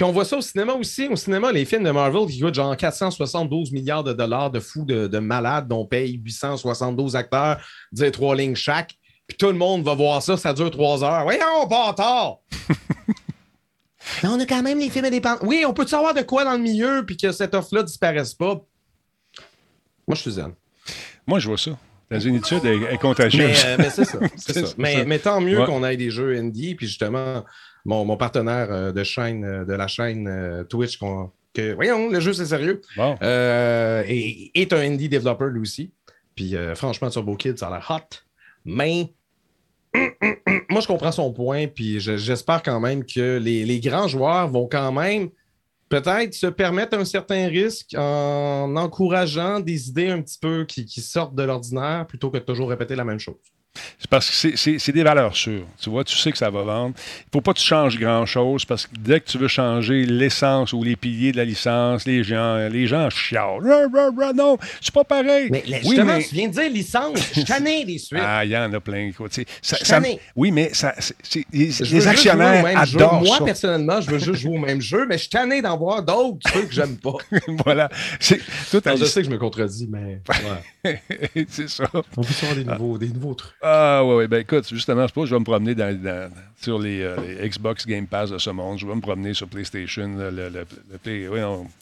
Puis 0.00 0.08
on 0.08 0.12
voit 0.12 0.24
ça 0.24 0.38
au 0.38 0.40
cinéma 0.40 0.72
aussi. 0.72 1.08
Au 1.08 1.16
cinéma, 1.16 1.52
les 1.52 1.66
films 1.66 1.84
de 1.84 1.90
Marvel 1.90 2.26
qui 2.26 2.40
coûtent 2.40 2.54
genre 2.54 2.74
472 2.74 3.70
milliards 3.70 4.02
de 4.02 4.14
dollars 4.14 4.50
de 4.50 4.58
fous 4.58 4.86
de, 4.86 5.06
de 5.08 5.18
malades 5.18 5.68
dont 5.68 5.80
on 5.80 5.84
paye 5.84 6.14
872 6.24 7.16
acteurs, 7.16 7.60
dire 7.92 8.10
trois 8.10 8.34
lignes 8.34 8.54
chaque. 8.54 8.94
Puis 9.26 9.36
tout 9.36 9.48
le 9.48 9.52
monde 9.58 9.84
va 9.84 9.92
voir 9.94 10.22
ça, 10.22 10.38
ça 10.38 10.54
dure 10.54 10.70
trois 10.70 11.04
heures. 11.04 11.24
Voyons, 11.24 11.66
bâtard! 11.68 12.38
Mais 14.22 14.30
on 14.30 14.40
a 14.40 14.46
quand 14.46 14.62
même 14.62 14.78
les 14.78 14.88
films 14.88 15.04
indépendants. 15.04 15.44
Oui, 15.46 15.64
on 15.66 15.74
peut 15.74 15.86
savoir 15.86 16.14
de 16.14 16.22
quoi 16.22 16.44
dans 16.44 16.52
le 16.54 16.60
milieu 16.60 17.04
puis 17.04 17.18
que 17.18 17.30
cette 17.30 17.52
offre-là 17.54 17.82
disparaisse 17.82 18.32
pas? 18.32 18.54
Moi, 20.08 20.14
je 20.14 20.20
suis 20.22 20.30
zen. 20.32 20.54
Moi, 21.26 21.40
je 21.40 21.46
vois 21.48 21.58
ça. 21.58 21.72
Dans 22.10 22.18
une 22.20 22.36
étude, 22.36 22.64
elle 22.64 22.84
est 22.84 22.96
contagieuse. 22.98 23.50
Mais, 23.64 23.66
euh, 23.66 23.76
mais 23.78 23.90
c'est 23.90 24.06
ça. 24.06 24.18
c'est 24.36 24.52
C'est 24.54 24.60
ça. 24.60 24.66
ça. 24.68 24.74
Mais, 24.78 25.04
mais 25.04 25.18
tant 25.18 25.42
mieux 25.42 25.60
Ouais. 25.60 25.66
qu'on 25.66 25.84
ait 25.84 25.98
des 25.98 26.10
jeux 26.10 26.38
indie. 26.38 26.74
Puis 26.74 26.86
justement, 26.86 27.44
mon, 27.84 28.04
mon 28.04 28.16
partenaire 28.16 28.70
euh, 28.70 28.92
de 28.92 29.02
chaîne, 29.04 29.44
euh, 29.44 29.64
de 29.64 29.72
la 29.74 29.86
chaîne 29.88 30.26
euh, 30.28 30.64
Twitch, 30.64 30.98
qu'on- 30.98 31.30
que, 31.54 31.72
voyons, 31.74 32.08
le 32.10 32.20
jeu 32.20 32.32
c'est 32.32 32.46
sérieux, 32.46 32.80
euh, 33.22 34.02
est, 34.06 34.50
est 34.54 34.72
un 34.72 34.78
indie 34.80 35.08
développeur 35.08 35.48
lui 35.48 35.60
aussi. 35.60 35.90
Puis 36.36 36.54
euh, 36.56 36.74
franchement, 36.74 37.10
Turbo 37.10 37.34
Kid, 37.36 37.58
ça 37.58 37.66
a 37.68 37.70
l'air 37.70 37.86
hot. 37.90 38.16
Mais 38.64 39.12
moi, 40.70 40.80
je 40.80 40.86
comprends 40.86 41.12
son 41.12 41.32
point. 41.32 41.66
Puis 41.66 42.00
je- 42.00 42.16
j'espère 42.16 42.62
quand 42.62 42.78
même 42.80 43.04
que 43.04 43.38
les, 43.38 43.64
les 43.64 43.80
grands 43.80 44.06
joueurs 44.08 44.48
vont 44.48 44.68
quand 44.68 44.92
même 44.92 45.30
peut-être 45.88 46.34
se 46.34 46.46
permettre 46.46 46.96
un 46.96 47.04
certain 47.04 47.48
risque 47.48 47.94
en 47.98 48.76
encourageant 48.76 49.58
des 49.58 49.88
idées 49.88 50.08
un 50.10 50.22
petit 50.22 50.38
peu 50.40 50.64
qui, 50.64 50.84
qui 50.86 51.00
sortent 51.00 51.34
de 51.34 51.42
l'ordinaire 51.42 52.06
plutôt 52.06 52.30
que 52.30 52.38
de 52.38 52.44
toujours 52.44 52.68
répéter 52.70 52.94
la 52.94 53.04
même 53.04 53.18
chose. 53.18 53.34
C'est 53.98 54.10
parce 54.10 54.28
que 54.28 54.56
c'est- 54.56 54.92
des 54.92 55.02
valeurs 55.04 55.36
sûres. 55.36 55.64
Tu 55.80 55.90
vois, 55.90 56.02
tu 56.02 56.16
sais 56.16 56.32
que 56.32 56.38
ça 56.38 56.50
va 56.50 56.62
vendre. 56.62 56.94
Il 56.96 57.26
ne 57.28 57.30
faut 57.34 57.40
pas 57.40 57.52
que 57.52 57.58
tu 57.60 57.64
changes 57.64 57.98
grand-chose 57.98 58.64
parce 58.64 58.86
que 58.86 58.92
dès 58.98 59.20
que 59.20 59.30
tu 59.30 59.38
veux 59.38 59.46
changer 59.48 60.04
l'essence 60.06 60.72
ou 60.72 60.82
les 60.82 60.96
piliers 60.96 61.30
de 61.30 61.36
la 61.36 61.44
licence, 61.44 62.04
les 62.04 62.24
gens, 62.24 62.56
les 62.68 62.88
gens 62.88 63.08
chialent. 63.10 63.62
Rah, 63.62 63.86
rah, 63.94 64.10
rah, 64.18 64.32
non, 64.32 64.58
c'est 64.80 64.92
pas 64.92 65.04
pareil. 65.04 65.48
Mais 65.52 65.62
là, 65.68 65.76
Oui, 65.84 65.90
justement, 65.90 66.16
mais- 66.16 66.24
tu 66.24 66.34
viens 66.34 66.48
de 66.48 66.52
dire 66.52 66.70
licence. 66.70 67.18
Je 67.34 67.42
tanné 67.42 67.84
des 67.84 67.98
suites. 67.98 68.20
Ah, 68.22 68.44
il 68.44 68.50
y 68.50 68.56
en 68.56 68.72
a 68.72 68.80
plein. 68.80 69.10
sais, 69.30 69.46
ça- 69.62 69.76
ça- 69.84 70.00
oui, 70.34 70.50
mais 70.50 70.70
ça, 70.74 70.94
les, 71.52 72.08
actionnaires 72.08 72.84
jeu. 72.86 72.96
adorent 72.98 73.22
Moi, 73.22 73.38
ça. 73.38 73.44
personnellement, 73.44 74.00
je 74.00 74.10
veux 74.10 74.18
juste 74.18 74.40
jouer 74.40 74.56
au 74.56 74.60
même 74.60 74.80
jeu, 74.80 75.06
mais 75.08 75.14
je 75.14 75.20
suis 75.22 75.30
tanné 75.30 75.62
d'en 75.62 75.78
voir 75.78 76.02
d'autres 76.02 76.50
trucs 76.50 76.68
que 76.68 76.74
j'aime 76.74 76.96
pas. 76.96 77.12
voilà. 77.64 77.88
Tout 78.70 78.82
Non, 78.84 78.96
je 78.96 79.04
sais 79.04 79.20
que 79.20 79.26
je 79.26 79.32
me 79.32 79.38
contredis, 79.38 79.86
mais 79.88 80.20
ouais. 80.84 81.02
c'est 81.48 81.68
ça. 81.68 81.84
on 81.94 82.02
peut 82.22 82.32
avoir 82.42 82.56
des 82.56 82.64
nouveaux, 82.64 82.98
des 82.98 83.08
nouveaux 83.08 83.34
trucs. 83.34 83.54
Ah, 83.62 84.02
ouais, 84.04 84.14
ouais. 84.14 84.28
Ben, 84.28 84.38
écoute, 84.40 84.68
justement, 84.70 85.06
je 85.06 85.12
pense 85.12 85.28
je 85.28 85.34
vais 85.34 85.38
me 85.38 85.44
promener 85.44 85.74
dans, 85.74 86.30
sur 86.60 86.78
les, 86.78 87.02
euh, 87.02 87.16
les 87.20 87.48
Xbox 87.48 87.86
Game 87.86 88.06
Pass 88.06 88.30
de 88.30 88.38
ce 88.38 88.48
monde. 88.50 88.78
Je 88.78 88.86
vais 88.86 88.94
me 88.94 89.00
promener 89.02 89.34
sur 89.34 89.48
PlayStation, 89.48 90.08
le, 90.16 90.30
le- 90.48 90.64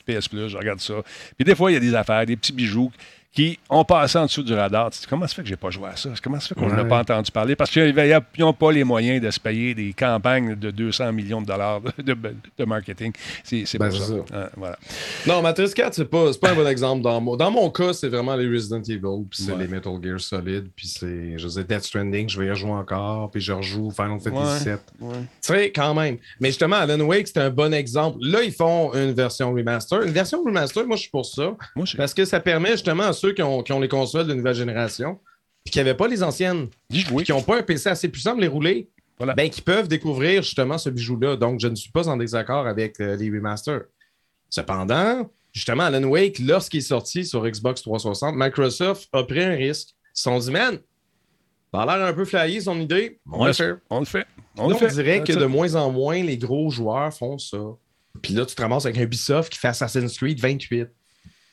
PS 0.07 0.29
Plus, 0.29 0.49
je 0.49 0.57
regarde 0.57 0.81
ça. 0.81 0.95
Puis 1.37 1.45
des 1.45 1.55
fois, 1.55 1.70
il 1.70 1.74
y 1.74 1.76
a 1.76 1.81
des 1.81 1.95
affaires, 1.95 2.26
des 2.26 2.37
petits 2.37 2.53
bijoux 2.53 2.91
qui 3.39 3.57
ont 3.70 3.84
passé 3.84 4.18
en 4.18 4.24
dessous 4.26 4.43
du 4.43 4.53
radar. 4.53 4.91
Tu 4.91 4.97
te 4.99 5.03
dis, 5.03 5.07
comment 5.09 5.24
ça 5.28 5.34
fait 5.36 5.43
que 5.43 5.49
j'ai 5.49 5.55
pas 5.57 5.70
joué 5.70 5.86
à 5.89 5.95
ça? 5.95 6.11
Comment 6.20 6.41
ça 6.41 6.49
fait 6.49 6.55
qu'on 6.57 6.66
n'a 6.66 6.82
Ouais. 6.82 6.89
pas 6.89 6.99
entendu 6.99 7.30
parler? 7.30 7.55
Parce 7.55 7.70
qu'ils 7.70 7.95
n'ont 8.41 8.53
pas 8.53 8.72
les 8.72 8.82
moyens 8.82 9.22
de 9.24 9.30
se 9.30 9.39
payer 9.39 9.76
des 9.76 9.93
campagnes 9.93 10.57
de 10.57 10.72
200 10.72 11.12
millions 11.12 11.41
de 11.41 11.47
dollars 11.47 11.80
de, 11.80 12.14
de- 12.14 12.34
de 12.59 12.64
marketing. 12.64 13.12
C'est 13.45 13.64
Ben, 13.78 13.93
ça. 13.93 13.99
ça. 14.07 14.14
Ah, 14.34 14.51
voilà. 14.57 14.76
Non, 15.24 15.41
Matrix 15.41 15.70
4, 15.72 15.95
c'est 15.95 16.05
pas, 16.07 16.32
pas 16.41 16.51
un 16.51 16.55
bon 16.57 16.66
exemple. 16.66 17.03
Dans 17.03 17.20
mon, 17.20 17.36
dans 17.36 17.51
mon 17.53 17.70
cas, 17.70 17.93
c'est 17.93 18.09
vraiment 18.09 18.34
les 18.34 18.49
Resident 18.49 18.82
Evil, 18.82 19.01
puis 19.30 19.41
c'est 19.45 19.53
Ouais. 19.53 19.59
les 19.59 19.68
Metal 19.68 19.93
Gear 20.03 20.18
Solid, 20.20 20.68
puis 20.74 20.89
c'est, 20.89 21.39
je 21.39 21.47
sais, 21.47 21.62
Death 21.62 21.84
Stranding, 21.84 22.28
je 22.28 22.41
vais 22.41 22.47
y 22.47 22.51
rejouer 22.51 22.72
encore, 22.72 23.30
puis 23.30 23.41
je 23.41 23.53
rejoue 23.53 23.93
Final 23.93 24.18
Fantasy. 24.18 24.64
VII. 24.64 24.76
Tu 25.01 25.16
sais, 25.43 25.70
quand 25.70 25.95
même. 25.95 26.16
Mais 26.41 26.49
justement, 26.49 26.76
Alan 26.76 26.99
Wake, 27.05 27.28
c'est 27.28 27.39
un 27.39 27.51
bon 27.51 27.72
exemple. 27.72 28.18
Là, 28.20 28.43
ils 28.43 28.51
font 28.53 28.93
une 28.95 29.12
version 29.12 29.53
remaster. 29.53 30.03
Une 30.03 30.11
version 30.12 30.43
remaster, 30.43 30.84
moi, 30.89 30.97
je 30.97 31.03
suis 31.03 31.11
pour 31.11 31.24
ça. 31.24 31.55
Moi, 31.76 31.84
Parce 31.97 32.12
que 32.14 32.24
ça 32.24 32.41
permet 32.41 32.72
justement 32.72 33.05
à 33.05 33.12
ceux 33.12 33.28
qui 33.35 33.43
ont, 33.43 33.62
qui 33.62 33.72
ont 33.72 33.81
les 33.81 33.89
consoles 33.89 34.26
de 34.26 34.35
nouvelle 34.35 34.55
génération, 34.55 35.18
puis 35.64 35.72
qui 35.72 35.79
n'avaient 35.79 35.95
pas 35.95 36.09
les 36.09 36.22
anciennes, 36.22 36.68
puis 36.89 37.05
qui 37.24 37.33
n'ont 37.33 37.43
pas 37.43 37.59
un 37.59 37.62
PC 37.62 37.89
assez 37.89 38.09
puissant 38.09 38.33
pour 38.33 38.41
les 38.41 38.49
rouler, 38.49 38.89
Voilà. 39.18 39.35
ben, 39.35 39.49
qui 39.51 39.61
peuvent 39.62 39.89
découvrir 39.89 40.43
justement 40.43 40.79
ce 40.79 40.91
bijou-là. 40.91 41.37
Donc, 41.37 41.61
je 41.61 41.68
ne 41.68 41.74
suis 41.74 41.91
pas 41.91 42.09
en 42.09 42.16
désaccord 42.16 42.66
avec 42.66 43.01
euh, 43.01 43.16
les 43.16 43.31
remasters. 43.31 43.83
Cependant, 44.51 45.31
justement, 45.53 45.85
Alan 45.85 46.05
Wake, 46.05 46.39
lorsqu'il 46.39 46.79
est 46.79 46.83
sorti 46.83 47.24
sur 47.24 47.47
Xbox 47.47 47.83
360, 47.83 48.35
Microsoft 48.37 49.09
a 49.12 49.22
pris 49.24 49.43
un 49.43 49.55
risque. 49.57 49.91
Ils 49.91 50.18
se 50.18 50.22
sont 50.22 50.39
dit, 50.39 50.51
man, 50.51 50.79
ça 51.72 51.83
a 51.83 51.99
l'air 51.99 52.07
un 52.07 52.12
peu 52.14 52.24
flyé 52.24 52.61
son 52.61 52.81
idée. 52.81 53.20
On 53.31 53.45
le. 53.45 53.53
On 53.91 53.99
le 54.01 54.05
fait. 54.07 54.26
On 54.57 54.68
Là, 54.68 54.74
le 54.74 54.79
fait. 54.79 54.87
on 54.87 54.95
dirait 54.95 55.22
que 55.22 55.33
de 55.33 55.45
moins 55.45 55.74
en 55.74 55.91
moins, 55.93 56.22
les 56.22 56.39
gros 56.39 56.70
joueurs 56.70 57.12
font 57.12 57.39
ça. 57.39 57.59
Puis 58.22 58.33
là, 58.35 58.45
tu 58.47 58.55
te 58.57 58.62
ramasses 58.62 58.87
avec 58.87 58.99
un 58.99 59.03
Ubisoft 59.03 59.53
qui 59.53 59.59
fait 59.59 59.68
Assassin's 59.68 60.16
Creed 60.16 60.41
28. 60.41 60.89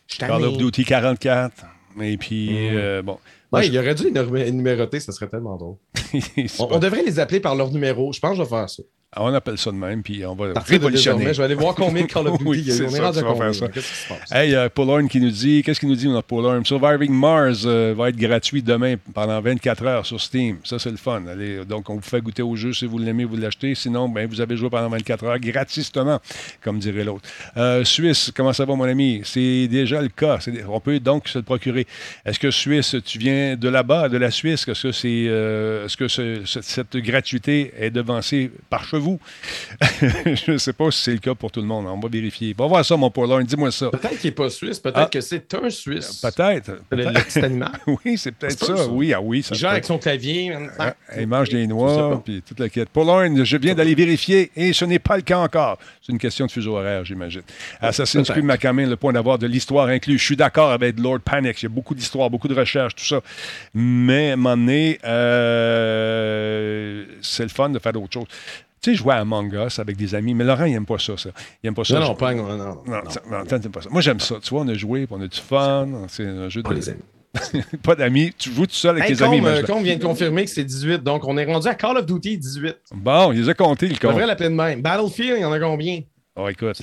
Call 0.07 0.43
of. 0.43 0.57
Duty 0.57 0.85
44. 0.85 1.65
Et 2.01 2.17
puis, 2.17 2.49
euh, 2.75 3.01
bon. 3.01 3.17
Moi, 3.51 3.61
Ouais, 3.61 3.67
je- 3.67 3.71
il 3.71 3.77
aurait 3.79 3.95
dû 3.95 4.11
les 4.11 4.51
numéroter, 4.51 4.99
ça 4.99 5.11
serait 5.11 5.27
tellement 5.29 5.55
drôle. 5.55 5.75
On, 6.59 6.67
on 6.75 6.79
devrait 6.79 7.03
les 7.03 7.19
appeler 7.19 7.39
par 7.39 7.55
leur 7.55 7.71
numéro. 7.71 8.11
Je 8.11 8.19
pense 8.19 8.31
que 8.31 8.37
je 8.37 8.43
vais 8.43 8.49
faire 8.49 8.69
ça. 8.69 8.83
Ah, 9.17 9.23
On 9.23 9.33
appelle 9.33 9.57
ça 9.57 9.71
de 9.71 9.77
même, 9.77 10.03
puis 10.03 10.25
on 10.25 10.35
va 10.35 10.51
révolutionner. 10.59 11.33
je 11.33 11.37
vais 11.37 11.45
aller 11.45 11.55
voir 11.55 11.73
combien 11.73 12.01
de 12.03 12.07
Call 12.07 12.27
of 12.27 12.33
Duty 12.37 12.49
Oui, 12.49 12.57
il 12.59 12.67
y 12.67 12.71
a 12.71 12.75
eu. 12.75 12.85
est 12.85 12.89
ça, 12.89 13.13
ça. 13.53 14.43
Hey, 14.43 14.53
euh, 14.53 14.67
Paul 14.67 14.89
Horn 14.89 15.07
qui 15.07 15.21
nous 15.21 15.29
dit, 15.31 15.63
qu'est-ce 15.63 15.79
qu'il 15.79 15.87
nous 15.87 15.95
dit, 15.95 16.09
notre 16.09 16.27
Paul 16.27 16.43
Horn? 16.45 16.65
Surviving 16.65 17.13
Mars 17.13 17.63
euh, 17.65 17.93
va 17.97 18.09
être 18.09 18.17
gratuit 18.17 18.61
demain 18.61 18.95
pendant 19.13 19.39
24 19.39 19.85
heures 19.85 20.05
sur 20.05 20.19
Steam. 20.19 20.57
Ça, 20.65 20.79
c'est 20.79 20.91
le 20.91 20.97
fun. 20.97 21.23
Allez, 21.27 21.63
donc, 21.63 21.89
on 21.89 21.95
vous 21.95 22.01
fait 22.01 22.19
goûter 22.19 22.41
au 22.41 22.57
jeu. 22.57 22.73
Si 22.73 22.85
vous 22.85 22.97
l'aimez, 22.97 23.23
vous 23.23 23.37
l'achetez. 23.37 23.73
Sinon, 23.73 24.09
ben, 24.09 24.27
vous 24.27 24.41
avez 24.41 24.57
joué 24.57 24.69
pendant 24.69 24.89
24 24.89 25.23
heures 25.23 25.39
gratistement, 25.39 26.19
comme 26.61 26.79
dirait 26.79 27.05
l'autre. 27.05 27.29
Euh, 27.55 27.85
Suisse, 27.85 28.33
comment 28.35 28.51
ça 28.51 28.65
va, 28.65 28.75
mon 28.75 28.83
ami? 28.83 29.21
C'est 29.23 29.69
déjà 29.69 30.01
le 30.01 30.09
cas. 30.09 30.39
On 30.67 30.81
peut 30.81 30.99
donc 30.99 31.29
se 31.29 31.37
le 31.37 31.43
procurer. 31.45 31.87
Est-ce 32.25 32.37
que 32.39 32.51
Suisse, 32.51 32.97
tu 33.05 33.17
viens 33.17 33.55
de 33.55 33.69
là-bas, 33.69 34.09
de 34.09 34.17
la 34.17 34.29
Suisse? 34.29 34.67
Est-ce 34.67 34.81
que, 34.83 34.91
c'est, 34.91 35.25
euh, 35.29 35.85
est-ce 35.85 35.95
que 35.95 36.09
ce- 36.09 36.41
ce- 36.43 36.61
cette 36.61 36.97
gratuité 36.97 37.71
est 37.79 37.91
devancée 37.91 38.51
par 38.69 38.85
vous? 38.97 39.19
Je 40.01 40.51
ne 40.51 40.57
sais 40.57 40.73
pas 40.73 40.91
si 40.91 41.03
c'est 41.03 41.11
le 41.13 41.19
cas 41.19 41.35
pour 41.35 41.51
tout 41.51 41.61
le 41.61 41.67
monde. 41.67 41.85
On 41.87 41.99
va 41.99 42.09
vérifier. 42.09 42.53
Va 42.57 42.67
voir 42.67 42.83
ça, 42.85 42.95
mon 42.97 43.09
Paul 43.09 43.31
Horn. 43.31 43.43
Dis-moi 43.43 43.71
ça. 43.71 43.89
Peut-être 43.89 44.19
qu'il 44.19 44.29
n'est 44.29 44.35
pas 44.35 44.49
suisse, 44.49 44.79
peut-être 44.79 44.97
Ah. 44.97 45.09
que 45.11 45.21
c'est 45.21 45.53
un 45.53 45.69
Suisse. 45.69 46.21
Peut-être. 46.21 46.71
Le, 46.91 47.05
le 47.05 47.11
petit 47.13 47.39
animal. 47.39 47.71
oui, 48.05 48.17
c'est 48.17 48.31
peut-être 48.31 48.65
ça. 48.65 48.77
ça. 48.77 48.87
Oui, 48.87 49.13
ah 49.13 49.21
oui, 49.21 49.43
ça 49.43 49.55
Il 49.55 49.61
peut. 49.61 49.67
avec 49.67 49.85
son 49.85 49.97
clavier. 49.97 50.53
Ah, 50.79 50.95
il 51.17 51.27
mange 51.27 51.49
des 51.49 51.67
noix, 51.67 52.21
puis 52.23 52.41
toute 52.41 52.59
la 52.59 52.69
quête. 52.69 52.89
Paul 52.89 53.09
Horn, 53.09 53.43
je 53.43 53.57
viens 53.57 53.75
d'aller 53.75 53.95
vérifier 53.95 54.51
et 54.55 54.73
ce 54.73 54.85
n'est 54.85 54.99
pas 54.99 55.15
le 55.17 55.23
cas 55.23 55.39
encore. 55.39 55.77
C'est 56.01 56.11
une 56.11 56.19
question 56.19 56.45
de 56.45 56.51
fuseau 56.51 56.77
horaire, 56.77 57.03
j'imagine. 57.05 57.41
Assassin's. 57.81 58.29
Creed 58.29 58.43
Macamin, 58.43 58.87
le 58.87 58.95
point 58.95 59.13
d'avoir 59.13 59.37
de 59.39 59.47
l'histoire 59.47 59.87
inclus. 59.87 60.17
Je 60.17 60.23
suis 60.23 60.35
d'accord 60.35 60.71
avec 60.71 60.99
Lord 60.99 61.19
Panic. 61.21 61.61
Il 61.61 61.63
y 61.63 61.65
a 61.67 61.69
beaucoup 61.69 61.95
d'histoire, 61.95 62.29
beaucoup 62.29 62.47
de 62.47 62.55
recherches, 62.55 62.95
tout 62.95 63.05
ça. 63.05 63.21
Mais 63.73 64.31
à 64.31 64.33
un 64.33 64.35
moment 64.35 64.57
donné, 64.57 64.99
euh, 65.05 67.05
c'est 67.21 67.43
le 67.43 67.49
fun 67.49 67.69
de 67.69 67.79
faire 67.79 67.93
d'autres 67.93 68.13
choses. 68.13 68.27
Tu 68.85 68.91
sais, 68.91 68.97
jouer 68.97 69.13
à 69.13 69.17
Among 69.21 69.51
Us 69.51 69.79
avec 69.79 69.97
des 69.97 70.13
amis, 70.13 70.35
mais 70.35 70.43
Laurent, 70.43 70.65
il 70.65 70.73
n'aime 70.73 70.85
pas 70.85 70.99
ça, 70.99 71.17
ça. 71.17 71.29
Il 71.63 71.65
n'aime 71.67 71.73
pas 71.73 71.83
ça. 71.83 71.99
Non, 71.99 72.07
non, 72.07 72.15
pas, 72.15 72.33
non, 72.35 72.43
non, 72.43 72.57
Non, 72.57 72.83
non. 72.85 73.01
non, 73.39 73.45
t'aimes 73.45 73.71
pas 73.71 73.81
ça. 73.81 73.89
Moi, 73.89 74.01
j'aime 74.01 74.19
ça. 74.19 74.35
Tu 74.43 74.49
vois, 74.51 74.61
on 74.61 74.67
a 74.67 74.75
joué, 74.75 75.07
on 75.09 75.19
a 75.21 75.27
du 75.27 75.39
fun. 75.39 75.87
C'est 76.07 76.25
un 76.25 76.49
jeu 76.49 76.61
de. 76.61 76.67
Pas 76.67 76.75
les 76.75 76.89
amis. 76.89 77.01
pas 77.83 77.95
d'amis. 77.95 78.31
Tu 78.37 78.51
joues 78.51 78.67
tout 78.67 78.73
seul 78.75 78.97
avec 78.97 79.09
Hey, 79.09 79.15
tes 79.17 79.23
amis. 79.23 79.41
Euh. 79.43 79.63
Combe 79.63 79.83
vient 79.83 79.97
de 79.97 80.03
confirmer 80.03 80.45
que 80.45 80.51
c'est 80.51 80.63
18, 80.63 81.01
donc 81.01 81.25
on 81.27 81.35
est 81.37 81.45
rendu 81.45 81.67
à 81.67 81.73
Call 81.73 81.97
of 81.97 82.05
Duty 82.05 82.37
18. 82.37 82.77
Bon, 82.93 83.31
il 83.31 83.41
les 83.41 83.49
a 83.49 83.53
comptés, 83.55 83.87
le 83.87 83.95
On 83.95 83.97
con. 83.97 84.07
devrait 84.09 84.27
l'appeler 84.27 84.49
de 84.49 84.53
même. 84.55 84.81
Battlefield, 84.83 85.33
il 85.37 85.41
y 85.41 85.45
en 85.45 85.51
a 85.51 85.59
combien? 85.59 86.01
Oh, 86.35 86.47
écoute, 86.47 86.79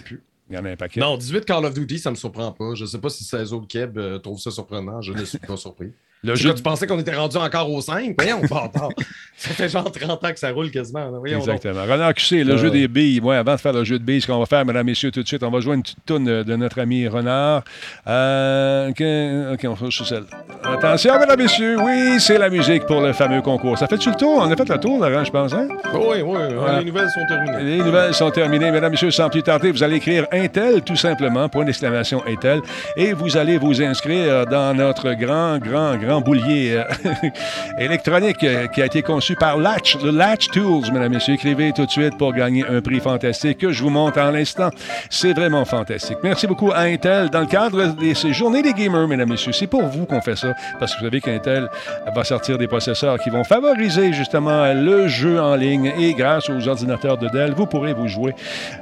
il 0.51 0.57
y 0.57 0.59
en 0.59 0.65
a 0.65 0.71
un 0.71 0.77
paquet. 0.77 0.99
Non, 1.01 1.17
18 1.17 1.45
Call 1.45 1.65
of 1.65 1.73
Duty, 1.73 2.01
ça 2.01 2.11
me 2.11 2.17
surprend 2.17 2.51
pas. 2.51 2.75
Je 2.75 2.85
sais 2.85 2.99
pas 2.99 3.11
si 3.11 3.23
16 3.23 3.53
autres 3.53 3.69
Keb 3.69 3.97
euh, 3.97 4.19
trouvent 4.19 4.41
ça 4.41 4.51
surprenant. 4.51 5.01
Je 5.03 5.13
ne 5.13 5.25
suis 5.25 5.39
pas 5.39 5.57
surpris. 5.57 5.93
Le 6.25 6.37
jeu 6.37 6.55
tu 6.55 6.63
pensais 6.63 6.87
qu'on 6.87 7.01
était 7.01 7.17
rendu 7.17 7.37
encore 7.37 7.69
au 7.69 7.81
5? 7.81 8.15
Voyons. 8.17 8.43
Ça 9.37 9.51
fait 9.51 9.69
genre 9.69 9.91
30 9.91 10.25
ans 10.25 10.33
que 10.33 10.39
ça 10.39 10.51
roule 10.53 10.71
quasiment. 10.71 11.11
Voyons 11.19 11.39
donc. 11.41 11.49
Exactement. 11.49 11.83
Renard 11.83 12.15
QC, 12.15 12.45
le 12.45 12.53
Euh. 12.53 12.59
jeu 12.59 12.71
des 12.71 12.87
billes. 12.87 13.19
Ouais, 13.19 13.35
avant 13.35 13.55
de 13.57 13.61
faire 13.61 13.73
le 13.73 13.83
jeu 13.83 13.99
de 13.99 14.05
billes, 14.05 14.21
ce 14.21 14.29
qu'on 14.29 14.39
va 14.39 14.47
faire, 14.47 14.65
mesdames, 14.65 14.87
messieurs, 14.87 15.11
tout 15.11 15.21
de 15.23 15.27
suite, 15.27 15.43
on 15.43 15.51
va 15.51 15.59
jouer 15.59 15.75
une 15.75 15.83
petite 15.83 15.99
toune 16.07 16.45
de, 16.45 16.55
notre 16.57 16.81
ami 16.81 17.09
Renard. 17.09 17.65
Euh, 18.07 19.53
OK, 19.53 19.65
on 19.65 19.91
sur 19.91 20.07
celle. 20.07 20.25
Attention, 20.63 21.19
mesdames, 21.19 21.41
messieurs, 21.41 21.77
oui, 21.81 22.21
c'est 22.21 22.39
la 22.39 22.51
musique 22.51 22.87
pour 22.87 23.01
le 23.01 23.13
fameux 23.13 23.43
concours. 23.43 23.77
Ça 23.79 23.89
fait-tu 23.89 24.11
le 24.11 24.17
tour? 24.17 24.37
On 24.47 24.51
a 24.51 24.55
fait 24.55 24.69
le 24.69 24.79
tour, 24.79 25.05
Laurent, 25.05 25.25
je 25.25 25.31
pense, 25.33 25.53
hein? 25.55 25.67
Oui, 25.93 26.23
oui, 26.25 26.39
les 26.79 26.85
nouvelles 26.85 27.09
sont 27.11 27.27
terminées. 27.27 27.65
Les 27.65 27.79
nouvelles 27.79 28.15
sont 28.15 28.31
terminées. 28.31 28.71
Mesdames, 28.71 28.93
Messieurs, 28.93 29.11
sans 29.11 29.29
plus 29.29 29.43
tarder, 29.43 29.73
vous 29.73 29.83
allez 29.83 29.97
écrire 29.97 30.27
Intel, 30.31 30.83
tout 30.83 30.95
simplement, 30.95 31.49
point 31.49 31.65
d'exclamation 31.65 32.23
Intel, 32.29 32.61
et 32.97 33.13
vous 33.13 33.37
allez 33.37 33.59
vous 33.59 33.83
inscrire 33.83 34.47
dans 34.47 34.73
notre 34.77 35.15
grand, 35.15 35.59
grand, 35.59 35.97
grand 35.97 36.12
boulier 36.21 36.75
euh, 36.77 36.85
électronique 37.79 38.43
euh, 38.45 38.67
qui 38.69 38.83
a 38.83 38.87
été 38.87 39.03
conçu 39.03 39.35
par 39.35 39.57
Latch, 39.57 39.97
le 40.03 40.11
Latch 40.11 40.49
Tools, 40.49 40.93
mesdames 40.93 41.13
et 41.13 41.17
messieurs. 41.17 41.35
Écrivez 41.35 41.73
tout 41.73 41.87
de 41.87 41.91
suite 41.91 42.17
pour 42.19 42.33
gagner 42.33 42.65
un 42.69 42.81
prix 42.81 43.01
fantastique 43.01 43.59
que 43.59 43.73
je 43.73 43.83
vous 43.83 43.91
montre 43.91 44.21
en 44.21 44.31
l'instant. 44.31 44.71
C'est 45.11 45.33
vraiment 45.33 45.65
fantastique. 45.65 46.19
Merci 46.23 46.47
beaucoup 46.47 46.71
à 46.73 46.81
Intel. 46.81 47.31
Dans 47.31 47.41
le 47.41 47.47
cadre 47.47 47.95
de 47.95 48.15
ces 48.15 48.33
journées 48.33 48.63
des 48.63 48.73
gamers, 48.73 49.09
mesdames 49.09 49.29
et 49.29 49.33
messieurs, 49.33 49.53
c'est 49.53 49.67
pour 49.67 49.85
vous 49.85 50.07
qu'on 50.07 50.21
fait 50.21 50.37
ça 50.37 50.55
parce 50.79 50.95
que 50.95 51.01
vous 51.01 51.07
savez 51.07 51.21
qu'Intel 51.21 51.69
va 52.15 52.25
sortir 52.25 52.59
des 52.59 52.67
processeurs 52.67 53.19
qui 53.19 53.31
vont 53.31 53.45
favoriser 53.45 54.13
justement 54.13 54.73
le 54.73 55.09
jeu 55.09 55.41
en 55.41 55.55
ligne 55.55 55.93
et 55.99 56.15
grâce 56.15 56.49
aux 56.51 56.69
ordinateurs 56.69 57.19
de 57.19 57.29
Dell, 57.29 57.53
vous 57.53 57.67
pourrez 57.67 57.95
vous 57.95 58.09
jouer, 58.09 58.35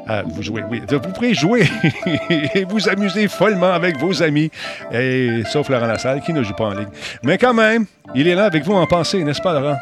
euh, 0.08 0.22
vous 0.26 0.42
jouer, 0.42 0.64
oui, 0.70 0.82
vous 0.88 0.98
pourrez 0.98 1.34
jouer 1.34 1.64
et 2.54 2.64
vous 2.64 2.88
amuser 2.88 3.28
follement 3.28 3.72
avec 3.72 3.98
vos 3.98 4.22
amis, 4.22 4.50
et, 4.92 5.42
sauf 5.46 5.68
Laurent 5.68 5.86
Lassalle 5.86 6.20
qui 6.20 6.32
ne 6.32 6.42
joue 6.42 6.54
pas 6.54 6.64
en 6.64 6.74
ligne. 6.74 6.88
Mais 7.22 7.36
quand 7.38 7.54
même, 7.54 7.84
il 8.14 8.26
est 8.28 8.34
là 8.34 8.44
avec 8.46 8.64
vous 8.64 8.72
en 8.74 8.86
pensée, 8.86 9.22
n'est-ce 9.24 9.40
pas, 9.42 9.52
Laurent? 9.58 9.76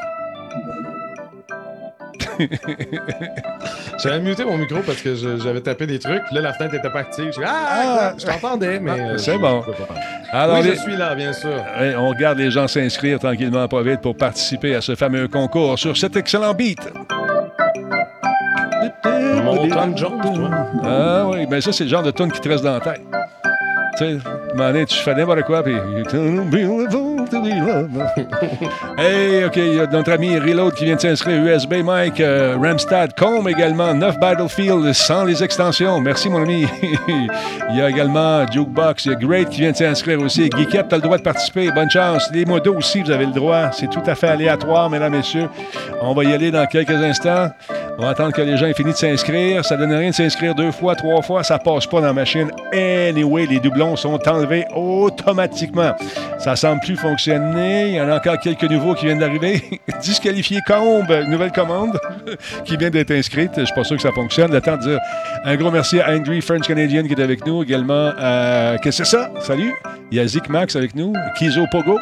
J'avais 4.03 4.21
muté 4.21 4.45
mon 4.45 4.57
micro 4.59 4.79
parce 4.87 5.01
que 5.03 5.15
j'avais 5.15 5.61
tapé 5.61 5.87
des 5.87 5.99
trucs. 5.99 6.23
Là, 6.31 6.41
la 6.41 6.53
fenêtre 6.53 6.75
était 6.77 6.91
pas 6.91 7.01
active. 7.01 7.33
Ah, 7.45 7.67
Ah, 7.71 8.13
je 8.17 8.25
t'entendais, 8.27 8.79
mais. 8.79 8.93
euh, 8.93 9.19
c'est 9.19 9.39
bon. 9.39 9.63
Alors, 10.31 10.59
oui, 10.59 10.65
les- 10.69 10.77
je 10.77 10.81
suis 10.81 10.97
là, 10.97 11.15
bien 11.17 11.33
sûr. 11.33 11.51
On 11.99 12.09
regarde 12.11 12.39
les 12.39 12.51
gens 12.51 12.69
s'inscrire 12.69 13.19
tranquillement, 13.19 13.67
pas 13.67 13.83
vite, 13.83 14.01
pour 14.01 14.17
participer 14.17 14.75
à 14.77 14.81
ce 14.81 14.95
fameux 14.95 15.27
concours 15.29 15.77
sur 15.79 15.97
cet 15.97 16.17
excellent 16.17 16.55
beat. 16.55 16.79
Mon 19.05 19.69
Tom 19.69 19.97
Jones, 19.97 20.21
toi. 20.21 20.51
Ah 20.85 21.25
oui, 21.29 21.47
ben 21.47 21.61
ça, 21.61 21.73
c'est 21.73 21.85
le 21.85 21.91
genre 21.91 22.03
de 22.03 22.11
tune 22.13 22.31
qui 22.31 22.41
te 22.41 22.49
reste 22.49 22.63
dans 22.65 22.75
la 22.75 22.81
tête. 22.81 23.01
Tu 23.99 24.05
sais, 24.05 24.85
tu 24.87 24.95
fais 25.03 25.15
n'importe 25.15 25.43
quoi, 25.43 25.63
puis... 25.65 25.75
hey, 28.99 29.45
OK, 29.45 29.57
il 29.57 29.75
y 29.75 29.81
a 29.81 29.87
notre 29.87 30.13
ami 30.13 30.39
Reload 30.39 30.75
qui 30.75 30.85
vient 30.85 30.97
de 30.97 31.01
s'inscrire, 31.01 31.43
USB 31.43 31.83
Mike, 31.85 32.21
euh, 32.21 32.57
Ramstad, 32.61 33.15
Com 33.15 33.49
également, 33.49 33.95
9 33.95 34.19
Battlefield 34.19 34.93
sans 34.93 35.25
les 35.25 35.43
extensions. 35.43 36.01
Merci, 36.01 36.29
mon 36.29 36.43
ami. 36.43 36.67
il 37.09 37.77
y 37.77 37.81
a 37.81 37.91
également 37.91 38.47
Jukebox, 38.51 39.07
il 39.07 39.13
y 39.13 39.15
a 39.15 39.17
Great 39.17 39.49
qui 39.49 39.61
vient 39.61 39.73
de 39.73 39.77
s'inscrire 39.77 40.21
aussi. 40.21 40.51
Geekette, 40.57 40.89
tu 40.89 40.95
as 40.95 40.99
le 40.99 41.03
droit 41.03 41.19
de 41.19 41.23
participer, 41.23 41.71
bonne 41.71 41.91
chance. 41.91 42.29
Les 42.33 42.45
modos 42.45 42.77
aussi, 42.77 43.03
vous 43.03 43.11
avez 43.11 43.27
le 43.27 43.33
droit. 43.33 43.71
C'est 43.73 43.91
tout 43.91 44.03
à 44.07 44.15
fait 44.15 44.29
aléatoire, 44.29 44.91
mesdames, 44.91 45.13
messieurs. 45.13 45.49
On 46.01 46.15
va 46.15 46.25
y 46.25 46.33
aller 46.33 46.51
dans 46.51 46.67
quelques 46.67 46.91
instants. 46.91 47.49
On 48.01 48.03
va 48.03 48.11
attendre 48.11 48.33
que 48.33 48.43
les 48.43 48.57
gens 48.57 48.67
aient 48.67 48.75
fini 48.75 48.93
de 48.93 48.97
s'inscrire. 48.97 49.65
Ça 49.65 49.77
donne 49.77 49.93
rien 49.93 50.11
de 50.11 50.15
s'inscrire 50.15 50.55
deux 50.55 50.71
fois, 50.71 50.95
trois 50.95 51.21
fois. 51.21 51.43
Ça 51.43 51.59
passe 51.59 51.85
pas 51.85 52.01
dans 52.01 52.07
la 52.07 52.13
machine. 52.13 52.49
Anyway, 52.73 53.47
les 53.47 53.59
doublons 53.59 53.97
sont 53.97 54.21
enlevés 54.29 54.67
automatiquement. 54.73 55.97
Ça 56.39 56.55
semble 56.55 56.81
plus 56.81 56.95
fonctionner. 56.95 57.89
Il 57.89 57.95
y 57.97 58.01
en 58.01 58.09
a 58.09 58.19
encore 58.19 58.39
quelques 58.39 58.71
nouveaux 58.71 58.95
qui 58.95 59.07
viennent 59.07 59.19
d'arriver. 59.19 59.81
Disqualifié 60.01 60.61
Combe, 60.65 61.11
nouvelle 61.27 61.51
commande 61.51 61.99
qui 62.65 62.77
vient 62.77 62.91
d'être 62.91 63.11
inscrite. 63.11 63.53
Je 63.57 63.65
suis 63.65 63.75
pas 63.75 63.85
sûr 63.85 63.97
que 63.97 64.03
ça 64.03 64.13
fonctionne. 64.13 64.53
Le 64.53 64.61
temps 64.61 64.77
de 64.77 64.83
dire 64.83 64.99
un 65.45 65.57
gros 65.57 65.71
merci 65.71 66.01
à 66.01 66.11
Angry 66.11 66.41
French 66.41 66.67
Canadian 66.67 67.05
qui 67.05 67.13
est 67.13 67.21
avec 67.21 67.47
nous. 67.47 67.63
Également, 67.63 68.13
à... 68.19 68.77
qu'est-ce 68.83 68.99
que 68.99 69.05
c'est 69.05 69.17
ça? 69.17 69.31
Salut. 69.41 69.75
Il 70.11 70.17
y 70.17 70.21
a 70.21 70.27
Zik 70.27 70.49
Max 70.49 70.75
avec 70.75 70.95
nous. 70.95 71.13
Kizo 71.39 71.67
Pogo. 71.71 71.99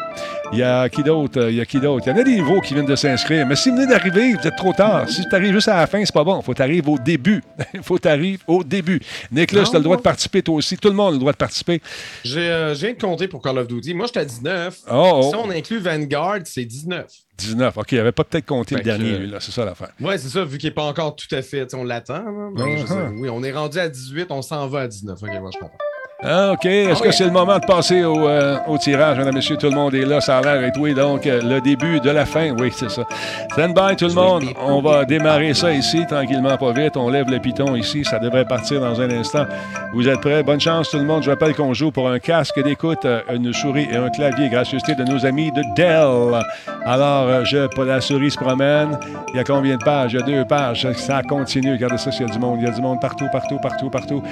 Il 0.53 0.59
y 0.59 0.63
a 0.63 0.87
qui 0.87 1.03
d'autre? 1.03 1.49
Il 1.49 1.55
y 1.55 1.61
a 1.61 1.65
qui 1.65 1.79
d'autre? 1.79 2.05
Il 2.07 2.11
y 2.11 2.13
en 2.13 2.17
a 2.19 2.23
des 2.23 2.37
nouveaux 2.37 2.61
qui 2.61 2.73
viennent 2.73 2.85
de 2.85 2.95
s'inscrire. 2.95 3.45
Mais 3.45 3.55
si 3.55 3.69
vous 3.69 3.75
venez 3.75 3.87
d'arriver, 3.87 4.33
vous 4.33 4.47
êtes 4.47 4.55
trop 4.55 4.71
tard. 4.71 5.09
Si 5.09 5.27
tu 5.27 5.35
arrives 5.35 5.53
juste 5.53 5.67
à 5.67 5.75
la 5.75 5.87
fin, 5.87 6.03
c'est 6.03 6.13
pas 6.13 6.23
bon. 6.23 6.41
Faut 6.41 6.53
t'arriver 6.53 6.89
au 6.89 6.97
début. 6.97 7.43
Faut 7.81 7.99
t'arriver 7.99 8.39
au 8.47 8.63
début. 8.63 9.01
Nicolas, 9.31 9.63
tu 9.63 9.75
as 9.75 9.79
le 9.79 9.83
droit 9.83 9.97
de 9.97 10.01
participer, 10.01 10.41
toi 10.41 10.55
aussi. 10.55 10.77
Tout 10.77 10.87
le 10.87 10.95
monde 10.95 11.09
a 11.09 11.11
le 11.11 11.19
droit 11.19 11.33
de 11.33 11.37
participer. 11.37 11.81
J'ai 12.23 12.49
euh, 12.49 12.73
je 12.73 12.79
viens 12.79 12.93
de 12.93 13.01
compter 13.01 13.27
pour 13.27 13.41
Call 13.41 13.57
of 13.57 13.67
Duty. 13.67 13.93
Moi, 13.93 14.05
j'étais 14.05 14.21
à 14.21 14.25
19. 14.25 14.79
Oh, 14.89 15.11
oh. 15.15 15.29
Si 15.29 15.35
on 15.35 15.49
inclut 15.49 15.79
Vanguard, 15.79 16.39
c'est 16.45 16.65
19. 16.65 17.05
19. 17.37 17.77
OK, 17.77 17.91
il 17.91 17.99
avait 17.99 18.11
pas 18.11 18.23
peut-être 18.23 18.45
compté 18.45 18.75
le 18.75 18.79
Fait 18.79 18.83
que, 18.83 18.89
dernier, 18.89 19.13
euh, 19.13 19.17
lui, 19.19 19.27
là. 19.29 19.37
C'est 19.39 19.51
ça 19.51 19.63
l'affaire. 19.65 19.89
Ouais, 20.01 20.17
c'est 20.17 20.29
ça, 20.29 20.43
vu 20.43 20.57
qu'il 20.57 20.69
n'est 20.69 20.73
pas 20.73 20.83
encore 20.83 21.15
tout 21.15 21.27
à 21.33 21.41
fait. 21.41 21.73
On 21.73 21.83
l'attend. 21.83 22.23
je 22.57 22.85
sais, 22.85 22.93
Uh-huh. 22.93 23.19
oui, 23.19 23.29
on 23.29 23.43
est 23.43 23.51
rendu 23.51 23.77
à 23.79 23.89
18, 23.89 24.27
on 24.31 24.41
s'en 24.41 24.67
va 24.67 24.81
à 24.81 24.87
19. 24.87 25.21
Ok, 25.21 25.29
moi, 25.39 25.49
je 25.53 25.59
comprends. 25.59 25.77
Ah, 26.23 26.53
OK. 26.53 26.65
Est-ce 26.65 27.03
que 27.03 27.11
c'est 27.11 27.25
le 27.25 27.31
moment 27.31 27.59
de 27.59 27.65
passer 27.65 28.03
au, 28.03 28.27
euh, 28.27 28.57
au 28.67 28.79
tirage, 28.79 29.19
mesdames, 29.19 29.35
messieurs? 29.35 29.55
Tout 29.55 29.67
le 29.67 29.75
monde 29.75 29.93
est 29.93 30.03
là. 30.03 30.19
Ça 30.19 30.39
a 30.39 30.41
l'air 30.41 30.59
d'être, 30.59 30.79
oui. 30.79 30.95
Donc, 30.95 31.27
euh, 31.27 31.41
le 31.43 31.61
début 31.61 31.99
de 31.99 32.09
la 32.09 32.25
fin. 32.25 32.55
Oui, 32.57 32.71
c'est 32.75 32.89
ça. 32.89 33.03
Stand 33.51 33.75
by, 33.75 33.95
tout 33.95 34.07
le 34.07 34.15
monde. 34.15 34.45
On 34.59 34.81
va 34.81 35.05
démarrer 35.05 35.53
ça 35.53 35.71
ici, 35.71 36.07
tranquillement, 36.07 36.57
pas 36.57 36.71
vite. 36.71 36.97
On 36.97 37.09
lève 37.09 37.29
le 37.29 37.37
piton 37.37 37.75
ici. 37.75 38.03
Ça 38.03 38.17
devrait 38.17 38.45
partir 38.45 38.81
dans 38.81 38.99
un 38.99 39.11
instant. 39.11 39.45
Vous 39.93 40.07
êtes 40.07 40.19
prêts? 40.19 40.41
Bonne 40.41 40.59
chance, 40.59 40.89
tout 40.89 40.97
le 40.97 41.05
monde. 41.05 41.21
Je 41.21 41.29
rappelle 41.29 41.53
qu'on 41.53 41.75
joue 41.75 41.91
pour 41.91 42.09
un 42.09 42.17
casque 42.17 42.63
d'écoute, 42.63 43.05
euh, 43.05 43.21
une 43.31 43.53
souris 43.53 43.87
et 43.91 43.97
un 43.97 44.09
clavier, 44.09 44.49
gracieuseté 44.49 44.95
de 44.95 45.03
nos 45.03 45.23
amis 45.23 45.51
de 45.51 45.61
Dell. 45.75 46.41
Alors, 46.83 47.45
je, 47.45 47.67
la 47.83 48.01
souris 48.01 48.31
se 48.31 48.37
promène. 48.37 48.97
Il 49.33 49.37
y 49.37 49.39
a 49.39 49.43
combien 49.43 49.77
de 49.77 49.83
pages? 49.83 50.13
Il 50.13 50.19
y 50.19 50.23
a 50.23 50.25
deux 50.25 50.45
pages. 50.45 50.91
Ça 50.93 51.21
continue. 51.21 51.73
Regardez 51.73 51.99
ça, 51.99 52.11
s'il 52.11 52.25
y 52.25 52.29
a 52.29 52.33
du 52.33 52.39
monde. 52.39 52.57
Il 52.59 52.65
y 52.65 52.67
a 52.67 52.73
du 52.73 52.81
monde 52.81 52.99
partout, 52.99 53.27
partout, 53.31 53.59
partout, 53.61 53.91
partout. 53.91 54.23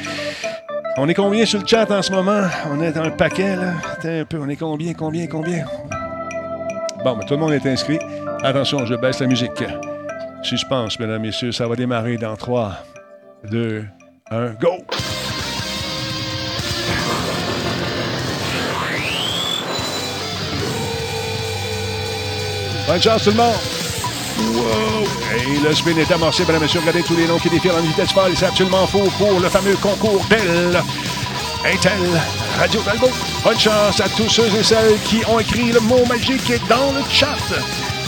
On 0.98 1.10
est 1.10 1.14
combien 1.14 1.46
sur 1.46 1.60
le 1.60 1.68
chat 1.68 1.92
en 1.92 2.02
ce 2.02 2.10
moment? 2.10 2.44
On 2.72 2.82
est 2.82 2.94
dans 2.94 3.04
un 3.04 3.10
paquet, 3.10 3.58
là. 3.58 3.74
Attends 3.92 4.08
un 4.08 4.24
peu. 4.24 4.40
On 4.40 4.48
est 4.48 4.56
combien, 4.56 4.94
combien, 4.94 5.28
combien? 5.28 5.66
Bon, 7.04 7.18
mais 7.18 7.26
tout 7.26 7.34
le 7.34 7.40
monde 7.42 7.52
est 7.52 7.66
inscrit. 7.66 8.00
Attention, 8.44 8.86
je 8.86 8.96
baisse 8.96 9.20
la 9.20 9.28
musique. 9.28 9.52
Suspense, 10.42 10.98
mesdames, 10.98 11.22
messieurs. 11.22 11.52
Ça 11.52 11.68
va 11.68 11.76
démarrer 11.76 12.16
dans 12.16 12.38
3, 12.38 12.78
2, 13.52 13.84
1, 14.32 14.50
go! 14.52 14.70
Bonne 22.88 23.02
chance, 23.02 23.24
tout 23.26 23.32
le 23.32 23.36
monde! 23.36 23.85
Wow! 24.38 25.06
Et 25.38 25.60
le 25.60 25.74
spin 25.74 25.98
est 25.98 26.12
amorcé, 26.12 26.44
mesdames 26.44 26.58
et 26.58 26.66
messieurs. 26.66 26.80
Regardez 26.82 27.04
tous 27.04 27.16
les 27.16 27.28
noms 27.28 27.40
qui 27.40 27.50
défilent 27.50 27.72
en 27.72 27.82
vitesse 27.82 28.12
folle. 28.12 28.34
C'est 28.36 28.46
absolument 28.46 28.88
faux 28.88 29.10
pour 29.18 29.40
le 29.40 29.50
fameux 29.50 29.76
concours 29.78 30.24
d'elle. 30.30 30.82
Intel, 31.66 32.22
Radio 32.60 32.82
Talbot. 32.82 33.10
Bonne 33.44 33.60
chance 33.60 34.00
à 34.00 34.08
tous 34.10 34.30
ceux 34.30 34.48
et 34.56 34.64
celles 34.64 35.00
qui 35.06 35.24
ont 35.28 35.40
écrit 35.40 35.72
le 35.72 35.80
mot 35.80 36.06
magique 36.06 36.54
dans 36.70 36.92
le 36.92 37.02
chat. 37.10 37.36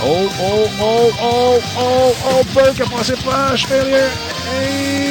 Oh, 0.06 0.30
oh, 0.40 0.68
oh, 0.80 1.12
oh, 1.24 1.60
oh, 1.80 2.14
oh, 2.30 2.44
Burke 2.54 2.82
a 2.82 2.86
passé 2.86 3.14
proche, 3.14 3.66
Ferrier. 3.66 4.12
Et... 4.62 5.08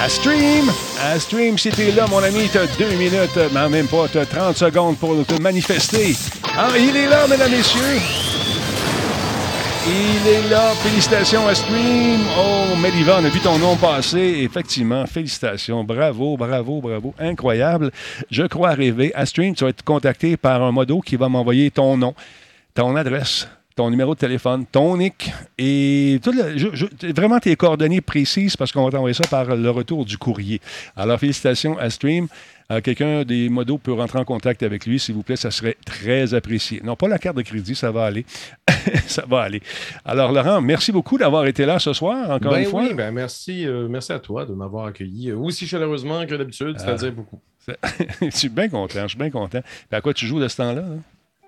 À 0.00 0.08
Stream, 0.08 0.70
à 1.02 1.18
Stream, 1.18 1.56
t'es 1.56 1.92
là, 1.92 2.06
mon 2.08 2.22
ami, 2.22 2.48
t'as 2.52 2.66
deux 2.78 2.94
minutes, 2.94 3.38
mais 3.52 3.68
même 3.68 3.86
pas, 3.86 4.06
t'as 4.12 4.26
30 4.26 4.56
secondes 4.56 4.98
pour 4.98 5.24
te 5.26 5.40
manifester. 5.40 6.14
Ah, 6.56 6.70
il 6.78 6.96
est 6.96 7.06
là, 7.06 7.26
mesdames, 7.28 7.50
messieurs. 7.50 8.00
Il 9.88 10.28
est 10.28 10.48
là. 10.50 10.72
Félicitations 10.82 11.46
à 11.46 11.54
Stream. 11.54 12.20
Oh, 12.36 12.76
Meliva, 12.76 13.18
on 13.20 13.24
a 13.24 13.28
vu 13.28 13.38
ton 13.38 13.56
nom 13.56 13.76
passer. 13.76 14.40
Effectivement, 14.40 15.06
félicitations. 15.06 15.84
Bravo, 15.84 16.36
bravo, 16.36 16.80
bravo. 16.80 17.14
Incroyable. 17.20 17.92
Je 18.28 18.42
crois 18.42 18.70
rêver. 18.70 19.12
À 19.14 19.26
Stream, 19.26 19.54
tu 19.54 19.62
vas 19.62 19.70
être 19.70 19.84
contacté 19.84 20.36
par 20.36 20.60
un 20.62 20.72
modo 20.72 21.00
qui 21.00 21.14
va 21.14 21.28
m'envoyer 21.28 21.70
ton 21.70 21.96
nom, 21.96 22.14
ton 22.74 22.96
adresse, 22.96 23.48
ton 23.76 23.90
numéro 23.90 24.14
de 24.14 24.18
téléphone, 24.18 24.64
ton 24.66 24.96
nick 24.96 25.30
et 25.58 26.18
tout 26.22 26.32
le- 26.32 26.56
je- 26.56 26.74
je- 26.74 27.12
vraiment 27.14 27.38
tes 27.38 27.54
coordonnées 27.56 28.00
précises 28.00 28.56
parce 28.56 28.72
qu'on 28.72 28.84
va 28.84 28.90
t'envoyer 28.90 29.12
ça 29.14 29.24
par 29.30 29.54
le 29.54 29.70
retour 29.70 30.04
du 30.06 30.16
courrier. 30.18 30.60
Alors, 30.96 31.20
félicitations 31.20 31.78
à 31.78 31.90
Stream. 31.90 32.26
Euh, 32.72 32.80
Quelqu'un 32.80 33.22
des 33.22 33.48
modos 33.48 33.78
peut 33.78 33.92
rentrer 33.92 34.18
en 34.18 34.24
contact 34.24 34.64
avec 34.64 34.86
lui, 34.86 34.98
s'il 34.98 35.14
vous 35.14 35.22
plaît, 35.22 35.36
ça 35.36 35.52
serait 35.52 35.76
très 35.84 36.34
apprécié. 36.34 36.80
Non, 36.82 36.96
pas 36.96 37.06
la 37.06 37.18
carte 37.18 37.36
de 37.36 37.42
crédit, 37.42 37.76
ça 37.76 37.92
va 37.92 38.06
aller. 38.06 38.24
ça 39.06 39.24
va 39.28 39.42
aller. 39.42 39.62
Alors, 40.04 40.32
Laurent, 40.32 40.60
merci 40.60 40.90
beaucoup 40.90 41.16
d'avoir 41.16 41.46
été 41.46 41.64
là 41.64 41.78
ce 41.78 41.92
soir, 41.92 42.28
encore 42.30 42.52
ben 42.54 42.60
une 42.62 42.64
fois. 42.70 42.82
oui, 42.82 42.94
ben 42.94 43.12
merci, 43.12 43.64
euh, 43.66 43.86
merci 43.88 44.10
à 44.12 44.18
toi 44.18 44.44
de 44.46 44.52
m'avoir 44.54 44.86
accueilli 44.86 45.30
euh, 45.30 45.36
aussi 45.36 45.66
chaleureusement 45.68 46.26
que 46.26 46.34
d'habitude, 46.34 46.74
c'est-à-dire 46.78 47.12
beaucoup. 47.12 47.40
je 48.22 48.30
suis 48.30 48.48
bien 48.48 48.68
content, 48.68 49.02
je 49.02 49.08
suis 49.08 49.18
bien 49.18 49.30
content. 49.30 49.60
Puis 49.60 49.96
à 49.96 50.00
quoi 50.00 50.12
tu 50.14 50.26
joues 50.26 50.40
de 50.40 50.48
ce 50.48 50.56
temps-là? 50.56 50.80
là? 50.82 50.96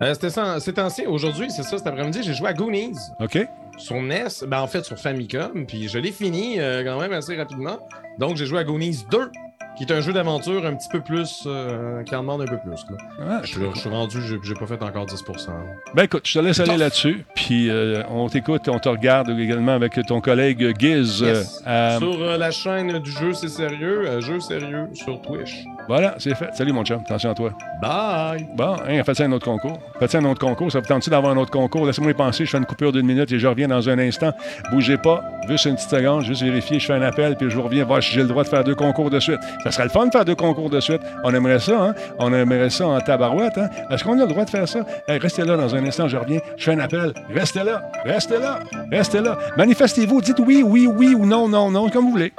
Euh, 0.02 0.14
C'était 0.14 0.30
ça- 0.30 0.60
c'est 0.60 0.78
ancien. 0.78 1.08
Aujourd'hui, 1.08 1.50
c'est 1.50 1.62
ça, 1.64 1.76
cet 1.78 1.86
après-midi, 1.86 2.20
j'ai 2.22 2.34
joué 2.34 2.48
à 2.48 2.52
Goonies. 2.54 2.96
OK. 3.20 3.38
Sur 3.78 3.96
NES, 3.96 4.26
ben 4.46 4.60
en 4.60 4.66
fait 4.66 4.84
sur 4.84 4.98
Famicom, 4.98 5.64
puis 5.66 5.88
je 5.88 5.98
l'ai 5.98 6.10
fini 6.12 6.58
euh, 6.58 6.84
quand 6.84 7.00
même 7.00 7.12
assez 7.12 7.36
rapidement. 7.36 7.78
Donc 8.18 8.36
j'ai 8.36 8.46
joué 8.46 8.58
à 8.58 8.64
Goonies 8.64 9.04
2, 9.10 9.30
qui 9.76 9.84
est 9.84 9.92
un 9.92 10.00
jeu 10.00 10.12
d'aventure 10.12 10.66
un 10.66 10.74
petit 10.74 10.88
peu 10.88 11.00
plus, 11.00 11.44
euh, 11.46 12.02
qui 12.02 12.14
en 12.16 12.20
demande 12.22 12.42
un 12.42 12.46
peu 12.46 12.58
plus. 12.58 12.70
là. 12.90 12.96
Ah, 13.20 13.40
je, 13.44 13.48
suis, 13.52 13.60
je 13.74 13.78
suis 13.78 13.88
rendu, 13.88 14.20
j'ai 14.22 14.36
j'ai 14.42 14.54
pas 14.54 14.66
fait 14.66 14.82
encore 14.82 15.06
10%. 15.06 15.50
Ben 15.94 16.02
écoute, 16.04 16.22
je 16.26 16.34
te 16.34 16.38
laisse 16.44 16.58
aller 16.58 16.76
là-dessus, 16.76 17.24
puis 17.36 17.70
on 18.10 18.28
t'écoute, 18.28 18.68
on 18.68 18.78
te 18.80 18.88
regarde 18.88 19.30
également 19.30 19.72
avec 19.74 19.98
ton 20.06 20.20
collègue 20.20 20.74
Giz. 20.78 21.20
Yes. 21.20 21.62
Sur 21.98 22.18
la 22.38 22.50
chaîne 22.50 22.98
du 22.98 23.10
jeu 23.12 23.32
C'est 23.32 23.48
Sérieux, 23.48 24.20
Jeu 24.20 24.40
Sérieux 24.40 24.88
sur 24.94 25.20
Twitch. 25.22 25.64
Voilà, 25.88 26.16
c'est 26.18 26.34
fait. 26.34 26.50
Salut, 26.52 26.72
mon 26.72 26.84
chum. 26.84 27.00
Attention 27.00 27.30
à 27.30 27.34
toi. 27.34 27.50
Bye! 27.80 28.46
Bon, 28.54 28.76
hein, 28.86 29.02
faites 29.04 29.22
un 29.22 29.32
autre 29.32 29.46
concours? 29.46 29.78
Faites 29.98 30.14
un 30.14 30.24
autre 30.26 30.38
concours? 30.38 30.70
Ça 30.70 30.80
vous 30.80 30.86
tente 30.86 31.08
d'avoir 31.08 31.32
un 31.32 31.36
autre 31.38 31.50
concours? 31.50 31.86
Laissez-moi 31.86 32.10
y 32.10 32.14
penser. 32.14 32.44
Je 32.44 32.50
fais 32.50 32.58
une 32.58 32.66
coupure 32.66 32.92
d'une 32.92 33.06
minute 33.06 33.32
et 33.32 33.38
je 33.38 33.46
reviens 33.46 33.68
dans 33.68 33.88
un 33.88 33.98
instant. 33.98 34.32
Bougez 34.70 34.98
pas. 34.98 35.24
Juste 35.48 35.64
une 35.64 35.76
petite 35.76 35.88
seconde. 35.88 36.24
Juste 36.24 36.42
vérifier. 36.42 36.78
Je 36.78 36.86
fais 36.86 36.92
un 36.92 37.00
appel 37.00 37.36
puis 37.36 37.48
je 37.48 37.56
vous 37.56 37.62
reviens 37.62 37.84
voir 37.84 38.02
si 38.02 38.12
j'ai 38.12 38.20
le 38.20 38.28
droit 38.28 38.44
de 38.44 38.48
faire 38.48 38.64
deux 38.64 38.74
concours 38.74 39.08
de 39.08 39.18
suite. 39.18 39.40
Ça 39.64 39.70
serait 39.70 39.84
le 39.84 39.88
fun 39.88 40.06
de 40.06 40.10
faire 40.10 40.26
deux 40.26 40.34
concours 40.34 40.68
de 40.68 40.78
suite. 40.78 41.00
On 41.24 41.32
aimerait 41.32 41.58
ça, 41.58 41.82
hein? 41.82 41.94
On 42.18 42.34
aimerait 42.34 42.68
ça 42.68 42.86
en 42.86 43.00
tabarouette, 43.00 43.56
hein? 43.56 43.70
Est-ce 43.90 44.04
qu'on 44.04 44.18
a 44.18 44.22
le 44.22 44.28
droit 44.28 44.44
de 44.44 44.50
faire 44.50 44.68
ça? 44.68 44.80
Hey, 45.08 45.18
restez 45.18 45.44
là 45.44 45.56
dans 45.56 45.74
un 45.74 45.82
instant. 45.86 46.06
Je 46.06 46.18
reviens. 46.18 46.40
Je 46.58 46.64
fais 46.64 46.72
un 46.72 46.80
appel. 46.80 47.14
Restez 47.34 47.64
là. 47.64 47.90
Restez 48.04 48.38
là. 48.38 48.58
Restez 48.92 49.20
là. 49.20 49.38
Manifestez-vous. 49.56 50.20
Dites 50.20 50.40
oui, 50.40 50.62
oui, 50.62 50.86
oui 50.86 51.14
ou 51.14 51.24
non, 51.24 51.48
non, 51.48 51.70
non, 51.70 51.88
comme 51.88 52.04
vous 52.04 52.10
voulez. 52.10 52.32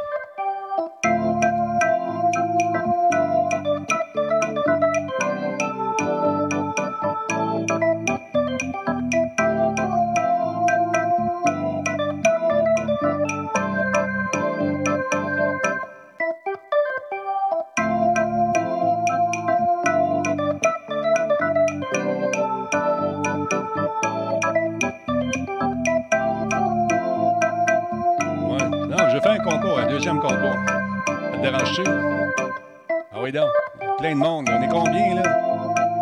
Plein 34.00 34.12
de 34.12 34.16
monde. 34.16 34.50
On 34.50 34.62
est 34.62 34.68
combien, 34.70 35.16
là? 35.16 35.24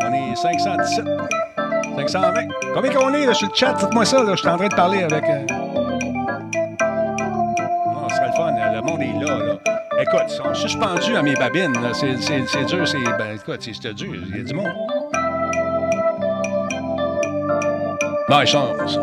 On 0.05 0.13
est 0.13 0.35
517. 0.35 1.05
520. 1.97 2.47
Combien 2.75 2.91
qu'on 2.93 3.13
est, 3.13 3.25
là, 3.25 3.33
sur 3.33 3.47
le 3.49 3.55
chat? 3.55 3.73
Dites-moi 3.73 4.05
ça, 4.05 4.23
là. 4.23 4.31
Je 4.35 4.37
suis 4.37 4.47
en 4.47 4.57
train 4.57 4.67
de 4.67 4.75
parler 4.75 5.03
avec... 5.03 5.23
euh, 5.23 5.45
Non, 7.91 8.07
ce 8.09 8.15
serait 8.15 8.27
le 8.27 8.33
fun. 8.33 8.51
Le 8.51 8.81
monde 8.81 9.01
est 9.01 9.25
là, 9.25 9.37
là. 9.37 9.53
Écoute, 9.99 10.25
ils 10.27 10.35
sont 10.35 10.53
suspendus 10.53 11.15
à 11.15 11.23
mes 11.23 11.33
babines. 11.33 11.73
C'est 11.93 12.65
dur, 12.65 12.87
c'est... 12.87 12.99
Ben, 13.17 13.35
écoute, 13.35 13.61
c'est 13.61 13.93
dur. 13.95 14.13
Il 14.29 14.37
y 14.37 14.41
a 14.41 14.43
du 14.43 14.53
monde. 14.53 14.71
Bon, 18.29 18.41
ils 18.41 18.47
chance. 18.47 18.99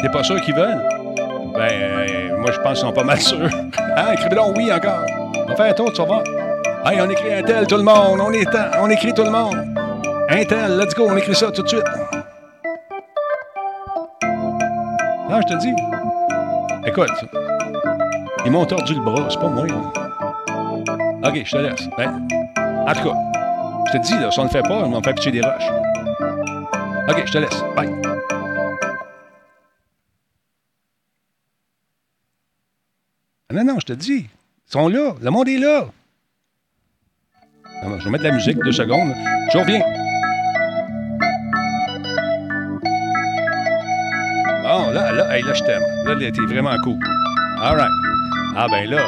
T'es 0.00 0.08
pas 0.08 0.24
sûr 0.24 0.40
qu'ils 0.40 0.54
veulent? 0.54 0.82
Ben, 1.54 1.68
euh, 1.70 2.36
moi, 2.38 2.50
je 2.50 2.58
pense 2.58 2.80
qu'ils 2.80 2.88
sont 2.88 2.92
pas 2.92 3.04
mal 3.04 3.20
sûrs. 3.20 3.50
Hein, 3.98 4.14
oui 4.54 4.70
encore. 4.70 5.06
On 5.34 5.44
va 5.48 5.56
faire 5.56 5.70
un 5.70 5.72
tour, 5.72 5.90
tu 5.90 6.02
vas 6.02 6.04
voir. 6.04 6.22
Hey, 6.88 7.00
on 7.00 7.10
écrit 7.10 7.34
un 7.34 7.42
tel, 7.42 7.66
tout 7.66 7.78
le 7.78 7.82
monde. 7.82 8.20
On, 8.20 8.30
est 8.30 8.46
on 8.78 8.88
écrit 8.88 9.12
tout 9.12 9.24
le 9.24 9.30
monde. 9.30 9.56
Un 10.28 10.44
tel, 10.44 10.78
let's 10.78 10.94
go, 10.94 11.08
on 11.08 11.16
écrit 11.16 11.34
ça 11.34 11.50
tout 11.50 11.62
de 11.62 11.66
suite. 11.66 11.82
Non, 15.28 15.40
je 15.40 15.52
te 15.52 15.58
dis. 15.58 15.74
Écoute, 16.86 17.10
ils 18.44 18.52
m'ont 18.52 18.64
tordu 18.64 18.94
le 18.94 19.00
bras, 19.00 19.26
c'est 19.28 19.40
pas 19.40 19.48
moi. 19.48 19.66
OK, 21.24 21.42
je 21.44 21.50
te 21.50 21.56
laisse. 21.56 21.88
Ben, 21.98 22.24
en 22.86 22.92
tout 22.92 23.08
cas, 23.08 23.16
je 23.88 23.98
te 23.98 24.02
dis, 24.06 24.18
là, 24.20 24.30
si 24.30 24.38
on 24.38 24.44
ne 24.44 24.48
le 24.48 24.52
fait 24.52 24.62
pas, 24.62 24.84
on 24.84 24.90
va 24.90 25.02
faire 25.02 25.14
pitcher 25.16 25.32
des 25.32 25.40
roches. 25.40 25.68
OK, 27.08 27.22
je 27.26 27.32
te 27.32 27.38
laisse. 27.38 27.64
Bye. 27.74 27.92
Ah 33.50 33.54
Non, 33.54 33.64
non, 33.64 33.80
je 33.80 33.86
te 33.86 33.92
dis. 33.92 34.28
Ils 34.68 34.70
sont 34.70 34.86
là. 34.86 35.14
Le 35.20 35.30
monde 35.32 35.48
est 35.48 35.58
là. 35.58 35.86
Ah, 37.82 37.86
Je 37.98 38.04
vais 38.04 38.10
mettre 38.10 38.24
la 38.24 38.32
musique, 38.32 38.58
deux 38.58 38.72
secondes. 38.72 39.14
Je 39.52 39.58
reviens. 39.58 39.80
Bon, 44.62 44.90
là, 44.90 45.12
là, 45.12 45.38
je 45.40 45.62
t'aime. 45.64 45.82
Là, 46.04 46.14
là, 46.14 46.30
t'es 46.30 46.54
vraiment 46.54 46.76
cool. 46.82 46.98
All 47.60 47.76
right. 47.76 47.90
Ah, 48.56 48.66
ben 48.70 48.90
là. 48.90 49.02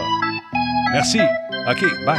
Merci. 0.93 1.21
OK, 1.69 1.85
bye. 2.07 2.19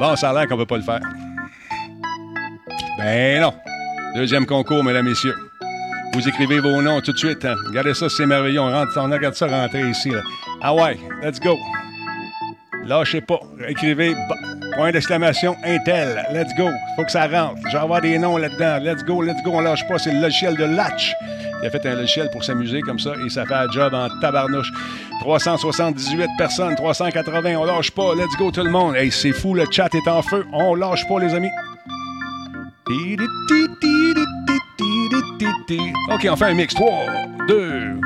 Bon, 0.00 0.16
ça 0.16 0.30
a 0.30 0.32
l'air 0.32 0.48
qu'on 0.48 0.56
ne 0.56 0.62
peut 0.62 0.66
pas 0.66 0.76
le 0.78 0.82
faire. 0.82 1.00
Ben 2.98 3.40
non. 3.40 3.54
Deuxième 4.14 4.46
concours, 4.46 4.82
mesdames, 4.82 5.06
messieurs. 5.06 5.36
Vous 6.12 6.28
écrivez 6.28 6.58
vos 6.60 6.82
noms 6.82 7.00
tout 7.00 7.12
de 7.12 7.18
suite. 7.18 7.44
hein. 7.44 7.54
Regardez 7.68 7.94
ça, 7.94 8.08
c'est 8.08 8.26
merveilleux. 8.26 8.60
On, 8.60 8.70
rentre, 8.70 8.92
on 8.96 9.08
regarde 9.10 9.34
ça 9.34 9.46
rentrer 9.46 9.88
ici. 9.88 10.10
là. 10.10 10.20
Ah 10.60 10.74
ouais, 10.74 10.98
let's 11.22 11.38
go. 11.40 11.56
Lâchez 12.84 13.20
pas. 13.20 13.38
Écrivez 13.68 14.14
point 14.74 14.90
d'exclamation 14.90 15.54
Intel. 15.64 16.24
Let's 16.32 16.52
go. 16.56 16.68
Faut 16.96 17.04
que 17.04 17.12
ça 17.12 17.26
rentre. 17.28 17.60
Je 17.68 17.72
vais 17.72 17.82
avoir 17.82 18.00
des 18.00 18.18
noms 18.18 18.36
là-dedans. 18.36 18.78
Let's 18.82 19.04
go, 19.04 19.22
let's 19.22 19.40
go. 19.44 19.52
On 19.54 19.60
lâche 19.60 19.86
pas. 19.86 19.98
C'est 19.98 20.12
le 20.12 20.20
logiciel 20.20 20.56
de 20.56 20.64
Latch. 20.64 21.14
Il 21.62 21.66
a 21.66 21.70
fait 21.70 21.86
un 21.86 21.94
logiciel 21.94 22.28
pour 22.32 22.42
s'amuser 22.42 22.80
comme 22.80 22.98
ça 22.98 23.12
et 23.24 23.28
ça 23.28 23.44
fait 23.46 23.54
un 23.54 23.70
job 23.70 23.92
en 23.94 24.08
tabarnouche. 24.20 24.70
378 25.20 26.26
personnes, 26.38 26.74
380. 26.74 27.56
On 27.56 27.64
lâche 27.64 27.90
pas. 27.92 28.14
Let's 28.16 28.34
go 28.38 28.50
tout 28.50 28.64
le 28.64 28.70
monde. 28.70 28.96
Hey, 28.96 29.10
c'est 29.12 29.32
fou. 29.32 29.54
Le 29.54 29.64
chat 29.70 29.94
est 29.94 30.08
en 30.08 30.22
feu. 30.22 30.44
On 30.52 30.74
lâche 30.74 31.06
pas, 31.06 31.20
les 31.20 31.34
amis. 31.34 31.50
OK, 36.12 36.26
on 36.30 36.36
fait 36.36 36.44
un 36.44 36.54
mix. 36.54 36.74
3, 36.74 36.88
2. 37.48 38.00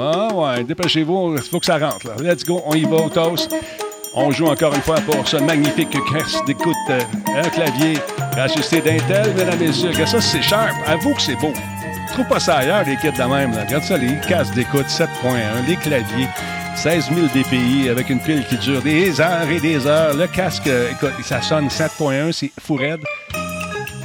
Ah 0.00 0.28
ouais, 0.32 0.64
dépêchez-vous, 0.64 1.34
il 1.36 1.42
faut 1.42 1.58
que 1.58 1.66
ça 1.66 1.78
rentre. 1.78 2.06
Là. 2.06 2.14
Let's 2.22 2.44
go, 2.44 2.62
on 2.66 2.74
y 2.74 2.84
va 2.84 2.96
au 2.96 3.08
toast. 3.08 3.52
On 4.14 4.30
joue 4.30 4.46
encore 4.46 4.74
une 4.74 4.80
fois 4.80 5.00
pour 5.00 5.26
ce 5.26 5.36
magnifique 5.36 5.90
casque 6.12 6.44
d'écoute, 6.46 6.74
euh, 6.90 7.00
un 7.36 7.48
clavier 7.48 7.98
ajusté 8.36 8.80
d'Intel, 8.80 9.34
mesdames 9.34 9.60
et 9.60 9.66
messieurs. 9.66 9.90
Regarde 9.90 10.08
ça, 10.08 10.20
c'est 10.20 10.42
sharp. 10.42 10.72
Avoue 10.86 11.14
que 11.14 11.22
c'est 11.22 11.36
beau. 11.36 11.52
Trouve 12.12 12.26
pas 12.26 12.40
ça 12.40 12.58
ailleurs, 12.58 12.84
les 12.84 12.96
kits 12.96 13.10
de 13.10 13.22
même. 13.22 13.52
Là. 13.52 13.64
Regarde 13.64 13.84
ça, 13.84 13.96
les 13.96 14.18
casques 14.26 14.54
d'écoute 14.54 14.86
7.1, 14.86 15.66
les 15.66 15.76
claviers. 15.76 16.28
16 16.76 17.10
000 17.12 17.26
DPI 17.34 17.88
avec 17.88 18.08
une 18.08 18.20
pile 18.20 18.44
qui 18.46 18.56
dure 18.56 18.80
des 18.82 19.20
heures 19.20 19.48
et 19.50 19.58
des 19.58 19.84
heures. 19.86 20.14
Le 20.14 20.28
casque, 20.28 20.68
euh, 20.68 20.92
écoute, 20.92 21.12
ça 21.24 21.42
sonne 21.42 21.68
7.1, 21.68 22.30
c'est 22.32 22.52
fou 22.60 22.76
raide. 22.76 23.00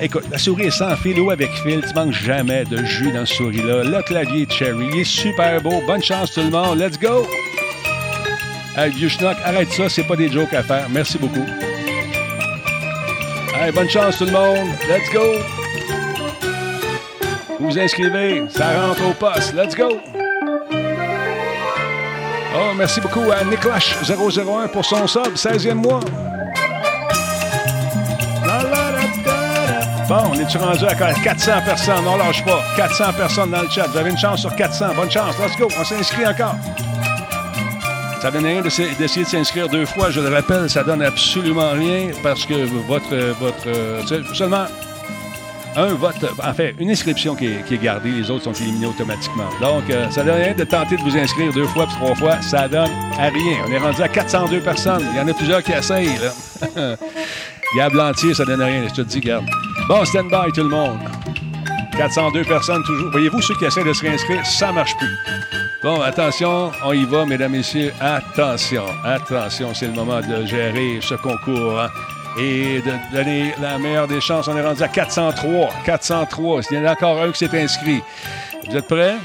Écoute, 0.04 0.26
la 0.30 0.38
souris 0.38 0.66
est 0.66 0.72
sans 0.72 0.98
fil 0.98 1.18
ou 1.18 1.32
avec 1.32 1.50
fil. 1.64 1.82
Tu 1.82 1.94
manques 1.94 2.12
jamais 2.12 2.66
de 2.66 2.84
jus 2.84 3.10
dans 3.14 3.26
ce 3.26 3.36
souris-là. 3.36 3.86
Le 3.86 4.02
clavier 4.04 4.46
Cherry 4.50 4.90
il 4.92 5.00
est 5.00 5.06
super 5.06 5.62
beau. 5.62 5.82
Bonne 5.88 6.04
chance 6.04 6.34
tout 6.34 6.42
le 6.42 6.50
monde. 6.50 6.78
Let's 6.78 7.00
go! 7.00 7.26
Hey, 8.76 8.92
vieux 8.92 9.08
schnock, 9.08 9.38
arrête 9.46 9.72
ça. 9.72 9.88
C'est 9.88 10.04
pas 10.04 10.18
des 10.18 10.30
jokes 10.30 10.54
à 10.54 10.62
faire. 10.62 10.90
Merci 10.90 11.18
beaucoup. 11.18 11.46
Hey, 13.56 13.72
bonne 13.72 13.90
chance 13.90 14.18
tout 14.18 14.26
le 14.26 14.32
monde. 14.32 14.68
Let's 14.90 15.10
go! 15.14 15.24
Vous 17.58 17.70
vous 17.70 17.80
inscrivez. 17.80 18.44
Ça 18.50 18.86
rentre 18.86 19.08
au 19.08 19.14
poste. 19.14 19.54
Let's 19.54 19.74
go! 19.74 20.02
Oh, 22.56 22.74
merci 22.76 23.00
beaucoup 23.00 23.32
à 23.32 23.42
Nicklash001 23.46 24.68
pour 24.68 24.84
son 24.84 25.08
sub, 25.08 25.34
16e 25.36 25.76
mois. 25.76 26.02
Bon, 30.08 30.32
on 30.32 30.34
est-tu 30.34 30.58
rendu 30.58 30.86
à 30.86 30.96
400 30.96 31.52
personnes? 31.66 32.06
On 32.08 32.18
lâche 32.18 32.44
pas. 32.44 32.62
400 32.76 33.14
personnes 33.14 33.52
dans 33.52 33.62
le 33.62 33.70
chat. 33.70 33.88
Vous 33.88 33.98
avez 33.98 34.10
une 34.10 34.18
chance 34.18 34.42
sur 34.42 34.54
400. 34.56 34.88
Bonne 34.96 35.10
chance. 35.10 35.36
Let's 35.40 35.58
go. 35.58 35.68
On 35.80 35.84
s'inscrit 35.84 36.28
encore. 36.28 36.56
Ça 38.22 38.32
donne 38.32 38.46
rien 38.46 38.62
d'essayer 38.62 39.24
de 39.24 39.30
s'inscrire 39.30 39.70
deux 39.70 39.86
fois. 39.86 40.10
Je 40.10 40.20
le 40.20 40.34
rappelle, 40.34 40.70
ça 40.70 40.84
donne 40.84 41.02
absolument 41.02 41.72
rien 41.72 42.12
parce 42.22 42.46
que 42.46 42.54
votre... 42.88 43.16
votre 43.40 43.68
euh, 43.68 44.02
seulement 44.34 44.66
un 45.76 45.94
vote, 45.96 46.16
en 46.44 46.54
fait, 46.54 46.76
une 46.80 46.92
inscription 46.92 47.36
qui 47.36 47.48
est, 47.48 47.82
gardée, 47.82 48.12
les 48.12 48.30
autres 48.30 48.44
sont 48.44 48.54
éliminés 48.54 48.86
automatiquement. 48.86 49.50
Donc, 49.60 49.90
euh, 49.90 50.10
ça 50.12 50.24
donne 50.24 50.36
rien 50.36 50.54
de 50.54 50.64
tenter 50.64 50.98
de 50.98 51.02
vous 51.02 51.18
inscrire 51.18 51.52
deux 51.52 51.66
fois 51.66 51.88
puis 51.88 51.96
trois 51.96 52.16
fois, 52.16 52.42
ça 52.42 52.68
donne 52.68 52.92
à 53.18 53.30
rien. 53.30 53.58
On 53.68 53.72
est 53.72 53.80
rendu 53.80 54.02
à 54.02 54.08
402 54.08 54.60
personnes. 54.60 55.04
Il 55.12 55.18
y 55.18 55.20
en 55.20 55.28
a 55.28 55.34
plusieurs 55.34 55.64
qui 55.64 55.72
essayent, 55.72 56.18
là. 56.20 56.96
Gab 57.78 57.94
Lantier, 57.94 58.36
ça 58.36 58.46
donne 58.46 58.62
rien, 58.62 58.84
je 58.88 58.94
te 58.94 59.02
dis, 59.02 59.20
Gab. 59.20 59.44
Bon, 59.88 60.06
stand-by 60.06 60.52
tout 60.54 60.64
le 60.64 60.70
monde. 60.70 61.00
402 61.98 62.44
personnes 62.46 62.84
toujours. 62.84 63.12
Voyez-vous, 63.12 63.42
ceux 63.42 63.56
qui 63.56 63.66
essaient 63.66 63.84
de 63.84 63.94
se 63.94 64.02
réinscrire, 64.02 64.46
ça 64.46 64.72
marche 64.72 64.96
plus. 64.98 65.16
Bon, 65.84 66.02
attention, 66.02 66.72
on 66.86 66.94
y 66.94 67.04
va, 67.04 67.26
mesdames, 67.26 67.52
messieurs. 67.52 67.92
Attention, 68.00 68.86
attention, 69.04 69.74
c'est 69.74 69.88
le 69.88 69.94
moment 69.94 70.22
de 70.22 70.46
gérer 70.46 71.00
ce 71.02 71.16
concours 71.16 71.82
hein, 71.82 71.90
et 72.40 72.82
de 72.82 73.16
donner 73.16 73.54
la 73.62 73.78
meilleure 73.78 74.08
des 74.08 74.22
chances. 74.22 74.48
On 74.48 74.56
est 74.56 74.66
rendu 74.66 74.82
à 74.82 74.88
403. 74.88 75.70
403. 75.86 76.62
Il 76.72 76.78
y 76.78 76.80
en 76.80 76.86
a 76.86 76.94
encore 76.94 77.22
un 77.22 77.32
qui 77.32 77.40
s'est 77.40 77.62
inscrit. 77.62 78.02
Vous 78.70 78.78
êtes 78.78 78.88
prêts? 78.88 79.18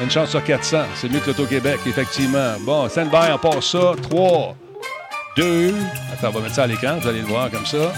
Une 0.00 0.10
chance 0.10 0.30
sur 0.30 0.42
400. 0.42 0.78
C'est 0.96 1.08
mieux 1.08 1.20
que 1.20 1.28
l'Auto-Québec, 1.28 1.78
effectivement. 1.86 2.54
Bon, 2.62 2.88
stand-by, 2.88 3.30
on 3.32 3.38
passe 3.38 3.66
ça. 3.66 3.92
3, 4.10 4.56
2. 5.36 5.74
Attends, 6.12 6.28
on 6.28 6.30
va 6.32 6.40
mettre 6.40 6.56
ça 6.56 6.64
à 6.64 6.66
l'écran. 6.66 6.98
Vous 7.00 7.06
allez 7.06 7.20
le 7.20 7.26
voir 7.26 7.48
comme 7.50 7.66
ça. 7.66 7.92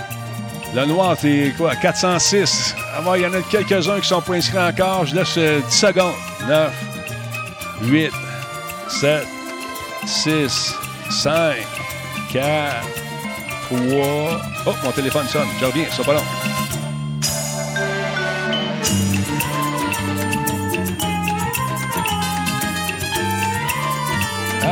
Le 0.74 0.86
noir, 0.86 1.16
t'es 1.16 1.54
quoi? 1.56 1.76
406. 1.76 2.74
Ah 2.96 3.00
il 3.14 3.22
y 3.22 3.26
en 3.26 3.32
a 3.32 3.40
quelques-uns 3.42 4.00
qui 4.00 4.08
sont 4.08 4.20
pas 4.20 4.34
inscrits 4.34 4.58
encore. 4.58 5.06
Je 5.06 5.14
laisse 5.14 5.34
euh, 5.38 5.60
10 5.60 5.72
secondes. 5.72 6.14
9, 6.48 6.72
8, 7.82 8.10
7, 8.88 9.26
6, 10.04 10.74
5, 11.10 11.54
4, 12.32 12.74
3. 13.68 14.40
Oh, 14.66 14.70
mon 14.82 14.90
téléphone 14.90 15.28
sonne. 15.28 15.46
Je 15.60 15.64
reviens, 15.64 15.84
ça 15.92 16.02
pas 16.02 16.14
long. 16.14 16.22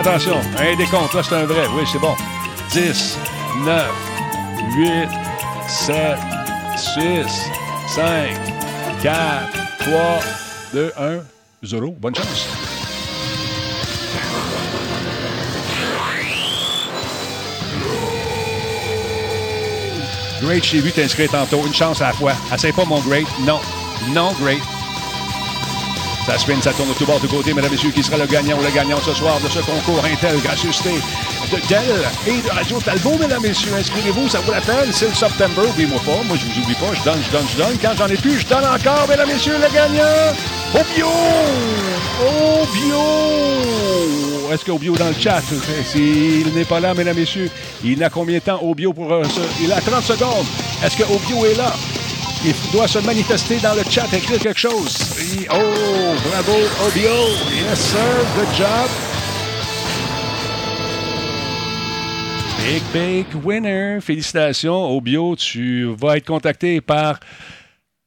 Attention, 0.01 0.41
un 0.59 0.77
décompte, 0.77 1.15
là 1.15 1.23
c'est 1.23 1.35
un 1.37 1.45
vrai. 1.45 1.65
Oui, 1.77 1.85
c'est 1.93 2.01
bon. 2.01 2.17
10, 2.73 3.19
9, 3.65 3.85
8, 4.77 5.22
7, 5.73 6.19
6, 6.77 7.27
5, 7.89 8.37
4, 9.03 9.49
3, 9.79 10.21
2, 10.75 10.93
1, 10.99 11.19
0. 11.65 11.97
Bonne 11.99 12.15
chance. 12.15 12.47
Great, 20.43 20.63
j'ai 20.63 20.81
vu 20.81 20.93
t'inscrire 20.93 21.31
tantôt. 21.31 21.67
Une 21.67 21.73
chance 21.73 22.03
à 22.03 22.09
la 22.09 22.13
fois. 22.13 22.33
Essaye 22.55 22.73
pas 22.73 22.85
mon 22.85 23.01
great. 23.01 23.27
Non. 23.47 23.59
Non, 24.11 24.33
great. 24.43 24.61
Ça 26.27 26.37
spin, 26.39 26.61
ça 26.61 26.73
tourne 26.75 26.93
tout 26.99 27.07
bord, 27.07 27.19
de 27.19 27.27
côté, 27.27 27.55
mesdames 27.55 27.71
et 27.71 27.77
messieurs, 27.77 27.91
qui 27.91 28.03
sera 28.03 28.19
le 28.19 28.27
gagnant 28.27 28.59
ou 28.59 28.63
le 28.63 28.71
gagnant 28.71 28.99
ce 28.99 29.15
soir 29.15 29.41
de 29.41 29.49
ce 29.49 29.61
concours 29.61 30.05
Intel, 30.05 30.39
gracieuseté 30.41 30.91
de 31.53 31.59
Dell 31.69 32.09
et 32.27 32.41
de 32.41 32.49
Radio 32.49 32.81
Talbot, 32.81 33.19
mesdames 33.19 33.45
et 33.45 33.49
messieurs. 33.49 33.73
Inscrivez-vous, 33.79 34.29
ça 34.29 34.41
vaut 34.41 34.53
la 34.53 34.61
peine. 34.61 34.91
C'est 34.91 35.09
le 35.09 35.15
September, 35.15 35.69
oubliez-moi 35.69 36.01
pas. 36.01 36.23
Moi, 36.25 36.37
je 36.41 36.47
vous 36.47 36.61
oublie 36.63 36.75
pas. 36.75 36.95
Je 36.95 37.03
donne, 37.05 37.21
je 37.23 37.31
donne, 37.31 37.47
je 37.53 37.57
donne. 37.59 37.79
Quand 37.81 37.93
j'en 37.97 38.07
ai 38.09 38.17
plus, 38.17 38.41
je 38.41 38.47
donne 38.47 38.65
encore, 38.65 39.07
mesdames 39.09 39.29
et 39.29 39.35
messieurs, 39.35 39.57
le 39.59 39.73
gagnant. 39.73 40.33
Au 40.75 40.95
bio! 40.95 41.07
Au 42.21 42.67
bio! 42.73 44.51
Est-ce 44.53 44.65
qu'au 44.65 44.79
bio 44.79 44.97
dans 44.97 45.09
le 45.09 45.15
chat? 45.19 45.43
S'il 45.93 46.55
n'est 46.55 46.65
pas 46.65 46.81
là, 46.81 46.95
mesdames 46.95 47.19
et 47.19 47.21
messieurs, 47.21 47.51
il 47.85 48.03
a 48.03 48.09
combien 48.09 48.39
de 48.39 48.43
temps 48.43 48.61
au 48.63 48.75
bio 48.75 48.93
pour 48.95 49.13
euh, 49.13 49.23
Il 49.63 49.71
a 49.73 49.81
30 49.81 50.03
secondes. 50.05 50.47
Est-ce 50.83 50.97
que 50.97 51.05
au 51.05 51.19
bio 51.19 51.45
est 51.45 51.57
là? 51.57 51.75
Il 52.45 52.55
doit 52.73 52.89
se 52.89 52.99
manifester 52.99 53.59
dans 53.59 53.75
le 53.75 53.83
chat, 53.89 54.07
écrire 54.13 54.41
quelque 54.41 54.59
chose. 54.59 54.99
Oh, 55.51 55.55
bravo, 56.29 56.59
Obio. 56.87 57.13
Yes, 57.55 57.79
sir. 57.79 58.01
Good 58.37 58.57
job. 58.57 59.22
Big, 62.65 62.83
big 62.93 63.27
winner. 63.45 64.01
Félicitations, 64.01 64.97
Obio. 64.97 65.35
Tu 65.35 65.85
vas 65.97 66.17
être 66.17 66.27
contacté 66.27 66.81
par 66.81 67.19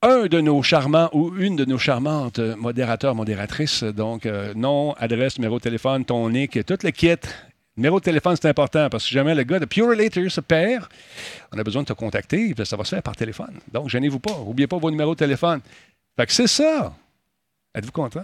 un 0.01 0.27
de 0.27 0.39
nos 0.39 0.63
charmants 0.63 1.09
ou 1.11 1.35
une 1.35 1.57
de 1.57 1.65
nos 1.65 1.77
charmantes 1.77 2.39
modérateurs, 2.39 3.15
modératrices. 3.15 3.83
Donc, 3.83 4.25
euh, 4.25 4.53
nom, 4.53 4.93
adresse, 4.93 5.37
numéro 5.37 5.57
de 5.57 5.61
téléphone, 5.61 6.05
ton 6.05 6.29
nick, 6.29 6.65
tout 6.65 6.77
le 6.83 6.91
kit. 6.91 7.17
Numéro 7.75 7.99
de 7.99 8.05
téléphone, 8.05 8.37
c'est 8.41 8.47
important 8.47 8.87
parce 8.89 9.03
que 9.03 9.09
si 9.09 9.13
jamais 9.13 9.35
le 9.35 9.43
gars 9.43 9.59
de 9.59 9.65
Pure 9.65 9.89
Later 9.93 10.29
se 10.29 10.39
perd, 10.39 10.85
on 11.51 11.59
a 11.59 11.63
besoin 11.63 11.81
de 11.81 11.87
te 11.87 11.93
contacter, 11.93 12.55
ça 12.63 12.77
va 12.77 12.85
se 12.85 12.95
faire 12.95 13.03
par 13.03 13.17
téléphone. 13.17 13.59
Donc, 13.73 13.89
gênez-vous 13.89 14.19
pas. 14.19 14.37
N'oubliez 14.37 14.67
pas 14.67 14.77
vos 14.77 14.89
numéros 14.89 15.15
de 15.15 15.19
téléphone. 15.19 15.59
Fait 16.17 16.25
que 16.25 16.31
c'est 16.31 16.47
ça. 16.47 16.95
Êtes-vous 17.75 17.91
content? 17.91 18.23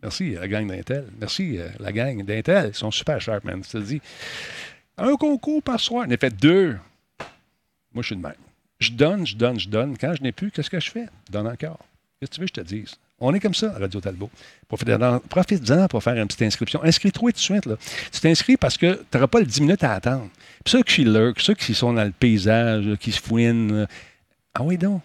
Merci, 0.00 0.34
la 0.34 0.46
gang 0.46 0.68
d'Intel. 0.68 1.06
Merci, 1.18 1.58
euh, 1.58 1.66
la 1.80 1.90
gang 1.90 2.22
d'Intel. 2.22 2.68
Ils 2.68 2.74
sont 2.74 2.92
super 2.92 3.20
sharp, 3.20 3.42
man. 3.42 3.62
Je 3.64 3.78
te 3.78 3.78
dis. 3.78 4.00
Un 4.96 5.16
concours 5.16 5.62
par 5.62 5.80
soir. 5.80 6.04
On 6.08 6.10
a 6.10 6.16
fait 6.16 6.34
deux. 6.34 6.78
Moi, 7.92 8.02
je 8.02 8.06
suis 8.06 8.16
de 8.16 8.22
même. 8.22 8.32
Je 8.80 8.90
donne, 8.90 9.26
je 9.26 9.36
donne, 9.36 9.58
je 9.58 9.68
donne. 9.68 9.96
Quand 9.98 10.14
je 10.14 10.22
n'ai 10.22 10.32
plus, 10.32 10.50
qu'est-ce 10.50 10.70
que 10.70 10.80
je 10.80 10.90
fais? 10.90 11.06
Donne 11.30 11.46
encore. 11.46 11.78
Qu'est-ce 12.20 12.30
que 12.30 12.34
tu 12.34 12.40
veux 12.40 12.46
que 12.46 12.52
je 12.56 12.62
te 12.62 12.66
dise? 12.66 12.96
On 13.20 13.32
est 13.32 13.40
comme 13.40 13.54
ça 13.54 13.74
à 13.74 13.78
Radio 13.78 14.00
Talbot. 14.00 14.30
Profitez-en 14.68 15.88
pour 15.88 16.02
faire 16.02 16.14
une 16.14 16.26
petite 16.26 16.42
inscription. 16.42 16.82
Inscris-toi 16.82 17.30
tout 17.30 17.36
de 17.36 17.40
suite. 17.40 17.66
Là. 17.66 17.76
Tu 18.12 18.20
t'inscris 18.20 18.56
parce 18.56 18.76
que 18.76 18.94
tu 18.94 19.04
n'auras 19.16 19.28
pas 19.28 19.40
le 19.40 19.46
10 19.46 19.60
minutes 19.60 19.84
à 19.84 19.92
attendre. 19.92 20.28
Puis 20.64 20.72
ceux 20.72 20.82
qui 20.82 21.04
lurk, 21.04 21.40
ceux 21.40 21.54
qui 21.54 21.74
sont 21.74 21.92
dans 21.92 22.04
le 22.04 22.10
paysage, 22.10 22.96
qui 22.98 23.12
se 23.12 23.20
fouinent, 23.20 23.86
ah 24.54 24.62
oui 24.62 24.76
donc. 24.76 25.00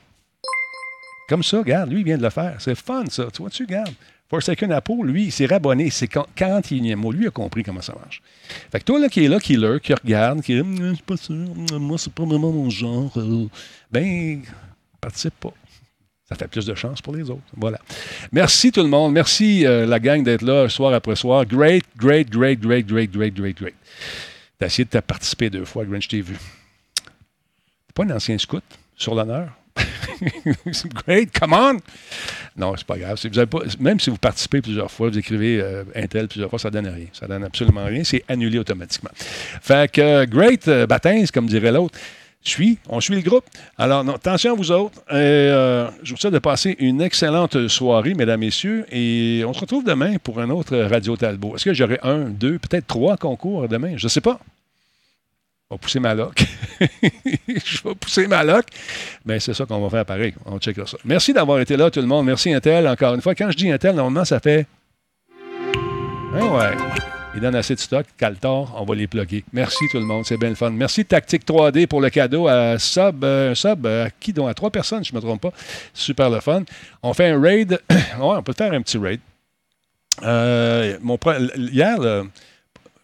Comme 1.30 1.44
ça, 1.44 1.60
regarde, 1.60 1.92
lui, 1.92 2.00
il 2.00 2.06
vient 2.06 2.18
de 2.18 2.24
le 2.24 2.32
faire. 2.32 2.56
C'est 2.60 2.76
fun, 2.76 3.06
ça. 3.10 3.28
Tu 3.32 3.42
vois-tu, 3.44 3.64
regarde? 3.64 3.94
Forsaken 4.30 4.72
Apple, 4.72 5.04
lui, 5.06 5.26
il 5.26 5.32
s'est 5.32 5.48
rabonné. 5.48 5.90
C'est 5.90 6.06
41e 6.12 6.96
mot. 6.96 7.12
Lui 7.12 7.28
a 7.28 7.32
compris 7.32 7.64
comment 7.64 7.82
ça 7.82 7.96
marche. 8.00 8.22
Fait 8.72 8.80
que 8.80 8.86
toi, 8.86 9.00
là, 9.00 9.10
qui 9.10 9.26
est 9.26 9.28
là, 9.28 9.40
qui 9.40 9.58
lurk, 9.58 9.82
qui 9.84 9.94
regarde, 9.94 10.42
qui 10.42 10.60
Hum, 10.60 10.78
Je 10.90 10.94
suis 10.94 11.04
pas 11.04 11.18
sûr, 11.18 11.34
hum, 11.36 11.80
moi, 11.80 11.98
c'est 11.98 12.14
pas 12.14 12.26
vraiment 12.26 12.52
mon 12.52 12.70
genre. 12.70 13.12
euh, 13.18 13.48
ben, 13.92 14.42
participe 15.02 15.34
pas. 15.40 15.54
Ça 16.28 16.36
fait 16.36 16.48
plus 16.48 16.64
de 16.68 16.76
chance 16.76 17.02
pour 17.02 17.16
les 17.16 17.28
autres. 17.32 17.42
Voilà. 17.58 17.80
Merci 18.32 18.72
tout 18.72 18.84
le 18.84 18.88
monde. 18.88 19.14
Merci 19.14 19.66
euh, 19.66 19.88
la 19.88 20.00
gang 20.00 20.22
d'être 20.24 20.44
là 20.44 20.70
soir 20.70 20.94
après 20.94 21.16
soir. 21.16 21.44
Great, 21.44 21.86
great, 21.98 22.30
great, 22.30 22.60
great, 22.60 22.86
great, 22.86 23.12
great, 23.12 23.34
great, 23.34 23.58
great. 23.58 23.74
T'as 24.60 24.68
essayé 24.68 24.86
de 24.86 25.00
participer 25.00 25.50
deux 25.50 25.66
fois, 25.66 25.86
Grinch, 25.86 26.08
t'ai 26.08 26.22
vu. 26.22 26.36
T'es 26.36 27.94
pas 27.96 28.04
un 28.04 28.12
ancien 28.12 28.38
scout 28.38 28.64
sur 28.96 29.16
l'honneur? 29.16 29.50
great, 31.06 31.38
come 31.38 31.54
on! 31.54 31.78
Non, 32.58 32.76
c'est 32.76 32.86
pas 32.86 32.98
grave. 32.98 33.18
Même 33.80 34.00
si 34.00 34.10
vous 34.10 34.18
participez 34.18 34.62
plusieurs 34.62 34.92
fois, 34.92 35.10
vous 35.10 35.18
écrivez 35.18 35.62
euh, 35.62 35.84
Intel 35.96 36.28
plusieurs 36.28 36.50
fois, 36.50 36.60
ça 36.60 36.70
donne 36.70 36.88
rien. 36.88 37.08
Ça 37.14 37.28
donne 37.28 37.44
absolument 37.44 37.86
rien. 37.86 38.04
C'est 38.04 38.24
annulé 38.28 38.60
automatiquement. 38.60 39.12
Fait 39.16 39.90
que, 39.92 40.02
euh, 40.02 40.26
great 40.26 40.68
euh, 40.68 40.86
baptême, 40.86 41.26
comme 41.28 41.48
dirait 41.48 41.72
l'autre. 41.72 41.98
Suis, 42.42 42.78
on 42.88 43.02
suit 43.02 43.16
le 43.16 43.22
groupe. 43.22 43.44
Alors, 43.78 44.04
non, 44.04 44.16
attention 44.16 44.54
à 44.54 44.56
vous 44.56 44.72
autres. 44.72 45.02
Euh, 45.12 45.90
je 46.04 46.14
vous 46.14 46.18
souhaite 46.18 46.34
de 46.34 46.40
passer 46.40 46.76
une 46.80 47.02
excellente 47.02 47.68
soirée, 47.68 48.14
mesdames, 48.14 48.40
messieurs. 48.40 48.86
Et 48.92 49.44
on 49.46 49.54
se 49.54 49.60
retrouve 49.60 49.84
demain 49.84 50.16
pour 50.24 50.40
un 50.40 50.50
autre 50.50 50.78
Radio 50.78 51.18
Talbot. 51.18 51.56
Est-ce 51.56 51.66
que 51.66 51.74
j'aurai 51.74 52.00
un, 52.02 52.30
deux, 52.30 52.58
peut-être 52.58 52.88
trois 52.88 53.18
concours 53.18 53.68
demain? 53.68 53.98
Je 53.98 54.06
ne 54.06 54.10
sais 54.10 54.22
pas. 54.22 54.40
Vais 55.72 55.78
pousser 55.78 56.00
ma 56.00 56.16
loc. 56.16 56.44
je 56.82 57.84
vais 57.84 57.94
pousser 57.94 58.26
ma 58.26 58.44
loc. 58.44 58.66
Mais 59.24 59.40
c'est 59.40 59.54
ça 59.54 59.68
qu'on 59.68 59.80
va 59.80 59.90
faire 59.92 60.06
pareil. 60.06 60.34
On 60.48 60.58
checkera 60.58 60.88
ça. 60.88 60.98
Merci 61.06 61.32
d'avoir 61.32 61.60
été 61.60 61.78
là, 61.78 61.92
tout 61.92 62.00
le 62.02 62.08
monde. 62.08 62.26
Merci, 62.26 62.52
Intel. 62.52 62.88
Encore 62.88 63.14
une 63.14 63.22
fois, 63.22 63.36
quand 63.36 63.52
je 63.52 63.58
dis 63.58 63.70
Intel, 63.70 63.96
normalement, 63.96 64.26
ça 64.26 64.40
fait. 64.40 64.66
Ah 66.34 66.46
ouais. 66.46 66.72
Il 67.36 67.42
donne 67.42 67.54
assez 67.54 67.76
de 67.76 67.80
stock. 67.80 68.08
Caltor, 68.18 68.76
on 68.76 68.84
va 68.84 68.96
les 68.96 69.06
plugger. 69.06 69.44
Merci 69.54 69.86
tout 69.92 70.00
le 70.00 70.06
monde, 70.06 70.26
c'est 70.26 70.38
bien 70.38 70.50
le 70.50 70.56
fun. 70.56 70.72
Merci 70.72 71.06
Tactique 71.06 71.46
3D 71.46 71.86
pour 71.86 72.02
le 72.02 72.10
cadeau 72.10 72.48
à 72.48 72.80
Sub. 72.80 73.24
euh, 73.24 73.54
sub 73.54 73.86
euh, 73.86 74.08
à 74.08 74.10
qui 74.10 74.34
donc? 74.34 74.50
À 74.50 74.56
trois 74.56 74.72
personnes, 74.72 75.06
je 75.06 75.14
ne 75.14 75.18
me 75.18 75.22
trompe 75.22 75.42
pas. 75.42 75.54
Super 75.94 76.32
le 76.32 76.40
fun. 76.40 76.64
On 77.04 77.14
fait 77.14 77.28
un 77.28 77.40
raid. 77.40 77.80
ouais, 77.92 78.00
on 78.20 78.42
peut 78.42 78.54
faire 78.54 78.74
un 78.74 78.82
petit 78.82 78.98
raid. 78.98 79.20
Euh, 80.24 80.98
hier, 81.56 82.00
là, 82.00 82.24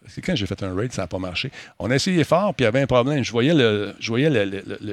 c'est 0.08 0.22
quand 0.22 0.36
j'ai 0.36 0.46
fait 0.46 0.62
un 0.64 0.76
raid, 0.76 0.92
ça 0.94 1.04
n'a 1.04 1.08
pas 1.08 1.20
marché. 1.20 1.52
On 1.80 1.90
a 1.92 1.96
essayé 1.96 2.24
fort, 2.24 2.54
puis 2.54 2.64
il 2.64 2.66
y 2.66 2.68
avait 2.68 2.82
un 2.82 2.88
problème. 2.88 3.24
Je 3.24 3.32
voyais 3.32 3.54
le- 3.54 3.94
je 4.00 4.08
voyais 4.10 4.30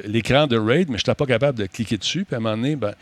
l'écran 0.05 0.47
de 0.47 0.56
raid, 0.59 0.89
mais 0.90 0.98
je 0.98 1.02
n'étais 1.02 1.14
pas 1.14 1.26
capable 1.26 1.59
de 1.59 1.66
cliquer 1.66 1.97
dessus. 1.98 2.24
Puis 2.24 2.34
à 2.34 2.39
un 2.39 2.40
moment 2.40 2.56
donné, 2.56 2.76
ben, 2.76 2.94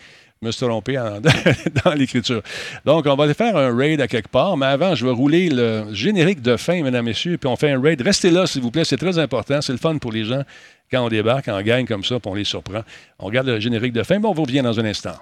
je 0.43 0.47
me 0.47 0.53
suis 0.53 0.67
trompé 0.67 0.95
dans 1.85 1.93
l'écriture. 1.95 2.43
Donc, 2.85 3.05
on 3.07 3.15
va 3.15 3.25
aller 3.25 3.35
faire 3.35 3.57
un 3.57 3.77
raid 3.77 4.01
à 4.01 4.09
quelque 4.09 4.29
part, 4.31 4.57
mais 4.57 4.67
avant, 4.67 4.95
je 4.95 5.05
vais 5.05 5.13
rouler 5.13 5.51
le 5.51 5.87
générique 5.93 6.41
de 6.41 6.57
fin, 6.57 6.83
mesdames, 6.83 7.05
messieurs, 7.05 7.37
puis 7.37 7.49
on 7.49 7.57
fait 7.57 7.71
un 7.71 7.81
raid. 7.81 8.01
Restez 8.01 8.31
là, 8.31 8.47
s'il 8.47 8.63
vous 8.63 8.71
plaît, 8.71 8.85
c'est 8.85 8.97
très 8.97 9.19
important. 9.19 9.61
C'est 9.61 9.73
le 9.73 9.79
fun 9.79 9.99
pour 9.99 10.13
les 10.13 10.25
gens 10.25 10.43
quand 10.91 11.05
on 11.05 11.09
débarque, 11.09 11.45
quand 11.45 11.59
on 11.59 11.63
gagne 11.63 11.87
comme 11.87 12.05
ça, 12.05 12.19
puis 12.19 12.31
on 12.31 12.35
les 12.35 12.45
surprend. 12.45 12.83
On 13.19 13.27
regarde 13.27 13.49
le 13.49 13.61
générique 13.61 13.93
de 13.93 14.03
fin, 14.03 14.19
mais 14.19 14.27
on 14.27 14.33
vous 14.33 14.45
revient 14.45 14.63
dans 14.63 14.81
un 14.81 14.85
instant. 14.87 15.15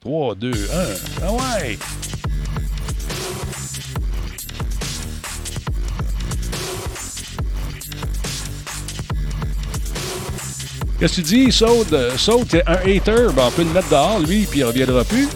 3, 0.00 0.34
2, 0.34 0.50
1. 0.50 0.54
Ah 1.22 1.32
ouais! 1.32 1.78
Qu'est-ce 11.00 11.16
que 11.22 11.26
tu 11.26 11.34
dis? 11.46 11.50
Saute, 11.50 11.94
saute, 12.18 12.48
t'es 12.48 12.62
un 12.66 12.74
hater. 12.74 13.32
Ben, 13.34 13.44
on 13.46 13.50
peut 13.50 13.62
le 13.62 13.70
mettre 13.70 13.88
dehors, 13.88 14.18
lui, 14.18 14.44
puis 14.44 14.58
il 14.58 14.64
reviendra 14.64 15.02
plus. 15.02 15.30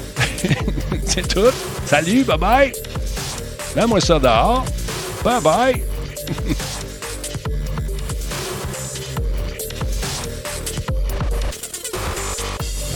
C'est 1.06 1.26
tout. 1.26 1.50
Salut, 1.86 2.22
bye 2.22 2.36
bye. 2.36 2.70
Mets-moi 3.74 3.98
ça 4.02 4.18
dehors. 4.18 4.66
Bye 5.24 5.40
bye. 5.40 5.82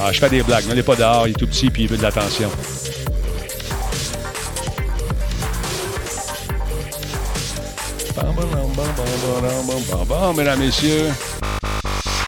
ah, 0.02 0.12
je 0.12 0.20
fais 0.20 0.28
des 0.28 0.42
blagues. 0.42 0.66
N'allez 0.66 0.82
pas 0.82 0.94
dehors, 0.94 1.26
il 1.26 1.30
est 1.30 1.38
tout 1.38 1.46
petit 1.46 1.70
puis 1.70 1.84
il 1.84 1.88
veut 1.88 1.96
de 1.96 2.02
l'attention. 2.02 2.50
Bon, 10.06 10.34
mesdames, 10.34 10.58
messieurs. 10.58 11.08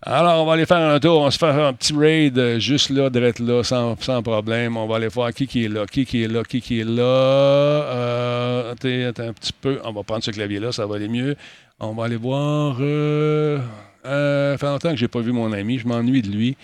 Alors, 0.03 0.43
on 0.43 0.47
va 0.47 0.55
aller 0.55 0.65
faire 0.67 0.79
un 0.79 0.99
tour. 0.99 1.21
On 1.21 1.31
se 1.31 1.37
faire 1.39 1.59
un 1.63 1.73
petit 1.75 1.93
raid 1.95 2.39
euh, 2.39 2.59
juste 2.59 2.89
là, 2.91 3.11
direct 3.11 3.39
là, 3.39 3.63
sans, 3.63 4.01
sans 4.01 4.23
problème. 4.23 4.77
On 4.79 4.87
va 4.87 4.97
aller 4.97 5.09
voir 5.09 5.33
qui, 5.33 5.47
qui 5.47 5.65
est 5.67 5.69
là, 5.69 5.85
qui, 5.87 6.07
qui 6.07 6.23
est 6.23 6.29
là, 6.29 6.43
qui, 6.43 6.61
qui 6.63 6.81
est 6.81 6.85
là. 6.85 7.03
Euh, 7.03 8.73
attends, 8.73 9.09
attends 9.09 9.29
un 9.29 9.33
petit 9.35 9.53
peu. 9.53 9.79
On 9.85 9.93
va 9.93 10.03
prendre 10.03 10.25
ce 10.25 10.31
clavier-là, 10.31 10.73
ça 10.73 10.87
va 10.87 10.97
aller 10.97 11.09
mieux. 11.09 11.37
On 11.79 11.93
va 11.93 12.05
aller 12.07 12.17
voir. 12.17 12.77
euh, 12.81 13.59
Euh, 14.07 14.57
fait 14.57 14.67
longtemps 14.67 14.91
que 14.91 14.97
j'ai 14.97 15.09
pas 15.09 15.21
vu 15.21 15.33
mon 15.33 15.53
ami. 15.53 15.79
Je 15.79 15.87
m'ennuie 15.87 16.23
de 16.23 16.29
lui. 16.31 16.57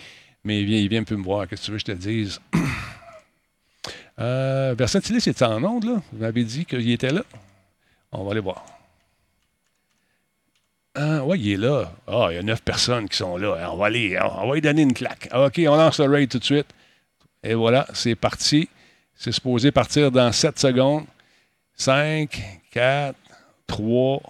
Mais 0.43 0.61
il 0.61 0.65
vient, 0.65 0.79
il 0.79 0.89
vient 0.89 1.03
peu 1.03 1.15
me 1.15 1.23
voir. 1.23 1.47
Qu'est-ce 1.47 1.61
que 1.61 1.65
tu 1.65 1.71
veux 1.71 1.77
que 1.77 1.81
je 1.81 1.85
te 1.85 1.91
dise? 1.91 2.41
euh, 4.19 4.73
Versatilis 4.77 5.27
était 5.27 5.45
en 5.45 5.63
onde, 5.63 5.83
là. 5.85 6.01
Vous 6.11 6.19
m'avez 6.19 6.43
dit 6.43 6.65
qu'il 6.65 6.89
était 6.89 7.11
là. 7.11 7.21
On 8.11 8.23
va 8.23 8.31
aller 8.31 8.39
voir. 8.39 8.65
Ah, 10.99 11.23
ouais, 11.23 11.39
il 11.39 11.51
est 11.53 11.57
là. 11.57 11.91
Ah, 12.07 12.27
il 12.31 12.35
y 12.35 12.37
a 12.39 12.43
neuf 12.43 12.63
personnes 12.63 13.07
qui 13.07 13.17
sont 13.17 13.37
là. 13.37 13.69
On 13.71 13.77
va 13.77 13.85
aller, 13.85 14.17
on 14.19 14.47
va 14.47 14.55
lui 14.55 14.61
donner 14.61 14.81
une 14.81 14.93
claque. 14.93 15.29
Ah, 15.31 15.45
OK, 15.45 15.61
on 15.67 15.75
lance 15.75 15.99
le 15.99 16.09
raid 16.09 16.27
tout 16.27 16.39
de 16.39 16.43
suite. 16.43 16.65
Et 17.43 17.53
voilà, 17.53 17.85
c'est 17.93 18.15
parti. 18.15 18.67
C'est 19.15 19.31
supposé 19.31 19.71
partir 19.71 20.11
dans 20.11 20.31
7 20.31 20.57
secondes. 20.57 21.05
5, 21.75 22.61
4, 22.71 23.15
3, 23.67 24.21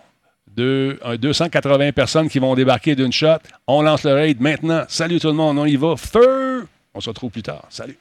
2, 0.58 1.00
1, 1.06 1.16
280 1.16 1.92
personnes 1.94 2.30
qui 2.30 2.40
vont 2.40 2.54
débarquer 2.54 2.96
d'une 2.96 3.14
shot. 3.14 3.38
On 3.66 3.82
lance 3.82 4.04
le 4.04 4.14
raid 4.14 4.42
maintenant. 4.42 4.84
Salut 4.90 5.22
tout 5.22 5.28
le 5.28 5.34
monde, 5.34 5.58
on 5.58 5.66
y 5.66 5.78
va. 5.78 5.96
Feu! 5.96 6.68
On 6.94 7.00
se 7.00 7.10
retrouve 7.10 7.32
plus 7.32 7.44
tard. 7.44 7.66
Salut. 7.70 7.98